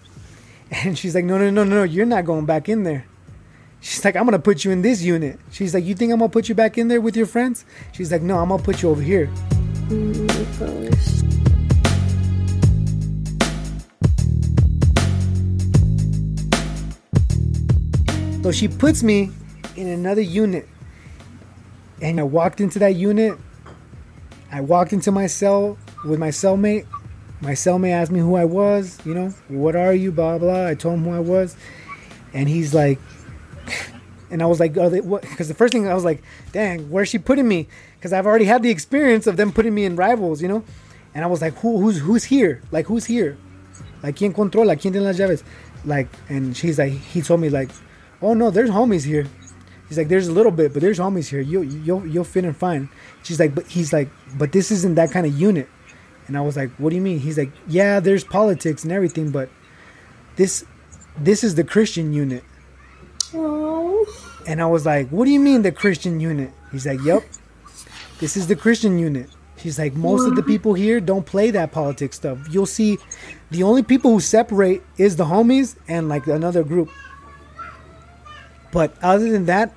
And 0.72 0.96
she's 0.96 1.16
like, 1.16 1.26
no, 1.26 1.40
no, 1.40 1.50
no, 1.50 1.64
no, 1.64 1.78
no, 1.78 1.84
you're 1.84 2.06
not 2.06 2.26
going 2.26 2.46
back 2.46 2.70
in 2.70 2.84
there. 2.84 3.08
She's 3.80 4.06
like, 4.06 4.16
I'm 4.16 4.26
gonna 4.26 4.38
put 4.38 4.64
you 4.64 4.70
in 4.70 4.84
this 4.84 5.02
unit. 5.02 5.40
She's 5.50 5.74
like, 5.74 5.84
you 5.84 5.96
think 5.96 6.14
I'm 6.14 6.20
gonna 6.20 6.30
put 6.30 6.48
you 6.48 6.54
back 6.54 6.78
in 6.78 6.90
there 6.90 7.02
with 7.02 7.18
your 7.18 7.26
friends? 7.26 7.66
She's 7.92 8.12
like, 8.12 8.22
no, 8.22 8.38
I'm 8.38 8.50
gonna 8.50 8.62
put 8.62 8.84
you 8.84 8.90
over 8.90 9.02
here. 9.02 9.32
So 18.42 18.54
she 18.54 18.70
puts 18.70 19.04
me 19.04 19.32
in 19.76 19.88
another 19.88 20.22
unit. 20.22 20.68
And 22.02 22.20
I 22.20 22.24
walked 22.24 22.62
into 22.62 22.80
that 22.80 22.96
unit. 22.96 23.38
I 24.52 24.62
walked 24.62 24.94
into 24.94 25.12
my 25.12 25.28
cell 25.28 25.78
with 26.06 26.20
my 26.20 26.30
cellmate. 26.30 26.86
My 27.42 27.52
cellmate 27.52 27.92
asked 27.92 28.12
me 28.12 28.20
who 28.20 28.36
I 28.36 28.46
was, 28.46 28.98
you 29.06 29.14
know, 29.14 29.30
what 29.48 29.76
are 29.76 29.94
you, 29.94 30.12
blah, 30.12 30.38
blah. 30.38 30.68
I 30.68 30.76
told 30.76 30.96
him 30.96 31.04
who 31.04 31.12
I 31.12 31.20
was. 31.20 31.56
And 32.34 32.48
he's 32.48 32.74
like, 32.74 33.00
and 34.32 34.42
I 34.42 34.46
was 34.46 34.60
like, 34.60 34.76
oh? 34.78 34.90
Because 34.90 35.48
the 35.50 35.54
first 35.54 35.74
thing 35.74 35.88
I 35.88 35.94
was 35.94 36.06
like, 36.06 36.24
dang, 36.52 36.90
where's 36.90 37.10
she 37.10 37.18
putting 37.18 37.48
me? 37.48 37.68
Because 37.96 38.14
I've 38.14 38.26
already 38.26 38.46
had 38.46 38.64
the 38.64 38.70
experience 38.70 39.28
of 39.28 39.36
them 39.36 39.52
putting 39.52 39.76
me 39.76 39.84
in 39.86 39.96
rivals, 39.96 40.42
you 40.42 40.48
know? 40.48 40.64
And 41.14 41.26
I 41.26 41.28
was 41.28 41.42
like, 41.42 41.56
who, 41.56 41.80
who's, 41.80 42.00
who's 42.00 42.24
here? 42.24 42.62
Like, 42.72 42.86
who's 42.86 43.06
here? 43.06 43.38
Like, 44.02 44.16
¿quién 44.16 44.34
controla? 44.34 44.78
¿Quién 44.78 44.94
tiene 44.94 45.04
las 45.04 45.18
llaves? 45.18 45.44
Like, 45.84 46.08
and 46.30 46.56
she's 46.56 46.78
like, 46.78 46.94
he 46.94 47.22
told 47.22 47.42
me, 47.42 47.50
like, 47.50 47.70
oh 48.22 48.34
no, 48.34 48.50
there's 48.50 48.70
homies 48.70 49.06
here. 49.06 49.28
He's 49.88 49.98
like, 49.98 50.08
there's 50.08 50.28
a 50.28 50.32
little 50.32 50.52
bit, 50.52 50.72
but 50.72 50.82
there's 50.82 51.00
homies 51.00 51.30
here. 51.30 51.42
You, 51.42 51.62
you'll, 51.62 52.06
you'll 52.06 52.24
fit 52.24 52.46
in 52.46 52.54
fine. 52.54 52.90
She's 53.24 53.40
like, 53.40 53.56
but 53.56 53.66
he's 53.68 53.92
like, 53.92 54.10
but 54.38 54.52
this 54.52 54.70
isn't 54.70 54.96
that 54.96 55.12
kind 55.12 55.26
of 55.26 55.34
unit. 55.34 55.68
And 56.28 56.38
I 56.38 56.42
was 56.42 56.56
like, 56.56 56.70
what 56.78 56.92
do 56.92 56.96
you 56.96 57.02
mean? 57.02 57.20
He's 57.20 57.40
like, 57.40 57.52
yeah, 57.68 58.00
there's 58.00 58.24
politics 58.24 58.84
and 58.84 58.92
everything, 58.92 59.32
but 59.32 59.50
this, 60.36 60.64
this 61.18 61.44
is 61.44 61.56
the 61.56 61.64
Christian 61.64 62.14
unit. 62.14 62.44
And 64.48 64.62
I 64.62 64.68
was 64.68 64.86
like, 64.86 65.10
what 65.10 65.26
do 65.26 65.32
you 65.32 65.40
mean 65.40 65.64
the 65.64 65.72
Christian 65.72 66.20
unit? 66.20 66.52
He's 66.72 66.86
like, 66.86 67.02
yep, 67.04 67.24
this 68.20 68.38
is 68.38 68.46
the 68.46 68.56
Christian 68.56 69.00
unit. 69.00 69.30
She's 69.58 69.78
like, 69.80 69.94
most 69.94 70.28
of 70.28 70.36
the 70.36 70.44
people 70.44 70.74
here 70.74 71.02
don't 71.02 71.26
play 71.26 71.52
that 71.52 71.72
politics 71.72 72.16
stuff. 72.16 72.38
You'll 72.50 72.66
see 72.66 72.98
the 73.52 73.64
only 73.64 73.84
people 73.84 74.12
who 74.12 74.20
separate 74.20 74.84
is 74.98 75.16
the 75.16 75.26
homies 75.26 75.76
and 75.88 76.08
like 76.08 76.28
another 76.28 76.64
group. 76.64 76.92
But 78.72 78.94
other 79.02 79.32
than 79.32 79.46
that, 79.46 79.74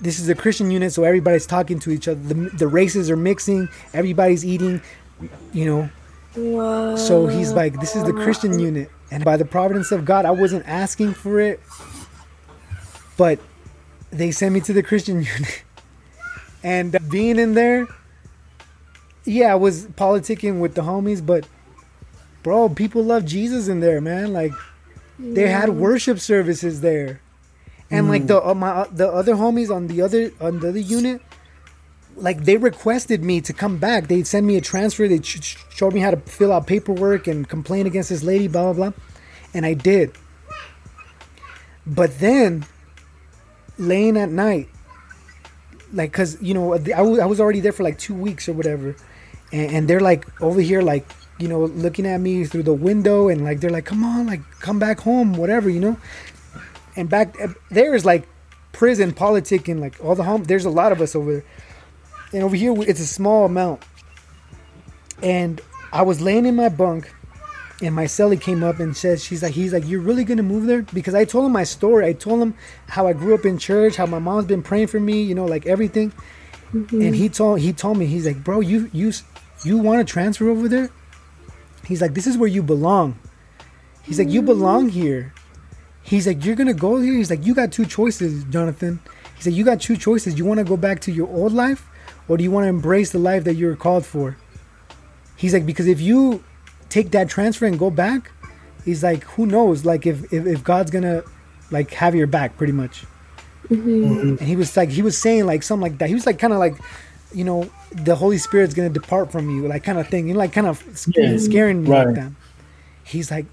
this 0.00 0.18
is 0.18 0.28
a 0.28 0.34
Christian 0.34 0.70
unit, 0.70 0.92
so 0.92 1.04
everybody's 1.04 1.46
talking 1.46 1.78
to 1.80 1.90
each 1.90 2.08
other. 2.08 2.20
The, 2.20 2.34
the 2.50 2.68
races 2.68 3.10
are 3.10 3.16
mixing, 3.16 3.68
everybody's 3.92 4.44
eating, 4.44 4.80
you 5.52 5.64
know. 5.64 6.96
So 6.96 7.26
he's 7.26 7.52
like, 7.52 7.80
this 7.80 7.96
is 7.96 8.04
the 8.04 8.12
Christian 8.12 8.58
unit. 8.58 8.90
And 9.10 9.24
by 9.24 9.36
the 9.36 9.44
providence 9.44 9.90
of 9.90 10.04
God, 10.04 10.24
I 10.24 10.30
wasn't 10.30 10.68
asking 10.68 11.14
for 11.14 11.40
it, 11.40 11.60
but 13.16 13.40
they 14.10 14.30
sent 14.30 14.54
me 14.54 14.60
to 14.60 14.72
the 14.72 14.82
Christian 14.82 15.16
unit. 15.36 15.64
And 16.62 16.94
uh, 16.94 16.98
being 17.10 17.38
in 17.38 17.54
there, 17.54 17.88
yeah, 19.24 19.52
I 19.52 19.56
was 19.56 19.86
politicking 19.86 20.60
with 20.60 20.74
the 20.74 20.82
homies, 20.82 21.24
but 21.24 21.46
bro, 22.42 22.68
people 22.68 23.02
love 23.02 23.24
Jesus 23.24 23.68
in 23.68 23.80
there, 23.80 24.00
man. 24.00 24.32
Like, 24.32 24.52
they 25.18 25.48
had 25.48 25.70
worship 25.70 26.20
services 26.20 26.80
there. 26.80 27.20
And 27.90 28.08
like 28.08 28.26
the 28.26 28.46
uh, 28.46 28.54
my 28.54 28.70
uh, 28.70 28.86
the 28.90 29.08
other 29.08 29.34
homies 29.34 29.74
on 29.74 29.86
the 29.86 30.02
other 30.02 30.30
on 30.40 30.60
the 30.60 30.68
other 30.68 30.78
unit, 30.78 31.22
like 32.16 32.44
they 32.44 32.58
requested 32.58 33.24
me 33.24 33.40
to 33.40 33.52
come 33.52 33.78
back. 33.78 34.08
They 34.08 34.22
sent 34.24 34.44
me 34.44 34.56
a 34.56 34.60
transfer. 34.60 35.08
They 35.08 35.22
sh- 35.22 35.56
showed 35.70 35.94
me 35.94 36.00
how 36.00 36.10
to 36.10 36.18
fill 36.18 36.52
out 36.52 36.66
paperwork 36.66 37.26
and 37.26 37.48
complain 37.48 37.86
against 37.86 38.10
this 38.10 38.22
lady, 38.22 38.46
blah 38.46 38.72
blah 38.72 38.90
blah, 38.90 39.02
and 39.54 39.64
I 39.64 39.72
did. 39.72 40.12
But 41.86 42.18
then, 42.18 42.66
laying 43.78 44.18
at 44.18 44.28
night, 44.28 44.68
like, 45.90 46.12
cause 46.12 46.36
you 46.42 46.52
know 46.52 46.74
I 46.74 47.00
was, 47.00 47.18
I 47.18 47.24
was 47.24 47.40
already 47.40 47.60
there 47.60 47.72
for 47.72 47.84
like 47.84 47.98
two 47.98 48.14
weeks 48.14 48.50
or 48.50 48.52
whatever, 48.52 48.96
and, 49.50 49.70
and 49.72 49.88
they're 49.88 50.00
like 50.00 50.26
over 50.42 50.60
here 50.60 50.82
like 50.82 51.06
you 51.38 51.48
know 51.48 51.64
looking 51.64 52.06
at 52.06 52.20
me 52.20 52.44
through 52.44 52.64
the 52.64 52.74
window 52.74 53.28
and 53.28 53.44
like 53.44 53.60
they're 53.60 53.70
like 53.70 53.84
come 53.84 54.04
on 54.04 54.26
like 54.26 54.40
come 54.60 54.78
back 54.78 55.00
home 55.00 55.34
whatever 55.34 55.70
you 55.70 55.80
know 55.80 55.96
and 56.98 57.08
back 57.08 57.36
eh, 57.38 57.46
there 57.70 57.94
is 57.94 58.04
like 58.04 58.28
prison 58.72 59.12
politicking 59.12 59.80
like 59.80 59.96
all 60.04 60.14
the 60.14 60.24
home 60.24 60.44
there's 60.44 60.64
a 60.64 60.70
lot 60.70 60.92
of 60.92 61.00
us 61.00 61.14
over 61.14 61.32
there. 61.32 61.44
And 62.32 62.42
over 62.42 62.56
here 62.56 62.74
it's 62.82 63.00
a 63.00 63.06
small 63.06 63.46
amount. 63.46 63.82
And 65.22 65.60
i 65.90 66.02
was 66.02 66.20
laying 66.20 66.44
in 66.44 66.56
my 66.56 66.68
bunk 66.68 67.10
and 67.80 67.94
my 67.94 68.04
cellie 68.04 68.40
came 68.40 68.62
up 68.62 68.80
and 68.80 68.94
said 68.96 69.20
she's 69.20 69.42
like 69.42 69.54
he's 69.54 69.72
like 69.72 69.86
you're 69.86 70.00
really 70.00 70.24
gonna 70.24 70.42
move 70.42 70.66
there? 70.66 70.82
Because 70.82 71.14
i 71.14 71.24
told 71.24 71.46
him 71.46 71.52
my 71.52 71.64
story. 71.64 72.04
I 72.06 72.12
told 72.12 72.42
him 72.42 72.54
how 72.88 73.06
i 73.06 73.12
grew 73.12 73.34
up 73.34 73.46
in 73.46 73.56
church 73.58 73.96
how 73.96 74.06
my 74.06 74.18
mom's 74.18 74.46
been 74.46 74.62
praying 74.62 74.88
for 74.88 75.00
me 75.00 75.22
you 75.22 75.34
know 75.34 75.46
like 75.46 75.66
everything. 75.66 76.12
Mm-hmm. 76.72 77.00
And 77.00 77.14
he 77.14 77.28
told 77.28 77.60
he 77.60 77.72
told 77.72 77.96
me 77.96 78.06
he's 78.06 78.26
like 78.26 78.42
bro 78.42 78.60
you 78.60 78.90
you 78.92 79.12
you 79.64 79.78
want 79.78 80.06
to 80.06 80.12
transfer 80.12 80.48
over 80.48 80.68
there? 80.68 80.90
He's 81.86 82.02
like 82.02 82.14
this 82.14 82.26
is 82.26 82.36
where 82.36 82.48
you 82.48 82.62
belong. 82.62 83.18
He's 84.02 84.18
like 84.18 84.28
you 84.28 84.42
belong 84.42 84.88
here 84.88 85.32
He's 86.08 86.26
like, 86.26 86.44
you're 86.44 86.56
gonna 86.56 86.72
go 86.88 86.98
here. 87.00 87.12
He's 87.14 87.30
like, 87.30 87.44
you 87.44 87.54
got 87.54 87.70
two 87.70 87.84
choices, 87.84 88.44
Jonathan. 88.44 89.00
He 89.36 89.42
said, 89.42 89.52
you 89.52 89.64
got 89.64 89.80
two 89.80 89.96
choices. 89.96 90.38
You 90.38 90.44
want 90.44 90.58
to 90.58 90.64
go 90.64 90.76
back 90.76 91.00
to 91.00 91.12
your 91.12 91.28
old 91.28 91.52
life, 91.52 91.86
or 92.28 92.36
do 92.38 92.42
you 92.44 92.50
want 92.50 92.64
to 92.64 92.68
embrace 92.68 93.10
the 93.10 93.18
life 93.18 93.44
that 93.44 93.54
you're 93.54 93.76
called 93.76 94.06
for? 94.06 94.36
He's 95.36 95.52
like, 95.52 95.66
because 95.66 95.86
if 95.86 96.00
you 96.00 96.42
take 96.88 97.10
that 97.10 97.28
transfer 97.28 97.66
and 97.66 97.78
go 97.78 97.90
back, 97.90 98.30
he's 98.84 99.02
like, 99.02 99.22
who 99.24 99.46
knows? 99.46 99.84
Like, 99.84 100.06
if 100.06 100.32
if, 100.32 100.46
if 100.46 100.64
God's 100.64 100.90
gonna 100.90 101.22
like 101.70 101.90
have 101.92 102.14
your 102.14 102.26
back, 102.26 102.56
pretty 102.56 102.72
much. 102.72 103.04
Mm-hmm. 103.68 104.38
And 104.38 104.40
he 104.40 104.56
was 104.56 104.74
like, 104.76 104.88
he 104.88 105.02
was 105.02 105.18
saying 105.18 105.44
like 105.44 105.62
something 105.62 105.82
like 105.82 105.98
that. 105.98 106.08
He 106.08 106.14
was 106.14 106.24
like, 106.24 106.38
kind 106.38 106.54
of 106.54 106.58
like, 106.58 106.74
you 107.34 107.44
know, 107.44 107.68
the 107.92 108.16
Holy 108.16 108.38
Spirit's 108.38 108.72
gonna 108.72 108.88
depart 108.88 109.30
from 109.30 109.50
you, 109.50 109.68
like 109.68 109.84
kind 109.84 109.98
of 109.98 110.08
thing. 110.08 110.26
You 110.26 110.32
know, 110.34 110.38
like 110.40 110.52
kind 110.54 110.66
of 110.66 110.82
sc- 110.94 111.16
Yeah. 111.16 111.36
scaring 111.36 111.82
me 111.84 111.90
Right. 111.90 112.06
like 112.06 112.14
that. 112.16 112.32
He's 113.04 113.30
like, 113.30 113.46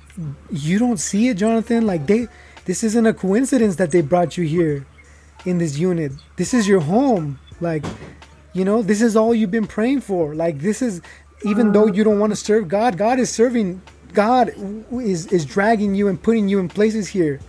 you 0.52 0.80
don't 0.80 0.98
see 0.98 1.28
it, 1.30 1.36
Jonathan. 1.38 1.86
Like 1.86 2.08
they, 2.08 2.28
this 2.65 2.84
isn't 2.84 3.06
a 3.06 3.13
coincidence 3.13 3.78
that 3.78 3.91
they 3.91 4.01
brought 4.01 4.38
you 4.38 4.45
here, 4.45 4.86
in 5.45 5.60
this 5.60 5.78
unit. 5.78 6.12
This 6.36 6.54
is 6.54 6.67
your 6.67 6.82
home. 6.82 7.39
Like, 7.62 7.86
you 8.54 8.65
know, 8.65 8.82
this 8.82 9.01
is 9.01 9.15
all 9.15 9.34
you've 9.34 9.51
been 9.51 9.67
praying 9.67 10.01
for. 10.01 10.36
Like 10.36 10.60
this 10.60 10.82
is, 10.82 11.01
even 11.43 11.71
though 11.71 11.88
you 11.88 12.04
don't 12.04 12.19
want 12.19 12.32
to 12.32 12.36
serve 12.36 12.67
God, 12.67 12.97
God 12.97 13.19
is 13.19 13.30
serving. 13.30 13.82
God 14.13 14.54
is 14.91 15.28
is 15.28 15.45
dragging 15.45 15.93
you 15.93 16.08
and 16.08 16.21
putting 16.21 16.47
you 16.47 16.60
in 16.60 16.69
places 16.69 17.10
here. 17.10 17.39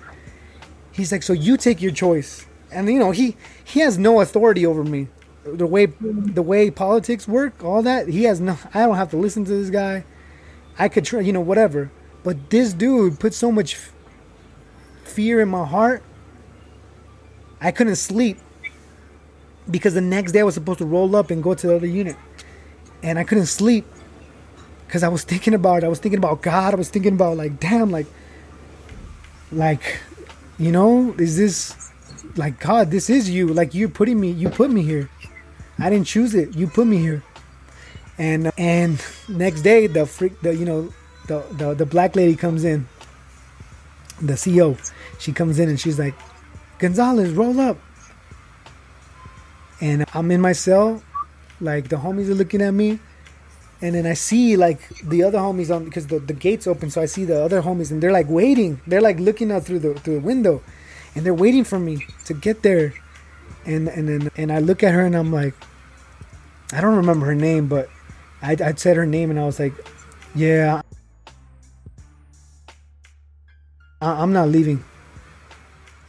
He's 0.93 1.13
like, 1.13 1.23
so 1.23 1.33
you 1.33 1.57
take 1.57 1.81
your 1.81 1.93
choice, 1.93 2.47
and 2.73 2.89
you 2.89 2.99
know 2.99 3.13
he 3.13 3.37
he 3.63 3.81
has 3.81 3.99
no 3.99 4.21
authority 4.21 4.67
over 4.67 4.83
me. 4.83 5.09
The 5.45 5.67
way 5.67 5.87
the 5.87 6.43
way 6.43 6.71
politics 6.71 7.29
work, 7.29 7.63
all 7.63 7.83
that 7.83 8.09
he 8.09 8.25
has 8.25 8.41
no. 8.41 8.59
I 8.75 8.87
don't 8.87 8.97
have 8.97 9.11
to 9.11 9.17
listen 9.17 9.45
to 9.45 9.53
this 9.53 9.71
guy. 9.71 10.05
I 10.79 10.89
could 10.89 11.05
try, 11.05 11.21
you 11.21 11.33
know, 11.33 11.41
whatever. 11.41 11.91
But 12.25 12.51
this 12.51 12.73
dude 12.73 13.21
put 13.21 13.33
so 13.33 13.53
much 13.53 13.79
fear 15.17 15.41
in 15.41 15.49
my 15.49 15.65
heart. 15.65 16.03
I 17.59 17.71
couldn't 17.71 17.97
sleep 17.97 18.39
because 19.71 19.95
the 19.95 20.03
next 20.03 20.33
day 20.33 20.41
I 20.41 20.45
was 20.45 20.55
supposed 20.55 20.79
to 20.81 20.85
roll 20.85 21.17
up 21.17 21.31
and 21.31 21.43
go 21.43 21.55
to 21.55 21.67
the 21.67 21.75
other 21.75 21.87
unit, 21.87 22.17
and 23.03 23.19
I 23.19 23.25
couldn't 23.25 23.47
sleep 23.47 23.87
because 24.87 25.03
I 25.03 25.09
was 25.09 25.25
thinking 25.25 25.55
about 25.55 25.79
it. 25.79 25.85
I 25.85 25.89
was 25.89 25.99
thinking 25.99 26.19
about 26.19 26.43
God. 26.43 26.75
I 26.75 26.77
was 26.77 26.91
thinking 26.91 27.15
about 27.15 27.39
like, 27.39 27.59
damn, 27.59 27.91
like, 27.91 28.07
like, 29.51 30.01
you 30.59 30.71
know, 30.71 31.15
is 31.19 31.39
this 31.39 31.91
like 32.37 32.61
God? 32.61 32.91
This 32.91 33.09
is 33.09 33.31
you. 33.31 33.49
Like 33.49 33.75
you're 33.75 33.89
putting 33.89 34.21
me. 34.21 34.31
You 34.31 34.51
put 34.51 34.71
me 34.71 34.83
here. 34.83 35.09
I 35.79 35.89
didn't 35.89 36.07
choose 36.07 36.35
it. 36.35 36.55
You 36.55 36.67
put 36.67 36.87
me 36.87 36.99
here. 36.99 37.25
And 38.19 38.53
and 38.59 39.03
next 39.29 39.63
day 39.63 39.87
the 39.87 40.05
freak 40.05 40.41
the 40.43 40.55
you 40.55 40.67
know 40.67 40.93
the 41.27 41.43
the, 41.53 41.75
the 41.75 41.87
black 41.87 42.17
lady 42.17 42.37
comes 42.37 42.65
in. 42.65 42.87
The 44.21 44.37
CO, 44.37 44.79
she 45.19 45.33
comes 45.33 45.59
in 45.59 45.69
and 45.69 45.79
she's 45.79 45.99
like, 45.99 46.15
Gonzalez, 46.79 47.33
roll 47.33 47.61
up. 47.61 47.79
And 49.81 50.05
I'm 50.15 50.31
in 50.31 50.41
my 50.41 50.53
cell, 50.53 51.03
like 51.61 51.89
the 51.89 51.97
homies 51.97 52.29
are 52.29 52.35
looking 52.35 52.63
at 52.63 52.73
me, 52.73 52.99
and 53.83 53.95
then 53.95 54.07
I 54.07 54.15
see 54.15 54.57
like 54.57 54.89
the 55.01 55.23
other 55.23 55.39
homies 55.39 55.75
on 55.75 55.85
because 55.85 56.07
the, 56.07 56.19
the 56.19 56.33
gates 56.33 56.67
open, 56.67 56.91
so 56.91 57.03
I 57.03 57.07
see 57.07 57.25
the 57.25 57.43
other 57.43 57.61
homies 57.61 57.91
and 57.91 58.03
they're 58.03 58.13
like 58.13 58.29
waiting. 58.29 58.81
They're 58.87 59.03
like 59.03 59.19
looking 59.19 59.53
out 59.53 59.65
through 59.65 59.81
the 59.81 59.95
through 59.95 60.15
the 60.15 60.21
window, 60.21 60.63
and 61.15 61.27
they're 61.27 61.35
waiting 61.35 61.65
for 61.65 61.79
me 61.79 62.07
to 62.25 62.35
get 62.35 62.63
there. 62.63 62.95
And 63.67 63.89
and 63.89 64.09
then 64.09 64.31
and 64.37 64.51
I 64.51 64.61
look 64.61 64.83
at 64.83 64.95
her 64.95 65.05
and 65.05 65.15
I'm 65.15 65.33
like, 65.33 65.55
I 66.73 66.81
don't 66.81 66.97
remember 66.97 67.27
her 67.27 67.35
name, 67.35 67.69
but 67.69 67.91
I 68.41 68.53
I 68.53 68.73
said 68.75 68.97
her 68.97 69.07
name 69.07 69.31
and 69.31 69.39
I 69.39 69.45
was 69.45 69.61
like, 69.61 69.75
yeah, 70.35 70.81
I, 74.01 74.23
I'm 74.23 74.33
not 74.33 74.49
leaving. 74.49 74.83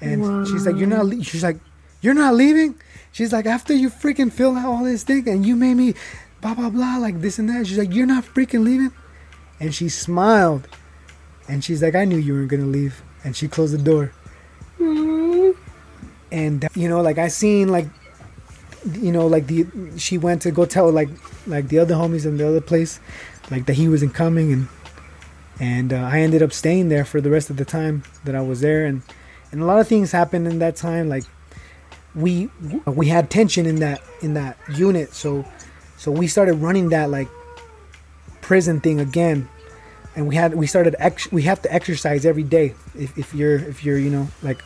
And 0.01 0.47
she's 0.47 0.65
like, 0.65 0.77
you're 0.77 0.87
not. 0.87 1.05
Le-. 1.05 1.23
She's 1.23 1.43
like, 1.43 1.57
you're 2.01 2.13
not 2.13 2.35
leaving. 2.35 2.75
She's 3.11 3.33
like, 3.33 3.45
after 3.45 3.73
you 3.73 3.89
freaking 3.89 4.31
fill 4.31 4.55
out 4.55 4.65
all 4.65 4.83
this 4.83 5.03
thing 5.03 5.27
and 5.27 5.45
you 5.45 5.55
made 5.55 5.73
me 5.73 5.95
blah 6.41 6.53
blah 6.53 6.69
blah 6.69 6.97
like 6.97 7.21
this 7.21 7.39
and 7.39 7.49
that. 7.49 7.65
She's 7.67 7.77
like, 7.77 7.93
you're 7.93 8.05
not 8.05 8.23
freaking 8.23 8.63
leaving. 8.63 8.91
And 9.59 9.73
she 9.73 9.89
smiled, 9.89 10.67
and 11.47 11.63
she's 11.63 11.81
like, 11.81 11.95
I 11.95 12.05
knew 12.05 12.17
you 12.17 12.33
weren't 12.33 12.49
gonna 12.49 12.65
leave. 12.65 13.01
And 13.23 13.35
she 13.35 13.47
closed 13.47 13.73
the 13.73 13.79
door. 13.79 14.11
And 16.31 16.67
you 16.75 16.87
know, 16.87 17.01
like 17.01 17.17
I 17.17 17.29
seen 17.29 17.69
like, 17.69 17.87
you 18.91 19.11
know, 19.11 19.25
like 19.25 19.47
the 19.47 19.65
she 19.97 20.17
went 20.19 20.43
to 20.43 20.51
go 20.51 20.65
tell 20.65 20.91
like 20.91 21.09
like 21.47 21.69
the 21.69 21.79
other 21.79 21.95
homies 21.95 22.25
in 22.25 22.37
the 22.37 22.47
other 22.47 22.61
place, 22.61 22.99
like 23.49 23.65
that 23.65 23.73
he 23.73 23.89
wasn't 23.89 24.13
coming, 24.13 24.53
and 24.53 24.67
and 25.59 25.93
uh, 25.93 26.09
I 26.11 26.19
ended 26.19 26.43
up 26.43 26.53
staying 26.53 26.89
there 26.89 27.03
for 27.03 27.19
the 27.19 27.31
rest 27.31 27.49
of 27.49 27.57
the 27.57 27.65
time 27.65 28.03
that 28.25 28.35
I 28.35 28.41
was 28.41 28.61
there, 28.61 28.85
and 28.85 29.01
and 29.51 29.61
a 29.61 29.65
lot 29.65 29.79
of 29.79 29.87
things 29.87 30.11
happened 30.11 30.47
in 30.47 30.59
that 30.59 30.75
time, 30.75 31.09
like 31.09 31.23
we 32.15 32.49
we 32.85 33.07
had 33.07 33.29
tension 33.29 33.65
in 33.65 33.77
that 33.77 34.01
in 34.21 34.33
that 34.33 34.57
unit. 34.75 35.13
So 35.13 35.45
so 35.97 36.11
we 36.11 36.27
started 36.27 36.55
running 36.55 36.89
that 36.89 37.09
like 37.09 37.27
prison 38.41 38.79
thing 38.79 38.99
again. 38.99 39.47
And 40.15 40.27
we 40.27 40.35
had 40.35 40.55
we 40.55 40.65
started 40.65 40.95
ex- 40.99 41.31
we 41.31 41.43
have 41.43 41.61
to 41.61 41.73
exercise 41.73 42.25
every 42.25 42.43
day. 42.43 42.73
If, 42.97 43.17
if 43.17 43.33
you're 43.33 43.55
if 43.55 43.85
you're 43.85 43.99
you 43.99 44.09
know 44.09 44.27
like 44.41 44.63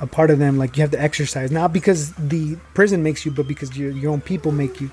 a 0.00 0.06
part 0.06 0.30
of 0.30 0.38
them 0.38 0.58
like 0.58 0.76
you 0.76 0.80
have 0.80 0.90
to 0.92 1.00
exercise. 1.00 1.50
Not 1.50 1.72
because 1.72 2.12
the 2.14 2.56
prison 2.72 3.02
makes 3.02 3.24
you 3.24 3.30
but 3.30 3.46
because 3.46 3.76
your, 3.76 3.90
your 3.90 4.12
own 4.12 4.20
people 4.22 4.50
make 4.50 4.80
you. 4.80 4.90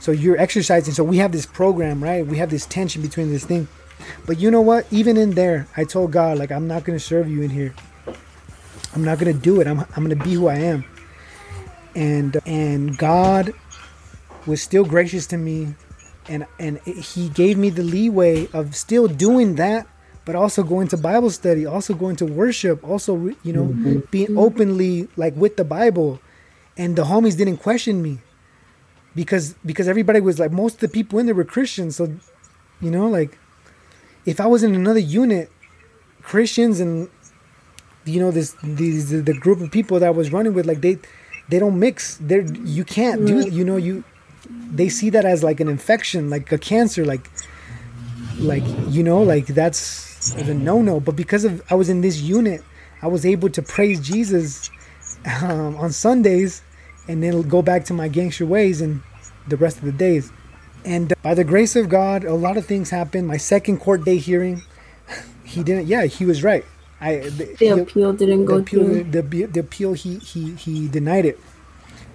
So 0.00 0.12
you're 0.12 0.38
exercising. 0.38 0.94
So 0.94 1.02
we 1.02 1.18
have 1.18 1.32
this 1.32 1.46
program 1.46 2.02
right? 2.02 2.24
We 2.24 2.38
have 2.38 2.50
this 2.50 2.64
tension 2.64 3.02
between 3.02 3.30
this 3.30 3.44
thing. 3.44 3.66
But 4.26 4.38
you 4.38 4.52
know 4.52 4.60
what? 4.60 4.86
Even 4.92 5.16
in 5.16 5.32
there 5.32 5.66
i 5.76 5.82
told 5.82 6.12
god 6.12 6.38
like 6.38 6.52
i'm 6.52 6.68
not 6.68 6.84
going 6.84 6.96
to 6.96 7.04
serve 7.04 7.28
you 7.28 7.42
in 7.42 7.50
here 7.50 7.74
i'm 8.98 9.04
not 9.04 9.18
going 9.18 9.32
to 9.32 9.40
do 9.40 9.60
it. 9.60 9.66
I'm, 9.66 9.80
I'm 9.80 10.04
going 10.04 10.18
to 10.18 10.24
be 10.24 10.34
who 10.34 10.48
i 10.48 10.56
am. 10.56 10.84
And 11.94 12.36
and 12.46 12.98
God 12.98 13.52
was 14.46 14.60
still 14.62 14.84
gracious 14.84 15.26
to 15.28 15.36
me 15.36 15.74
and 16.28 16.46
and 16.58 16.78
he 16.80 17.28
gave 17.28 17.56
me 17.56 17.70
the 17.70 17.82
leeway 17.82 18.48
of 18.52 18.74
still 18.74 19.06
doing 19.08 19.54
that 19.56 19.86
but 20.24 20.34
also 20.34 20.62
going 20.62 20.88
to 20.88 20.96
Bible 20.96 21.30
study 21.30 21.64
also 21.64 21.94
going 21.94 22.16
to 22.16 22.26
worship 22.26 22.86
also 22.86 23.14
you 23.42 23.52
know 23.52 23.66
mm-hmm. 23.66 24.00
being 24.10 24.36
openly 24.36 25.08
like 25.16 25.34
with 25.36 25.56
the 25.56 25.64
Bible. 25.64 26.20
And 26.76 26.94
the 26.94 27.04
homies 27.04 27.36
didn't 27.36 27.58
question 27.58 28.02
me 28.02 28.18
because 29.14 29.54
because 29.64 29.88
everybody 29.88 30.20
was 30.20 30.38
like 30.38 30.52
most 30.52 30.74
of 30.74 30.80
the 30.80 30.88
people 30.88 31.18
in 31.18 31.26
there 31.26 31.34
were 31.34 31.44
Christians. 31.44 31.96
So 31.96 32.16
you 32.80 32.90
know 32.90 33.08
like 33.08 33.38
if 34.26 34.40
I 34.40 34.46
was 34.46 34.62
in 34.62 34.74
another 34.74 35.00
unit 35.00 35.50
Christians 36.22 36.78
and 36.78 37.08
you 38.08 38.20
know 38.20 38.30
this 38.30 38.56
these 38.62 39.10
the 39.10 39.34
group 39.34 39.60
of 39.60 39.70
people 39.70 40.00
that 40.00 40.06
I 40.06 40.10
was 40.10 40.32
running 40.32 40.54
with 40.54 40.66
like 40.66 40.80
they 40.80 40.98
they 41.48 41.58
don't 41.58 41.78
mix. 41.78 42.16
They 42.16 42.44
you 42.64 42.84
can't 42.84 43.26
do. 43.26 43.48
You 43.48 43.64
know 43.64 43.76
you. 43.76 44.04
They 44.70 44.88
see 44.88 45.10
that 45.10 45.24
as 45.24 45.42
like 45.42 45.60
an 45.60 45.68
infection, 45.68 46.30
like 46.30 46.50
a 46.52 46.58
cancer, 46.58 47.04
like 47.04 47.28
like 48.38 48.64
you 48.88 49.02
know, 49.02 49.22
like 49.22 49.46
that's 49.46 50.32
a 50.34 50.54
no 50.54 50.82
no. 50.82 51.00
But 51.00 51.16
because 51.16 51.44
of 51.44 51.62
I 51.70 51.74
was 51.74 51.88
in 51.88 52.00
this 52.00 52.20
unit, 52.20 52.62
I 53.02 53.06
was 53.06 53.24
able 53.24 53.48
to 53.50 53.62
praise 53.62 54.00
Jesus 54.00 54.70
um, 55.42 55.76
on 55.76 55.92
Sundays, 55.92 56.62
and 57.08 57.22
then 57.22 57.42
go 57.42 57.62
back 57.62 57.84
to 57.86 57.94
my 57.94 58.08
gangster 58.08 58.46
ways 58.46 58.80
and 58.80 59.02
the 59.48 59.56
rest 59.56 59.78
of 59.78 59.84
the 59.84 59.92
days. 59.92 60.30
And 60.84 61.12
by 61.22 61.34
the 61.34 61.44
grace 61.44 61.76
of 61.76 61.88
God, 61.88 62.24
a 62.24 62.34
lot 62.34 62.56
of 62.56 62.66
things 62.66 62.90
happened. 62.90 63.26
My 63.26 63.36
second 63.36 63.78
court 63.78 64.04
day 64.04 64.18
hearing, 64.18 64.62
he 65.44 65.62
didn't. 65.62 65.86
Yeah, 65.86 66.04
he 66.04 66.24
was 66.24 66.42
right. 66.42 66.64
I 67.00 67.16
the, 67.16 67.54
the 67.58 67.68
appeal 67.68 68.12
didn't 68.12 68.40
the 68.40 68.46
go 68.46 68.56
appeal, 68.56 68.84
through. 68.84 69.04
The, 69.04 69.22
the, 69.22 69.44
the 69.46 69.60
appeal 69.60 69.92
he 69.92 70.16
he 70.18 70.54
he 70.54 70.88
denied 70.88 71.24
it. 71.26 71.38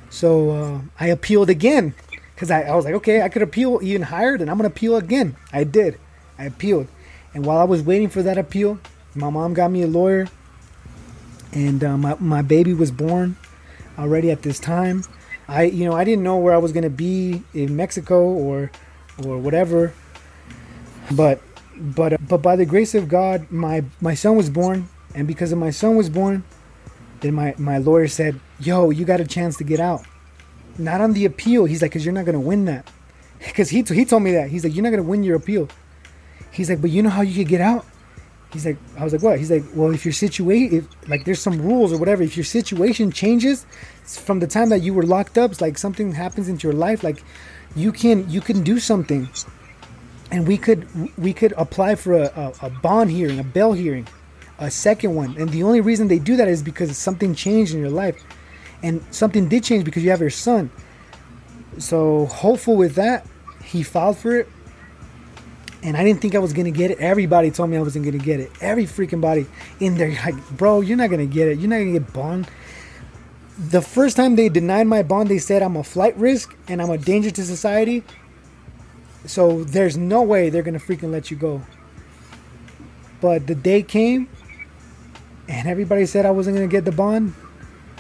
So 0.10 0.52
uh, 0.52 0.82
I 1.00 1.08
appealed 1.08 1.50
again 1.50 1.96
because 2.36 2.52
I, 2.52 2.64
I 2.64 2.76
was 2.76 2.86
like, 2.86 2.94
okay, 2.96 3.22
I 3.22 3.30
could 3.30 3.42
appeal 3.42 3.80
even 3.82 4.04
higher, 4.04 4.36
and 4.36 4.50
I'm 4.50 4.58
gonna 4.58 4.68
appeal 4.68 4.96
again. 4.96 5.36
I 5.52 5.64
did. 5.64 5.98
I 6.38 6.46
appealed, 6.46 6.88
and 7.34 7.46
while 7.46 7.58
I 7.58 7.64
was 7.64 7.82
waiting 7.82 8.10
for 8.10 8.22
that 8.24 8.38
appeal, 8.38 8.80
my 9.16 9.30
mom 9.30 9.54
got 9.54 9.72
me 9.72 9.84
a 9.84 9.88
lawyer, 9.88 10.28
and 11.54 11.84
uh, 11.84 11.98
my 11.98 12.16
my 12.20 12.42
baby 12.42 12.74
was 12.74 12.92
born 12.92 13.38
already 13.98 14.32
at 14.32 14.42
this 14.42 14.60
time. 14.60 15.04
I 15.48 15.64
you 15.64 15.86
know 15.86 15.94
I 15.94 16.04
didn't 16.04 16.24
know 16.24 16.38
where 16.38 16.54
I 16.54 16.58
was 16.58 16.72
gonna 16.74 16.90
be 16.90 17.44
in 17.54 17.76
Mexico 17.76 18.24
or 18.24 18.72
or 19.26 19.38
whatever, 19.38 19.94
but 21.12 21.40
but 21.78 22.14
uh, 22.14 22.18
but 22.28 22.42
by 22.42 22.56
the 22.56 22.66
grace 22.66 22.96
of 22.96 23.08
God, 23.08 23.52
my 23.52 23.84
my 24.02 24.14
son 24.14 24.36
was 24.36 24.50
born, 24.50 24.90
and 25.16 25.28
because 25.28 25.52
of 25.52 25.58
my 25.58 25.72
son 25.72 25.96
was 25.96 26.10
born, 26.10 26.44
then 27.22 27.34
my 27.34 27.56
my 27.58 27.78
lawyer 27.78 28.08
said, 28.08 28.40
"Yo, 28.60 28.90
you 28.90 29.06
got 29.06 29.20
a 29.20 29.26
chance 29.26 29.58
to 29.58 29.64
get 29.64 29.80
out." 29.80 30.04
Not 30.78 31.02
on 31.02 31.14
the 31.14 31.26
appeal. 31.26 31.66
He's 31.66 31.82
like, 31.82 31.92
"Cause 31.92 32.06
you're 32.06 32.14
not 32.14 32.26
gonna 32.26 32.40
win 32.40 32.66
that." 32.66 32.90
Because 33.40 33.70
he 33.70 33.82
he 33.82 34.06
told 34.06 34.24
me 34.24 34.32
that 34.34 34.50
he's 34.50 34.64
like, 34.64 34.74
"You're 34.74 34.84
not 34.84 34.92
gonna 34.92 35.04
win 35.04 35.24
your 35.24 35.36
appeal." 35.36 35.68
He's 36.52 36.70
like, 36.70 36.82
"But 36.82 36.92
you 36.92 37.02
know 37.04 37.10
how 37.10 37.22
you 37.22 37.36
could 37.36 37.50
get 37.50 37.62
out." 37.62 37.86
He's 38.54 38.66
like, 38.66 38.78
I 38.98 39.04
was 39.04 39.14
like, 39.14 39.24
"What?" 39.24 39.40
He's 39.40 39.52
like, 39.52 39.64
"Well, 39.74 39.92
if 39.94 40.06
your 40.06 40.14
situation, 40.14 40.78
if 40.78 41.10
like 41.10 41.26
there's 41.26 41.42
some 41.42 41.62
rules 41.62 41.92
or 41.92 41.98
whatever, 41.98 42.24
if 42.24 42.38
your 42.38 42.44
situation 42.44 43.12
changes 43.12 43.66
from 44.06 44.40
the 44.40 44.48
time 44.48 44.70
that 44.70 44.82
you 44.82 44.94
were 44.94 45.04
locked 45.04 45.38
up, 45.38 45.52
it's 45.52 45.62
like 45.62 45.78
something 45.78 46.14
happens 46.14 46.48
into 46.48 46.68
your 46.68 46.78
life, 46.78 47.04
like 47.04 47.24
you 47.76 47.92
can 47.92 48.30
you 48.30 48.42
can 48.42 48.64
do 48.64 48.80
something." 48.80 49.28
And 50.34 50.48
we 50.48 50.58
could 50.58 50.88
we 51.16 51.32
could 51.32 51.54
apply 51.58 51.94
for 51.94 52.16
a, 52.16 52.26
a, 52.36 52.66
a, 52.66 52.70
bond 52.70 53.12
hearing, 53.12 53.40
a 53.40 53.44
bail 53.44 53.72
hearing, 53.72 54.08
a 54.58 54.72
second 54.72 55.14
one. 55.14 55.38
And 55.38 55.50
the 55.50 55.62
only 55.62 55.80
reason 55.80 56.08
they 56.08 56.18
do 56.18 56.36
that 56.38 56.48
is 56.48 56.64
because 56.64 56.98
something 56.98 57.36
changed 57.36 57.76
in 57.76 57.80
your 57.80 57.92
life, 57.92 58.22
and 58.82 59.06
something 59.12 59.48
did 59.48 59.64
change 59.64 59.86
because 59.86 60.04
you 60.04 60.10
have 60.10 60.22
your 60.22 60.32
son. 60.32 60.72
So 61.78 62.26
hopeful 62.26 62.76
with 62.76 62.96
that, 62.96 63.28
he 63.64 63.84
filed 63.84 64.18
for 64.18 64.40
it, 64.40 64.50
and 65.84 65.96
I 65.96 66.04
didn't 66.04 66.20
think 66.20 66.34
I 66.34 66.40
was 66.40 66.52
gonna 66.52 66.72
get 66.72 66.90
it. 66.90 66.98
Everybody 66.98 67.52
told 67.52 67.70
me 67.70 67.78
I 67.78 67.82
wasn't 67.82 68.06
gonna 68.06 68.18
get 68.18 68.40
it. 68.40 68.52
Every 68.60 68.86
freaking 68.86 69.22
body 69.22 69.46
in 69.80 69.98
there, 69.98 70.10
like, 70.26 70.50
bro, 70.58 70.82
you're 70.82 70.98
not 70.98 71.12
gonna 71.12 71.28
get 71.28 71.48
it. 71.48 71.60
You're 71.60 71.70
not 71.70 71.78
gonna 71.78 71.92
get 71.92 72.12
bond. 72.12 72.50
The 73.70 73.84
first 73.84 74.18
time 74.18 74.36
they 74.36 74.50
denied 74.50 74.88
my 74.88 75.04
bond, 75.04 75.30
they 75.30 75.38
said 75.38 75.62
I'm 75.62 75.78
a 75.78 75.84
flight 75.84 76.18
risk 76.18 76.56
and 76.68 76.82
I'm 76.82 76.90
a 76.90 76.98
danger 76.98 77.30
to 77.30 77.44
society 77.44 78.04
so 79.26 79.64
there's 79.64 79.98
no 79.98 80.22
way 80.22 80.50
they're 80.50 80.64
gonna 80.64 80.80
freaking 80.80 81.12
let 81.12 81.32
you 81.32 81.38
go. 81.38 81.62
But 83.22 83.48
the 83.48 83.56
day 83.56 83.84
came, 83.84 84.28
and 85.48 85.68
everybody 85.68 86.06
said 86.06 86.26
I 86.26 86.32
wasn't 86.32 86.58
gonna 86.58 86.68
get 86.68 86.86
the 86.86 86.92
bond. 86.92 87.34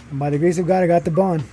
And 0.10 0.20
by 0.20 0.30
the 0.30 0.38
grace 0.38 0.58
of 0.58 0.68
God, 0.68 0.84
I 0.84 0.88
got 0.88 1.06
the 1.06 1.12
bond. 1.12 1.44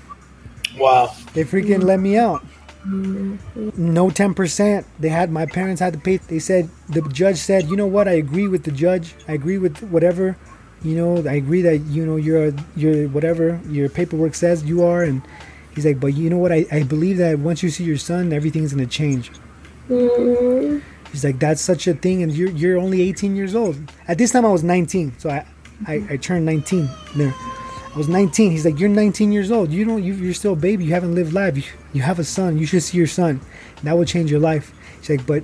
Wow. 0.77 1.15
They 1.35 1.45
freaking 1.45 1.83
let 1.83 2.01
me 2.01 2.19
out. 2.19 2.45
No 2.85 4.11
ten 4.11 4.35
percent. 4.35 4.87
They 4.99 5.09
had 5.11 5.31
my 5.31 5.47
parents 5.47 5.81
had 5.81 5.93
to 5.93 5.99
pay. 5.99 6.17
They 6.17 6.39
said 6.39 6.69
the 6.89 7.03
judge 7.03 7.37
said, 7.37 7.69
you 7.69 7.77
know 7.77 7.87
what? 7.87 8.09
I 8.09 8.13
agree 8.13 8.49
with 8.49 8.65
the 8.65 8.71
judge. 8.73 9.15
I 9.29 9.33
agree 9.33 9.59
with 9.59 9.79
whatever. 9.91 10.37
You 10.83 10.97
know, 10.97 11.29
I 11.29 11.35
agree 11.35 11.61
that 11.63 11.79
you 11.81 12.07
know 12.07 12.17
you're 12.17 12.53
you're 12.75 13.07
whatever 13.09 13.61
your 13.69 13.91
paperwork 13.91 14.35
says 14.35 14.65
you 14.65 14.83
are, 14.83 15.03
and 15.03 15.21
he's 15.75 15.85
like, 15.85 16.01
but 16.01 16.15
you 16.15 16.31
know 16.31 16.39
what? 16.39 16.53
I, 16.53 16.67
I 16.73 16.83
believe 16.85 17.19
that 17.19 17.39
once 17.39 17.63
you 17.63 17.69
see 17.69 17.85
your 17.85 17.99
son, 17.99 18.33
everything's 18.33 18.73
gonna 18.73 18.87
change. 18.87 19.31
Mm. 19.91 20.83
He's 21.11 21.25
like, 21.25 21.41
that's 21.41 21.61
such 21.61 21.89
a 21.89 21.95
thing, 21.95 22.23
and 22.23 22.33
you're 22.33 22.51
you're 22.51 22.79
only 22.79 23.03
18 23.03 23.35
years 23.35 23.55
old. 23.55 23.77
At 24.07 24.19
this 24.19 24.31
time, 24.31 24.45
I 24.45 24.51
was 24.51 24.63
19, 24.63 25.19
so 25.19 25.31
I 25.31 25.45
I, 25.87 26.05
I 26.11 26.17
turned 26.17 26.45
19 26.47 26.89
there. 27.17 27.35
I 27.37 27.99
was 27.99 28.09
19. 28.09 28.53
He's 28.53 28.65
like, 28.65 28.79
you're 28.79 28.89
19 28.89 29.33
years 29.33 29.51
old. 29.51 29.73
You 29.73 29.85
don't. 29.85 30.03
You, 30.03 30.15
you're 30.15 30.35
still 30.35 30.53
a 30.53 30.57
baby. 30.57 30.85
You 30.85 30.93
haven't 30.93 31.15
lived 31.15 31.33
life. 31.33 31.57
You, 31.57 31.65
you 31.93 32.03
have 32.03 32.21
a 32.21 32.25
son. 32.25 32.59
You 32.59 32.67
should 32.67 32.83
see 32.85 32.97
your 32.97 33.09
son. 33.09 33.41
That 33.83 33.97
will 33.97 34.05
change 34.05 34.31
your 34.31 34.41
life. 34.41 34.73
He's 35.01 35.11
like, 35.11 35.27
but 35.27 35.43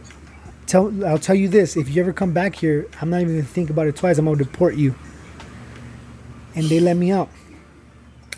tell 0.67 0.93
I'll 1.05 1.19
tell 1.19 1.35
you 1.35 1.49
this: 1.49 1.77
if 1.77 1.89
you 1.89 2.01
ever 2.01 2.13
come 2.13 2.33
back 2.33 2.55
here, 2.55 2.87
I'm 3.01 3.11
not 3.11 3.23
even 3.23 3.35
gonna 3.35 3.49
think 3.49 3.71
about 3.71 3.89
it 3.89 3.97
twice. 3.97 4.19
I'm 4.19 4.27
gonna 4.27 4.39
deport 4.39 4.77
you. 4.77 4.95
And 6.55 6.67
they 6.67 6.79
let 6.79 6.97
me 6.97 7.11
out. 7.11 7.29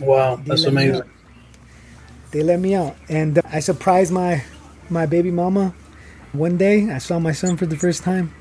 Wow, 0.01 0.37
they 0.37 0.45
that's 0.45 0.65
amazing. 0.65 1.03
They 2.31 2.43
let 2.43 2.61
me 2.61 2.75
out, 2.75 2.97
and 3.09 3.39
uh, 3.39 3.43
I 3.45 3.61
surprised 3.61 4.13
my 4.13 4.43
my 4.89 5.05
baby 5.05 5.31
mama 5.31 5.75
one 6.33 6.57
day, 6.57 6.91
I 6.91 6.99
saw 6.99 7.19
my 7.19 7.33
son 7.33 7.57
for 7.57 7.67
the 7.67 7.77
first 7.77 8.03
time. 8.03 8.33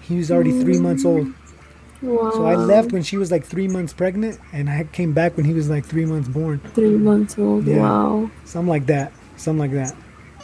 He 0.00 0.16
was 0.16 0.30
already 0.30 0.52
three 0.52 0.78
months 0.78 1.04
old. 1.04 1.28
Wow. 2.00 2.30
So 2.32 2.44
I 2.44 2.56
left 2.56 2.92
when 2.92 3.02
she 3.02 3.16
was 3.16 3.30
like 3.30 3.44
three 3.44 3.68
months 3.68 3.92
pregnant, 3.92 4.40
and 4.52 4.68
I 4.68 4.84
came 4.84 5.12
back 5.12 5.36
when 5.36 5.46
he 5.46 5.52
was 5.54 5.70
like 5.70 5.84
three 5.84 6.04
months 6.04 6.28
born. 6.28 6.58
Three 6.74 6.96
months 6.96 7.38
old. 7.38 7.64
Yeah. 7.66 7.80
Wow. 7.80 8.30
Something 8.44 8.68
like 8.68 8.86
that. 8.86 9.12
Something 9.36 9.60
like 9.60 9.72
that. 9.72 9.94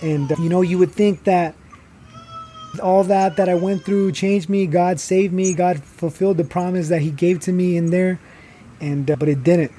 And 0.01 0.31
uh, 0.31 0.37
you 0.39 0.49
know, 0.49 0.63
you 0.63 0.79
would 0.79 0.93
think 0.93 1.25
that 1.25 1.57
all 2.83 3.03
that 3.05 3.37
that 3.37 3.49
I 3.49 3.55
went 3.55 3.85
through 3.85 4.13
changed 4.13 4.49
me. 4.49 4.67
God 4.67 5.01
saved 5.01 5.33
me. 5.33 5.53
God 5.55 5.83
fulfilled 5.83 6.37
the 6.37 6.45
promise 6.45 6.89
that 6.89 7.03
He 7.03 7.11
gave 7.11 7.41
to 7.41 7.53
me 7.53 7.77
in 7.77 7.91
there, 7.91 8.21
and 8.81 9.11
uh, 9.11 9.17
but 9.17 9.29
it 9.29 9.43
didn't. 9.43 9.73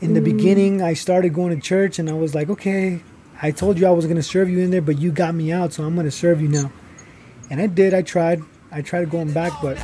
In 0.00 0.14
the 0.14 0.20
Mm. 0.20 0.24
beginning, 0.24 0.82
I 0.82 0.94
started 0.94 1.34
going 1.34 1.54
to 1.54 1.60
church, 1.60 1.98
and 1.98 2.08
I 2.08 2.14
was 2.14 2.34
like, 2.34 2.48
okay, 2.48 3.00
I 3.42 3.50
told 3.50 3.78
you 3.78 3.86
I 3.86 3.90
was 3.90 4.06
going 4.06 4.16
to 4.16 4.22
serve 4.22 4.48
you 4.48 4.60
in 4.60 4.70
there, 4.70 4.82
but 4.82 4.98
you 4.98 5.10
got 5.10 5.34
me 5.34 5.52
out, 5.52 5.72
so 5.72 5.84
I'm 5.84 5.94
going 5.94 6.06
to 6.06 6.10
serve 6.10 6.40
you 6.40 6.48
now. 6.48 6.72
And 7.50 7.60
I 7.60 7.66
did. 7.66 7.92
I 7.92 8.02
tried. 8.02 8.42
I 8.74 8.82
tried 8.82 9.08
going 9.08 9.30
back, 9.30 9.52
but 9.62 9.78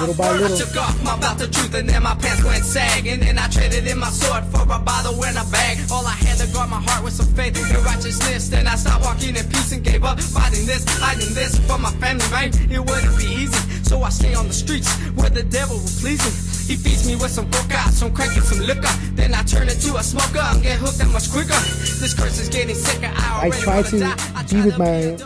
little 0.00 0.14
by 0.14 0.32
little. 0.32 0.50
I 0.52 0.58
took 0.58 0.76
off 0.76 1.02
my 1.04 1.16
belt 1.20 1.40
of 1.40 1.52
truth 1.52 1.72
and 1.74 1.88
then 1.88 2.02
my 2.02 2.16
pants 2.16 2.42
went 2.42 2.64
sagging. 2.64 3.22
And 3.22 3.38
I 3.38 3.46
traded 3.46 3.86
in 3.86 3.96
my 3.96 4.10
sword 4.10 4.42
for 4.46 4.62
a 4.62 4.78
bottle 4.80 5.14
and 5.22 5.38
a 5.38 5.44
bag. 5.54 5.78
All 5.92 6.04
I 6.04 6.18
had 6.26 6.36
to 6.38 6.52
guard 6.52 6.68
my 6.68 6.82
heart 6.82 7.04
with 7.04 7.12
some 7.12 7.32
faith 7.38 7.54
and 7.54 7.84
righteousness. 7.84 8.48
Then 8.48 8.66
I 8.66 8.74
stopped 8.74 9.04
walking 9.04 9.36
in 9.36 9.46
peace 9.46 9.70
and 9.70 9.84
gave 9.84 10.02
up 10.02 10.18
fighting 10.18 10.66
this, 10.66 10.82
fighting 10.98 11.32
this 11.32 11.60
for 11.70 11.78
my 11.78 11.92
family, 12.02 12.26
right? 12.32 12.50
It 12.68 12.80
wouldn't 12.80 13.16
be 13.16 13.26
easy. 13.46 13.54
So 13.86 14.02
I 14.02 14.08
stay 14.10 14.34
on 14.34 14.48
the 14.48 14.52
streets 14.52 14.90
where 15.14 15.30
the 15.30 15.44
devil 15.44 15.76
will 15.76 15.94
please 16.02 16.18
me. 16.18 16.34
He 16.68 16.76
feeds 16.76 17.06
me 17.06 17.14
with 17.14 17.30
some 17.30 17.48
coca, 17.52 17.86
some 17.92 18.12
crack 18.12 18.34
and 18.36 18.44
some 18.44 18.66
liquor. 18.66 18.94
Then 19.14 19.32
I 19.32 19.42
turn 19.44 19.68
into 19.70 19.94
a 19.94 20.02
smoker 20.02 20.42
and 20.42 20.60
get 20.60 20.76
hooked 20.78 20.98
that 20.98 21.08
much 21.08 21.30
quicker. 21.30 21.56
This 22.02 22.14
curse 22.18 22.40
is 22.40 22.48
getting 22.48 22.74
sicker. 22.74 23.10
I 23.14 23.46
I 23.46 23.48
wanna 23.64 23.82
to 23.84 23.98
die. 24.00 24.42
be 24.50 24.62
with 24.62 24.76
my 24.76 25.16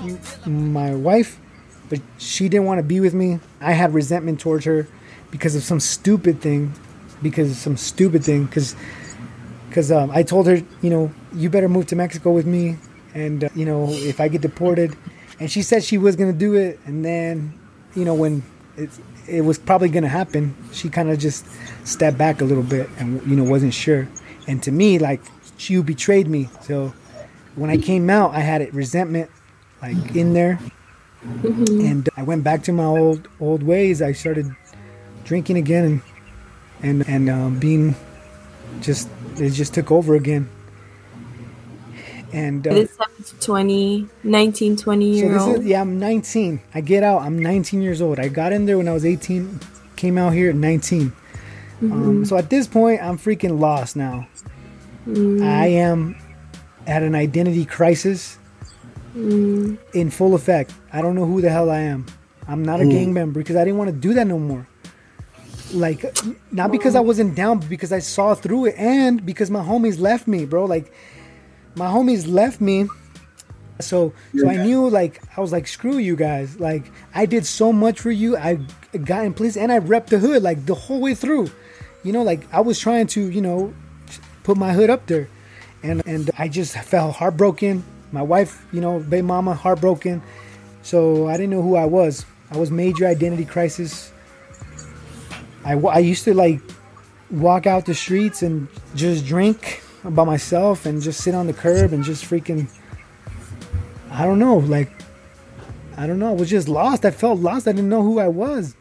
my 0.46 0.94
wife, 0.94 1.40
but 1.92 2.00
she 2.16 2.48
didn't 2.48 2.64
want 2.64 2.78
to 2.78 2.82
be 2.82 3.00
with 3.00 3.12
me. 3.12 3.38
I 3.60 3.72
had 3.72 3.92
resentment 3.92 4.40
towards 4.40 4.64
her 4.64 4.88
because 5.30 5.54
of 5.54 5.62
some 5.62 5.78
stupid 5.78 6.40
thing, 6.40 6.72
because 7.20 7.50
of 7.50 7.58
some 7.58 7.76
stupid 7.76 8.24
thing. 8.24 8.46
Because 8.46 8.74
because 9.68 9.92
um, 9.92 10.10
I 10.10 10.22
told 10.22 10.46
her, 10.46 10.62
you 10.80 10.88
know, 10.88 11.12
you 11.34 11.50
better 11.50 11.68
move 11.68 11.84
to 11.88 11.96
Mexico 11.96 12.32
with 12.32 12.46
me, 12.46 12.78
and 13.12 13.44
uh, 13.44 13.50
you 13.54 13.66
know, 13.66 13.88
if 13.90 14.22
I 14.22 14.28
get 14.28 14.40
deported, 14.40 14.96
and 15.38 15.52
she 15.52 15.60
said 15.60 15.84
she 15.84 15.98
was 15.98 16.16
gonna 16.16 16.32
do 16.32 16.54
it, 16.54 16.80
and 16.86 17.04
then, 17.04 17.52
you 17.94 18.06
know, 18.06 18.14
when 18.14 18.42
it 18.78 18.88
it 19.28 19.42
was 19.42 19.58
probably 19.58 19.90
gonna 19.90 20.08
happen, 20.08 20.56
she 20.72 20.88
kind 20.88 21.10
of 21.10 21.18
just 21.18 21.44
stepped 21.84 22.16
back 22.16 22.40
a 22.40 22.44
little 22.46 22.62
bit, 22.62 22.88
and 22.96 23.20
you 23.26 23.36
know, 23.36 23.44
wasn't 23.44 23.74
sure. 23.74 24.08
And 24.48 24.62
to 24.62 24.72
me, 24.72 24.98
like, 24.98 25.20
she 25.58 25.78
betrayed 25.82 26.26
me, 26.26 26.48
so 26.62 26.94
when 27.54 27.68
I 27.68 27.76
came 27.76 28.08
out, 28.08 28.30
I 28.30 28.40
had 28.40 28.62
it 28.62 28.72
resentment 28.72 29.30
like 29.82 30.16
in 30.16 30.32
there, 30.32 30.58
and 31.24 32.08
I 32.16 32.22
went 32.22 32.44
back 32.44 32.62
to 32.64 32.72
my 32.72 32.84
old 32.84 33.28
old 33.40 33.62
ways. 33.62 34.02
I 34.02 34.12
started 34.12 34.50
drinking 35.24 35.56
again, 35.56 35.84
and 35.84 36.00
and 36.82 37.08
and 37.08 37.30
um, 37.30 37.58
being 37.58 37.94
just 38.80 39.08
it 39.36 39.50
just 39.50 39.74
took 39.74 39.90
over 39.90 40.14
again. 40.14 40.48
And 42.32 42.66
uh, 42.66 42.72
This 42.72 42.96
is 43.20 43.34
20, 43.40 44.08
19, 44.24 44.76
20 44.76 45.12
so 45.20 45.26
year 45.26 45.38
old. 45.38 45.58
is 45.60 45.66
yeah, 45.66 45.80
I'm 45.82 45.98
19. 45.98 46.60
I 46.74 46.80
get 46.80 47.02
out. 47.02 47.22
I'm 47.22 47.38
19 47.38 47.82
years 47.82 48.00
old. 48.00 48.18
I 48.18 48.28
got 48.28 48.52
in 48.52 48.64
there 48.66 48.78
when 48.78 48.88
I 48.88 48.92
was 48.94 49.04
18. 49.04 49.60
Came 49.96 50.16
out 50.16 50.32
here 50.32 50.48
at 50.48 50.56
19. 50.56 51.12
Um, 51.82 51.90
Mhm. 51.90 52.26
so 52.26 52.36
at 52.36 52.48
this 52.48 52.66
point, 52.66 53.02
I'm 53.02 53.18
freaking 53.18 53.58
lost 53.60 53.96
now. 53.96 54.26
Mm. 55.06 55.42
I 55.42 55.66
am 55.66 56.16
at 56.86 57.02
an 57.02 57.14
identity 57.14 57.64
crisis 57.64 58.38
Mm. 59.14 59.76
in 59.92 60.10
full 60.10 60.34
effect. 60.34 60.72
I 60.92 61.02
don't 61.02 61.14
know 61.14 61.26
who 61.26 61.40
the 61.42 61.50
hell 61.50 61.70
I 61.70 61.80
am. 61.80 62.06
I'm 62.48 62.62
not 62.64 62.80
a 62.80 62.84
Mm. 62.84 62.90
gang 62.90 63.12
member 63.12 63.40
because 63.40 63.56
I 63.56 63.64
didn't 63.64 63.76
want 63.78 63.90
to 63.90 63.96
do 63.96 64.14
that 64.14 64.26
no 64.26 64.38
more. 64.38 64.66
Like, 65.74 66.04
not 66.50 66.70
because 66.72 66.94
I 66.94 67.00
wasn't 67.00 67.34
down, 67.34 67.58
but 67.58 67.68
because 67.68 67.92
I 67.92 67.98
saw 68.00 68.34
through 68.34 68.66
it, 68.66 68.74
and 68.76 69.24
because 69.24 69.50
my 69.50 69.60
homies 69.62 69.98
left 70.00 70.26
me, 70.26 70.44
bro. 70.44 70.64
Like, 70.66 70.92
my 71.74 71.86
homies 71.86 72.26
left 72.30 72.60
me. 72.60 72.88
So, 73.80 74.12
so 74.38 74.48
I 74.48 74.56
knew, 74.56 74.88
like, 74.88 75.20
I 75.36 75.40
was 75.40 75.50
like, 75.50 75.66
screw 75.66 75.96
you 75.96 76.14
guys. 76.14 76.60
Like, 76.60 76.84
I 77.14 77.26
did 77.26 77.46
so 77.46 77.72
much 77.72 78.00
for 78.00 78.10
you. 78.10 78.36
I 78.36 78.58
got 79.04 79.24
in 79.24 79.32
place, 79.34 79.56
and 79.56 79.72
I 79.72 79.78
repped 79.80 80.06
the 80.08 80.18
hood 80.18 80.42
like 80.42 80.66
the 80.66 80.74
whole 80.74 81.00
way 81.00 81.14
through. 81.14 81.50
You 82.04 82.12
know, 82.12 82.22
like 82.22 82.46
I 82.52 82.60
was 82.60 82.78
trying 82.78 83.06
to, 83.08 83.20
you 83.30 83.40
know, 83.40 83.72
put 84.42 84.56
my 84.56 84.72
hood 84.72 84.90
up 84.90 85.06
there, 85.06 85.28
and 85.82 86.02
and 86.06 86.30
I 86.38 86.48
just 86.48 86.76
felt 86.76 87.16
heartbroken. 87.16 87.84
My 88.12 88.22
wife, 88.22 88.64
you 88.72 88.80
know, 88.80 89.00
baby 89.00 89.22
mama, 89.22 89.54
heartbroken. 89.54 90.22
So 90.82 91.28
I 91.28 91.32
didn't 91.32 91.50
know 91.50 91.62
who 91.62 91.76
I 91.76 91.86
was. 91.86 92.26
I 92.50 92.58
was 92.58 92.70
major 92.70 93.06
identity 93.06 93.44
crisis. 93.44 94.12
I, 95.64 95.74
I 95.74 95.98
used 95.98 96.24
to 96.24 96.34
like 96.34 96.60
walk 97.30 97.66
out 97.66 97.86
the 97.86 97.94
streets 97.94 98.42
and 98.42 98.68
just 98.94 99.24
drink 99.24 99.82
by 100.04 100.24
myself 100.24 100.84
and 100.84 101.00
just 101.00 101.22
sit 101.22 101.34
on 101.34 101.46
the 101.46 101.52
curb 101.52 101.92
and 101.92 102.04
just 102.04 102.24
freaking 102.24 102.68
I 104.10 104.26
don't 104.26 104.38
know, 104.38 104.58
like 104.58 104.90
I 105.96 106.06
don't 106.06 106.18
know, 106.18 106.28
I 106.28 106.34
was 106.34 106.50
just 106.50 106.68
lost. 106.68 107.04
I 107.04 107.10
felt 107.10 107.40
lost. 107.40 107.66
I 107.66 107.72
didn't 107.72 107.88
know 107.88 108.02
who 108.02 108.18
I 108.18 108.28
was. 108.28 108.74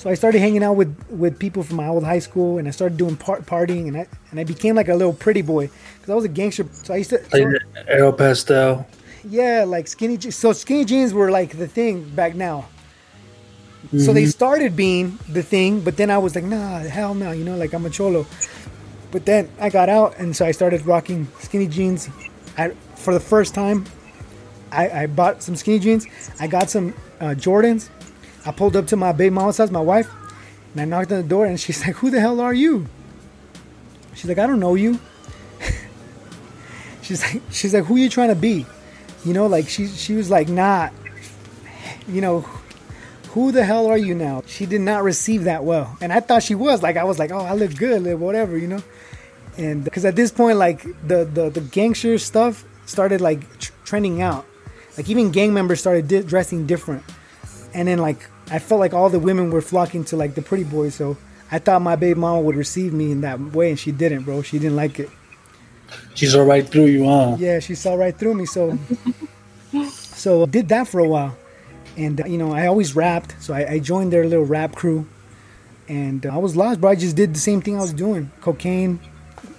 So 0.00 0.08
I 0.08 0.14
started 0.14 0.38
hanging 0.40 0.62
out 0.64 0.76
with 0.80 0.90
with 1.10 1.38
people 1.38 1.62
from 1.62 1.76
my 1.76 1.86
old 1.94 2.04
high 2.04 2.20
school 2.20 2.56
and 2.58 2.66
I 2.66 2.70
started 2.70 2.96
doing 2.96 3.16
par- 3.16 3.42
partying 3.42 3.86
and 3.88 3.96
I 4.02 4.06
and 4.30 4.40
I 4.40 4.44
became 4.44 4.74
like 4.74 4.88
a 4.88 4.94
little 4.94 5.12
pretty 5.12 5.42
boy 5.42 5.68
cuz 6.00 6.08
I 6.08 6.14
was 6.14 6.24
a 6.24 6.28
gangster. 6.40 6.64
So 6.84 6.94
I 6.94 6.98
used 7.02 7.10
to 7.10 7.18
so- 7.30 7.52
Aeropostale. 7.96 8.86
yeah, 9.28 9.64
like 9.74 9.86
skinny. 9.88 10.16
je- 10.16 10.30
So 10.30 10.52
skinny 10.54 10.86
jeans 10.86 11.12
were 11.12 11.30
like 11.30 11.58
the 11.58 11.68
thing 11.68 11.94
back 12.20 12.34
now. 12.34 12.64
So 14.06 14.12
they 14.14 14.24
Mhm. 14.24 14.32
started 14.38 14.74
being 14.76 15.18
the 15.38 15.42
thing, 15.42 15.80
but 15.80 15.96
then 16.00 16.10
I 16.10 16.18
was 16.24 16.34
like, 16.34 16.44
nah, 16.44 16.78
hell 16.98 17.14
no, 17.14 17.32
you 17.32 17.44
know, 17.44 17.56
like 17.56 17.72
I'm 17.74 17.84
a 17.86 17.90
cholo. 17.90 18.26
But 19.10 19.24
then 19.26 19.48
I 19.60 19.68
got 19.70 19.88
out, 19.88 20.14
and 20.18 20.36
so 20.36 20.44
I 20.46 20.52
started 20.52 20.86
rocking 20.86 21.26
skinny 21.46 21.66
jeans. 21.76 22.08
I, 22.58 22.64
for 22.94 23.12
the 23.14 23.24
first 23.32 23.54
time, 23.54 23.84
I, 24.70 24.84
I 25.02 25.06
bought 25.06 25.42
some 25.42 25.56
skinny 25.56 25.78
jeans. 25.78 26.06
I 26.38 26.46
got 26.46 26.70
some 26.70 26.92
uh, 27.20 27.34
Jordans. 27.46 27.88
I 28.44 28.52
pulled 28.52 28.76
up 28.76 28.86
to 28.88 28.96
my 28.96 29.12
baby 29.12 29.30
mama's 29.30 29.58
house, 29.58 29.70
my 29.70 29.80
wife, 29.80 30.10
and 30.72 30.80
I 30.80 30.84
knocked 30.84 31.12
on 31.12 31.22
the 31.22 31.28
door, 31.28 31.46
and 31.46 31.58
she's 31.58 31.80
like, 31.86 31.96
"Who 31.96 32.10
the 32.10 32.20
hell 32.20 32.40
are 32.40 32.54
you?" 32.54 32.86
She's 34.14 34.28
like, 34.28 34.38
"I 34.38 34.46
don't 34.46 34.60
know 34.60 34.74
you." 34.74 34.98
she's 37.02 37.22
like, 37.22 37.42
"She's 37.50 37.74
like, 37.74 37.84
who 37.84 37.96
you 37.96 38.08
trying 38.08 38.28
to 38.28 38.34
be?" 38.34 38.66
You 39.24 39.32
know, 39.34 39.46
like 39.46 39.68
she 39.68 39.86
she 39.86 40.14
was 40.14 40.30
like, 40.30 40.48
"Nah, 40.48 40.88
you 42.08 42.20
know, 42.20 42.40
who 43.30 43.52
the 43.52 43.64
hell 43.64 43.86
are 43.86 43.98
you 43.98 44.14
now?" 44.14 44.42
She 44.46 44.66
did 44.66 44.80
not 44.80 45.02
receive 45.02 45.44
that 45.44 45.64
well, 45.64 45.96
and 46.00 46.12
I 46.12 46.20
thought 46.20 46.42
she 46.42 46.54
was. 46.54 46.82
Like 46.82 46.96
I 46.96 47.04
was 47.04 47.18
like, 47.18 47.30
"Oh, 47.30 47.40
I 47.40 47.52
look 47.54 47.76
good, 47.76 48.18
whatever," 48.18 48.56
you 48.56 48.66
know. 48.66 48.82
And 49.58 49.84
because 49.84 50.04
at 50.04 50.16
this 50.16 50.30
point, 50.32 50.56
like 50.56 50.82
the 51.06 51.24
the 51.24 51.50
the 51.50 51.60
gangster 51.60 52.16
stuff 52.18 52.64
started 52.86 53.20
like 53.20 53.58
tr- 53.58 53.72
trending 53.84 54.22
out. 54.22 54.46
Like 54.96 55.08
even 55.08 55.30
gang 55.30 55.52
members 55.52 55.80
started 55.80 56.08
di- 56.08 56.22
dressing 56.22 56.66
different, 56.66 57.04
and 57.74 57.88
then 57.88 57.98
like 57.98 58.28
I 58.50 58.58
felt 58.58 58.80
like 58.80 58.94
all 58.94 59.10
the 59.10 59.18
women 59.18 59.50
were 59.50 59.60
flocking 59.60 60.04
to 60.06 60.16
like 60.16 60.34
the 60.34 60.42
pretty 60.42 60.64
boys. 60.64 60.94
So 60.94 61.16
I 61.52 61.58
thought 61.58 61.82
my 61.82 61.96
baby 61.96 62.18
mama 62.18 62.40
would 62.40 62.56
receive 62.56 62.92
me 62.92 63.10
in 63.10 63.20
that 63.22 63.40
way, 63.40 63.70
and 63.70 63.78
she 63.78 63.92
didn't, 63.92 64.22
bro. 64.22 64.42
She 64.42 64.58
didn't 64.58 64.76
like 64.76 64.98
it. 64.98 65.10
She 66.14 66.26
saw 66.26 66.42
right 66.42 66.66
through 66.66 66.86
you, 66.86 67.04
huh? 67.04 67.36
Yeah, 67.38 67.58
she 67.58 67.74
saw 67.74 67.94
right 67.94 68.16
through 68.16 68.34
me. 68.34 68.46
So, 68.46 68.78
so 69.90 70.46
did 70.46 70.68
that 70.68 70.86
for 70.86 71.00
a 71.00 71.08
while, 71.08 71.36
and 71.96 72.20
uh, 72.20 72.26
you 72.26 72.38
know 72.38 72.52
I 72.52 72.66
always 72.66 72.94
rapped, 72.94 73.34
so 73.40 73.54
I, 73.54 73.72
I 73.72 73.78
joined 73.78 74.12
their 74.12 74.24
little 74.24 74.44
rap 74.44 74.74
crew, 74.74 75.06
and 75.88 76.24
uh, 76.24 76.34
I 76.34 76.38
was 76.38 76.56
lost, 76.56 76.80
bro. 76.80 76.90
I 76.90 76.94
just 76.94 77.16
did 77.16 77.34
the 77.34 77.40
same 77.40 77.60
thing 77.60 77.76
I 77.76 77.80
was 77.80 77.92
doing: 77.92 78.30
cocaine, 78.40 79.00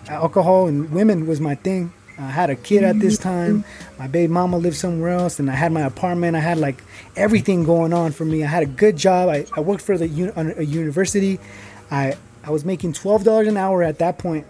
alcohol, 0.07 0.68
and 0.68 0.91
women 0.91 1.28
was 1.28 1.41
my 1.41 1.55
thing. 1.55 1.93
I 2.22 2.30
had 2.30 2.49
a 2.49 2.55
kid 2.55 2.84
at 2.84 2.99
this 2.99 3.17
time. 3.17 3.63
My 3.97 4.07
baby 4.07 4.32
mama 4.32 4.57
lived 4.57 4.76
somewhere 4.76 5.11
else, 5.11 5.39
and 5.39 5.49
I 5.49 5.55
had 5.55 5.72
my 5.72 5.82
apartment. 5.82 6.36
I 6.36 6.39
had 6.39 6.57
like 6.57 6.84
everything 7.15 7.63
going 7.63 7.93
on 7.93 8.11
for 8.11 8.26
me. 8.26 8.43
I 8.43 8.47
had 8.47 8.63
a 8.63 8.67
good 8.67 8.95
job. 8.95 9.30
I, 9.30 9.45
I 9.55 9.61
worked 9.61 9.84
for 9.84 9.97
the 9.97 10.05
a 10.57 10.63
university. 10.63 11.39
I 11.89 12.15
I 12.43 12.51
was 12.51 12.65
making 12.65 12.93
twelve 12.93 13.24
dollars 13.24 13.47
an 13.47 13.57
hour 13.57 13.84
at 13.84 13.99
that 13.99 14.17
point, 14.17 14.45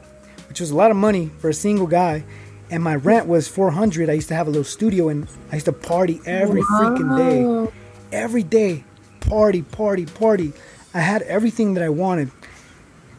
which 0.49 0.59
was 0.59 0.71
a 0.71 0.75
lot 0.75 0.91
of 0.91 0.97
money 0.97 1.31
for 1.39 1.49
a 1.49 1.53
single 1.53 1.87
guy. 1.87 2.23
And 2.69 2.83
my 2.83 2.95
rent 2.95 3.27
was 3.27 3.47
four 3.47 3.71
hundred. 3.71 4.09
I 4.09 4.13
used 4.13 4.29
to 4.29 4.35
have 4.35 4.47
a 4.47 4.49
little 4.49 4.63
studio, 4.63 5.09
and 5.09 5.27
I 5.51 5.55
used 5.55 5.65
to 5.65 5.73
party 5.73 6.21
every 6.25 6.61
freaking 6.61 7.17
day, 7.17 7.71
every 8.11 8.43
day, 8.43 8.83
party, 9.19 9.61
party, 9.61 10.05
party. 10.05 10.53
I 10.93 10.99
had 10.99 11.21
everything 11.23 11.73
that 11.75 11.83
I 11.83 11.89
wanted. 11.89 12.31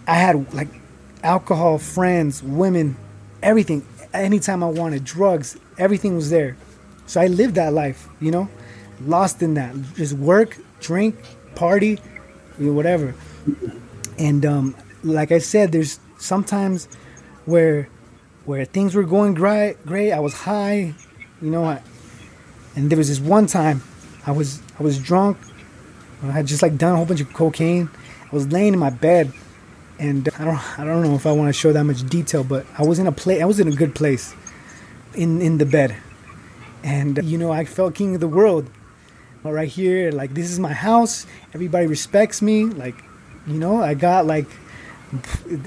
I 0.07 0.15
had 0.15 0.53
like 0.55 0.69
alcohol, 1.23 1.79
friends, 1.79 2.43
women, 2.43 2.97
everything. 3.43 3.87
Anytime 4.15 4.63
I 4.63 4.69
wanted 4.69 5.05
drugs, 5.05 5.57
everything 5.79 6.15
was 6.17 6.31
there. 6.31 6.57
So 7.07 7.21
I 7.21 7.27
lived 7.27 7.55
that 7.57 7.73
life, 7.73 8.09
you 8.21 8.31
know, 8.31 8.49
lost 9.05 9.43
in 9.43 9.55
that. 9.55 9.75
Just 9.95 10.15
work, 10.15 10.57
drink, 10.81 11.17
party, 11.55 11.99
you 12.59 12.67
know, 12.67 12.73
whatever. 12.73 13.15
And 14.19 14.45
um, 14.45 14.77
like 15.03 15.33
I 15.33 15.39
said, 15.39 15.73
there's 15.73 15.99
sometimes 16.19 16.87
where 17.45 17.89
where 18.45 18.65
things 18.65 18.95
were 18.95 19.05
going 19.05 19.35
great, 19.35 19.77
great. 19.87 20.13
I 20.13 20.21
was 20.21 20.35
high, 20.35 20.95
you 21.41 21.51
know, 21.51 21.65
I, 21.65 21.83
and 22.75 22.91
there 22.91 22.99
was 22.99 23.09
this 23.09 23.21
one 23.21 23.47
time 23.47 23.83
I 24.27 24.33
was 24.33 24.61
I 24.79 24.83
was 24.83 24.99
drunk. 24.99 25.39
I 26.23 26.31
had 26.31 26.47
just 26.47 26.63
like 26.63 26.79
done 26.79 26.93
a 26.93 26.97
whole 26.97 27.07
bunch 27.07 27.21
of 27.21 27.33
cocaine. 27.33 27.91
I 28.31 28.35
was 28.35 28.51
laying 28.53 28.73
in 28.73 28.79
my 28.79 28.91
bed, 28.91 29.33
and 30.03 30.29
I 30.37 30.45
don't 30.45 30.79
I 30.81 30.85
don't 30.85 31.03
know 31.03 31.15
if 31.15 31.27
I 31.27 31.33
want 31.33 31.49
to 31.49 31.53
show 31.53 31.73
that 31.73 31.85
much 31.85 32.03
detail, 32.09 32.43
but 32.43 32.67
I 32.77 32.83
was 32.83 32.99
in 32.99 33.07
a 33.07 33.13
place. 33.13 33.41
I 33.41 33.45
was 33.45 33.61
in 33.61 33.69
a 33.69 33.77
good 33.83 33.95
place, 33.95 34.35
in 35.15 35.41
in 35.41 35.59
the 35.59 35.67
bed, 35.67 35.97
and 36.83 37.23
you 37.23 37.39
know 37.39 37.53
I 37.53 37.65
felt 37.65 37.95
king 37.95 38.15
of 38.15 38.21
the 38.21 38.29
world. 38.29 38.69
Right 39.45 39.69
here, 39.69 40.13
like 40.13 40.35
this 40.35 40.51
is 40.51 40.59
my 40.61 40.73
house. 40.73 41.27
Everybody 41.53 41.87
respects 41.89 42.41
me. 42.41 42.67
Like, 42.67 42.95
you 43.45 43.59
know, 43.59 43.83
I 43.83 43.95
got 43.95 44.25
like, 44.25 44.47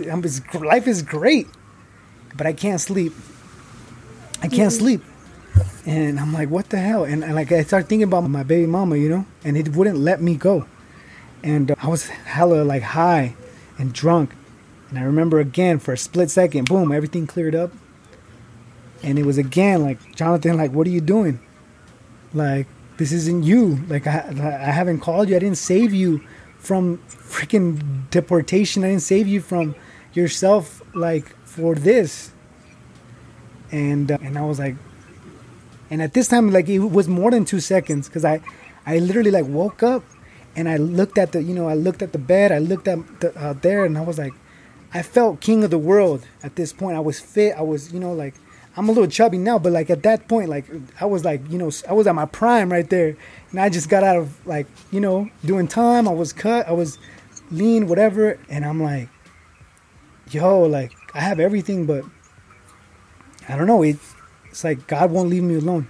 I'm, 0.10 0.24
life 0.54 0.88
is 0.88 1.02
great, 1.02 1.48
but 2.38 2.48
I 2.48 2.54
can't 2.54 2.80
sleep. 2.80 3.12
I 4.42 4.48
can't 4.48 4.72
mm-hmm. 4.72 4.80
sleep. 4.80 5.02
And 5.86 6.22
I'm 6.22 6.32
like, 6.32 6.50
what 6.50 6.70
the 6.70 6.78
hell? 6.78 7.04
And, 7.04 7.22
and, 7.22 7.36
like 7.36 7.52
I 7.52 7.64
started 7.64 7.90
thinking 7.90 8.08
about 8.08 8.22
my 8.30 8.44
baby 8.44 8.66
mama, 8.66 8.96
you 8.96 9.10
know, 9.10 9.26
and 9.44 9.58
it 9.58 9.76
wouldn't 9.76 9.98
let 9.98 10.22
me 10.22 10.36
go. 10.36 10.66
And 11.44 11.72
uh, 11.72 11.76
I 11.78 11.90
was 11.90 12.08
hella 12.08 12.64
like 12.64 12.82
high 12.82 13.36
and 13.78 13.94
drunk. 13.94 14.36
And 14.90 15.00
I 15.00 15.04
remember 15.04 15.40
again 15.40 15.80
for 15.80 15.94
a 15.94 15.98
split 15.98 16.30
second, 16.30 16.68
boom, 16.68 16.92
everything 16.92 17.28
cleared 17.28 17.56
up. 17.56 17.72
And 19.04 19.20
it 19.20 19.26
was 19.26 19.38
again 19.38 19.84
like, 19.84 20.16
Jonathan, 20.16 20.58
like, 20.58 20.72
what 20.72 20.88
are 20.88 20.92
you 20.92 21.02
doing? 21.02 21.40
Like, 22.34 22.68
this 22.98 23.12
isn't 23.12 23.44
you. 23.44 23.80
Like, 23.88 24.08
I, 24.08 24.30
I 24.30 24.72
haven't 24.72 25.00
called 25.00 25.30
you. 25.30 25.36
I 25.36 25.40
didn't 25.40 25.58
save 25.58 25.94
you 25.94 26.22
from 26.58 27.00
freaking 27.10 28.10
deportation. 28.10 28.84
I 28.84 28.90
didn't 28.90 29.04
save 29.04 29.28
you 29.28 29.42
from 29.42 29.76
yourself, 30.14 30.82
like, 30.96 31.36
for 31.44 31.76
this. 31.76 32.32
And, 33.72 34.12
uh, 34.12 34.18
and 34.22 34.38
I 34.38 34.42
was 34.42 34.60
like, 34.60 34.76
and 35.90 36.02
at 36.02 36.14
this 36.14 36.28
time, 36.28 36.52
like, 36.52 36.68
it 36.70 36.80
was 36.80 37.08
more 37.08 37.32
than 37.32 37.46
two 37.46 37.60
seconds 37.60 38.08
because 38.08 38.26
I, 38.26 38.42
I 38.86 39.00
literally 39.00 39.32
like 39.32 39.46
woke 39.46 39.84
up 39.84 40.04
and 40.56 40.70
I 40.70 40.78
looked 40.78 41.18
at 41.18 41.32
the, 41.32 41.44
you 41.44 41.54
know, 41.54 41.68
I 41.68 41.74
looked 41.74 42.02
at 42.02 42.12
the 42.12 42.18
bed, 42.18 42.52
I 42.52 42.60
looked 42.60 42.88
at 42.88 43.20
the, 43.20 43.38
uh, 43.38 43.54
there, 43.54 43.86
and 43.86 43.98
I 43.98 44.02
was 44.02 44.18
like, 44.18 44.34
I 44.94 45.02
felt 45.02 45.42
king 45.42 45.64
of 45.64 45.72
the 45.72 45.78
world 45.78 46.26
at 46.42 46.56
this 46.56 46.72
point. 46.72 46.96
I 46.96 47.02
was 47.02 47.20
fit. 47.20 47.56
I 47.58 47.62
was, 47.62 47.92
you 47.92 48.00
know, 48.00 48.14
like 48.14 48.34
I'm 48.78 48.88
a 48.88 48.92
little 48.92 49.10
chubby 49.10 49.38
now, 49.38 49.60
but 49.60 49.72
like 49.72 49.90
at 49.90 50.04
that 50.04 50.28
point, 50.28 50.50
like 50.50 50.66
I 51.00 51.06
was 51.06 51.26
like, 51.26 51.42
you 51.50 51.58
know, 51.58 51.72
I 51.90 51.94
was 51.94 52.08
at 52.08 52.16
my 52.16 52.26
prime 52.26 52.72
right 52.72 52.90
there, 52.90 53.18
and 53.52 53.60
I 53.60 53.70
just 53.70 53.90
got 53.90 54.04
out 54.04 54.18
of 54.18 54.46
like, 54.48 54.68
you 54.92 55.00
know, 55.00 55.30
doing 55.44 55.68
time. 55.68 56.08
I 56.08 56.14
was 56.14 56.34
cut. 56.34 56.68
I 56.68 56.72
was 56.72 56.98
lean, 57.52 57.88
whatever, 57.88 58.40
and 58.50 58.66
I'm 58.66 58.82
like, 58.82 59.10
yo, 60.32 60.62
like 60.62 60.94
I 61.14 61.20
have 61.20 61.40
everything, 61.40 61.86
but 61.86 62.04
I 63.48 63.56
don't 63.58 63.68
know. 63.68 63.84
It, 63.84 63.98
it's 64.50 64.64
like 64.64 64.88
God 64.88 65.12
won't 65.12 65.30
leave 65.30 65.44
me 65.44 65.56
alone. 65.56 65.88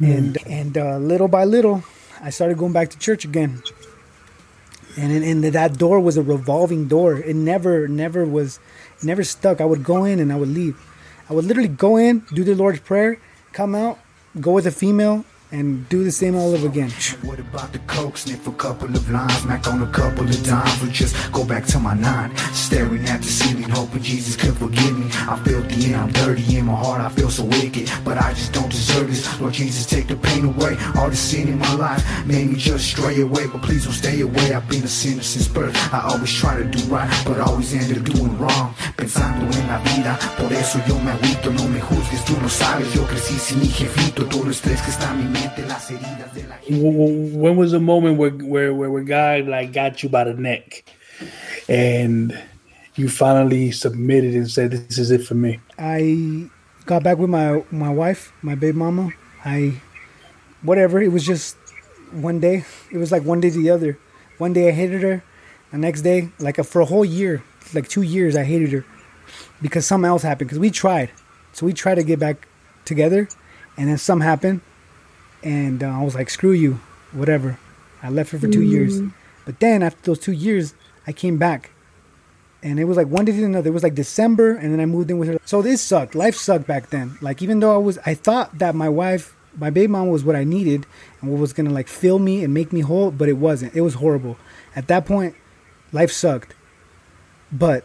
Mm. 0.00 0.18
And 0.18 0.46
and 0.46 0.78
uh, 0.78 0.98
little 0.98 1.28
by 1.28 1.44
little, 1.44 1.84
I 2.22 2.30
started 2.30 2.56
going 2.56 2.72
back 2.72 2.90
to 2.90 2.98
church 2.98 3.24
again. 3.24 3.62
And 4.96 5.10
and 5.24 5.42
that 5.42 5.78
door 5.78 5.98
was 6.00 6.16
a 6.16 6.22
revolving 6.22 6.86
door. 6.86 7.16
It 7.16 7.34
never 7.34 7.88
never 7.88 8.24
was 8.24 8.60
never 9.02 9.24
stuck. 9.24 9.60
I 9.60 9.64
would 9.64 9.82
go 9.82 10.04
in 10.04 10.20
and 10.20 10.32
I 10.32 10.36
would 10.36 10.48
leave. 10.48 10.78
I 11.28 11.34
would 11.34 11.44
literally 11.44 11.68
go 11.68 11.96
in, 11.96 12.24
do 12.32 12.44
the 12.44 12.54
Lord's 12.54 12.80
prayer, 12.80 13.18
come 13.52 13.74
out, 13.74 13.98
go 14.40 14.52
with 14.52 14.66
a 14.66 14.70
female, 14.70 15.24
and 15.52 15.86
do 15.90 16.02
the 16.02 16.10
same 16.10 16.34
all 16.34 16.54
over 16.54 16.66
again. 16.66 16.90
What 17.22 17.38
about 17.38 17.72
the 17.72 17.78
coke? 17.80 18.16
Sniff 18.16 18.46
a 18.46 18.52
couple 18.52 18.88
of 18.88 19.10
lines, 19.10 19.36
smack 19.38 19.68
on 19.68 19.82
a 19.82 19.90
couple 19.92 20.24
of 20.24 20.44
dimes, 20.44 20.82
or 20.82 20.86
just 20.88 21.14
go 21.30 21.44
back 21.44 21.66
to 21.66 21.78
my 21.78 21.94
nine. 21.94 22.34
Staring 22.54 23.04
at 23.06 23.20
the 23.20 23.28
ceiling, 23.28 23.68
hoping 23.68 24.02
Jesus 24.02 24.34
could 24.34 24.56
forgive 24.56 24.98
me. 24.98 25.06
I 25.28 25.38
feel 25.44 25.60
the 25.62 25.94
I'm 25.94 26.10
dirty 26.12 26.56
in 26.56 26.66
my 26.66 26.74
heart, 26.74 27.00
I 27.02 27.10
feel 27.10 27.30
so 27.30 27.44
wicked, 27.44 27.90
but 28.04 28.16
I 28.16 28.32
just 28.32 28.52
don't 28.52 28.70
deserve 28.70 29.08
this. 29.08 29.40
Lord 29.40 29.52
Jesus, 29.52 29.84
take 29.86 30.08
the 30.08 30.16
pain 30.16 30.44
away. 30.46 30.76
All 30.96 31.10
the 31.10 31.16
sin 31.16 31.48
in 31.48 31.58
my 31.58 31.74
life 31.74 32.02
made 32.26 32.50
me 32.50 32.56
just 32.56 32.86
stray 32.88 33.20
away, 33.20 33.46
but 33.46 33.62
please 33.62 33.84
don't 33.84 33.92
stay 33.92 34.20
away. 34.22 34.54
I've 34.54 34.68
been 34.68 34.82
a 34.82 34.88
sinner 34.88 35.22
since 35.22 35.48
birth. 35.48 35.76
I 35.92 36.00
always 36.00 36.32
try 36.32 36.56
to 36.56 36.64
do 36.64 36.82
right, 36.84 37.10
but 37.26 37.40
always 37.40 37.74
end 37.74 37.96
up 37.96 38.04
doing 38.04 38.38
wrong. 38.38 38.74
Pensando 38.96 39.44
en 39.58 39.66
la 39.68 39.78
vida, 39.78 40.18
por 40.38 40.50
eso 40.52 40.80
yo 40.88 40.98
me 40.98 41.10
agüito. 41.10 41.52
No 41.52 41.68
me 41.68 41.80
juzgues, 41.80 42.24
tú 42.24 42.34
no 42.40 42.48
sabes. 42.48 42.92
Yo 42.94 43.06
crecí 43.06 43.38
sin 43.38 43.60
mi 43.60 43.68
jefito, 43.68 44.24
todo 44.26 44.44
el 44.44 44.52
estrés 44.52 44.80
que 44.80 44.90
está 44.90 45.10
en 45.10 45.18
mi 45.18 45.24
mente. 45.24 45.41
When 46.68 47.56
was 47.56 47.72
the 47.72 47.80
moment 47.80 48.18
where, 48.18 48.30
where, 48.30 48.74
where, 48.74 48.90
where 48.90 49.02
God 49.02 49.46
like 49.46 49.72
got 49.72 50.02
you 50.02 50.08
by 50.08 50.24
the 50.24 50.34
neck 50.34 50.84
and 51.68 52.38
you 52.94 53.08
finally 53.08 53.70
submitted 53.70 54.34
and 54.34 54.50
said, 54.50 54.70
This 54.70 54.98
is 54.98 55.10
it 55.10 55.26
for 55.26 55.34
me? 55.34 55.60
I 55.78 56.48
got 56.86 57.02
back 57.02 57.18
with 57.18 57.30
my, 57.30 57.64
my 57.70 57.90
wife, 57.90 58.32
my 58.42 58.54
baby 58.54 58.78
mama. 58.78 59.10
I, 59.44 59.80
whatever, 60.62 61.00
it 61.00 61.12
was 61.12 61.24
just 61.24 61.56
one 62.12 62.40
day. 62.40 62.64
It 62.90 62.98
was 62.98 63.10
like 63.10 63.24
one 63.24 63.40
day 63.40 63.50
to 63.50 63.56
the 63.56 63.70
other. 63.70 63.98
One 64.38 64.52
day 64.52 64.68
I 64.68 64.72
hated 64.72 65.02
her. 65.02 65.24
The 65.72 65.78
next 65.78 66.02
day, 66.02 66.28
like 66.38 66.58
a, 66.58 66.64
for 66.64 66.80
a 66.80 66.84
whole 66.84 67.04
year, 67.04 67.42
like 67.74 67.88
two 67.88 68.02
years, 68.02 68.36
I 68.36 68.44
hated 68.44 68.72
her 68.72 68.84
because 69.62 69.86
something 69.86 70.08
else 70.08 70.22
happened. 70.22 70.48
Because 70.48 70.58
we 70.58 70.70
tried. 70.70 71.10
So 71.52 71.66
we 71.66 71.72
tried 71.72 71.96
to 71.96 72.02
get 72.02 72.18
back 72.18 72.46
together 72.84 73.28
and 73.76 73.88
then 73.88 73.98
something 73.98 74.26
happened 74.26 74.60
and 75.42 75.82
uh, 75.82 75.88
I 75.88 76.02
was 76.02 76.14
like, 76.14 76.30
screw 76.30 76.52
you, 76.52 76.80
whatever. 77.12 77.58
I 78.02 78.10
left 78.10 78.30
her 78.30 78.38
for 78.38 78.48
2 78.48 78.58
mm 78.58 78.68
years, 78.68 79.00
but 79.44 79.60
then 79.60 79.82
after 79.82 80.00
those 80.02 80.18
two 80.18 80.32
years, 80.32 80.74
I 81.06 81.12
came 81.12 81.38
back, 81.38 81.70
and 82.62 82.78
it 82.78 82.84
was 82.84 82.96
like 82.96 83.08
one 83.08 83.24
day 83.24 83.32
to 83.32 83.44
another. 83.44 83.70
It 83.70 83.72
was 83.72 83.82
like 83.82 83.94
December, 83.94 84.54
and 84.54 84.72
then 84.72 84.80
I 84.80 84.86
moved 84.86 85.10
in 85.10 85.18
with 85.18 85.28
her. 85.28 85.38
So 85.44 85.62
this 85.62 85.80
sucked. 85.80 86.14
Life 86.14 86.36
sucked 86.36 86.66
back 86.66 86.90
then. 86.90 87.18
Like 87.20 87.42
even 87.42 87.60
though 87.60 87.74
I 87.74 87.78
was, 87.78 87.98
I 88.06 88.14
thought 88.14 88.58
that 88.58 88.74
my 88.74 88.88
wife, 88.88 89.34
my 89.58 89.70
baby 89.70 89.88
mom 89.88 90.08
was 90.08 90.24
what 90.24 90.36
I 90.36 90.44
needed 90.44 90.86
and 91.20 91.30
what 91.30 91.40
was 91.40 91.52
gonna 91.52 91.70
like 91.70 91.88
fill 91.88 92.18
me 92.18 92.44
and 92.44 92.54
make 92.54 92.72
me 92.72 92.80
whole, 92.80 93.10
but 93.10 93.28
it 93.28 93.36
wasn't. 93.36 93.74
It 93.74 93.80
was 93.80 93.94
horrible. 93.94 94.36
At 94.76 94.88
that 94.88 95.06
point, 95.06 95.34
life 95.92 96.12
sucked. 96.12 96.54
But 97.50 97.84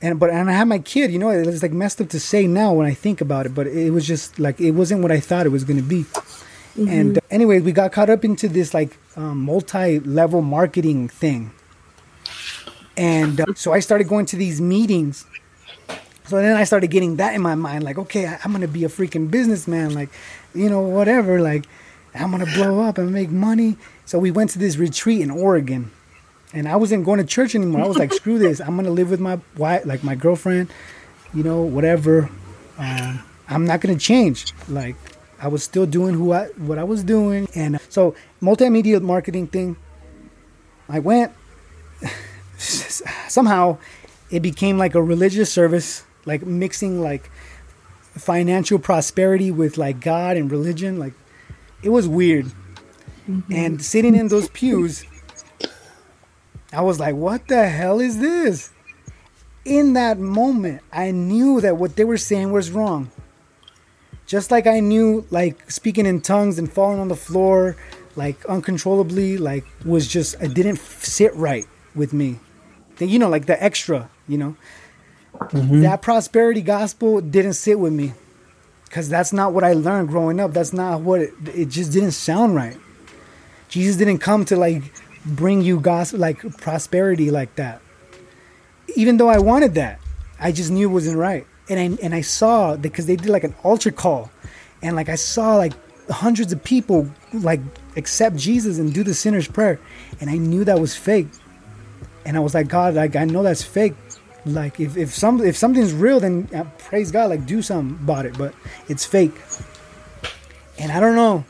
and 0.00 0.18
but 0.18 0.30
and 0.30 0.48
I 0.48 0.52
had 0.52 0.68
my 0.68 0.78
kid. 0.78 1.12
You 1.12 1.18
know, 1.18 1.30
it's 1.30 1.62
like 1.62 1.72
messed 1.72 2.00
up 2.00 2.08
to 2.10 2.20
say 2.20 2.46
now 2.46 2.72
when 2.72 2.86
I 2.86 2.94
think 2.94 3.20
about 3.20 3.46
it, 3.46 3.54
but 3.54 3.66
it 3.66 3.90
was 3.90 4.06
just 4.06 4.38
like 4.38 4.60
it 4.60 4.72
wasn't 4.72 5.02
what 5.02 5.12
I 5.12 5.20
thought 5.20 5.46
it 5.46 5.50
was 5.50 5.64
gonna 5.64 5.82
be. 5.82 6.04
Mm-hmm. 6.76 6.88
And 6.88 7.18
uh, 7.18 7.20
anyway, 7.30 7.60
we 7.60 7.72
got 7.72 7.92
caught 7.92 8.08
up 8.08 8.24
into 8.24 8.48
this 8.48 8.72
like 8.72 8.96
um, 9.16 9.40
multi-level 9.42 10.42
marketing 10.42 11.08
thing. 11.08 11.52
And 12.96 13.40
uh, 13.40 13.46
so 13.54 13.72
I 13.72 13.80
started 13.80 14.08
going 14.08 14.26
to 14.26 14.36
these 14.36 14.60
meetings. 14.60 15.26
So 16.26 16.36
then 16.36 16.56
I 16.56 16.64
started 16.64 16.90
getting 16.90 17.16
that 17.16 17.34
in 17.34 17.42
my 17.42 17.54
mind, 17.54 17.84
like, 17.84 17.98
okay, 17.98 18.26
I, 18.26 18.38
am 18.44 18.52
gonna 18.52 18.68
be 18.68 18.84
a 18.84 18.88
freaking 18.88 19.30
businessman, 19.30 19.92
like, 19.92 20.08
you 20.54 20.70
know, 20.70 20.80
whatever, 20.80 21.40
like, 21.40 21.66
I'm 22.14 22.30
gonna 22.30 22.46
blow 22.46 22.80
up 22.80 22.96
and 22.96 23.12
make 23.12 23.30
money. 23.30 23.76
So 24.06 24.18
we 24.18 24.30
went 24.30 24.50
to 24.50 24.58
this 24.58 24.76
retreat 24.76 25.20
in 25.20 25.30
Oregon, 25.30 25.90
and 26.54 26.68
I 26.68 26.76
wasn't 26.76 27.04
going 27.04 27.18
to 27.18 27.24
church 27.24 27.54
anymore. 27.54 27.82
I 27.82 27.86
was 27.86 27.98
like, 27.98 28.12
screw 28.14 28.38
this, 28.38 28.60
I'm 28.60 28.76
gonna 28.76 28.90
live 28.90 29.10
with 29.10 29.20
my 29.20 29.40
wife, 29.56 29.84
like 29.84 30.04
my 30.04 30.14
girlfriend, 30.14 30.70
you 31.34 31.42
know, 31.42 31.62
whatever. 31.62 32.30
Um, 32.78 33.22
I'm 33.48 33.66
not 33.66 33.80
gonna 33.80 33.98
change. 33.98 34.54
Like, 34.68 34.96
I 35.42 35.48
was 35.48 35.64
still 35.64 35.86
doing 35.86 36.14
who 36.14 36.32
I 36.32 36.46
what 36.56 36.78
I 36.78 36.84
was 36.84 37.02
doing, 37.02 37.48
and 37.56 37.80
so 37.88 38.14
multimedia 38.40 39.02
marketing 39.02 39.48
thing. 39.48 39.76
I 40.88 41.00
went 41.00 41.32
somehow 42.56 43.78
it 44.30 44.40
became 44.40 44.78
like 44.78 44.94
a 44.94 45.02
religious 45.02 45.52
service, 45.52 46.04
like 46.26 46.46
mixing 46.46 47.02
like 47.02 47.28
financial 48.12 48.78
prosperity 48.78 49.50
with 49.50 49.76
like 49.76 50.00
God 50.00 50.36
and 50.36 50.48
religion. 50.48 51.00
Like 51.00 51.14
it 51.82 51.88
was 51.88 52.06
weird. 52.06 52.46
Mm-hmm. 53.28 53.52
And 53.52 53.82
sitting 53.82 54.14
in 54.14 54.28
those 54.28 54.48
pews, 54.48 55.04
I 56.72 56.82
was 56.82 57.00
like, 57.00 57.16
what 57.16 57.48
the 57.48 57.68
hell 57.68 58.00
is 58.00 58.18
this? 58.18 58.70
In 59.64 59.94
that 59.94 60.18
moment, 60.18 60.82
I 60.92 61.10
knew 61.10 61.60
that 61.60 61.76
what 61.76 61.96
they 61.96 62.04
were 62.04 62.16
saying 62.16 62.52
was 62.52 62.70
wrong. 62.70 63.10
Just 64.32 64.50
like 64.50 64.66
I 64.66 64.80
knew, 64.80 65.26
like 65.30 65.70
speaking 65.70 66.06
in 66.06 66.22
tongues 66.22 66.58
and 66.58 66.72
falling 66.72 66.98
on 66.98 67.08
the 67.08 67.14
floor, 67.14 67.76
like 68.16 68.42
uncontrollably, 68.46 69.36
like 69.36 69.66
was 69.84 70.08
just 70.08 70.40
it 70.40 70.54
didn't 70.54 70.78
sit 70.78 71.34
right 71.36 71.66
with 71.94 72.14
me. 72.14 72.40
You 72.98 73.18
know, 73.18 73.28
like 73.28 73.44
the 73.44 73.62
extra, 73.62 74.08
you 74.26 74.38
know, 74.38 74.56
mm-hmm. 75.34 75.82
that 75.82 76.00
prosperity 76.00 76.62
gospel 76.62 77.20
didn't 77.20 77.52
sit 77.52 77.78
with 77.78 77.92
me 77.92 78.14
because 78.84 79.10
that's 79.10 79.34
not 79.34 79.52
what 79.52 79.64
I 79.64 79.74
learned 79.74 80.08
growing 80.08 80.40
up. 80.40 80.54
That's 80.54 80.72
not 80.72 81.02
what 81.02 81.20
it, 81.20 81.34
it 81.54 81.68
just 81.68 81.92
didn't 81.92 82.12
sound 82.12 82.54
right. 82.54 82.78
Jesus 83.68 83.96
didn't 83.96 84.20
come 84.20 84.46
to 84.46 84.56
like 84.56 84.94
bring 85.26 85.60
you 85.60 85.78
gospel 85.78 86.20
like 86.20 86.56
prosperity 86.56 87.30
like 87.30 87.54
that. 87.56 87.82
Even 88.96 89.18
though 89.18 89.28
I 89.28 89.40
wanted 89.40 89.74
that, 89.74 90.00
I 90.40 90.52
just 90.52 90.70
knew 90.70 90.88
it 90.88 90.92
wasn't 90.94 91.18
right 91.18 91.46
and 91.72 91.80
I 91.98 92.02
and 92.02 92.14
I 92.14 92.20
saw 92.20 92.76
because 92.76 93.06
they 93.06 93.16
did 93.16 93.30
like 93.30 93.44
an 93.44 93.54
altar 93.62 93.90
call, 93.90 94.30
and 94.82 94.94
like 94.94 95.08
I 95.08 95.14
saw 95.14 95.56
like 95.56 95.72
hundreds 96.10 96.52
of 96.52 96.62
people 96.62 97.08
like 97.32 97.60
accept 97.96 98.36
Jesus 98.36 98.78
and 98.78 98.92
do 98.92 99.02
the 99.02 99.14
sinner's 99.14 99.48
prayer, 99.48 99.80
and 100.20 100.28
I 100.28 100.36
knew 100.36 100.64
that 100.64 100.78
was 100.78 100.96
fake, 100.96 101.28
and 102.24 102.36
I 102.36 102.40
was 102.40 102.54
like, 102.54 102.68
God, 102.68 102.94
like 102.94 103.16
I 103.16 103.24
know 103.24 103.42
that's 103.42 103.62
fake. 103.62 103.94
Like 104.44 104.80
if, 104.80 104.96
if 104.96 105.14
some 105.14 105.40
if 105.40 105.56
something's 105.56 105.92
real, 105.92 106.20
then 106.20 106.48
uh, 106.54 106.64
praise 106.78 107.10
God, 107.10 107.30
like 107.30 107.46
do 107.46 107.62
something 107.62 107.98
about 108.02 108.26
it. 108.26 108.36
But 108.36 108.54
it's 108.88 109.04
fake, 109.04 109.34
and 110.78 110.92
I 110.92 111.00
don't 111.00 111.16
know. 111.16 111.44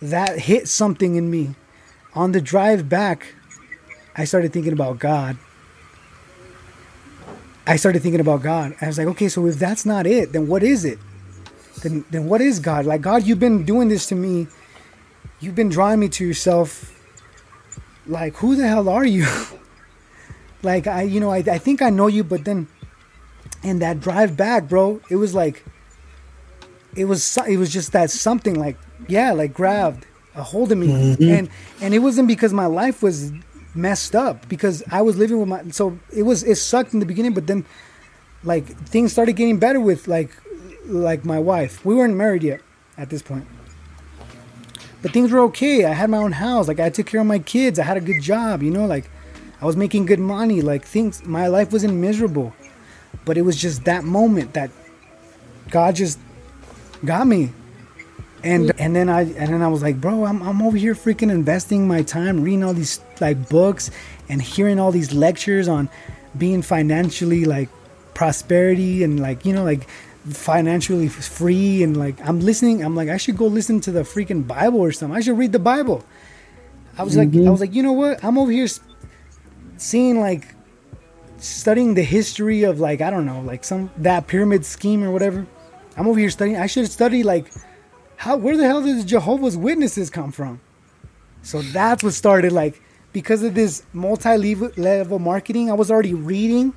That 0.00 0.38
hit 0.38 0.68
something 0.68 1.16
in 1.16 1.30
me. 1.30 1.56
On 2.14 2.32
the 2.32 2.40
drive 2.40 2.88
back, 2.88 3.34
I 4.16 4.24
started 4.24 4.52
thinking 4.52 4.72
about 4.72 4.98
God 4.98 5.36
I 7.68 7.76
started 7.76 8.02
thinking 8.02 8.20
about 8.20 8.42
God. 8.42 8.74
I 8.80 8.86
was 8.86 8.96
like, 8.98 9.06
okay, 9.08 9.28
so 9.28 9.46
if 9.46 9.56
that's 9.56 9.84
not 9.84 10.06
it, 10.06 10.32
then 10.32 10.48
what 10.48 10.62
is 10.62 10.84
it? 10.84 10.98
then 11.82 12.04
then 12.10 12.26
what 12.26 12.40
is 12.40 12.58
God? 12.58 12.86
Like 12.86 13.02
God, 13.02 13.22
you've 13.24 13.38
been 13.38 13.64
doing 13.64 13.88
this 13.88 14.06
to 14.06 14.14
me. 14.16 14.48
You've 15.40 15.54
been 15.54 15.68
drawing 15.68 16.00
me 16.00 16.08
to 16.08 16.24
yourself. 16.26 16.92
Like 18.06 18.34
who 18.36 18.56
the 18.56 18.66
hell 18.66 18.88
are 18.88 19.04
you? 19.06 19.26
like 20.62 20.86
I, 20.86 21.02
you 21.02 21.20
know, 21.20 21.30
I, 21.30 21.38
I 21.38 21.58
think 21.58 21.82
I 21.82 21.90
know 21.90 22.06
you, 22.08 22.24
but 22.24 22.44
then, 22.44 22.66
in 23.62 23.78
that 23.80 24.00
drive 24.00 24.36
back, 24.36 24.68
bro, 24.68 25.00
it 25.10 25.16
was 25.16 25.34
like. 25.34 25.64
It 26.96 27.04
was 27.04 27.38
it 27.46 27.58
was 27.58 27.70
just 27.70 27.92
that 27.92 28.10
something 28.10 28.54
like 28.58 28.76
yeah, 29.06 29.30
like 29.32 29.52
grabbed 29.54 30.06
a 30.34 30.42
hold 30.42 30.72
of 30.72 30.78
me, 30.78 30.88
Mm-hmm. 30.88 31.30
and 31.30 31.48
and 31.80 31.94
it 31.94 32.00
wasn't 32.00 32.26
because 32.26 32.52
my 32.52 32.66
life 32.66 33.02
was 33.02 33.30
messed 33.78 34.14
up 34.14 34.48
because 34.48 34.82
I 34.90 35.02
was 35.02 35.16
living 35.16 35.38
with 35.38 35.48
my 35.48 35.62
so 35.70 35.98
it 36.14 36.24
was 36.24 36.42
it 36.42 36.56
sucked 36.56 36.92
in 36.92 37.00
the 37.00 37.06
beginning, 37.06 37.32
but 37.32 37.46
then 37.46 37.64
like 38.44 38.66
things 38.66 39.12
started 39.12 39.34
getting 39.34 39.58
better 39.58 39.80
with 39.80 40.08
like 40.08 40.30
like 40.84 41.24
my 41.24 41.38
wife. 41.38 41.84
We 41.84 41.94
weren't 41.94 42.16
married 42.16 42.42
yet 42.42 42.60
at 42.96 43.10
this 43.10 43.22
point. 43.22 43.46
But 45.00 45.12
things 45.12 45.30
were 45.30 45.40
okay. 45.40 45.84
I 45.84 45.92
had 45.92 46.10
my 46.10 46.18
own 46.18 46.32
house. 46.32 46.66
Like 46.66 46.80
I 46.80 46.90
took 46.90 47.06
care 47.06 47.20
of 47.20 47.26
my 47.26 47.38
kids. 47.38 47.78
I 47.78 47.84
had 47.84 47.96
a 47.96 48.00
good 48.00 48.20
job, 48.20 48.62
you 48.62 48.70
know, 48.70 48.86
like 48.86 49.08
I 49.60 49.66
was 49.66 49.76
making 49.76 50.06
good 50.06 50.18
money. 50.18 50.60
Like 50.60 50.84
things 50.84 51.24
my 51.24 51.46
life 51.46 51.72
wasn't 51.72 51.94
miserable. 51.94 52.52
But 53.24 53.38
it 53.38 53.42
was 53.42 53.56
just 53.56 53.84
that 53.84 54.04
moment 54.04 54.54
that 54.54 54.70
God 55.70 55.96
just 55.96 56.18
got 57.04 57.26
me. 57.26 57.52
And 58.42 58.72
and 58.78 58.94
then 58.94 59.08
I 59.08 59.22
and 59.22 59.52
then 59.52 59.62
I 59.62 59.68
was 59.68 59.82
like, 59.82 60.00
bro, 60.00 60.24
I'm 60.24 60.42
I'm 60.42 60.62
over 60.62 60.76
here 60.76 60.94
freaking 60.94 61.30
investing 61.30 61.86
my 61.86 62.02
time 62.02 62.42
reading 62.42 62.64
all 62.64 62.74
these 62.74 63.00
like 63.20 63.48
books 63.48 63.90
and 64.28 64.40
hearing 64.42 64.78
all 64.78 64.92
these 64.92 65.12
lectures 65.12 65.68
on 65.68 65.88
being 66.36 66.62
financially 66.62 67.44
like 67.44 67.68
prosperity 68.14 69.02
and 69.02 69.20
like 69.20 69.44
you 69.44 69.52
know 69.52 69.64
like 69.64 69.88
financially 70.30 71.08
free 71.08 71.82
and 71.82 71.96
like 71.96 72.16
I'm 72.26 72.40
listening 72.40 72.84
I'm 72.84 72.94
like 72.94 73.08
I 73.08 73.16
should 73.16 73.36
go 73.36 73.46
listen 73.46 73.80
to 73.82 73.92
the 73.92 74.02
freaking 74.02 74.46
Bible 74.46 74.80
or 74.80 74.92
something. 74.92 75.16
I 75.16 75.20
should 75.20 75.38
read 75.38 75.52
the 75.52 75.58
Bible. 75.58 76.04
I 76.96 77.02
was 77.02 77.16
like 77.16 77.28
I 77.28 77.32
mm-hmm. 77.32 77.50
was 77.50 77.60
like 77.60 77.74
you 77.74 77.82
know 77.82 77.92
what? 77.92 78.22
I'm 78.24 78.38
over 78.38 78.50
here 78.50 78.66
seeing 79.76 80.20
like 80.20 80.54
studying 81.38 81.94
the 81.94 82.02
history 82.02 82.64
of 82.64 82.80
like 82.80 83.00
I 83.00 83.10
don't 83.10 83.24
know 83.24 83.40
like 83.40 83.64
some 83.64 83.90
that 83.98 84.26
pyramid 84.26 84.64
scheme 84.64 85.02
or 85.04 85.10
whatever. 85.10 85.46
I'm 85.96 86.06
over 86.06 86.18
here 86.18 86.30
studying 86.30 86.56
I 86.56 86.66
should 86.66 86.90
study 86.90 87.22
like 87.22 87.50
how 88.16 88.36
where 88.36 88.56
the 88.56 88.66
hell 88.66 88.82
did 88.82 88.98
the 88.98 89.04
Jehovah's 89.04 89.56
Witnesses 89.56 90.10
come 90.10 90.32
from? 90.32 90.60
So 91.42 91.62
that's 91.62 92.02
what 92.02 92.14
started 92.14 92.52
like 92.52 92.82
because 93.18 93.42
of 93.42 93.54
this 93.54 93.82
multi-level 93.92 95.18
marketing 95.18 95.70
I 95.70 95.74
was 95.74 95.90
already 95.90 96.14
reading 96.14 96.72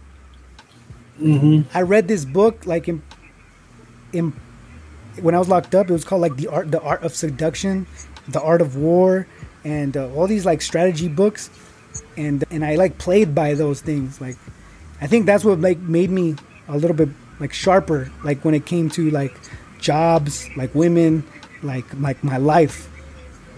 Mm-hmm. 1.22 1.78
I 1.78 1.82
read 1.82 2.08
this 2.08 2.26
book 2.26 2.66
like 2.66 2.88
in 2.88 3.02
in 4.12 4.34
when 5.22 5.36
I 5.36 5.40
was 5.40 5.48
locked 5.48 5.76
up. 5.76 5.90
It 5.90 5.94
was 5.94 6.04
called 6.04 6.22
like 6.22 6.36
the 6.36 6.48
art 6.48 6.72
the 6.72 6.82
art 6.82 7.04
of 7.04 7.16
seduction, 7.16 7.86
the 8.28 8.42
art 8.42 8.62
of 8.62 8.76
war, 8.76 9.28
and 9.64 9.96
uh, 9.96 10.12
all 10.14 10.28
these 10.28 10.46
like 10.46 10.62
strategy 10.62 11.08
books. 11.08 11.50
And 12.18 12.44
and 12.50 12.66
I 12.66 12.76
like 12.76 12.98
played 12.98 13.36
by 13.36 13.54
those 13.54 13.82
things. 13.82 14.20
Like 14.20 14.38
I 15.00 15.08
think 15.08 15.26
that's 15.26 15.46
what 15.46 15.62
like 15.62 15.78
made 15.78 16.10
me 16.10 16.36
a 16.68 16.78
little 16.78 16.96
bit 16.96 17.10
like 17.40 17.54
sharper. 17.54 18.12
Like 18.24 18.44
when 18.44 18.56
it 18.56 18.66
came 18.66 18.90
to 18.92 19.12
like 19.12 19.38
jobs, 19.80 20.50
like 20.56 20.74
women, 20.74 21.24
like 21.62 21.86
like 22.00 22.24
my 22.24 22.38
life, 22.38 22.90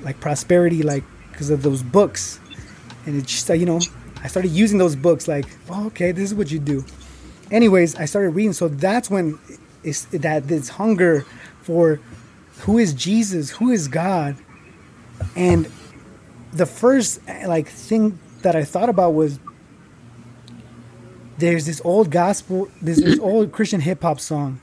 like 0.02 0.20
prosperity, 0.20 0.84
like 0.84 1.04
because 1.32 1.50
of 1.50 1.64
those 1.64 1.82
books. 1.82 2.40
And 3.06 3.18
it 3.18 3.26
just 3.26 3.50
uh, 3.50 3.54
you 3.54 3.66
know 3.66 3.80
I 4.24 4.28
started 4.28 4.52
using 4.52 4.78
those 4.78 4.96
books. 4.96 5.28
Like 5.28 5.46
oh, 5.70 5.88
okay, 5.88 6.12
this 6.12 6.32
is 6.32 6.36
what 6.36 6.52
you 6.52 6.60
do. 6.60 6.86
Anyways 7.52 7.96
i 7.96 8.06
started 8.06 8.30
reading. 8.32 8.54
So 8.54 8.68
that's 8.68 9.10
when 9.10 9.40
it's 9.84 10.06
that 10.06 10.48
this 10.48 10.70
hunger 10.70 11.26
for 11.62 12.00
who 12.60 12.78
is 12.78 12.94
jesus 12.94 13.50
who 13.50 13.72
is 13.72 13.88
god. 13.88 14.38
And 15.36 15.72
the 16.52 16.66
first 16.66 17.20
like 17.48 17.68
thing 17.68 18.20
that 18.42 18.56
i 18.56 18.64
thought 18.64 18.90
about 18.90 19.14
was 19.14 19.40
there's 21.38 21.66
this 21.66 21.82
old 21.84 22.12
gospel 22.12 22.68
this, 22.82 23.02
this 23.02 23.18
old 23.20 23.52
christian 23.52 23.82
hip-hop 23.82 24.20
song 24.20 24.62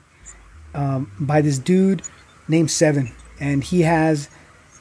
um, 0.75 1.11
by 1.19 1.41
this 1.41 1.59
dude 1.59 2.03
named 2.49 2.69
Sevin. 2.69 3.13
And 3.39 3.65
he 3.65 3.83
has 3.83 4.29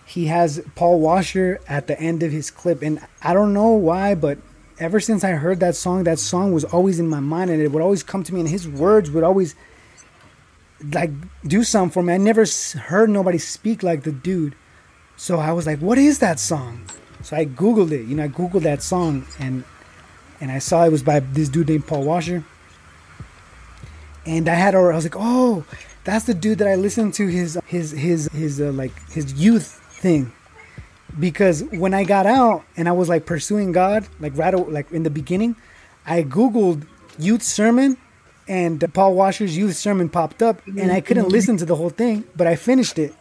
he 0.09 0.25
has 0.25 0.61
paul 0.75 0.99
washer 0.99 1.59
at 1.67 1.87
the 1.87 1.99
end 1.99 2.23
of 2.23 2.31
his 2.31 2.51
clip 2.51 2.81
and 2.81 2.99
i 3.21 3.33
don't 3.33 3.53
know 3.53 3.69
why 3.69 4.15
but 4.15 4.37
ever 4.79 4.99
since 4.99 5.23
I 5.23 5.31
heard 5.31 5.59
that 5.59 5.75
song, 5.75 6.03
that 6.05 6.19
song 6.19 6.53
was 6.53 6.63
always 6.63 6.99
in 6.99 7.07
my 7.07 7.19
mind 7.19 7.51
and 7.51 7.61
it 7.61 7.71
would 7.71 7.83
always 7.83 8.03
come 8.03 8.23
to 8.23 8.33
me 8.33 8.39
and 8.39 8.49
his 8.49 8.67
words 8.67 9.11
would 9.11 9.23
always 9.23 9.55
like 10.93 11.11
do 11.45 11.63
something 11.63 11.91
for 11.91 12.03
me. 12.03 12.13
I 12.13 12.17
never 12.17 12.45
heard 12.77 13.09
nobody 13.09 13.37
speak 13.37 13.83
like 13.83 14.03
the 14.03 14.11
dude. 14.11 14.55
So 15.17 15.37
I 15.37 15.51
was 15.51 15.67
like, 15.67 15.79
what 15.79 15.97
is 15.97 16.19
that 16.19 16.39
song? 16.39 16.85
So 17.21 17.35
I 17.35 17.45
Googled 17.45 17.91
it, 17.91 18.05
you 18.05 18.15
know, 18.15 18.23
I 18.23 18.27
Googled 18.29 18.63
that 18.63 18.81
song 18.81 19.25
and 19.39 19.65
and 20.41 20.51
I 20.51 20.59
saw 20.59 20.85
it 20.85 20.91
was 20.91 21.03
by 21.03 21.19
this 21.19 21.49
dude 21.49 21.67
named 21.67 21.85
Paul 21.85 22.03
Washer. 22.03 22.45
And 24.25 24.47
I 24.47 24.53
had, 24.53 24.73
I 24.73 24.79
was 24.79 25.03
like, 25.03 25.15
oh, 25.17 25.65
that's 26.05 26.25
the 26.25 26.33
dude 26.33 26.59
that 26.59 26.67
I 26.67 26.75
listened 26.75 27.13
to 27.15 27.27
his, 27.27 27.59
his, 27.65 27.91
his, 27.91 28.29
his, 28.31 28.61
uh, 28.61 28.71
like 28.71 28.93
his 29.11 29.33
youth 29.33 29.81
thing. 29.99 30.31
Because 31.19 31.63
when 31.63 31.93
I 31.93 32.03
got 32.03 32.25
out 32.25 32.63
and 32.77 32.87
I 32.87 32.91
was 32.91 33.09
like 33.09 33.25
pursuing 33.25 33.71
God, 33.71 34.07
like 34.19 34.37
right 34.37 34.53
like 34.69 34.91
in 34.91 35.03
the 35.03 35.09
beginning, 35.09 35.55
I 36.05 36.23
googled 36.23 36.85
youth 37.17 37.43
sermon, 37.43 37.97
and 38.47 38.81
Paul 38.93 39.13
Washer's 39.15 39.57
youth 39.57 39.75
sermon 39.75 40.09
popped 40.09 40.41
up, 40.41 40.65
and 40.65 40.91
I 40.91 41.01
couldn't 41.01 41.25
mm-hmm. 41.25 41.31
listen 41.31 41.57
to 41.57 41.65
the 41.65 41.75
whole 41.75 41.89
thing, 41.89 42.23
but 42.35 42.47
I 42.47 42.55
finished 42.55 42.97
it. 42.97 43.13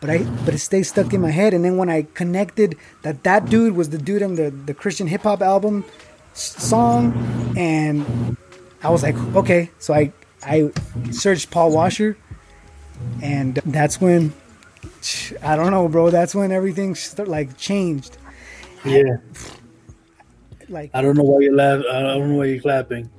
But 0.00 0.10
I 0.10 0.18
but 0.44 0.54
it 0.54 0.58
stayed 0.58 0.84
stuck 0.84 1.12
in 1.14 1.20
my 1.20 1.30
head, 1.30 1.54
and 1.54 1.64
then 1.64 1.76
when 1.76 1.88
I 1.88 2.06
connected 2.14 2.76
that 3.02 3.24
that 3.24 3.46
dude 3.46 3.74
was 3.74 3.90
the 3.90 3.98
dude 3.98 4.22
on 4.22 4.34
the 4.34 4.50
the 4.50 4.74
Christian 4.74 5.06
hip 5.06 5.22
hop 5.22 5.40
album 5.40 5.84
song, 6.34 7.12
and 7.56 8.36
I 8.82 8.90
was 8.90 9.02
like, 9.02 9.16
okay, 9.34 9.70
so 9.78 9.94
I 9.94 10.12
I 10.44 10.70
searched 11.10 11.50
Paul 11.50 11.70
Washer, 11.72 12.16
and 13.22 13.56
that's 13.64 14.00
when 14.00 14.32
I 15.42 15.56
don't 15.56 15.70
know, 15.70 15.88
bro. 15.88 16.10
That's 16.10 16.34
when 16.34 16.52
everything 16.52 16.96
like 17.18 17.56
changed. 17.56 18.18
Yeah. 18.84 19.16
Like 20.68 20.90
I 20.94 21.02
don't 21.02 21.16
know 21.16 21.22
why 21.22 21.40
you're 21.40 21.54
laughing. 21.54 21.86
I 21.90 22.00
don't 22.00 22.30
know 22.30 22.36
why 22.36 22.46
you're 22.46 22.60
clapping. 22.60 23.10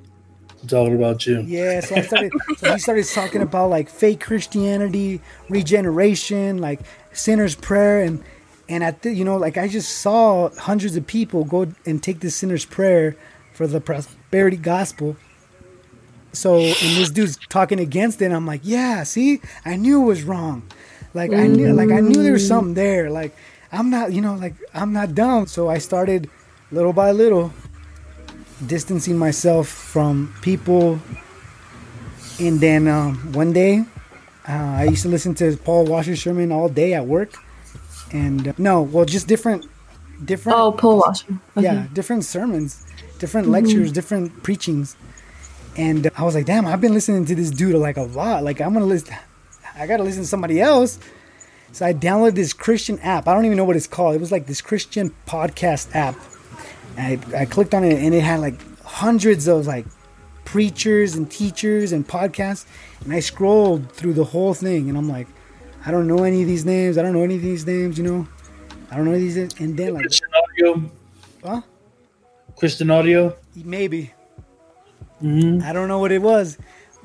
I'm 0.62 0.68
talking 0.68 0.96
about 0.96 1.26
you. 1.26 1.42
yeah, 1.42 1.80
so 1.82 1.96
I 1.96 2.02
started. 2.02 2.32
so 2.58 2.74
he 2.74 2.80
started 2.80 3.06
talking 3.06 3.42
about 3.42 3.70
like 3.70 3.90
fake 3.90 4.22
Christianity, 4.22 5.22
regeneration, 5.50 6.58
like 6.58 6.82
sinner's 7.14 7.56
prayer, 7.56 8.02
and 8.02 8.24
and 8.68 8.84
at 8.84 9.02
the, 9.02 9.14
you 9.14 9.24
know 9.24 9.38
like 9.38 9.58
I 9.58 9.68
just 9.68 10.00
saw 10.00 10.50
hundreds 10.58 10.96
of 10.96 11.08
people 11.08 11.44
go 11.44 11.72
and 11.86 12.02
take 12.02 12.20
the 12.20 12.32
sinner's 12.32 12.66
prayer 12.66 13.16
for 13.54 13.68
the 13.68 13.80
prosperity 13.80 14.58
gospel. 14.58 15.16
So 16.34 16.58
and 16.58 16.98
this 16.98 17.10
dude's 17.10 17.38
talking 17.50 17.80
against 17.80 18.22
it. 18.22 18.26
And 18.26 18.36
I'm 18.36 18.46
like, 18.46 18.62
yeah, 18.64 19.04
see, 19.04 19.42
I 19.66 19.76
knew 19.76 20.04
it 20.04 20.06
was 20.06 20.24
wrong. 20.24 20.64
Like 21.20 21.34
I 21.34 21.48
knew, 21.48 21.74
like 21.74 21.92
I 21.92 22.00
knew 22.00 22.22
there 22.24 22.34
was 22.40 22.48
something 22.48 22.74
there. 22.76 23.10
Like 23.10 23.32
I'm 23.72 23.90
not, 23.90 24.14
you 24.16 24.22
know, 24.22 24.36
like 24.36 24.56
I'm 24.74 24.92
not 24.94 25.16
dumb. 25.16 25.48
So 25.48 25.68
I 25.76 25.80
started 25.80 26.30
little 26.72 26.94
by 26.94 27.10
little 27.12 27.52
distancing 28.66 29.18
myself 29.18 29.68
from 29.68 30.34
people. 30.42 31.00
And 32.40 32.60
then 32.60 32.88
um, 32.88 33.34
one 33.34 33.52
day, 33.52 33.84
uh, 34.48 34.76
I 34.82 34.84
used 34.86 35.02
to 35.04 35.10
listen 35.10 35.34
to 35.36 35.58
Paul 35.58 35.86
Washer 35.86 36.16
sermon 36.16 36.52
all 36.52 36.70
day 36.70 36.94
at 36.94 37.06
work. 37.06 37.32
And 38.12 38.50
uh, 38.50 38.54
no, 38.58 38.82
well, 38.84 39.06
just 39.06 39.28
different, 39.28 39.66
different. 40.24 40.58
Oh, 40.58 40.72
Paul 40.72 41.00
Washer. 41.00 41.40
Yeah, 41.58 41.88
different 41.94 42.24
sermons, 42.26 42.86
different 43.20 43.48
Mhm. 43.48 43.52
lectures, 43.58 43.92
different 43.92 44.44
preachings. 44.44 44.96
And 45.76 46.10
I 46.16 46.24
was 46.24 46.34
like, 46.36 46.46
damn, 46.46 46.66
I've 46.66 46.82
been 46.82 46.94
listening 46.94 47.26
to 47.26 47.36
this 47.36 47.50
dude 47.52 47.76
like 47.76 47.98
a 47.98 48.04
lot. 48.20 48.44
Like 48.44 48.62
I'm 48.62 48.74
gonna 48.74 48.86
listen. 48.86 49.16
I 49.78 49.88
gotta 49.88 50.04
listen 50.04 50.24
to 50.24 50.28
somebody 50.28 50.60
else. 50.62 51.00
So 51.72 51.86
I 51.86 51.94
downloaded 51.94 52.36
this 52.36 52.54
Christian 52.54 53.00
app. 53.00 53.28
I 53.28 53.34
don't 53.34 53.46
even 53.46 53.58
know 53.58 53.66
what 53.66 53.76
it's 53.76 53.88
called. 53.88 54.16
It 54.16 54.20
was 54.20 54.32
like 54.32 54.48
this 54.48 54.62
Christian 54.62 55.14
podcast 55.28 55.94
app. 55.94 56.16
And 56.96 57.24
I, 57.34 57.42
I 57.42 57.46
clicked 57.46 57.74
on 57.74 57.84
it 57.84 58.02
and 58.02 58.14
it 58.14 58.22
had 58.22 58.40
like 58.40 58.60
hundreds 58.84 59.48
of 59.48 59.68
like 59.68 59.86
preachers 60.46 61.16
and 61.16 61.30
teachers 61.30 61.92
and 61.92 62.08
podcasts. 62.08 62.66
And 63.04 63.14
I 63.14 63.20
scrolled 63.20 63.92
through 63.92 64.14
the 64.14 64.24
whole 64.24 64.54
thing 64.54 64.90
and 64.90 64.98
I'm 64.98 65.10
like, 65.10 65.28
I 65.86 65.92
don't 65.92 66.08
know 66.08 66.24
any 66.24 66.42
of 66.42 66.48
these 66.48 66.66
names. 66.66 66.98
I 66.98 67.02
don't 67.02 67.14
know 67.14 67.24
any 67.24 67.36
of 67.36 67.42
these 67.42 67.66
names, 67.66 67.98
you 67.98 68.04
know? 68.04 68.28
I 68.90 68.96
don't 68.96 69.06
know 69.06 69.12
any 69.12 69.28
of 69.28 69.34
these. 69.34 69.60
And 69.60 69.78
then 69.78 69.94
like, 69.94 70.04
Christian 70.04 70.30
audio. 70.36 70.92
Huh? 71.44 71.62
Christian 72.56 72.90
audio. 72.90 73.36
maybe. 73.56 74.14
Mm-hmm. 75.22 75.64
I 75.64 75.74
don't 75.74 75.88
know 75.88 76.00
what 76.00 76.12
it 76.12 76.22
was, 76.22 76.58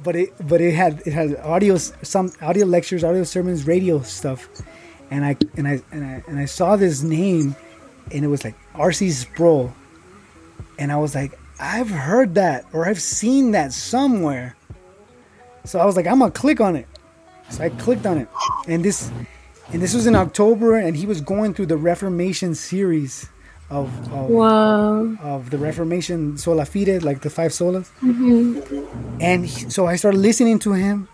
but 0.03 0.17
it 0.17 0.49
but 0.49 0.61
it 0.61 0.73
had 0.73 1.03
it 1.07 1.13
had 1.13 1.37
audio 1.37 1.77
some 1.77 2.33
audio 2.41 2.67
lectures, 2.67 3.05
audio 3.05 3.25
sermons, 3.25 3.67
radio 3.67 4.01
stuff, 4.03 4.49
and 5.11 5.25
I 5.25 5.37
and 5.57 5.69
I 5.69 5.81
and 5.93 6.05
I 6.05 6.25
and 6.27 6.39
I 6.39 6.45
saw 6.45 6.77
this 6.77 7.03
name, 7.03 7.55
and 8.11 8.25
it 8.25 8.29
was 8.29 8.45
like 8.45 8.55
R.C. 8.75 9.11
Sproul, 9.11 9.73
and 10.79 10.91
I 10.91 10.97
was 10.97 11.15
like, 11.15 11.39
I've 11.61 11.91
heard 11.91 12.35
that 12.37 12.67
or 12.73 12.87
I've 12.87 13.01
seen 13.01 13.53
that 13.53 13.73
somewhere. 13.73 14.57
So 15.65 15.79
I 15.79 15.85
was 15.85 15.97
like, 15.97 16.07
I'm 16.07 16.19
gonna 16.19 16.33
click 16.33 16.61
on 16.61 16.77
it, 16.77 16.87
So 17.51 17.63
I 17.65 17.69
clicked 17.69 18.07
on 18.07 18.19
it, 18.19 18.29
and 18.67 18.85
this 18.85 19.11
and 19.73 19.81
this 19.81 19.95
was 19.95 20.07
in 20.07 20.15
October, 20.17 20.77
and 20.77 20.97
he 20.97 21.07
was 21.07 21.21
going 21.21 21.55
through 21.55 21.67
the 21.67 21.77
Reformation 21.77 22.55
series 22.55 23.29
of 23.79 23.89
of, 24.12 24.29
Wow. 24.31 25.16
of 25.33 25.41
the 25.53 25.59
Reformation 25.68 26.37
sola 26.45 26.64
fide, 26.73 27.03
like 27.03 27.18
the 27.27 27.31
five 27.39 27.53
solas. 27.53 27.87
Mhm. 28.01 28.87
And 29.20 29.39
he- 29.47 29.70
so 29.77 29.81
I 29.93 29.97
started 29.97 30.18
listening 30.29 30.59
to 30.66 30.70
him, 30.85 31.09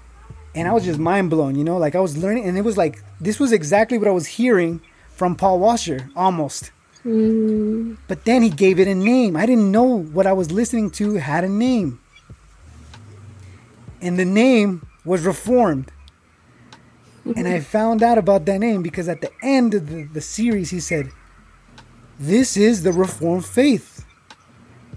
and 0.56 0.66
I 0.68 0.72
was 0.76 0.84
just 0.84 0.98
mind 0.98 1.30
blown. 1.30 1.54
You 1.60 1.64
know, 1.68 1.78
like 1.84 1.94
I 1.94 2.00
was 2.00 2.16
learning, 2.24 2.44
and 2.48 2.58
it 2.58 2.64
was 2.70 2.76
like 2.76 2.94
this 3.26 3.38
was 3.42 3.50
exactly 3.52 3.96
what 4.00 4.08
I 4.08 4.16
was 4.20 4.26
hearing 4.38 4.80
from 5.18 5.34
Paul 5.36 5.58
Washer, 5.60 6.00
almost. 6.16 6.70
Mm. 7.06 7.96
But 8.10 8.24
then 8.24 8.42
he 8.42 8.50
gave 8.50 8.76
it 8.82 8.88
a 8.88 8.94
name. 8.94 9.36
I 9.36 9.46
didn't 9.46 9.70
know 9.70 9.90
what 10.16 10.26
I 10.26 10.32
was 10.40 10.50
listening 10.50 10.90
to 10.98 11.14
had 11.14 11.44
a 11.44 11.48
name. 11.48 11.98
And 14.00 14.18
the 14.18 14.24
name 14.24 14.86
was 15.04 15.22
Reformed. 15.24 15.90
And 17.36 17.46
I 17.46 17.60
found 17.60 18.02
out 18.02 18.16
about 18.16 18.46
that 18.46 18.58
name 18.58 18.82
because 18.82 19.06
at 19.08 19.20
the 19.20 19.30
end 19.42 19.74
of 19.74 19.88
the, 19.90 20.04
the 20.04 20.20
series, 20.20 20.70
he 20.70 20.80
said, 20.80 21.10
This 22.18 22.56
is 22.56 22.82
the 22.82 22.92
Reformed 22.92 23.44
faith. 23.44 24.04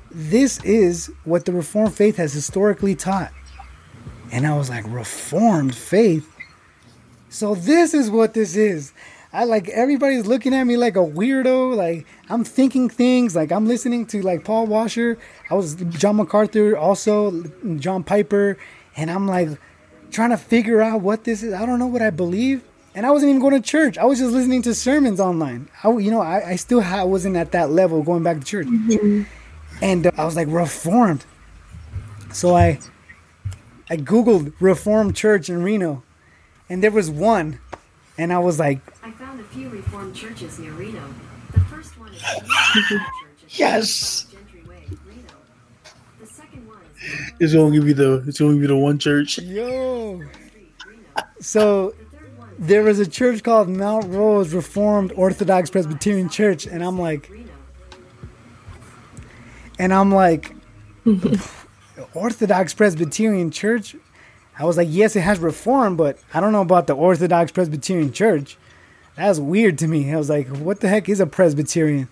This 0.09 0.63
is 0.63 1.11
what 1.24 1.45
the 1.45 1.53
Reformed 1.53 1.93
faith 1.93 2.17
has 2.17 2.34
historically 2.34 2.95
taught. 2.95 3.32
And 4.32 4.47
I 4.47 4.57
was 4.57 4.69
like, 4.69 4.86
Reformed 4.88 5.76
faith? 5.76 6.28
So 7.30 7.55
this 7.55 7.93
is 7.93 8.09
what 8.09 8.34
this 8.34 8.55
is. 8.55 8.91
I 9.34 9.45
like 9.45 9.69
everybody's 9.69 10.26
looking 10.26 10.53
at 10.53 10.65
me 10.65 10.76
like 10.76 10.95
a 10.95 10.99
weirdo. 10.99 11.76
Like 11.76 12.05
I'm 12.30 12.43
thinking 12.43 12.89
things. 12.89 13.36
Like 13.36 13.51
I'm 13.51 13.67
listening 13.67 14.05
to 14.07 14.22
like 14.22 14.43
Paul 14.43 14.67
Washer. 14.67 15.17
I 15.49 15.53
was 15.53 15.76
John 15.76 16.17
MacArthur, 16.17 16.76
also 16.76 17.43
John 17.78 18.03
Piper, 18.03 18.57
and 18.97 19.09
I'm 19.09 19.28
like 19.28 19.49
trying 20.11 20.32
to 20.32 20.38
figure 20.38 20.82
out 20.82 21.01
what 21.01 21.24
this 21.24 21.43
is. 21.43 21.53
I 21.53 21.65
don't 21.65 21.80
know 21.80 21.88
what 21.88 22.01
I 22.01 22.09
believe, 22.09 22.63
and 22.96 23.06
I 23.06 23.12
wasn't 23.12 23.30
even 23.30 23.42
going 23.42 23.54
to 23.62 23.68
church. 23.68 23.98
I 23.98 24.06
was 24.06 24.20
just 24.20 24.32
listening 24.34 24.62
to 24.64 24.76
sermons 24.76 25.20
online. 25.20 25.70
I, 25.84 25.89
you 25.98 26.12
know, 26.12 26.22
I, 26.22 26.50
I 26.52 26.56
still 26.56 26.82
ha- 26.82 27.06
wasn't 27.06 27.38
at 27.38 27.52
that 27.54 27.72
level 27.72 28.04
going 28.04 28.24
back 28.24 28.39
to 28.39 28.44
church, 28.46 28.68
and 29.82 30.08
uh, 30.08 30.12
I 30.18 30.26
was 30.26 30.36
like 30.36 30.48
reformed. 30.50 31.26
So 32.34 32.56
I 32.56 32.80
I 33.89 33.98
googled 33.98 34.54
Reformed 34.60 35.16
Church 35.16 35.50
in 35.50 35.64
Reno, 35.64 36.04
and 36.70 36.82
there 36.84 36.92
was 36.92 37.10
one, 37.10 37.60
and 38.18 38.32
I 38.32 38.39
was 38.39 38.60
like, 38.60 38.80
I 39.04 39.12
found 39.12 39.39
a 39.39 39.44
few 39.46 39.70
Reformed 39.70 40.16
churches 40.16 40.60
near 40.60 40.72
Reno. 40.72 41.02
The 41.54 41.60
first 41.62 42.00
one 42.00 42.14
is 42.14 42.22
Yes. 43.50 44.28
Gentry 44.32 44.64
Way, 44.70 44.84
Reno. 45.06 45.22
The 46.22 46.26
second 46.28 46.66
one 46.66 46.78
is 46.96 47.32
It's 47.39 47.54
gonna 47.54 47.72
give 47.72 47.86
you 47.88 47.94
the. 47.94 48.24
It's 48.28 48.39
gonna 48.39 48.54
give 48.54 48.62
you 48.62 48.68
the 48.70 48.78
one 48.78 48.98
church. 48.98 49.39
Yo. 49.39 50.22
So 51.42 51.94
there 52.62 52.84
was 52.84 52.99
a 52.99 53.07
church 53.07 53.41
called 53.43 53.68
Mount 53.70 54.05
Rose 54.14 54.53
Reformed 54.53 55.12
Orthodox 55.16 55.70
Presbyterian 55.72 56.30
Church, 56.30 56.66
and 56.68 56.84
I'm 56.84 56.97
like, 56.99 57.30
and 59.80 59.93
I'm 59.93 60.12
like, 60.14 60.53
Orthodox 62.14 62.74
Presbyterian 62.74 63.51
Church. 63.51 63.95
I 64.59 64.66
was 64.66 64.78
like, 64.78 64.88
yes, 64.91 65.16
it 65.16 65.22
has 65.22 65.39
Reform, 65.39 65.95
but 65.97 66.20
I 66.34 66.39
don't 66.39 66.51
know 66.51 66.62
about 66.62 66.86
the 66.88 66.93
Orthodox 66.95 67.51
Presbyterian 67.51 68.12
Church. 68.14 68.57
That's 69.16 69.39
weird 69.39 69.78
to 69.80 69.88
me. 69.88 70.14
I 70.14 70.18
was 70.18 70.30
like, 70.30 70.47
what 70.47 70.82
the 70.82 70.88
heck 70.88 71.09
is 71.09 71.20
a 71.20 71.26
Presbyterian? 71.26 72.09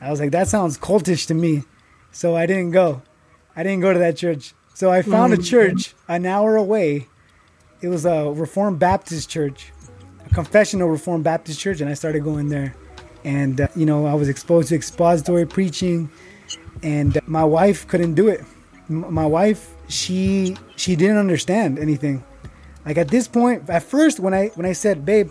I 0.00 0.10
was 0.10 0.20
like, 0.20 0.32
that 0.32 0.48
sounds 0.48 0.76
cultish 0.78 1.26
to 1.28 1.34
me. 1.34 1.64
So 2.12 2.36
I 2.36 2.46
didn't 2.46 2.72
go. 2.72 3.02
I 3.56 3.62
didn't 3.62 3.80
go 3.80 3.92
to 3.92 3.98
that 3.98 4.16
church. 4.16 4.54
So 4.74 4.90
I 4.90 5.02
found 5.02 5.32
a 5.32 5.36
Mm. 5.38 5.44
church 5.48 5.94
an 6.08 6.26
hour 6.26 6.56
away. 6.56 7.08
It 7.80 7.88
was 7.88 8.04
a 8.04 8.30
Reformed 8.32 8.78
Baptist 8.78 9.28
church, 9.28 9.72
confessional 10.32 10.88
Reformed 10.88 11.24
Baptist 11.24 11.60
church, 11.60 11.80
and 11.80 11.90
I 11.90 11.94
started 11.94 12.24
going 12.24 12.48
there. 12.48 12.74
And, 13.24 13.60
uh, 13.60 13.68
you 13.74 13.86
know, 13.86 14.06
I 14.06 14.14
was 14.14 14.28
exposed 14.28 14.68
to 14.68 14.74
expository 14.74 15.46
preaching, 15.46 16.10
and 16.82 17.16
uh, 17.16 17.20
my 17.26 17.44
wife 17.44 17.86
couldn't 17.88 18.14
do 18.14 18.28
it. 18.28 18.40
M- 18.88 19.12
my 19.12 19.26
wife, 19.26 19.74
she 19.88 20.56
she 20.76 20.96
didn't 20.96 21.16
understand 21.16 21.78
anything. 21.78 22.24
Like 22.86 22.98
at 22.98 23.08
this 23.08 23.28
point, 23.28 23.68
at 23.68 23.82
first, 23.82 24.20
when 24.20 24.32
I 24.34 24.48
when 24.54 24.66
I 24.66 24.72
said, 24.72 25.04
"Babe," 25.04 25.30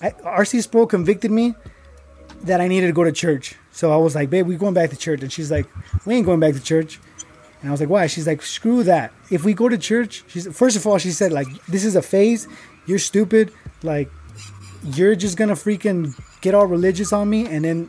I, 0.00 0.10
RC 0.10 0.62
Sproul 0.62 0.86
convicted 0.86 1.30
me 1.30 1.54
that 2.42 2.60
I 2.60 2.68
needed 2.68 2.86
to 2.86 2.92
go 2.92 3.04
to 3.04 3.12
church. 3.12 3.56
So 3.72 3.92
I 3.92 3.96
was 3.96 4.14
like, 4.14 4.30
"Babe, 4.30 4.46
we 4.46 4.56
going 4.56 4.74
back 4.74 4.90
to 4.90 4.96
church," 4.96 5.22
and 5.22 5.32
she's 5.32 5.50
like, 5.50 5.66
"We 6.06 6.14
ain't 6.14 6.26
going 6.26 6.40
back 6.40 6.54
to 6.54 6.62
church." 6.62 7.00
And 7.60 7.68
I 7.68 7.72
was 7.72 7.80
like, 7.80 7.90
"Why?" 7.90 8.06
She's 8.06 8.26
like, 8.26 8.42
"Screw 8.42 8.84
that. 8.84 9.12
If 9.30 9.44
we 9.44 9.54
go 9.54 9.68
to 9.68 9.76
church, 9.76 10.24
she's 10.28 10.46
first 10.56 10.76
of 10.76 10.86
all, 10.86 10.98
she 10.98 11.10
said 11.10 11.32
like, 11.32 11.48
this 11.66 11.84
is 11.84 11.96
a 11.96 12.02
phase. 12.02 12.46
You're 12.86 12.98
stupid. 12.98 13.52
Like, 13.82 14.10
you're 14.84 15.14
just 15.14 15.36
gonna 15.36 15.54
freaking 15.54 16.14
get 16.40 16.54
all 16.54 16.66
religious 16.66 17.12
on 17.12 17.28
me, 17.30 17.46
and 17.46 17.64
then 17.64 17.88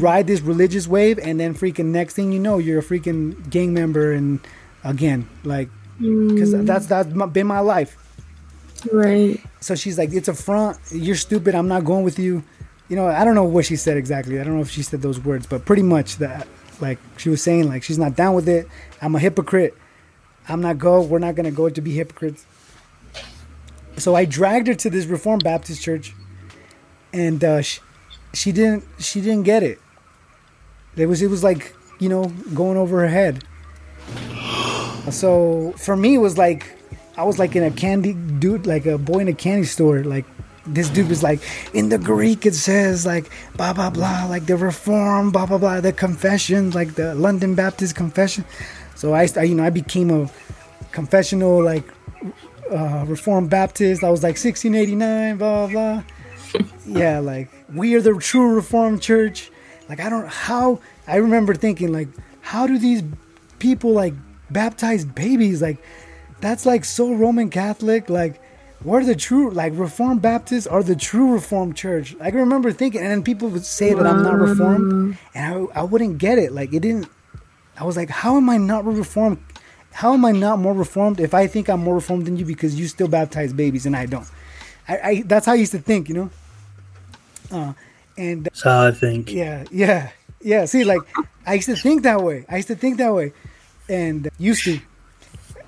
ride 0.00 0.26
this 0.26 0.40
religious 0.40 0.86
wave, 0.88 1.18
and 1.18 1.38
then 1.38 1.54
freaking 1.54 1.86
next 1.86 2.14
thing 2.14 2.32
you 2.32 2.38
know, 2.40 2.58
you're 2.58 2.80
a 2.80 2.82
freaking 2.82 3.48
gang 3.50 3.72
member, 3.72 4.12
and 4.12 4.40
again, 4.84 5.28
like, 5.44 5.68
because 5.98 6.54
Mm. 6.54 6.66
that's 6.66 6.86
that's 6.86 7.14
my- 7.14 7.26
been 7.26 7.46
my 7.46 7.60
life." 7.60 7.96
Right. 8.92 9.40
So 9.60 9.74
she's 9.74 9.98
like, 9.98 10.12
"It's 10.12 10.28
a 10.28 10.34
front. 10.34 10.78
You're 10.90 11.16
stupid. 11.16 11.54
I'm 11.54 11.68
not 11.68 11.84
going 11.84 12.02
with 12.04 12.18
you." 12.18 12.42
You 12.88 12.96
know, 12.96 13.06
I 13.06 13.24
don't 13.24 13.34
know 13.34 13.44
what 13.44 13.66
she 13.66 13.76
said 13.76 13.96
exactly. 13.96 14.40
I 14.40 14.44
don't 14.44 14.54
know 14.56 14.62
if 14.62 14.70
she 14.70 14.82
said 14.82 15.02
those 15.02 15.22
words, 15.22 15.46
but 15.46 15.64
pretty 15.64 15.82
much 15.82 16.16
that, 16.16 16.48
like, 16.80 16.98
she 17.18 17.28
was 17.28 17.40
saying, 17.42 17.68
like, 17.68 17.82
she's 17.84 17.98
not 17.98 18.16
down 18.16 18.34
with 18.34 18.48
it. 18.48 18.66
I'm 19.00 19.14
a 19.14 19.18
hypocrite. 19.20 19.74
I'm 20.48 20.60
not 20.60 20.78
go. 20.78 21.02
We're 21.02 21.20
not 21.20 21.36
gonna 21.36 21.52
go 21.52 21.68
to 21.68 21.80
be 21.80 21.92
hypocrites. 21.92 22.44
So 23.96 24.14
I 24.14 24.24
dragged 24.24 24.66
her 24.68 24.74
to 24.74 24.90
this 24.90 25.06
Reformed 25.06 25.44
Baptist 25.44 25.82
church, 25.82 26.14
and 27.12 27.42
uh, 27.42 27.62
she, 27.62 27.80
she 28.32 28.52
didn't. 28.52 28.84
She 28.98 29.20
didn't 29.20 29.42
get 29.42 29.62
it. 29.62 29.78
It 30.96 31.06
was. 31.06 31.22
It 31.22 31.28
was 31.28 31.44
like 31.44 31.74
you 31.98 32.08
know 32.08 32.32
going 32.54 32.76
over 32.76 33.00
her 33.00 33.08
head. 33.08 33.44
So 35.10 35.72
for 35.76 35.96
me, 35.96 36.14
it 36.14 36.18
was 36.18 36.38
like 36.38 36.76
I 37.16 37.24
was 37.24 37.38
like 37.38 37.54
in 37.56 37.62
a 37.62 37.70
candy 37.70 38.14
dude, 38.14 38.66
like 38.66 38.86
a 38.86 38.98
boy 38.98 39.18
in 39.18 39.28
a 39.28 39.34
candy 39.34 39.66
store. 39.66 40.02
Like 40.04 40.24
this 40.66 40.88
dude 40.88 41.08
was 41.08 41.22
like, 41.22 41.40
in 41.74 41.88
the 41.88 41.98
Greek 41.98 42.46
it 42.46 42.54
says 42.54 43.04
like 43.04 43.30
blah 43.56 43.72
blah 43.72 43.90
blah, 43.90 44.26
like 44.26 44.46
the 44.46 44.56
Reform, 44.56 45.30
blah 45.30 45.46
blah 45.46 45.58
blah, 45.58 45.80
the 45.80 45.92
Confession, 45.92 46.70
like 46.70 46.94
the 46.94 47.14
London 47.14 47.54
Baptist 47.54 47.96
Confession. 47.96 48.44
So 48.94 49.14
I, 49.14 49.28
I 49.36 49.42
you 49.42 49.54
know, 49.54 49.64
I 49.64 49.70
became 49.70 50.10
a 50.10 50.30
confessional 50.92 51.62
like 51.62 51.84
uh, 52.70 53.04
Reformed 53.06 53.50
Baptist. 53.50 54.04
I 54.04 54.10
was 54.10 54.22
like 54.22 54.36
1689, 54.36 55.36
blah 55.38 55.66
blah. 55.66 56.02
yeah, 56.86 57.18
like 57.18 57.50
we 57.72 57.94
are 57.94 58.00
the 58.00 58.14
true 58.14 58.54
Reformed 58.54 59.02
Church. 59.02 59.50
Like 59.88 60.00
I 60.00 60.08
don't 60.08 60.26
how 60.28 60.80
I 61.06 61.16
remember 61.16 61.54
thinking 61.54 61.92
like 61.92 62.08
how 62.40 62.66
do 62.66 62.78
these 62.78 63.02
people 63.58 63.92
like 63.92 64.14
baptize 64.50 65.04
babies 65.04 65.62
like 65.62 65.78
that's 66.40 66.66
like 66.66 66.84
so 66.84 67.12
Roman 67.12 67.50
Catholic 67.50 68.10
like 68.10 68.40
we're 68.84 69.04
the 69.04 69.14
true 69.14 69.50
like 69.50 69.72
Reformed 69.76 70.22
Baptists 70.22 70.66
are 70.66 70.82
the 70.82 70.96
true 70.96 71.32
Reformed 71.32 71.76
Church. 71.76 72.16
I 72.20 72.30
can 72.30 72.40
remember 72.40 72.72
thinking, 72.72 73.02
and 73.02 73.10
then 73.10 73.22
people 73.22 73.48
would 73.48 73.64
say 73.64 73.92
that 73.92 74.06
I'm 74.06 74.22
not 74.22 74.38
Reformed, 74.38 75.18
and 75.34 75.68
I, 75.74 75.80
I 75.80 75.82
wouldn't 75.82 76.18
get 76.18 76.38
it. 76.38 76.52
Like 76.52 76.72
it 76.72 76.80
didn't. 76.80 77.06
I 77.78 77.84
was 77.84 77.96
like, 77.96 78.08
how 78.08 78.36
am 78.36 78.48
I 78.48 78.56
not 78.56 78.84
Reformed? 78.86 79.38
How 79.92 80.14
am 80.14 80.24
I 80.24 80.32
not 80.32 80.58
more 80.58 80.72
Reformed 80.74 81.20
if 81.20 81.34
I 81.34 81.46
think 81.46 81.68
I'm 81.68 81.80
more 81.80 81.94
Reformed 81.96 82.26
than 82.26 82.36
you 82.36 82.44
because 82.44 82.78
you 82.78 82.86
still 82.88 83.08
baptize 83.08 83.52
babies 83.52 83.86
and 83.86 83.96
I 83.96 84.06
don't? 84.06 84.26
I, 84.88 84.98
I 84.98 85.22
that's 85.26 85.46
how 85.46 85.52
I 85.52 85.56
used 85.56 85.72
to 85.72 85.78
think, 85.78 86.08
you 86.08 86.14
know. 86.14 86.30
Uh, 87.50 87.72
and 88.16 88.44
That's 88.44 88.62
how 88.62 88.86
I 88.86 88.90
think. 88.92 89.32
yeah, 89.32 89.64
yeah, 89.70 90.10
yeah. 90.40 90.64
See, 90.66 90.84
like 90.84 91.00
I 91.46 91.54
used 91.54 91.66
to 91.66 91.76
think 91.76 92.02
that 92.02 92.22
way. 92.22 92.44
I 92.48 92.56
used 92.56 92.68
to 92.68 92.76
think 92.76 92.98
that 92.98 93.12
way, 93.12 93.32
and 93.88 94.28
used 94.38 94.64
to. 94.64 94.80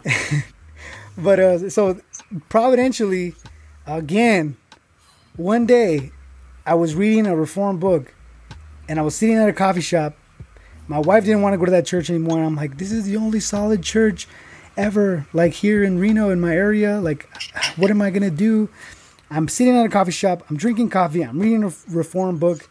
but 1.19 1.41
uh, 1.41 1.71
so 1.71 2.01
providentially, 2.49 3.35
again, 3.87 4.57
one 5.37 5.67
day, 5.67 6.13
I 6.67 6.75
was 6.75 6.95
reading 6.95 7.27
a 7.27 7.35
reform 7.35 7.79
book, 7.79 8.15
and 8.89 8.99
I 8.99 9.03
was 9.03 9.15
sitting 9.17 9.37
at 9.37 9.49
a 9.49 9.53
coffee 9.53 9.81
shop. 9.81 10.17
My 10.89 10.99
wife 10.99 11.25
didn't 11.25 11.43
want 11.43 11.55
to 11.55 11.59
go 11.59 11.65
to 11.65 11.71
that 11.71 11.87
church 11.87 12.11
anymore, 12.11 12.39
and 12.39 12.47
I'm 12.47 12.57
like, 12.57 12.79
"This 12.79 12.93
is 12.93 13.05
the 13.05 13.17
only 13.17 13.41
solid 13.41 13.83
church 13.83 14.27
ever, 14.77 15.27
like 15.33 15.53
here 15.55 15.83
in 15.85 15.99
Reno, 15.99 16.31
in 16.31 16.41
my 16.41 16.55
area. 16.55 17.01
Like, 17.01 17.29
what 17.77 17.91
am 17.91 18.03
I 18.03 18.11
gonna 18.11 18.31
do?" 18.31 18.69
I'm 19.31 19.49
sitting 19.49 19.75
at 19.77 19.87
a 19.87 19.89
coffee 19.89 20.13
shop. 20.13 20.45
I'm 20.51 20.57
drinking 20.57 20.91
coffee. 20.91 21.23
I'm 21.23 21.39
reading 21.39 21.65
a 21.65 21.73
reform 21.89 22.37
book. 22.39 22.69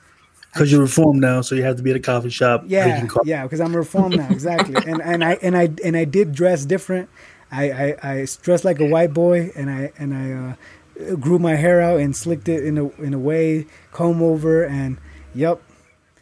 Because 0.54 0.72
you're 0.72 0.82
reformed 0.82 1.20
now, 1.22 1.42
so 1.42 1.56
you 1.56 1.64
have 1.64 1.78
to 1.78 1.82
be 1.84 1.92
at 1.92 1.96
a 1.96 2.00
coffee 2.00 2.30
shop 2.30 2.66
Yeah, 2.68 3.06
coffee. 3.08 3.30
yeah, 3.30 3.44
because 3.44 3.62
I'm 3.62 3.76
reformed 3.76 4.18
now, 4.18 4.28
exactly. 4.30 4.76
and 4.76 5.02
and 5.02 5.24
I 5.24 5.34
and 5.42 5.58
I 5.58 5.70
and 5.84 5.96
I 5.98 6.04
did 6.06 6.34
dress 6.34 6.66
different. 6.66 7.10
I 7.52 7.72
I, 7.72 7.96
I 8.04 8.28
dressed 8.42 8.66
like 8.66 8.80
a 8.82 8.86
white 8.86 9.14
boy, 9.14 9.52
and 9.56 9.70
I 9.70 9.92
and 9.98 10.14
I 10.14 10.32
uh, 11.12 11.16
grew 11.16 11.40
my 11.40 11.56
hair 11.56 11.80
out 11.82 12.00
and 12.02 12.16
slicked 12.16 12.50
it 12.50 12.66
in 12.66 12.78
a 12.78 12.90
in 13.02 13.14
a 13.14 13.20
way, 13.20 13.66
comb 13.94 14.22
over, 14.22 14.64
and 14.66 14.98
yep. 15.34 15.62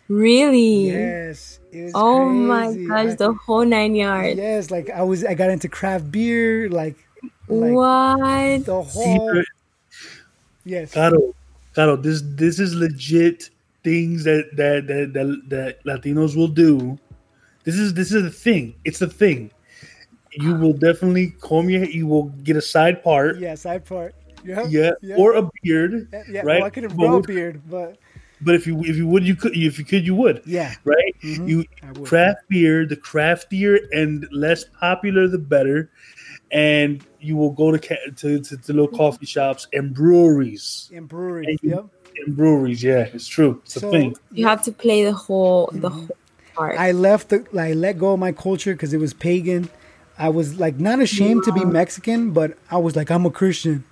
Really? 0.08 0.90
Yes. 0.92 1.59
It 1.72 1.84
was 1.84 1.92
oh 1.96 2.26
crazy. 2.26 2.86
my 2.86 2.88
gosh, 3.06 3.12
I- 3.14 3.16
the 3.16 3.34
whole 3.34 3.66
nine 3.66 3.96
yards. 3.96 4.38
Yes, 4.38 4.72
like 4.72 4.90
I 4.90 5.04
was, 5.04 5.24
I 5.24 5.34
got 5.36 5.50
into 5.50 5.68
craft 5.70 6.12
beer. 6.12 6.70
Like 6.70 6.96
Like, 7.48 7.74
what? 7.74 8.66
The 8.66 8.82
whole. 8.82 9.30
Secret. 9.30 9.46
Yes. 10.66 10.94
Caro, 10.94 11.34
Caro, 11.74 11.96
this 11.96 12.22
this 12.26 12.60
is 12.60 12.76
legit 12.76 13.50
things 13.84 14.24
that 14.26 14.50
that 14.56 14.88
that 14.88 15.14
that, 15.14 15.50
that 15.50 15.84
Latinos 15.86 16.36
will 16.36 16.48
do. 16.48 16.98
This 17.64 17.76
is 17.76 17.94
this 17.94 18.12
is 18.12 18.26
a 18.26 18.30
thing. 18.32 18.76
It's 18.86 19.02
a 19.02 19.08
thing. 19.08 19.52
You 20.32 20.56
will 20.56 20.74
definitely 20.74 21.32
comb 21.42 21.70
your. 21.70 21.86
You 21.86 22.08
will 22.08 22.30
get 22.44 22.56
a 22.56 22.62
side 22.62 23.04
part. 23.04 23.38
Yeah, 23.40 23.56
side 23.56 23.86
part. 23.86 24.14
Yep, 24.46 24.68
Yeah, 24.70 24.92
yep. 25.02 25.20
or 25.20 25.34
a 25.34 25.50
beard. 25.64 26.08
Yeah, 26.14 26.24
yeah, 26.30 26.42
right. 26.42 26.60
Well, 26.60 26.66
I 26.66 26.70
couldn't 26.70 26.96
But 26.96 27.08
grow 27.08 27.18
a 27.18 27.22
beard, 27.22 27.62
but 27.70 27.98
But 28.42 28.56
if 28.56 28.66
you 28.66 28.80
if 28.84 28.96
you 28.96 29.08
would 29.08 29.26
you 29.28 29.36
could 29.36 29.56
if 29.56 29.78
you 29.80 29.86
could 29.86 30.06
you 30.06 30.16
would 30.16 30.42
yeah. 30.46 30.76
right 30.86 31.14
Mhm, 31.22 31.48
you 31.50 31.66
I 31.84 31.92
craft 32.06 32.48
beer 32.50 32.86
the 32.86 32.96
craftier 32.96 33.78
and 33.92 34.28
less 34.32 34.64
popular 34.80 35.28
the 35.28 35.38
better 35.38 35.92
and 36.52 37.04
you 37.20 37.36
will 37.36 37.52
go 37.52 37.72
to 37.72 37.78
ca- 37.80 38.12
to, 38.16 38.40
to, 38.40 38.58
to 38.58 38.74
little 38.74 38.88
coffee 38.88 39.26
shops 39.26 39.68
and 39.74 39.94
breweries 39.94 40.90
In 40.94 41.06
brewery. 41.06 41.46
And 41.48 41.60
you- 41.62 41.70
Yep. 41.72 41.86
and 42.26 42.36
breweries 42.38 42.82
yeah 42.84 43.10
it's 43.14 43.28
true 43.28 43.62
it's 43.66 43.74
So- 43.74 43.88
a 43.88 43.92
thing 43.92 44.16
You 44.32 44.48
have 44.48 44.64
to 44.64 44.72
play 44.72 45.04
the 45.04 45.14
whole 45.14 45.70
the 45.74 45.90
whole 45.90 46.08
part. 46.56 46.80
I 46.80 46.92
left 46.94 47.30
the 47.30 47.46
I 47.58 47.74
let 47.74 47.98
go 47.98 48.14
of 48.14 48.20
my 48.20 48.32
culture 48.32 48.74
because 48.74 48.94
it 48.94 49.00
was 49.00 49.14
pagan. 49.14 49.70
I 50.18 50.30
was 50.30 50.60
like 50.60 50.80
not 50.80 51.00
ashamed 51.02 51.44
to 51.46 51.52
be 51.54 51.64
Mexican, 51.64 52.32
but 52.32 52.58
I 52.72 52.78
was 52.78 52.96
like 52.96 53.10
I'm 53.12 53.26
a 53.26 53.32
Christian. 53.32 53.84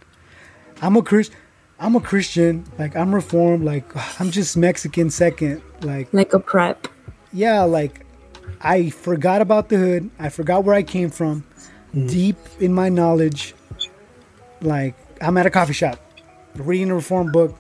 I'm 0.82 0.96
a 0.98 1.02
Chris. 1.02 1.32
I'm 1.80 1.96
a 1.96 2.02
Christian. 2.02 2.66
Like 2.78 2.96
I'm 2.96 3.14
reformed. 3.14 3.64
Like 3.64 3.86
I'm 4.20 4.32
just 4.32 4.58
Mexican 4.58 5.10
second. 5.10 5.62
Like 5.82 6.14
like 6.14 6.34
a 6.34 6.40
prep. 6.40 6.88
yeah. 7.34 7.64
Like 7.64 8.06
I 8.62 8.90
forgot 8.90 9.42
about 9.42 9.70
the 9.70 9.78
hood. 9.78 10.10
I 10.20 10.30
forgot 10.30 10.64
where 10.64 10.76
I 10.76 10.84
came 10.84 11.10
from. 11.10 11.44
Mm. 11.94 12.10
Deep 12.10 12.38
in 12.60 12.74
my 12.74 12.90
knowledge, 12.90 13.54
like 14.62 14.96
I'm 15.22 15.38
at 15.38 15.46
a 15.46 15.50
coffee 15.50 15.74
shop, 15.74 16.00
reading 16.56 16.92
a 16.92 16.96
reform 16.96 17.32
book. 17.32 17.58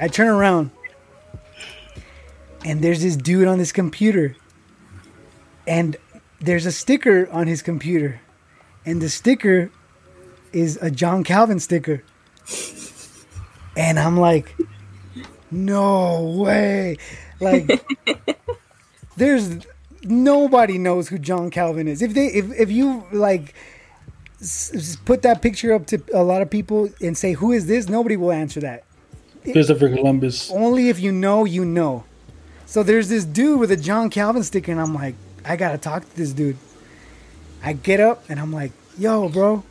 I 0.00 0.08
turn 0.08 0.28
around, 0.28 0.70
and 2.64 2.80
there's 2.80 3.02
this 3.02 3.16
dude 3.16 3.48
on 3.48 3.58
this 3.58 3.72
computer, 3.72 4.36
and 5.66 5.96
there's 6.40 6.64
a 6.64 6.72
sticker 6.72 7.28
on 7.32 7.48
his 7.48 7.60
computer, 7.60 8.20
and 8.86 9.02
the 9.02 9.08
sticker 9.10 9.70
is 10.52 10.78
a 10.80 10.90
John 10.90 11.24
Calvin 11.24 11.60
sticker. 11.60 12.02
And 13.76 13.98
I'm 13.98 14.16
like, 14.18 14.56
no 15.50 16.22
way. 16.36 16.98
Like, 17.40 17.84
there's 19.16 19.58
nobody 20.02 20.78
knows 20.78 21.08
who 21.08 21.18
John 21.18 21.50
Calvin 21.50 21.88
is. 21.88 22.02
If 22.02 22.14
they, 22.14 22.26
if, 22.26 22.52
if 22.58 22.70
you 22.70 23.04
like 23.12 23.54
s- 24.40 24.96
put 25.04 25.22
that 25.22 25.42
picture 25.42 25.72
up 25.72 25.86
to 25.88 26.02
a 26.12 26.22
lot 26.22 26.42
of 26.42 26.50
people 26.50 26.88
and 27.00 27.16
say, 27.16 27.32
who 27.32 27.52
is 27.52 27.66
this? 27.66 27.88
Nobody 27.88 28.16
will 28.16 28.32
answer 28.32 28.60
that. 28.60 28.84
Christopher 29.52 29.88
Columbus 29.88 30.50
Only 30.50 30.88
if 30.90 31.00
you 31.00 31.12
know, 31.12 31.44
you 31.44 31.64
know. 31.64 32.04
So 32.66 32.82
there's 32.82 33.08
this 33.08 33.24
dude 33.24 33.58
with 33.58 33.70
a 33.72 33.76
John 33.76 34.10
Calvin 34.10 34.42
sticker, 34.42 34.70
and 34.70 34.80
I'm 34.80 34.94
like, 34.94 35.14
I 35.44 35.56
gotta 35.56 35.78
talk 35.78 36.08
to 36.08 36.16
this 36.16 36.32
dude. 36.32 36.56
I 37.62 37.72
get 37.72 38.00
up 38.00 38.24
and 38.28 38.38
I'm 38.38 38.52
like, 38.52 38.72
yo, 38.98 39.28
bro, 39.28 39.64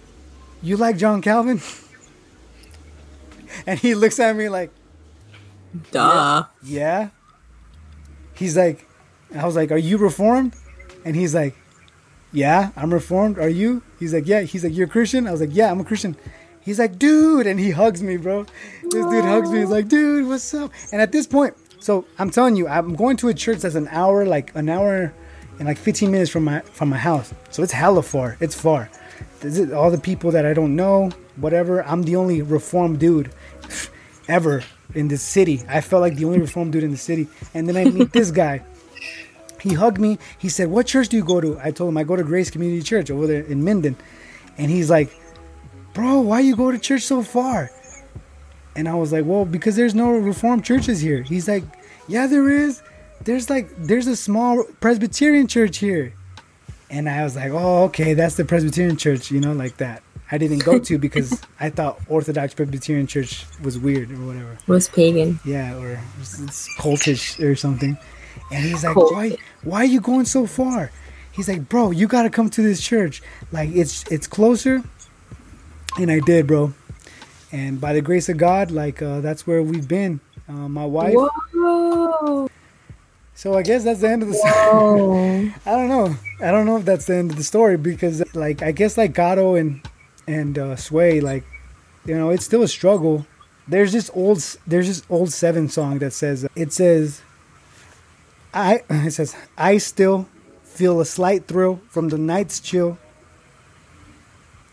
you 0.62 0.76
like 0.78 0.98
John 0.98 1.22
Calvin? 1.22 1.62
And 3.66 3.80
he 3.80 3.96
looks 3.96 4.20
at 4.20 4.36
me 4.36 4.50
like, 4.50 4.72
Duh. 5.92 6.46
yeah. 6.64 7.10
He's 8.34 8.56
like, 8.58 8.88
I 9.36 9.46
was 9.46 9.56
like, 9.56 9.72
are 9.72 9.78
you 9.78 9.98
reformed? 9.98 10.54
And 11.06 11.16
he's 11.16 11.36
like, 11.36 11.56
yeah, 12.32 12.72
I'm 12.76 12.94
reformed. 12.94 13.38
Are 13.38 13.50
you? 13.50 13.82
He's 14.00 14.14
like, 14.14 14.28
yeah. 14.28 14.42
He's 14.42 14.64
like, 14.64 14.76
you're 14.76 14.88
a 14.88 14.90
Christian? 14.90 15.28
I 15.28 15.32
was 15.32 15.42
like, 15.42 15.50
yeah, 15.54 15.72
I'm 15.72 15.80
a 15.80 15.84
Christian. 15.84 16.16
He's 16.62 16.80
like, 16.80 17.00
dude. 17.00 17.48
And 17.48 17.60
he 17.60 17.72
hugs 17.72 18.02
me, 18.02 18.18
bro. 18.18 18.46
This 18.84 19.06
dude 19.06 19.26
hugs 19.26 19.52
me. 19.52 19.60
He's 19.60 19.70
like, 19.70 19.88
dude, 19.88 20.28
what's 20.28 20.54
up? 20.54 20.72
And 20.92 21.02
at 21.02 21.12
this 21.12 21.28
point, 21.28 21.56
so 21.80 22.06
I'm 22.18 22.30
telling 22.30 22.56
you, 22.56 22.68
I'm 22.68 22.96
going 22.96 23.18
to 23.18 23.30
a 23.30 23.34
church 23.34 23.60
that's 23.60 23.76
an 23.76 23.88
hour, 23.90 24.26
like 24.26 24.54
an 24.56 24.70
hour 24.70 25.14
and 25.58 25.68
like 25.68 25.78
15 25.78 26.12
minutes 26.12 26.30
from 26.30 26.46
my 26.46 26.62
from 26.62 26.90
my 26.90 26.98
house. 26.98 27.34
So 27.50 27.64
it's 27.64 27.72
hella 27.74 28.04
far. 28.04 28.38
It's 28.40 28.56
far. 28.56 28.90
This 29.42 29.58
is 29.58 29.72
all 29.72 29.90
the 29.90 29.98
people 30.00 30.32
that 30.32 30.46
I 30.46 30.54
don't 30.54 30.76
know, 30.76 31.10
whatever. 31.38 31.84
I'm 31.84 32.04
the 32.04 32.16
only 32.16 32.42
reformed 32.42 33.00
dude 33.00 33.32
ever 34.30 34.64
in 34.94 35.08
this 35.08 35.22
city. 35.22 35.62
I 35.68 35.82
felt 35.82 36.02
like 36.02 36.16
the 36.16 36.26
only 36.26 36.40
reformed 36.40 36.72
dude 36.72 36.84
in 36.84 36.92
the 36.92 36.98
city. 36.98 37.28
And 37.54 37.68
then 37.68 37.76
I 37.76 37.86
meet 37.86 38.14
this 38.14 38.32
guy. 38.32 38.64
He 39.60 39.74
hugged 39.74 40.00
me. 40.00 40.18
He 40.38 40.48
said, 40.50 40.70
What 40.70 40.88
church 40.88 41.10
do 41.10 41.18
you 41.18 41.26
go 41.26 41.42
to? 41.42 41.60
I 41.62 41.72
told 41.72 41.90
him, 41.90 41.98
I 41.98 42.04
go 42.04 42.16
to 42.16 42.24
Grace 42.24 42.50
Community 42.50 42.82
Church 42.82 43.12
over 43.12 43.28
there 43.28 43.44
in 43.44 43.64
Minden. 43.64 43.98
And 44.58 44.72
he's 44.72 44.90
like, 44.90 45.20
Bro, 45.94 46.22
why 46.22 46.40
you 46.40 46.56
go 46.56 46.72
to 46.72 46.80
church 46.80 47.02
so 47.02 47.22
far? 47.22 47.72
And 48.76 48.88
I 48.88 48.94
was 48.96 49.12
like, 49.12 49.26
Well, 49.26 49.46
because 49.46 49.76
there's 49.76 49.96
no 49.96 50.12
reformed 50.12 50.64
churches 50.64 51.02
here. 51.02 51.24
He's 51.24 51.48
like, 51.48 51.64
Yeah, 52.08 52.28
there 52.28 52.50
is. 52.50 52.82
There's 53.26 53.50
like, 53.50 53.70
there's 53.78 54.08
a 54.08 54.16
small 54.16 54.64
Presbyterian 54.80 55.48
church 55.48 55.78
here. 55.78 56.14
And 56.90 57.10
I 57.10 57.24
was 57.24 57.36
like, 57.36 57.52
Oh, 57.52 57.84
okay, 57.86 58.14
that's 58.14 58.36
the 58.36 58.46
Presbyterian 58.46 58.96
church, 58.96 59.30
you 59.30 59.42
know, 59.42 59.52
like 59.52 59.78
that. 59.78 60.04
I 60.32 60.38
didn't 60.38 60.64
go 60.64 60.78
to 60.78 60.98
because 60.98 61.42
I 61.60 61.70
thought 61.70 62.00
Orthodox 62.08 62.54
Presbyterian 62.54 63.08
Church 63.08 63.46
was 63.64 63.80
weird 63.80 64.12
or 64.12 64.26
whatever. 64.26 64.58
Was 64.68 64.88
pagan. 64.88 65.40
Yeah, 65.44 65.76
or 65.78 66.00
it's, 66.20 66.68
cultish 66.78 67.44
or 67.44 67.56
something. 67.56 67.98
And 68.52 68.64
he's 68.64 68.84
like, 68.84 68.94
Cult. 68.94 69.14
"Why? 69.14 69.38
Why 69.64 69.82
are 69.82 69.86
you 69.86 70.02
going 70.02 70.26
so 70.26 70.46
far?" 70.46 70.92
He's 71.32 71.48
like, 71.48 71.68
"Bro, 71.68 71.92
you 71.92 72.08
gotta 72.08 72.30
come 72.30 72.50
to 72.52 72.62
this 72.62 72.82
church. 72.82 73.22
Like, 73.52 73.70
it's 73.72 74.04
it's 74.12 74.28
closer." 74.28 74.84
And 75.98 76.12
I 76.12 76.20
did, 76.20 76.46
bro. 76.46 76.74
And 77.52 77.82
by 77.82 77.94
the 77.94 78.02
grace 78.02 78.30
of 78.30 78.38
God, 78.38 78.70
like 78.70 79.02
uh, 79.02 79.22
that's 79.22 79.48
where 79.48 79.64
we've 79.64 79.88
been. 79.88 80.20
Uh, 80.48 80.68
my 80.68 80.86
wife. 80.86 81.16
Whoa. 81.16 82.50
So 83.34 83.58
I 83.58 83.64
guess 83.64 83.84
that's 83.84 84.02
the 84.02 84.10
end 84.10 84.22
of 84.22 84.30
the 84.30 84.36
story. 84.36 85.56
I 85.66 85.76
don't 85.76 85.88
know. 85.88 86.16
I 86.42 86.52
don't 86.52 86.66
know 86.66 86.78
if 86.78 86.86
that's 86.86 87.06
the 87.06 87.16
end 87.16 87.32
of 87.32 87.38
the 87.38 87.44
story 87.44 87.78
because, 87.78 88.22
like, 88.36 88.62
I 88.62 88.72
guess 88.72 88.98
like 88.98 89.14
Gato 89.14 89.56
and 89.56 89.82
and 90.30 90.58
uh, 90.60 90.76
Sway, 90.76 91.20
like, 91.22 91.44
you 92.06 92.16
know, 92.16 92.30
it's 92.30 92.46
still 92.46 92.62
a 92.62 92.68
struggle. 92.68 93.26
There's 93.68 93.92
this 93.92 94.10
old 94.14 94.38
there's 94.66 94.88
this 94.88 95.02
old 95.10 95.30
Sevin 95.30 95.70
song 95.70 96.00
that 96.00 96.14
says 96.14 96.48
it 96.56 96.72
says, 96.74 97.22
I 98.54 98.82
it 98.90 99.12
says 99.12 99.36
I 99.58 99.78
still 99.80 100.28
feel 100.64 101.02
a 101.02 101.06
slight 101.06 101.48
thrill 101.48 101.82
from 101.90 102.10
the 102.10 102.18
night's 102.18 102.60
chill. 102.60 102.98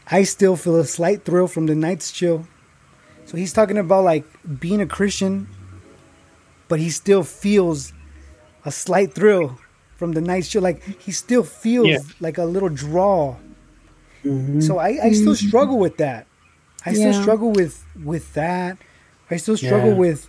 I 0.09 0.23
still 0.25 0.57
feel 0.57 0.77
a 0.77 0.85
slight 0.85 1.25
thrill 1.25 1.49
from 1.49 1.67
the 1.67 1.75
night's 1.75 2.13
chill. 2.13 2.47
So 3.27 3.37
he's 3.37 3.53
talking 3.53 3.77
about 3.79 4.05
like 4.05 4.25
being 4.61 4.81
a 4.81 4.87
Christian, 4.87 5.49
but 6.69 6.79
he 6.79 6.91
still 6.91 7.25
feels 7.25 7.93
a 8.65 8.71
slight 8.71 9.15
thrill 9.15 9.59
from 9.97 10.13
the 10.13 10.21
night's 10.21 10.49
chill. 10.49 10.63
Like 10.63 10.83
he 11.01 11.11
still 11.13 11.43
feels 11.43 11.89
Yeah. 11.89 11.99
like 12.21 12.39
a 12.39 12.45
little 12.45 12.69
draw. 12.71 13.37
So 14.61 14.79
I, 14.79 14.99
I 15.03 15.13
still 15.13 15.33
mm-hmm. 15.33 15.49
struggle 15.49 15.79
with 15.79 15.97
that. 15.99 16.27
I 16.85 16.93
still 16.93 17.13
struggle 17.13 17.51
with 17.51 17.85
with 18.05 18.33
that. 18.35 18.79
I 19.31 19.37
still 19.37 19.57
struggle 19.57 19.91
Yeah. 19.91 19.97
with 19.97 20.29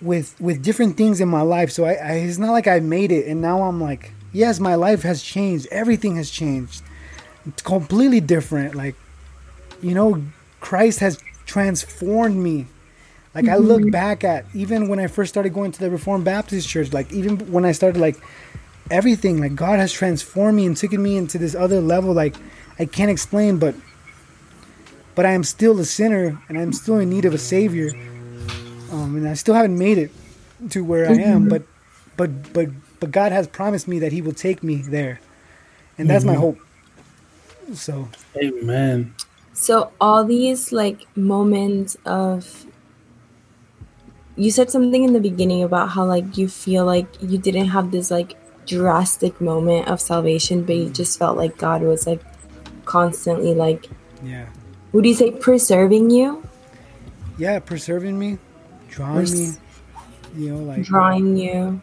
with 0.00 0.40
with 0.40 0.62
different 0.62 0.96
things 0.96 1.20
in 1.20 1.28
my 1.28 1.42
life. 1.42 1.70
So 1.70 1.84
I, 1.84 1.94
I 1.94 2.12
it's 2.12 2.38
not 2.38 2.52
like 2.52 2.66
I 2.68 2.80
made 2.80 3.12
it 3.12 3.26
and 3.26 3.40
now 3.40 3.62
I'm 3.62 3.80
like, 3.80 4.12
yes, 4.32 4.60
my 4.60 4.74
life 4.74 5.02
has 5.02 5.22
changed. 5.22 5.66
Everything 5.70 6.16
has 6.16 6.30
changed. 6.30 6.82
It's 7.46 7.62
completely 7.62 8.20
different. 8.20 8.74
Like, 8.74 8.94
you 9.82 9.94
know, 9.94 10.22
Christ 10.60 11.00
has 11.00 11.18
transformed 11.46 12.36
me. 12.36 12.66
Like 13.34 13.48
I 13.48 13.56
look 13.56 13.82
mm-hmm. 13.82 13.90
back 13.90 14.24
at 14.24 14.44
even 14.54 14.88
when 14.88 14.98
I 14.98 15.06
first 15.06 15.30
started 15.30 15.54
going 15.54 15.72
to 15.72 15.80
the 15.80 15.90
Reformed 15.90 16.24
Baptist 16.24 16.68
Church, 16.68 16.92
like 16.92 17.12
even 17.12 17.50
when 17.52 17.64
I 17.64 17.72
started 17.72 18.00
like 18.00 18.16
everything, 18.90 19.40
like 19.40 19.54
God 19.54 19.78
has 19.78 19.92
transformed 19.92 20.56
me 20.56 20.66
and 20.66 20.76
taken 20.76 21.02
me 21.02 21.16
into 21.16 21.38
this 21.38 21.54
other 21.54 21.80
level. 21.80 22.12
Like 22.12 22.36
I 22.80 22.86
can't 22.86 23.10
explain, 23.10 23.58
but 23.58 23.74
but 25.14 25.26
I 25.26 25.32
am 25.32 25.44
still 25.44 25.78
a 25.78 25.84
sinner 25.84 26.40
and 26.48 26.56
I'm 26.56 26.72
still 26.72 26.98
in 26.98 27.10
need 27.10 27.26
of 27.26 27.34
a 27.34 27.38
savior. 27.38 27.90
Um, 28.90 29.16
and 29.16 29.28
I 29.28 29.34
still 29.34 29.54
haven't 29.54 29.76
made 29.76 29.98
it 29.98 30.10
to 30.70 30.82
where 30.82 31.08
I 31.08 31.14
am, 31.16 31.48
but 31.48 31.62
but 32.16 32.54
but 32.54 32.70
but 32.98 33.10
God 33.10 33.32
has 33.32 33.46
promised 33.46 33.86
me 33.86 33.98
that 33.98 34.12
He 34.12 34.22
will 34.22 34.32
take 34.32 34.62
me 34.62 34.76
there, 34.76 35.20
and 35.98 36.08
that's 36.08 36.24
my 36.24 36.34
hope. 36.34 36.58
So 37.74 38.08
amen 38.36 39.14
So 39.52 39.92
all 40.00 40.24
these 40.24 40.72
like 40.72 41.06
moments 41.16 41.96
of 42.04 42.66
you 44.36 44.50
said 44.50 44.70
something 44.70 45.04
in 45.04 45.12
the 45.12 45.20
beginning 45.20 45.62
about 45.62 45.90
how 45.90 46.04
like 46.04 46.38
you 46.38 46.48
feel 46.48 46.86
like 46.86 47.06
you 47.20 47.36
didn't 47.36 47.68
have 47.68 47.90
this 47.92 48.10
like 48.10 48.36
drastic 48.66 49.40
moment 49.40 49.86
of 49.88 50.00
salvation, 50.00 50.64
but 50.64 50.76
you 50.76 50.88
just 50.88 51.18
felt 51.18 51.36
like 51.36 51.58
God 51.58 51.82
was 51.82 52.06
like 52.06 52.22
constantly 52.94 53.54
like 53.54 53.88
yeah, 54.22 54.46
would 54.92 55.04
you 55.06 55.14
say 55.14 55.30
preserving 55.30 56.10
you? 56.10 56.42
yeah, 57.38 57.58
preserving 57.58 58.18
me, 58.18 58.38
drawing 58.90 59.30
me, 59.32 59.46
you 60.36 60.50
know, 60.54 60.62
like 60.70 60.82
Drawing 60.82 61.36
you. 61.36 61.80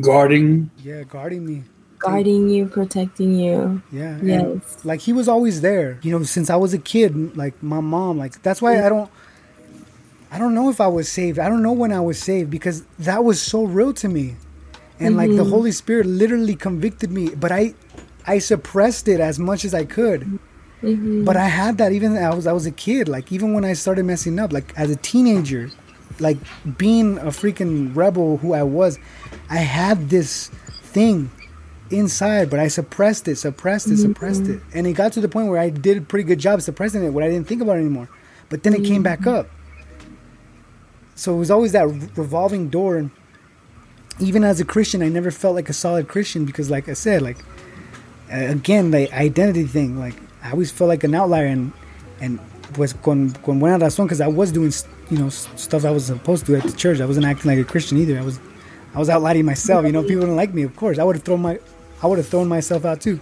guarding 0.00 0.70
yeah, 0.82 1.02
guarding 1.04 1.44
me. 1.46 1.62
guarding 1.98 2.48
you, 2.48 2.66
protecting 2.66 3.34
you. 3.38 3.82
Yeah. 3.92 4.16
and, 4.18 4.28
Yes. 4.28 4.84
like 4.84 5.00
he 5.00 5.12
was 5.12 5.28
always 5.28 5.60
there. 5.60 5.98
You 6.02 6.12
know, 6.18 6.22
since 6.24 6.50
I 6.50 6.56
was 6.56 6.72
a 6.74 6.78
kid, 6.78 7.36
like 7.36 7.54
my 7.62 7.80
mom, 7.80 8.18
like 8.18 8.42
that's 8.42 8.60
why 8.62 8.84
I 8.84 8.88
don't 8.88 9.10
I 10.30 10.38
don't 10.38 10.54
know 10.54 10.70
if 10.70 10.80
I 10.80 10.88
was 10.88 11.08
saved. 11.08 11.38
I 11.38 11.48
don't 11.48 11.62
know 11.62 11.72
when 11.82 11.92
I 11.92 12.00
was 12.00 12.18
saved 12.18 12.50
because 12.50 12.82
that 13.00 13.22
was 13.24 13.40
so 13.40 13.64
real 13.64 13.92
to 13.94 14.08
me. 14.08 14.36
And 14.98 15.16
like 15.16 15.30
the 15.30 15.44
Mhm. 15.44 15.50
Holy 15.50 15.72
Spirit 15.72 16.06
literally 16.06 16.54
convicted 16.54 17.10
me, 17.10 17.24
but 17.34 17.50
I 17.52 17.74
I 18.26 18.38
suppressed 18.38 19.08
it 19.08 19.20
as 19.20 19.38
much 19.38 19.64
as 19.64 19.74
I 19.74 19.84
could. 19.84 20.38
Mhm. 20.82 21.24
But 21.24 21.36
I 21.36 21.46
had 21.46 21.78
that 21.78 21.92
even 21.92 22.16
I 22.16 22.34
was 22.34 22.46
I 22.46 22.52
was 22.52 22.66
a 22.66 22.70
kid, 22.70 23.08
like 23.08 23.30
even 23.32 23.52
when 23.52 23.64
I 23.64 23.72
started 23.72 24.04
messing 24.04 24.38
up, 24.38 24.52
like 24.52 24.72
as 24.76 24.90
a 24.90 24.96
teenager, 24.96 25.70
like 26.18 26.38
being 26.76 27.18
a 27.18 27.26
freaking 27.26 27.94
rebel 27.94 28.38
who 28.38 28.52
I 28.52 28.62
was, 28.62 28.98
I 29.48 29.58
had 29.58 30.10
this 30.10 30.48
thing 30.82 31.30
inside, 31.90 32.50
but 32.50 32.58
I 32.58 32.68
suppressed 32.68 33.28
it, 33.28 33.36
suppressed 33.36 33.88
it, 33.88 33.98
suppressed 33.98 34.46
it. 34.48 34.60
And 34.74 34.86
it 34.86 34.94
got 34.94 35.12
to 35.12 35.20
the 35.20 35.28
point 35.28 35.48
where 35.48 35.60
I 35.60 35.70
did 35.70 35.98
a 35.98 36.00
pretty 36.00 36.24
good 36.24 36.38
job 36.38 36.60
suppressing 36.62 37.04
it, 37.04 37.10
where 37.10 37.24
I 37.24 37.28
didn't 37.28 37.46
think 37.46 37.62
about 37.62 37.76
it 37.76 37.80
anymore. 37.80 38.08
But 38.48 38.62
then 38.62 38.74
it 38.74 38.84
came 38.84 39.02
back 39.02 39.26
up. 39.26 39.48
So 41.14 41.34
it 41.34 41.38
was 41.38 41.50
always 41.50 41.72
that 41.72 41.86
revolving 42.16 42.68
door. 42.68 42.96
And 42.96 43.10
even 44.18 44.42
as 44.42 44.60
a 44.60 44.64
Christian, 44.64 45.02
I 45.02 45.08
never 45.08 45.30
felt 45.30 45.54
like 45.54 45.68
a 45.68 45.72
solid 45.72 46.08
Christian 46.08 46.44
because, 46.44 46.70
like 46.70 46.88
I 46.88 46.94
said, 46.94 47.22
like 47.22 47.38
again, 48.32 48.90
the 48.90 49.12
identity 49.14 49.64
thing. 49.64 49.98
Like 49.98 50.14
I 50.42 50.50
always 50.52 50.70
felt 50.70 50.88
like 50.88 51.04
an 51.04 51.14
outlier, 51.14 51.46
and 51.46 51.72
and 52.20 52.38
pues 52.72 52.92
con 52.92 53.30
con 53.44 53.58
buena 53.58 53.78
razón 53.78 54.04
because 54.06 54.20
I 54.20 54.28
was 54.28 54.52
doing 54.52 54.72
you 55.10 55.18
know 55.18 55.28
stuff 55.28 55.84
I 55.84 55.90
was 55.90 56.06
supposed 56.06 56.46
to 56.46 56.56
at 56.56 56.62
the 56.64 56.72
church. 56.72 57.00
I 57.00 57.06
wasn't 57.06 57.26
acting 57.26 57.50
like 57.50 57.58
a 57.58 57.64
Christian 57.64 57.98
either. 57.98 58.18
I 58.18 58.22
was 58.22 58.40
I 58.94 58.98
was 58.98 59.08
outlining 59.08 59.44
myself. 59.44 59.84
You 59.86 59.92
know, 59.92 60.02
people 60.02 60.20
didn't 60.20 60.36
like 60.36 60.52
me. 60.54 60.62
Of 60.62 60.76
course, 60.76 60.98
I 60.98 61.04
would 61.04 61.16
have 61.16 61.24
thrown 61.24 61.42
my 61.42 61.58
I 62.02 62.06
would 62.06 62.18
have 62.18 62.28
thrown 62.28 62.48
myself 62.48 62.84
out 62.84 63.00
too, 63.00 63.20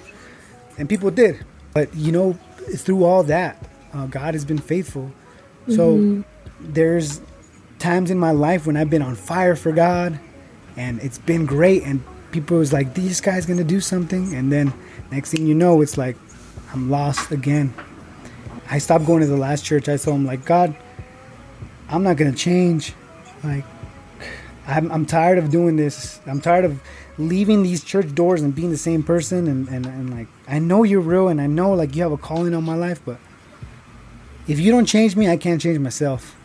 and 0.79 0.89
people 0.89 1.11
did. 1.11 1.45
But 1.75 1.95
you 1.95 2.13
know, 2.13 2.33
through 2.77 3.05
all 3.05 3.23
that, 3.25 3.57
uh, 3.93 4.07
God 4.07 4.35
has 4.35 4.45
been 4.45 4.59
faithful. 4.59 5.13
So 5.69 5.99
Mhm. 5.99 6.25
there's 6.61 7.21
times 7.79 8.11
in 8.11 8.19
my 8.19 8.31
life 8.33 8.67
when 8.67 8.77
I've 8.77 8.91
been 8.91 9.03
on 9.03 9.15
fire 9.15 9.55
for 9.57 9.73
God, 9.73 10.19
and 10.77 10.99
it's 11.01 11.19
been 11.19 11.47
great. 11.47 11.85
And 11.85 12.03
people 12.33 12.59
was 12.59 12.73
like, 12.73 12.95
"This 12.95 13.21
guy's 13.21 13.47
gonna 13.47 13.65
do 13.65 13.81
something," 13.81 14.35
and 14.35 14.51
then 14.53 14.73
next 15.11 15.31
thing 15.31 15.47
you 15.47 15.55
know, 15.55 15.81
it's 15.81 15.99
like 15.99 16.17
I'm 16.73 16.91
lost 16.91 17.31
again. 17.31 17.75
I 18.71 18.79
stopped 18.79 19.07
going 19.07 19.21
to 19.21 19.27
the 19.27 19.37
last 19.37 19.65
church. 19.65 19.89
I 19.89 19.97
told 19.97 20.17
him 20.17 20.27
like, 20.27 20.45
God, 20.45 20.77
I'm 21.89 22.03
not 22.03 22.17
gonna 22.17 22.33
change. 22.33 22.95
Like, 23.43 23.65
I'm 24.67 24.91
I'm 24.93 25.07
tired 25.07 25.39
of 25.39 25.51
doing 25.51 25.77
this. 25.77 26.21
I'm 26.27 26.41
tired 26.41 26.65
of 26.65 26.81
leaving 27.19 27.63
these 27.63 27.83
church 27.83 28.15
doors 28.15 28.43
and 28.43 28.55
being 28.55 28.71
the 28.71 28.77
same 28.77 29.03
person. 29.03 29.49
And 29.49 29.69
and, 29.69 29.87
and 29.87 30.11
like, 30.11 30.29
I 30.47 30.59
know 30.59 30.85
you're 30.85 31.01
real, 31.01 31.29
and 31.29 31.41
I 31.41 31.47
know 31.47 31.73
like 31.73 31.97
you 31.97 32.03
have 32.03 32.13
a 32.13 32.17
calling 32.17 32.55
on 32.55 32.65
my 32.65 32.77
life, 32.77 33.01
but 33.05 33.19
if 34.47 34.61
you 34.61 34.71
don't 34.71 34.87
change 34.87 35.17
me, 35.17 35.29
I 35.29 35.37
can't 35.37 35.61
change 35.61 35.79
myself. 35.79 36.37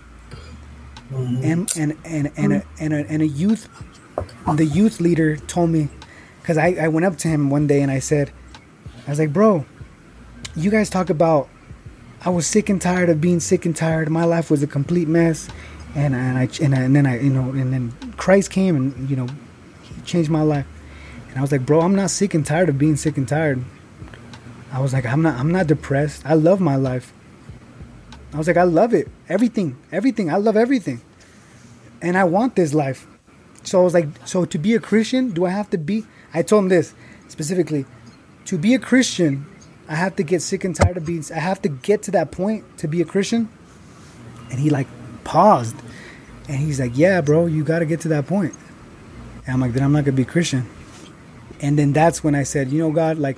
Mm-hmm. 1.12 1.44
And 1.44 1.72
and 1.78 1.98
and 2.04 2.32
and 2.36 2.54
a, 2.54 2.60
mm. 2.60 2.66
and 2.80 2.94
a, 2.94 3.08
and 3.08 3.22
a 3.22 3.28
youth, 3.28 3.70
the 4.56 4.66
youth 4.66 5.00
leader 5.00 5.38
told 5.38 5.70
me, 5.70 5.90
because 6.42 6.58
I, 6.58 6.76
I 6.80 6.88
went 6.88 7.06
up 7.06 7.18
to 7.20 7.28
him 7.28 7.52
one 7.52 7.68
day 7.68 7.82
and 7.82 7.92
I 7.92 8.00
said, 8.00 8.32
I 9.06 9.10
was 9.10 9.20
like, 9.20 9.32
bro, 9.32 9.66
you 10.56 10.72
guys 10.72 10.90
talk 10.90 11.10
about 11.10 11.50
I 12.26 12.30
was 12.30 12.48
sick 12.48 12.70
and 12.70 12.82
tired 12.82 13.10
of 13.10 13.22
being 13.22 13.40
sick 13.40 13.68
and 13.68 13.76
tired. 13.76 14.10
My 14.10 14.24
life 14.24 14.50
was 14.50 14.64
a 14.64 14.68
complete 14.68 15.08
mess, 15.08 15.48
and 15.94 16.16
and 16.16 16.38
I 16.38 16.50
and, 16.60 16.74
I, 16.74 16.82
and 16.82 16.96
then 16.96 17.06
I 17.06 17.20
you 17.20 17.30
know 17.30 17.52
and 17.52 17.72
then 17.72 17.92
Christ 18.18 18.50
came 18.50 18.76
and 18.76 19.10
you 19.10 19.16
know 19.16 19.28
he 19.84 20.02
changed 20.02 20.32
my 20.32 20.42
life. 20.42 20.66
And 21.30 21.38
I 21.38 21.42
was 21.42 21.52
like, 21.52 21.66
bro, 21.66 21.82
I'm 21.82 21.94
not 21.94 22.10
sick 22.10 22.34
and 22.34 22.46
tired 22.46 22.70
of 22.70 22.80
being 22.80 22.96
sick 22.96 23.18
and 23.18 23.28
tired. 23.28 23.64
I 24.72 24.82
was 24.82 24.92
like, 24.92 25.06
I'm 25.06 25.22
not 25.22 25.40
I'm 25.40 25.52
not 25.52 25.68
depressed. 25.68 26.26
I 26.26 26.34
love 26.34 26.60
my 26.60 26.76
life. 26.76 27.14
I 28.34 28.38
was 28.38 28.48
like, 28.48 28.58
I 28.58 28.64
love 28.64 28.94
it. 28.94 29.08
Everything, 29.30 29.78
everything. 29.92 30.32
I 30.32 30.38
love 30.38 30.58
everything, 30.58 31.02
and 32.02 32.18
I 32.18 32.24
want 32.24 32.56
this 32.56 32.74
life. 32.74 33.06
So 33.62 33.82
I 33.82 33.84
was 33.84 33.94
like, 33.94 34.08
so 34.26 34.46
to 34.46 34.58
be 34.58 34.74
a 34.74 34.80
Christian, 34.80 35.30
do 35.30 35.46
I 35.46 35.52
have 35.52 35.70
to 35.72 35.78
be? 35.78 36.06
I 36.34 36.42
told 36.42 36.64
him 36.64 36.70
this 36.70 36.96
specifically. 37.28 37.86
To 38.46 38.58
be 38.58 38.74
a 38.76 38.80
Christian, 38.80 39.46
I 39.88 39.96
have 39.96 40.16
to 40.18 40.24
get 40.24 40.42
sick 40.42 40.64
and 40.64 40.76
tired 40.76 40.98
of 40.98 41.06
being. 41.06 41.24
I 41.34 41.40
have 41.40 41.62
to 41.64 41.70
get 41.70 42.04
to 42.04 42.12
that 42.12 42.32
point 42.32 42.64
to 42.80 42.88
be 42.88 43.02
a 43.02 43.06
Christian. 43.06 43.50
And 44.52 44.60
he 44.60 44.70
like 44.70 44.88
paused, 45.24 45.76
and 46.48 46.58
he's 46.58 46.80
like, 46.80 46.98
"Yeah, 46.98 47.22
bro, 47.22 47.48
you 47.48 47.64
got 47.64 47.80
to 47.80 47.86
get 47.86 48.02
to 48.02 48.08
that 48.10 48.28
point." 48.28 48.54
And 49.46 49.54
I'm 49.54 49.62
like, 49.62 49.74
"Then 49.74 49.84
I'm 49.84 49.92
not 49.92 50.06
gonna 50.06 50.18
be 50.18 50.24
a 50.24 50.26
Christian." 50.26 50.66
And 51.62 51.78
then 51.80 51.94
that's 51.94 52.24
when 52.24 52.36
I 52.36 52.44
said, 52.44 52.72
"You 52.72 52.80
know, 52.80 52.92
God, 52.92 53.18
like, 53.18 53.38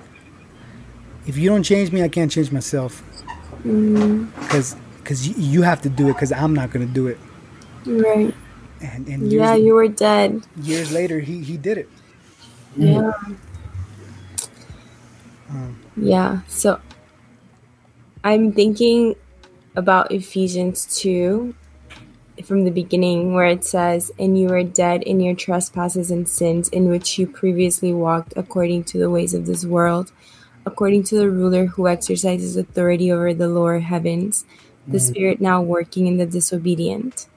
if 1.26 1.38
you 1.38 1.50
don't 1.50 1.64
change 1.64 1.92
me, 1.92 2.04
I 2.04 2.10
can't 2.10 2.32
change 2.32 2.52
myself, 2.52 3.02
mm-hmm. 3.64 4.26
because 4.42 4.76
because 4.98 5.28
you, 5.28 5.36
you 5.38 5.62
have 5.62 5.82
to 5.84 5.90
do 5.90 6.10
it, 6.10 6.14
because 6.14 6.32
I'm 6.32 6.54
not 6.54 6.72
gonna 6.72 6.86
do 6.86 7.08
it." 7.08 7.18
Right. 7.86 8.34
And 8.82 9.08
and 9.08 9.32
Yeah, 9.32 9.56
you 9.56 9.74
were 9.74 9.88
dead. 9.88 10.44
years 10.62 10.92
later, 10.92 11.20
he 11.20 11.42
he 11.42 11.56
did 11.58 11.78
it. 11.78 11.90
Yeah. 12.76 13.12
Um, 15.50 15.80
Yeah. 15.96 16.42
So 16.48 16.80
I'm 18.24 18.52
thinking 18.52 19.16
about 19.76 20.12
Ephesians 20.12 20.86
2 21.00 21.54
from 22.44 22.66
the 22.66 22.72
beginning 22.72 23.34
where 23.34 23.46
it 23.46 23.64
says, 23.64 24.12
And 24.20 24.40
you 24.40 24.48
were 24.50 24.64
dead 24.64 25.04
in 25.04 25.20
your 25.20 25.36
trespasses 25.36 26.12
and 26.12 26.28
sins 26.28 26.70
in 26.70 26.90
which 26.90 27.18
you 27.18 27.28
previously 27.28 27.94
walked 27.94 28.34
according 28.36 28.84
to 28.86 28.98
the 28.98 29.10
ways 29.10 29.34
of 29.34 29.46
this 29.46 29.66
world, 29.66 30.12
according 30.66 31.04
to 31.04 31.16
the 31.16 31.30
ruler 31.30 31.68
who 31.68 31.88
exercises 31.88 32.58
authority 32.58 33.12
over 33.12 33.34
the 33.34 33.48
lower 33.48 33.80
heavens, 33.80 34.46
the 34.88 34.98
Mhm. 34.98 35.02
spirit 35.02 35.42
now 35.42 35.62
working 35.62 36.08
in 36.08 36.18
the 36.18 36.26
disobedient. 36.26 37.28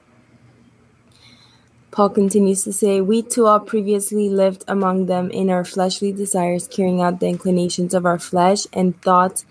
Paul 1.91 2.09
continues 2.09 2.63
to 2.63 2.73
say, 2.73 3.01
We 3.01 3.21
too 3.21 3.47
all 3.47 3.59
previously 3.59 4.29
lived 4.29 4.63
among 4.67 5.05
them 5.07 5.29
in 5.29 5.49
our 5.49 5.65
fleshly 5.65 6.11
desires, 6.11 6.67
carrying 6.67 7.01
out 7.01 7.19
the 7.19 7.27
inclinations 7.27 7.93
of 7.93 8.05
our 8.05 8.17
flesh 8.17 8.65
and 8.71 8.99
thoughts, 9.01 9.45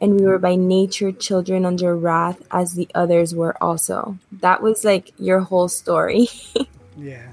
and 0.00 0.18
we 0.18 0.26
were 0.26 0.38
by 0.38 0.56
nature 0.56 1.12
children 1.12 1.64
under 1.64 1.94
wrath, 1.96 2.42
as 2.50 2.72
the 2.72 2.88
others 2.94 3.34
were 3.34 3.62
also. 3.62 4.18
That 4.32 4.62
was 4.62 4.84
like 4.84 5.12
your 5.18 5.40
whole 5.40 5.68
story. 5.68 6.28
Yeah. 6.96 7.32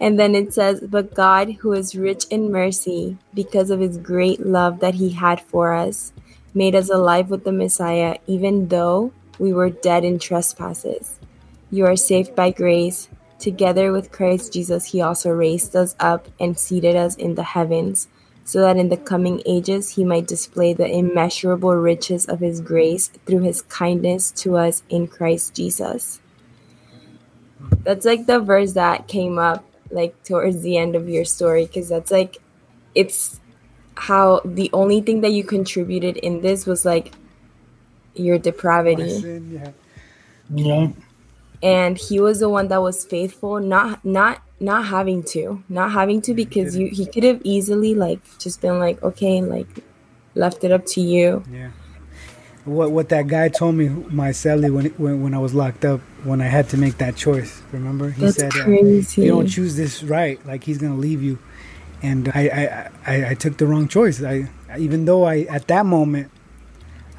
And 0.00 0.18
then 0.18 0.34
it 0.34 0.54
says, 0.54 0.80
But 0.80 1.14
God, 1.14 1.52
who 1.60 1.72
is 1.74 1.94
rich 1.94 2.24
in 2.30 2.50
mercy, 2.50 3.18
because 3.34 3.70
of 3.70 3.80
his 3.80 3.98
great 3.98 4.40
love 4.40 4.80
that 4.80 4.94
he 4.94 5.10
had 5.10 5.40
for 5.40 5.74
us, 5.74 6.12
made 6.54 6.74
us 6.74 6.88
alive 6.88 7.28
with 7.28 7.44
the 7.44 7.52
Messiah, 7.52 8.16
even 8.26 8.68
though 8.68 9.12
we 9.38 9.52
were 9.52 9.70
dead 9.70 10.04
in 10.04 10.18
trespasses. 10.18 11.20
You 11.70 11.86
are 11.86 11.96
saved 11.96 12.34
by 12.34 12.50
grace. 12.50 13.08
Together 13.40 13.90
with 13.90 14.12
Christ 14.12 14.52
Jesus, 14.52 14.92
he 14.92 15.00
also 15.00 15.30
raised 15.30 15.74
us 15.74 15.96
up 15.98 16.28
and 16.38 16.58
seated 16.58 16.94
us 16.94 17.16
in 17.16 17.36
the 17.36 17.42
heavens, 17.42 18.06
so 18.44 18.60
that 18.60 18.76
in 18.76 18.90
the 18.90 18.98
coming 18.98 19.42
ages 19.46 19.96
he 19.96 20.04
might 20.04 20.26
display 20.26 20.74
the 20.74 20.86
immeasurable 20.86 21.74
riches 21.74 22.26
of 22.26 22.40
his 22.40 22.60
grace 22.60 23.08
through 23.24 23.40
his 23.40 23.62
kindness 23.62 24.30
to 24.32 24.58
us 24.58 24.82
in 24.90 25.06
Christ 25.06 25.54
Jesus. 25.54 26.20
That's 27.82 28.04
like 28.04 28.26
the 28.26 28.40
verse 28.40 28.74
that 28.74 29.08
came 29.08 29.38
up 29.38 29.64
like 29.90 30.22
towards 30.22 30.60
the 30.60 30.76
end 30.76 30.94
of 30.94 31.08
your 31.08 31.24
story 31.24 31.64
because 31.64 31.88
that's 31.88 32.10
like 32.10 32.36
it's 32.94 33.40
how 33.94 34.42
the 34.44 34.68
only 34.74 35.00
thing 35.00 35.22
that 35.22 35.32
you 35.32 35.44
contributed 35.44 36.18
in 36.18 36.42
this 36.42 36.66
was 36.66 36.84
like 36.84 37.12
your 38.14 38.38
depravity 38.38 39.18
sin, 39.18 39.50
yeah. 39.50 39.72
Yeah. 40.52 40.88
And 41.62 41.98
he 41.98 42.20
was 42.20 42.40
the 42.40 42.48
one 42.48 42.68
that 42.68 42.80
was 42.80 43.04
faithful 43.04 43.60
not 43.60 44.04
not 44.04 44.42
not 44.60 44.86
having 44.86 45.22
to 45.22 45.62
not 45.68 45.92
having 45.92 46.20
to 46.20 46.34
because 46.34 46.76
you 46.76 46.88
he 46.88 47.06
could 47.06 47.24
have 47.24 47.40
easily 47.44 47.94
like 47.94 48.20
just 48.38 48.60
been 48.60 48.78
like 48.78 49.02
okay 49.02 49.40
like 49.40 49.68
left 50.34 50.64
it 50.64 50.72
up 50.72 50.84
to 50.86 51.00
you 51.00 51.42
Yeah. 51.50 51.70
What 52.66 52.90
what 52.90 53.08
that 53.08 53.26
guy 53.26 53.48
told 53.48 53.76
me, 53.76 53.88
my 53.88 54.30
celly, 54.30 54.72
when, 54.72 54.86
when 54.98 55.22
when 55.22 55.34
I 55.34 55.38
was 55.38 55.54
locked 55.54 55.86
up, 55.86 56.00
when 56.24 56.42
I 56.42 56.44
had 56.44 56.68
to 56.68 56.76
make 56.76 56.98
that 56.98 57.16
choice. 57.16 57.62
Remember, 57.72 58.10
he 58.10 58.20
That's 58.20 58.36
said, 58.36 58.52
uh. 58.54 58.68
"You 58.68 59.28
don't 59.28 59.46
choose 59.46 59.76
this 59.76 60.02
right, 60.02 60.38
like 60.46 60.64
he's 60.64 60.76
gonna 60.76 60.94
leave 60.94 61.22
you." 61.22 61.38
And 62.02 62.28
I 62.34 62.42
I, 63.06 63.12
I, 63.12 63.30
I 63.30 63.34
took 63.34 63.56
the 63.56 63.66
wrong 63.66 63.88
choice. 63.88 64.22
I 64.22 64.50
even 64.78 65.06
though 65.06 65.24
I 65.24 65.40
at 65.48 65.68
that 65.68 65.86
moment 65.86 66.30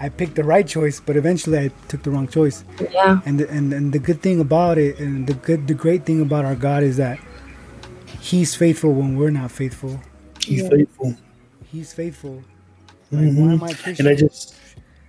I 0.01 0.09
picked 0.09 0.35
the 0.35 0.43
right 0.43 0.67
choice, 0.67 0.99
but 0.99 1.15
eventually 1.15 1.59
I 1.59 1.71
took 1.87 2.01
the 2.01 2.09
wrong 2.09 2.27
choice. 2.27 2.63
Yeah. 2.91 3.21
And 3.25 3.39
the, 3.39 3.49
and 3.49 3.71
and 3.71 3.93
the 3.93 3.99
good 3.99 4.21
thing 4.21 4.39
about 4.39 4.77
it, 4.77 4.99
and 4.99 5.27
the 5.27 5.35
good 5.35 5.67
the 5.67 5.75
great 5.75 6.05
thing 6.05 6.21
about 6.21 6.43
our 6.43 6.55
God 6.55 6.81
is 6.81 6.97
that 6.97 7.19
He's 8.19 8.55
faithful 8.55 8.93
when 8.93 9.15
we're 9.15 9.29
not 9.29 9.51
faithful. 9.51 9.99
He's 10.43 10.67
faithful. 10.67 11.15
He's 11.71 11.93
faithful. 11.93 12.43
Like, 13.11 13.21
why 13.21 13.27
mm-hmm. 13.27 13.51
am 13.51 13.63
I 13.63 13.73
Christian? 13.73 14.07
And 14.07 14.09
I 14.09 14.15
just 14.15 14.55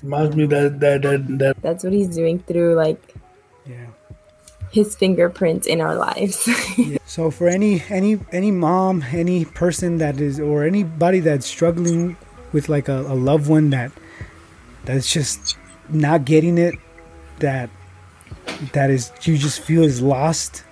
reminds 0.02 0.36
me 0.36 0.46
that 0.46 0.80
that 0.80 1.02
that 1.02 1.38
that 1.38 1.62
that's 1.62 1.84
what 1.84 1.92
he's 1.92 2.14
doing 2.14 2.40
through 2.40 2.74
like 2.74 3.14
yeah 3.66 3.86
his 4.72 4.96
fingerprints 4.96 5.66
in 5.66 5.80
our 5.80 5.94
lives 5.94 6.48
yeah. 6.78 6.98
So 7.06 7.30
for 7.30 7.46
any 7.46 7.84
any 7.88 8.18
any 8.32 8.50
mom, 8.50 9.04
any 9.12 9.44
person 9.44 9.98
that 9.98 10.18
is 10.18 10.40
or 10.40 10.64
anybody 10.64 11.20
that's 11.20 11.46
struggling 11.46 12.16
with 12.52 12.68
like 12.68 12.88
a, 12.88 13.00
a 13.00 13.14
loved 13.14 13.48
one 13.48 13.70
that 13.70 13.92
that's 14.84 15.12
just 15.12 15.56
not 15.88 16.24
getting 16.24 16.58
it, 16.58 16.74
that 17.38 17.70
that 18.72 18.90
is 18.90 19.10
you 19.22 19.36
just 19.38 19.60
feel 19.60 19.82
is 19.82 20.00
lost, 20.02 20.64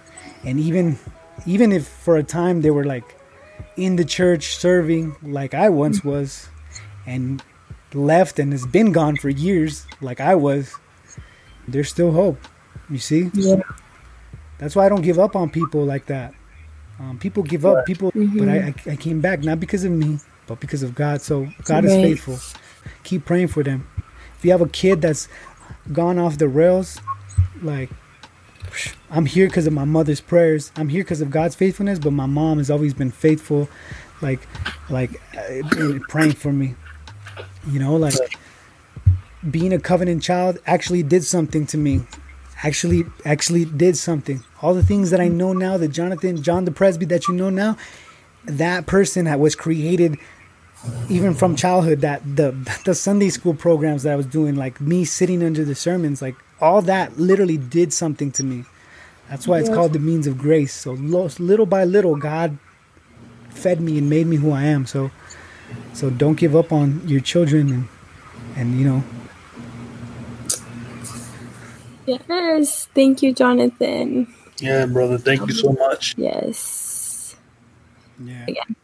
and 0.44 0.58
even 0.60 0.98
even 1.46 1.72
if 1.72 1.86
for 1.88 2.16
a 2.16 2.22
time 2.22 2.60
they 2.62 2.70
were 2.70 2.84
like 2.84 3.16
in 3.76 3.96
the 3.96 4.04
church 4.04 4.56
serving 4.56 5.16
like 5.22 5.54
I 5.54 5.68
once 5.68 6.04
was, 6.04 6.48
and 7.06 7.42
left 7.94 8.38
and 8.38 8.52
has 8.52 8.66
been 8.66 8.92
gone 8.92 9.16
for 9.16 9.28
years 9.28 9.86
like 10.00 10.20
I 10.20 10.34
was, 10.34 10.74
there's 11.66 11.88
still 11.88 12.12
hope. 12.12 12.38
You 12.88 12.98
see? 12.98 13.30
Yeah. 13.34 13.62
That's 14.58 14.76
why 14.76 14.86
I 14.86 14.88
don't 14.88 15.02
give 15.02 15.18
up 15.18 15.34
on 15.36 15.48
people 15.50 15.84
like 15.84 16.06
that. 16.06 16.34
Um, 16.98 17.18
people 17.18 17.42
give 17.42 17.64
up, 17.64 17.86
people, 17.86 18.12
Mhm. 18.12 18.38
but 18.38 18.48
I, 18.48 18.90
I, 18.90 18.92
I 18.92 18.96
came 18.96 19.20
back 19.20 19.42
not 19.42 19.58
because 19.58 19.84
of 19.84 19.92
me, 19.92 20.18
but 20.46 20.60
because 20.60 20.82
of 20.82 20.94
God. 20.94 21.22
So 21.22 21.48
God 21.64 21.84
is 21.84 21.92
faithful. 21.94 22.38
Keep 23.04 23.24
praying 23.24 23.48
for 23.48 23.62
them. 23.62 23.88
If 24.40 24.46
you 24.46 24.52
have 24.52 24.62
a 24.62 24.68
kid 24.70 25.02
that's 25.02 25.28
gone 25.92 26.18
off 26.18 26.38
the 26.38 26.48
rails, 26.48 26.98
like 27.60 27.90
I'm 29.10 29.26
here 29.26 29.46
because 29.48 29.66
of 29.66 29.74
my 29.74 29.84
mother's 29.84 30.22
prayers. 30.22 30.72
I'm 30.76 30.88
here 30.88 31.04
because 31.04 31.20
of 31.20 31.30
God's 31.30 31.54
faithfulness, 31.54 31.98
but 31.98 32.12
my 32.12 32.24
mom 32.24 32.56
has 32.56 32.70
always 32.70 32.94
been 32.94 33.10
faithful, 33.10 33.68
like, 34.22 34.40
like 34.88 35.20
uh, 35.36 35.98
praying 36.08 36.32
for 36.32 36.54
me. 36.54 36.74
You 37.68 37.80
know, 37.80 37.96
like 37.96 38.14
being 39.50 39.74
a 39.74 39.78
covenant 39.78 40.22
child 40.22 40.58
actually 40.64 41.02
did 41.02 41.22
something 41.22 41.66
to 41.66 41.76
me. 41.76 42.00
Actually, 42.62 43.04
actually 43.26 43.66
did 43.66 43.98
something. 43.98 44.42
All 44.62 44.72
the 44.72 44.82
things 44.82 45.10
that 45.10 45.20
I 45.20 45.28
know 45.28 45.52
now, 45.52 45.76
that 45.76 45.88
Jonathan, 45.88 46.42
John 46.42 46.64
the 46.64 46.70
Presby 46.70 47.04
that 47.04 47.28
you 47.28 47.34
know 47.34 47.50
now, 47.50 47.76
that 48.44 48.86
person 48.86 49.26
that 49.26 49.38
was 49.38 49.54
created 49.54 50.16
even 51.08 51.34
from 51.34 51.56
childhood 51.56 52.00
that 52.02 52.22
the 52.36 52.52
the 52.84 52.94
Sunday 52.94 53.30
school 53.30 53.54
programs 53.54 54.02
that 54.04 54.12
I 54.12 54.16
was 54.16 54.26
doing, 54.26 54.54
like 54.56 54.80
me 54.80 55.04
sitting 55.04 55.42
under 55.42 55.64
the 55.64 55.74
sermons, 55.74 56.22
like 56.22 56.36
all 56.60 56.82
that 56.82 57.18
literally 57.18 57.56
did 57.58 57.92
something 57.92 58.30
to 58.32 58.44
me. 58.44 58.64
That's 59.28 59.46
why 59.46 59.58
it's 59.60 59.68
Yeah. 59.68 59.76
called 59.76 59.92
the 59.92 59.98
means 59.98 60.26
of 60.26 60.38
grace. 60.38 60.74
So 60.74 60.92
little 60.92 61.66
by 61.66 61.84
little, 61.84 62.16
God 62.16 62.58
fed 63.50 63.80
me 63.80 63.98
and 63.98 64.08
made 64.08 64.26
me 64.26 64.36
who 64.36 64.50
I 64.52 64.64
am. 64.64 64.86
So 64.86 65.10
so 65.92 66.10
don't 66.10 66.36
give 66.38 66.56
up 66.56 66.72
on 66.72 67.02
your 67.06 67.20
children 67.20 67.68
and 67.72 67.88
and 68.56 68.78
you 68.78 68.84
know 68.84 69.04
Yes. 72.06 72.88
Thank 72.94 73.22
you, 73.22 73.32
Jonathan. 73.32 74.26
Yeah, 74.58 74.86
brother. 74.86 75.18
Thank 75.18 75.46
you 75.48 75.54
so 75.54 75.72
much. 75.72 76.14
Yes. 76.18 77.36
Yeah. 78.22 78.44
Again. 78.48 78.76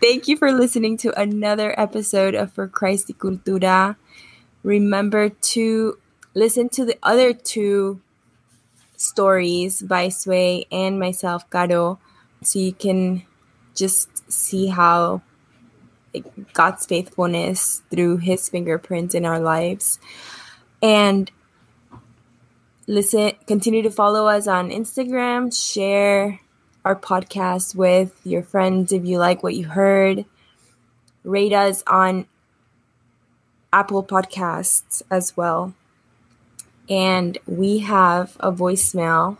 Thank 0.00 0.28
you 0.28 0.36
for 0.38 0.50
listening 0.50 0.96
to 1.04 1.12
another 1.20 1.78
episode 1.78 2.34
of 2.34 2.54
For 2.54 2.66
Christ 2.66 3.10
y 3.10 3.14
Cultura. 3.18 3.96
Remember 4.62 5.28
to 5.28 5.98
listen 6.32 6.70
to 6.70 6.86
the 6.86 6.96
other 7.02 7.34
two 7.34 8.00
stories 8.96 9.82
by 9.82 10.08
Sway 10.08 10.64
and 10.72 10.98
myself, 10.98 11.44
Caro, 11.50 12.00
so 12.42 12.58
you 12.58 12.72
can 12.72 13.28
just 13.74 14.08
see 14.32 14.68
how 14.68 15.20
like, 16.14 16.24
God's 16.54 16.86
faithfulness 16.86 17.82
through 17.90 18.24
His 18.24 18.48
fingerprints 18.48 19.14
in 19.14 19.26
our 19.26 19.38
lives. 19.38 20.00
And 20.80 21.30
listen, 22.86 23.32
continue 23.46 23.82
to 23.82 23.90
follow 23.90 24.28
us 24.28 24.48
on 24.48 24.70
Instagram, 24.70 25.52
share 25.52 26.40
our 26.84 26.96
podcast 26.96 27.74
with 27.74 28.18
your 28.24 28.42
friends 28.42 28.92
if 28.92 29.04
you 29.04 29.18
like 29.18 29.42
what 29.42 29.54
you 29.54 29.68
heard. 29.68 30.24
Rate 31.24 31.52
us 31.52 31.82
on 31.86 32.26
Apple 33.72 34.02
Podcasts 34.02 35.02
as 35.10 35.36
well. 35.36 35.74
And 36.88 37.38
we 37.46 37.78
have 37.78 38.36
a 38.40 38.50
voicemail, 38.50 39.38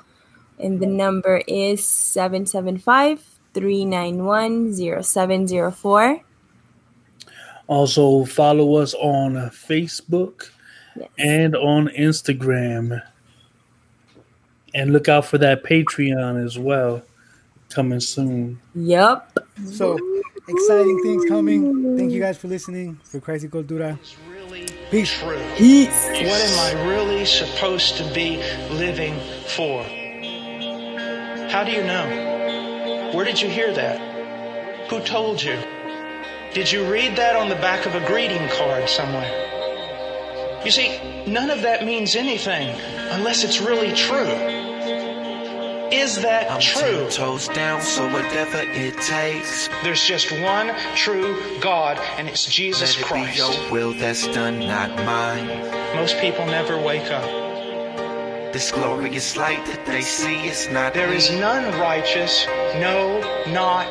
and 0.59 0.79
the 0.79 0.87
number 0.87 1.43
is 1.49 1.87
775 1.87 3.25
391 3.55 5.03
0704. 5.03 6.21
Also, 7.67 8.25
follow 8.25 8.77
us 8.77 8.95
on 8.95 9.35
Facebook 9.51 10.51
and 11.19 11.57
on 11.57 11.89
Instagram. 11.89 13.03
And 14.73 14.93
look 14.93 15.09
out 15.09 15.25
for 15.25 15.39
that 15.39 15.65
Patreon 15.65 16.45
as 16.45 16.57
well 16.57 17.03
coming 17.71 18.01
soon. 18.01 18.61
Yep. 18.75 19.39
So 19.67 19.99
exciting 20.49 21.01
things 21.03 21.25
coming. 21.27 21.97
Thank 21.97 22.13
you 22.13 22.21
guys 22.21 22.37
for 22.37 22.49
listening. 22.49 22.99
For 23.05 23.21
Christ 23.21 23.45
y 23.45 23.51
Cultura. 23.51 23.99
Peace. 24.91 25.23
Peace. 25.57 26.07
What 26.07 26.41
am 26.43 26.59
I 26.59 26.89
really 26.91 27.25
supposed 27.25 27.97
to 27.99 28.05
be 28.13 28.37
living 28.71 29.15
for? 29.47 29.85
How 31.51 31.65
do 31.65 31.71
you 31.71 31.83
know? 31.83 33.13
Where 33.15 33.25
did 33.25 33.41
you 33.41 33.49
hear 33.49 33.73
that? 33.73 34.91
Who 34.91 35.01
told 35.01 35.43
you? 35.43 35.59
Did 36.53 36.71
you 36.73 36.85
read 36.91 37.17
that 37.17 37.37
on 37.37 37.49
the 37.49 37.55
back 37.57 37.87
of 37.87 37.95
a 37.95 38.05
greeting 38.07 38.49
card 38.49 38.89
somewhere? 38.89 39.31
You 40.65 40.71
see, 40.71 40.99
none 41.27 41.51
of 41.51 41.63
that 41.63 41.85
means 41.85 42.17
anything 42.17 42.69
unless 43.13 43.45
it's 43.45 43.61
really 43.61 43.93
true. 43.95 44.70
Is 45.93 46.23
that 46.23 46.51
I'm 46.51 46.61
true? 46.61 46.81
ten 46.83 47.11
toes 47.11 47.49
down, 47.49 47.81
so 47.83 48.07
whatever 48.13 48.59
it 48.63 48.97
takes. 49.01 49.69
There's 49.83 50.03
just 50.05 50.31
one 50.41 50.73
true 50.95 51.37
God, 51.61 51.99
and 52.17 52.29
it's 52.29 52.47
Jesus 52.47 52.97
Let 52.97 53.01
it 53.01 53.07
Christ. 53.07 53.33
be 53.33 53.39
your 53.39 53.73
will 53.73 53.93
that's 53.93 54.27
done, 54.29 54.61
not 54.61 54.91
mine. 55.05 55.49
Most 55.97 56.19
people 56.19 56.47
never 56.47 56.81
wake 56.81 57.11
up. 57.11 57.25
This 58.53 58.71
glorious 58.73 59.37
light 59.37 59.65
that 59.67 59.85
they 59.87 60.01
see 60.01 60.47
is 60.47 60.69
not 60.71 60.95
There 60.95 61.11
me. 61.11 61.17
is 61.17 61.31
none 61.31 61.77
righteous, 61.81 62.47
no, 62.77 63.21
not 63.49 63.87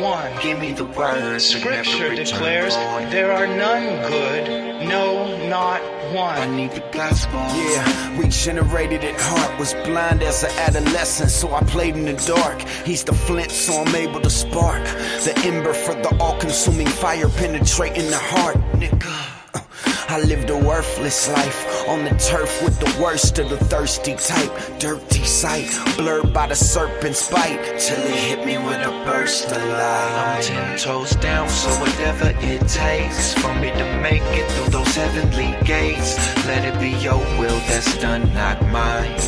one. 0.00 0.32
Give 0.42 0.58
me 0.58 0.72
the 0.72 0.84
words 0.86 1.46
Scripture 1.46 2.14
declares 2.14 2.74
there 3.10 3.32
are 3.32 3.46
none 3.46 4.08
good, 4.10 4.88
no, 4.88 5.48
not 5.48 5.80
one. 6.12 6.36
I 6.36 6.46
need 6.46 6.72
the 6.72 6.84
gospel. 6.92 7.38
Yeah, 7.38 8.18
regenerated 8.18 9.04
at 9.04 9.20
heart. 9.20 9.58
Was 9.58 9.74
blind 9.86 10.22
as 10.22 10.42
an 10.42 10.50
adolescent, 10.58 11.30
so 11.30 11.54
I 11.54 11.62
played 11.62 11.96
in 11.96 12.04
the 12.04 12.14
dark. 12.26 12.60
He's 12.84 13.04
the 13.04 13.14
flint, 13.14 13.50
so 13.50 13.82
I'm 13.82 13.94
able 13.94 14.20
to 14.20 14.30
spark. 14.30 14.84
The 15.24 15.32
ember 15.44 15.72
for 15.72 15.94
the 15.94 16.16
all 16.20 16.36
consuming 16.38 16.86
fire 16.86 17.28
penetrating 17.28 18.10
the 18.10 18.18
heart. 18.18 18.56
Nigga. 18.72 19.33
I 20.08 20.20
lived 20.20 20.50
a 20.50 20.56
worthless 20.56 21.28
life 21.28 21.88
on 21.88 22.04
the 22.04 22.10
turf 22.10 22.62
with 22.62 22.78
the 22.78 23.02
worst 23.02 23.38
of 23.38 23.48
the 23.48 23.56
thirsty 23.56 24.14
type. 24.14 24.78
Dirty 24.78 25.24
sight, 25.24 25.68
blurred 25.96 26.32
by 26.32 26.46
the 26.46 26.54
serpent's 26.54 27.30
bite, 27.30 27.78
till 27.78 27.98
it 27.98 28.14
hit 28.14 28.46
me 28.46 28.58
with 28.58 28.80
a 28.86 28.90
burst 29.04 29.46
of 29.46 29.62
light. 29.62 30.12
I'm 30.14 30.42
ten 30.42 30.78
toes 30.78 31.12
down, 31.16 31.48
so 31.48 31.70
whatever 31.80 32.32
it 32.40 32.68
takes 32.68 33.34
for 33.34 33.54
me 33.54 33.70
to 33.70 34.00
make 34.02 34.22
it 34.22 34.50
through 34.52 34.70
those 34.70 34.94
heavenly 34.94 35.56
gates. 35.64 36.16
Let 36.46 36.64
it 36.64 36.78
be 36.78 36.90
your 37.02 37.18
will 37.38 37.58
that's 37.68 37.98
done, 37.98 38.32
not 38.34 38.60
mine. 38.68 39.18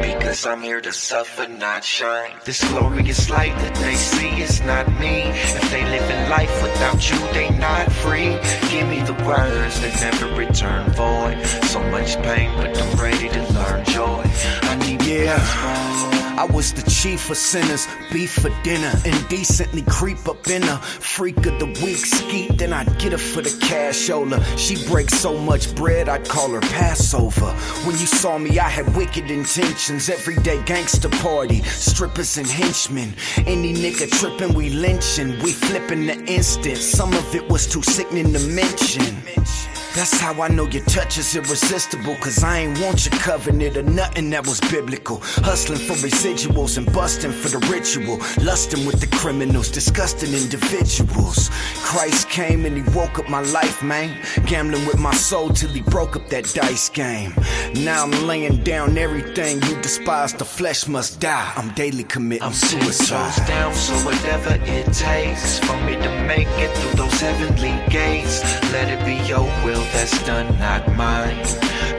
Because 0.00 0.46
I'm 0.46 0.62
here 0.62 0.80
to 0.80 0.92
suffer, 0.92 1.46
not 1.46 1.84
shine. 1.84 2.32
This 2.44 2.62
glorious 2.70 3.28
light 3.28 3.54
that 3.56 3.74
they 3.76 3.94
see 3.94 4.40
is 4.40 4.62
not 4.62 4.88
me. 4.98 5.22
If 5.28 5.70
they 5.70 5.84
live 5.84 6.10
in 6.10 6.30
life 6.30 6.62
without 6.62 7.10
you, 7.10 7.18
they 7.32 7.50
not 7.58 7.92
free. 7.92 8.38
Give 8.70 8.88
me 8.88 9.00
the 9.02 9.14
words 9.24 9.80
that 9.80 9.94
never 10.00 10.34
return 10.34 10.90
void. 10.92 11.44
So 11.66 11.82
much 11.90 12.16
pain, 12.22 12.50
but 12.56 12.76
I'm 12.76 12.98
ready 12.98 13.28
to 13.28 13.42
learn 13.52 13.84
joy. 13.84 14.24
I 14.62 14.76
need 14.86 15.00
yeah. 15.04 16.19
I 16.40 16.46
was 16.46 16.72
the 16.72 16.90
chief 16.90 17.28
of 17.28 17.36
sinners, 17.36 17.86
beef 18.10 18.32
for 18.32 18.48
dinner, 18.62 18.90
indecently 19.04 19.82
creep 19.82 20.26
up 20.26 20.48
in 20.48 20.62
her. 20.62 20.78
Freak 20.78 21.36
of 21.44 21.58
the 21.58 21.66
week, 21.84 21.98
skeet, 21.98 22.56
then 22.56 22.72
I'd 22.72 22.98
get 22.98 23.12
her 23.12 23.18
for 23.18 23.42
the 23.42 23.50
cashola. 23.50 24.42
She 24.56 24.88
breaks 24.88 25.12
so 25.12 25.36
much 25.36 25.74
bread, 25.74 26.08
I'd 26.08 26.26
call 26.26 26.48
her 26.52 26.62
Passover. 26.62 27.52
When 27.84 27.98
you 27.98 28.06
saw 28.06 28.38
me, 28.38 28.58
I 28.58 28.70
had 28.70 28.96
wicked 28.96 29.30
intentions. 29.30 30.08
Everyday 30.08 30.62
gangster 30.64 31.10
party, 31.10 31.60
strippers 31.64 32.38
and 32.38 32.46
henchmen. 32.46 33.12
Any 33.46 33.74
nigga 33.74 34.10
tripping, 34.10 34.54
we 34.54 34.70
lynching. 34.70 35.38
We 35.42 35.52
flipping 35.52 36.06
the 36.06 36.24
instant. 36.24 36.78
Some 36.78 37.12
of 37.12 37.34
it 37.34 37.50
was 37.50 37.66
too 37.66 37.82
sickening 37.82 38.32
to 38.32 38.40
mention. 38.46 39.14
That's 39.94 40.20
how 40.20 40.40
I 40.40 40.48
know 40.48 40.66
your 40.68 40.84
touch 40.84 41.18
is 41.18 41.34
irresistible. 41.34 42.14
Cause 42.16 42.44
I 42.44 42.60
ain't 42.60 42.80
want 42.80 43.06
your 43.06 43.18
covenant 43.20 43.76
or 43.76 43.82
nothing 43.82 44.30
that 44.30 44.46
was 44.46 44.60
biblical. 44.60 45.18
Hustling 45.42 45.80
for 45.80 45.94
residuals 45.94 46.78
and 46.78 46.90
busting 46.92 47.32
for 47.32 47.48
the 47.48 47.58
ritual. 47.66 48.18
Lusting 48.44 48.86
with 48.86 49.00
the 49.00 49.08
criminals, 49.16 49.68
disgusting 49.70 50.32
individuals. 50.32 51.50
Christ 51.82 52.28
came 52.28 52.66
and 52.66 52.76
he 52.76 52.82
woke 52.96 53.18
up 53.18 53.28
my 53.28 53.42
life, 53.42 53.82
man. 53.82 54.16
Gambling 54.46 54.86
with 54.86 54.98
my 54.98 55.12
soul 55.14 55.48
till 55.50 55.70
he 55.70 55.82
broke 55.82 56.14
up 56.14 56.28
that 56.28 56.44
dice 56.54 56.88
game. 56.88 57.34
Now 57.74 58.04
I'm 58.04 58.26
laying 58.26 58.62
down 58.62 58.96
everything 58.96 59.60
you 59.62 59.80
despise. 59.82 60.32
The 60.34 60.44
flesh 60.44 60.86
must 60.86 61.20
die. 61.20 61.52
I'm 61.56 61.74
daily 61.74 62.04
committing 62.04 62.44
I'm 62.44 62.52
suicide. 62.52 63.32
toes 63.34 63.48
down, 63.48 63.74
so 63.74 63.94
whatever 64.06 64.54
it 64.62 64.92
takes 64.92 65.58
for 65.58 65.76
me 65.82 65.94
to 65.94 66.10
make 66.26 66.48
it 66.64 66.76
through 66.76 67.04
those 67.04 67.20
heavenly 67.20 67.74
gates. 67.90 68.42
Let 68.72 68.88
it 68.88 69.04
be 69.04 69.16
your 69.28 69.44
will 69.64 69.79
that's 69.92 70.22
done, 70.24 70.58
not 70.58 70.94
mine. 70.96 71.38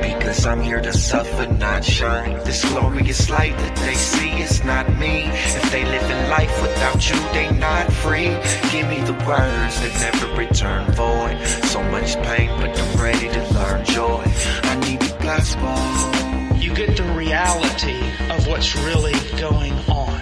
Because 0.01 0.45
I'm 0.45 0.61
here 0.61 0.81
to 0.81 0.93
suffer, 0.93 1.47
not 1.47 1.83
shine. 1.83 2.33
This 2.43 2.63
glorious 2.65 3.29
light 3.29 3.57
that 3.57 3.75
they 3.77 3.95
see 3.95 4.41
is 4.41 4.63
not 4.63 4.87
me. 4.97 5.23
If 5.25 5.71
they 5.71 5.85
live 5.85 6.09
in 6.09 6.29
life 6.29 6.61
without 6.61 7.09
you, 7.09 7.15
they 7.33 7.51
not 7.51 7.91
free. 7.91 8.29
Give 8.71 8.87
me 8.87 9.01
the 9.01 9.13
words 9.25 9.79
that 9.81 10.13
never 10.13 10.35
return 10.35 10.85
void. 10.91 11.37
So 11.65 11.81
much 11.91 12.15
pain, 12.23 12.49
but 12.59 12.77
I'm 12.77 13.01
ready 13.01 13.29
to 13.29 13.53
learn 13.53 13.85
joy. 13.85 14.23
I 14.63 14.75
need 14.87 15.01
the 15.01 15.17
gospel. 15.21 16.57
You 16.57 16.73
get 16.73 16.95
the 16.97 17.11
reality 17.13 17.99
of 18.29 18.47
what's 18.47 18.75
really 18.75 19.15
going 19.39 19.73
on. 19.89 20.21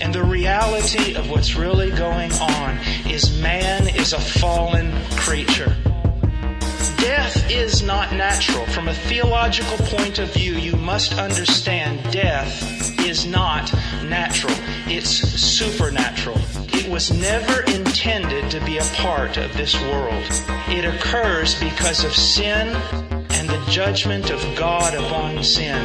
And 0.00 0.14
the 0.14 0.22
reality 0.22 1.14
of 1.16 1.30
what's 1.30 1.56
really 1.56 1.90
going 1.90 2.32
on 2.32 2.78
is 3.08 3.40
man 3.40 3.88
is 3.88 4.12
a 4.12 4.20
fallen 4.20 4.92
creature. 5.16 5.74
Death 7.06 7.48
is 7.52 7.82
not 7.84 8.12
natural. 8.12 8.66
From 8.66 8.88
a 8.88 8.92
theological 8.92 9.76
point 9.86 10.18
of 10.18 10.34
view, 10.34 10.54
you 10.54 10.74
must 10.74 11.12
understand 11.20 12.02
death 12.12 12.98
is 13.06 13.24
not 13.24 13.72
natural. 14.02 14.52
It's 14.88 15.08
supernatural. 15.08 16.36
It 16.72 16.90
was 16.90 17.12
never 17.12 17.62
intended 17.70 18.50
to 18.50 18.60
be 18.64 18.78
a 18.78 18.84
part 18.96 19.36
of 19.36 19.56
this 19.56 19.80
world. 19.82 20.24
It 20.66 20.84
occurs 20.84 21.54
because 21.60 22.02
of 22.02 22.12
sin 22.12 22.74
and 23.30 23.48
the 23.48 23.64
judgment 23.70 24.30
of 24.30 24.40
God 24.56 24.92
upon 24.94 25.44
sin. 25.44 25.80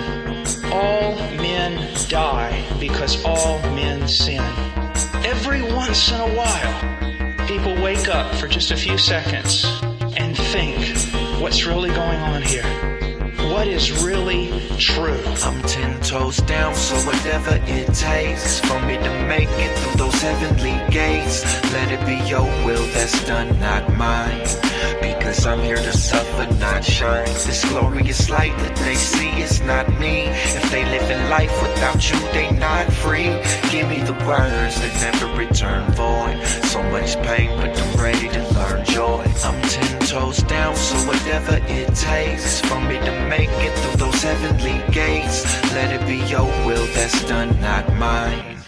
All 0.74 1.14
men 1.38 1.88
die 2.10 2.66
because 2.80 3.24
all 3.24 3.60
men 3.76 4.08
sin. 4.08 4.44
Every 5.24 5.62
once 5.62 6.12
in 6.12 6.20
a 6.20 6.34
while, 6.34 7.48
people 7.48 7.80
wake 7.80 8.08
up 8.08 8.34
for 8.38 8.48
just 8.48 8.72
a 8.72 8.76
few 8.76 8.98
seconds 8.98 9.68
and 10.18 10.36
think, 10.36 11.11
what's 11.42 11.66
really 11.66 11.90
going 11.90 12.20
on 12.20 12.42
here? 12.44 12.64
What 13.52 13.68
is 13.68 14.04
really 14.04 14.52
true? 14.78 15.22
I'm 15.44 15.62
ten 15.64 16.00
toes 16.02 16.38
down, 16.38 16.76
so 16.76 16.96
whatever 17.08 17.60
it 17.66 17.92
takes 17.94 18.60
for 18.60 18.80
me 18.82 18.98
to 18.98 19.28
make 19.28 19.50
it 19.50 19.78
through 19.80 20.06
those 20.06 20.22
heavenly 20.22 20.78
gates. 20.92 21.44
Let 21.74 21.92
it 21.92 22.06
be 22.06 22.18
your 22.30 22.44
will 22.64 22.86
that's 22.94 23.26
done, 23.26 23.60
not 23.60 23.90
mine. 23.98 24.46
Because 25.02 25.46
I'm 25.46 25.60
here 25.60 25.78
to 25.78 25.94
suffer, 25.94 26.54
not 26.56 26.84
shine. 26.84 27.26
This 27.26 27.66
glorious 27.66 28.30
light 28.30 28.56
that 28.58 28.76
they 28.78 28.96
see 28.96 29.30
is 29.42 29.62
not 29.62 29.88
me. 30.00 30.28
If 30.28 30.70
they 30.72 30.86
live 30.86 31.10
in 31.10 31.30
life 31.30 31.52
without 31.62 32.10
you, 32.10 32.20
they 32.32 32.52
not 32.52 32.92
free. 32.92 33.30
Give 33.72 33.88
me 33.90 34.00
the 34.02 34.14
words 34.26 34.76
that 34.82 34.94
never 35.02 35.28
return 35.38 35.92
void. 35.94 36.46
So 36.66 36.84
much 36.92 37.16
pain, 37.24 37.50
but 37.60 37.78
I'm 37.78 38.00
ready 38.00 38.30
to 38.30 38.44
learn 38.54 38.86
joy. 38.86 39.26
I'm 39.44 39.62
ten 39.64 40.00
toes 40.02 40.44
down, 40.44 40.76
so 40.76 40.96
whatever 41.08 41.60
it 41.68 41.96
takes 41.96 42.62
for 42.62 42.80
me 42.82 43.00
to 43.00 43.28
make 43.30 43.50
it 43.50 43.78
through 43.80 43.98
those 43.98 44.22
heavenly 44.22 44.82
gates. 44.92 45.44
Let 45.74 45.92
it 45.92 46.06
be 46.08 46.18
your 46.30 46.46
will 46.66 46.86
that's 46.94 47.24
done, 47.26 47.60
not 47.60 47.92
mine. 47.96 48.61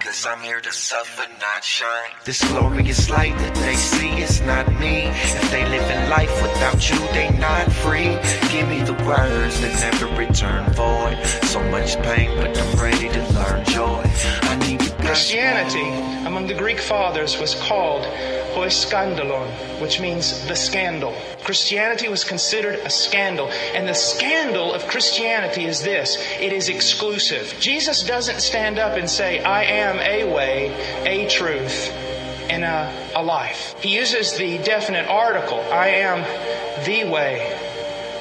Because 0.00 0.24
I'm 0.24 0.40
here 0.40 0.62
to 0.62 0.72
suffer, 0.72 1.30
not 1.42 1.62
shine. 1.62 2.12
This 2.24 2.42
glorious 2.50 3.10
light 3.10 3.36
that 3.36 3.54
they 3.56 3.74
see 3.74 4.08
is 4.22 4.40
not 4.40 4.66
me. 4.80 5.08
If 5.08 5.50
they 5.50 5.62
live 5.68 5.90
in 5.90 6.08
life 6.08 6.34
without 6.40 6.88
you, 6.88 6.98
they 7.12 7.28
not 7.36 7.70
free. 7.70 8.16
Give 8.50 8.66
me 8.66 8.80
the 8.80 8.94
words 9.04 9.60
that 9.60 9.92
never 9.92 10.06
return 10.16 10.64
void. 10.72 11.22
So 11.44 11.62
much 11.64 12.00
pain, 12.00 12.34
but 12.38 12.56
I'm 12.56 12.78
ready 12.78 13.10
to 13.10 13.22
learn 13.34 13.62
joy. 13.66 14.02
I 14.40 14.56
need 14.66 14.80
Christianity 15.04 15.90
among 16.26 16.46
the 16.46 16.54
Greek 16.54 16.80
fathers 16.80 17.38
was 17.38 17.54
called 17.56 18.06
hoiskandalon, 18.54 19.48
which 19.80 20.00
means 20.00 20.46
the 20.46 20.56
scandal. 20.56 21.14
Christianity 21.42 22.08
was 22.08 22.24
considered 22.24 22.76
a 22.80 22.90
scandal. 22.90 23.48
And 23.74 23.88
the 23.88 23.94
scandal 23.94 24.72
of 24.72 24.86
Christianity 24.86 25.64
is 25.64 25.82
this 25.82 26.16
it 26.40 26.52
is 26.52 26.68
exclusive. 26.68 27.54
Jesus 27.60 28.02
doesn't 28.02 28.40
stand 28.40 28.78
up 28.78 28.96
and 28.96 29.08
say, 29.08 29.42
I 29.42 29.64
am 29.64 29.98
a 29.98 30.32
way, 30.32 30.70
a 31.06 31.28
truth, 31.28 31.90
and 32.50 32.64
a, 32.64 33.12
a 33.14 33.22
life. 33.22 33.74
He 33.80 33.96
uses 33.96 34.36
the 34.36 34.58
definite 34.58 35.06
article, 35.06 35.60
I 35.72 35.88
am 35.88 36.22
the 36.84 37.04
way, 37.10 37.56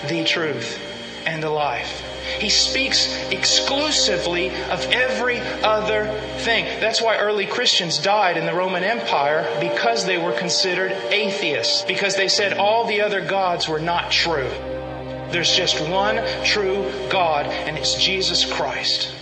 the 0.07 0.23
truth, 0.23 0.79
and 1.25 1.41
the 1.43 1.49
life. 1.49 2.08
He 2.39 2.49
speaks 2.49 3.07
exclusively 3.31 4.49
of 4.49 4.81
every 4.91 5.39
other 5.63 6.05
thing. 6.39 6.65
That's 6.79 7.01
why 7.01 7.17
early 7.17 7.45
Christians 7.45 7.97
died 7.97 8.37
in 8.37 8.45
the 8.45 8.53
Roman 8.53 8.83
Empire 8.83 9.47
because 9.59 10.05
they 10.05 10.17
were 10.17 10.33
considered 10.33 10.91
atheists, 11.11 11.83
because 11.83 12.15
they 12.15 12.27
said 12.27 12.53
all 12.53 12.85
the 12.85 13.01
other 13.01 13.21
gods 13.21 13.67
were 13.67 13.79
not 13.79 14.11
true. 14.11 14.49
There's 15.31 15.55
just 15.55 15.79
one 15.89 16.23
true 16.43 16.91
God, 17.09 17.45
and 17.45 17.77
it's 17.77 17.95
Jesus 17.95 18.51
Christ. 18.51 19.13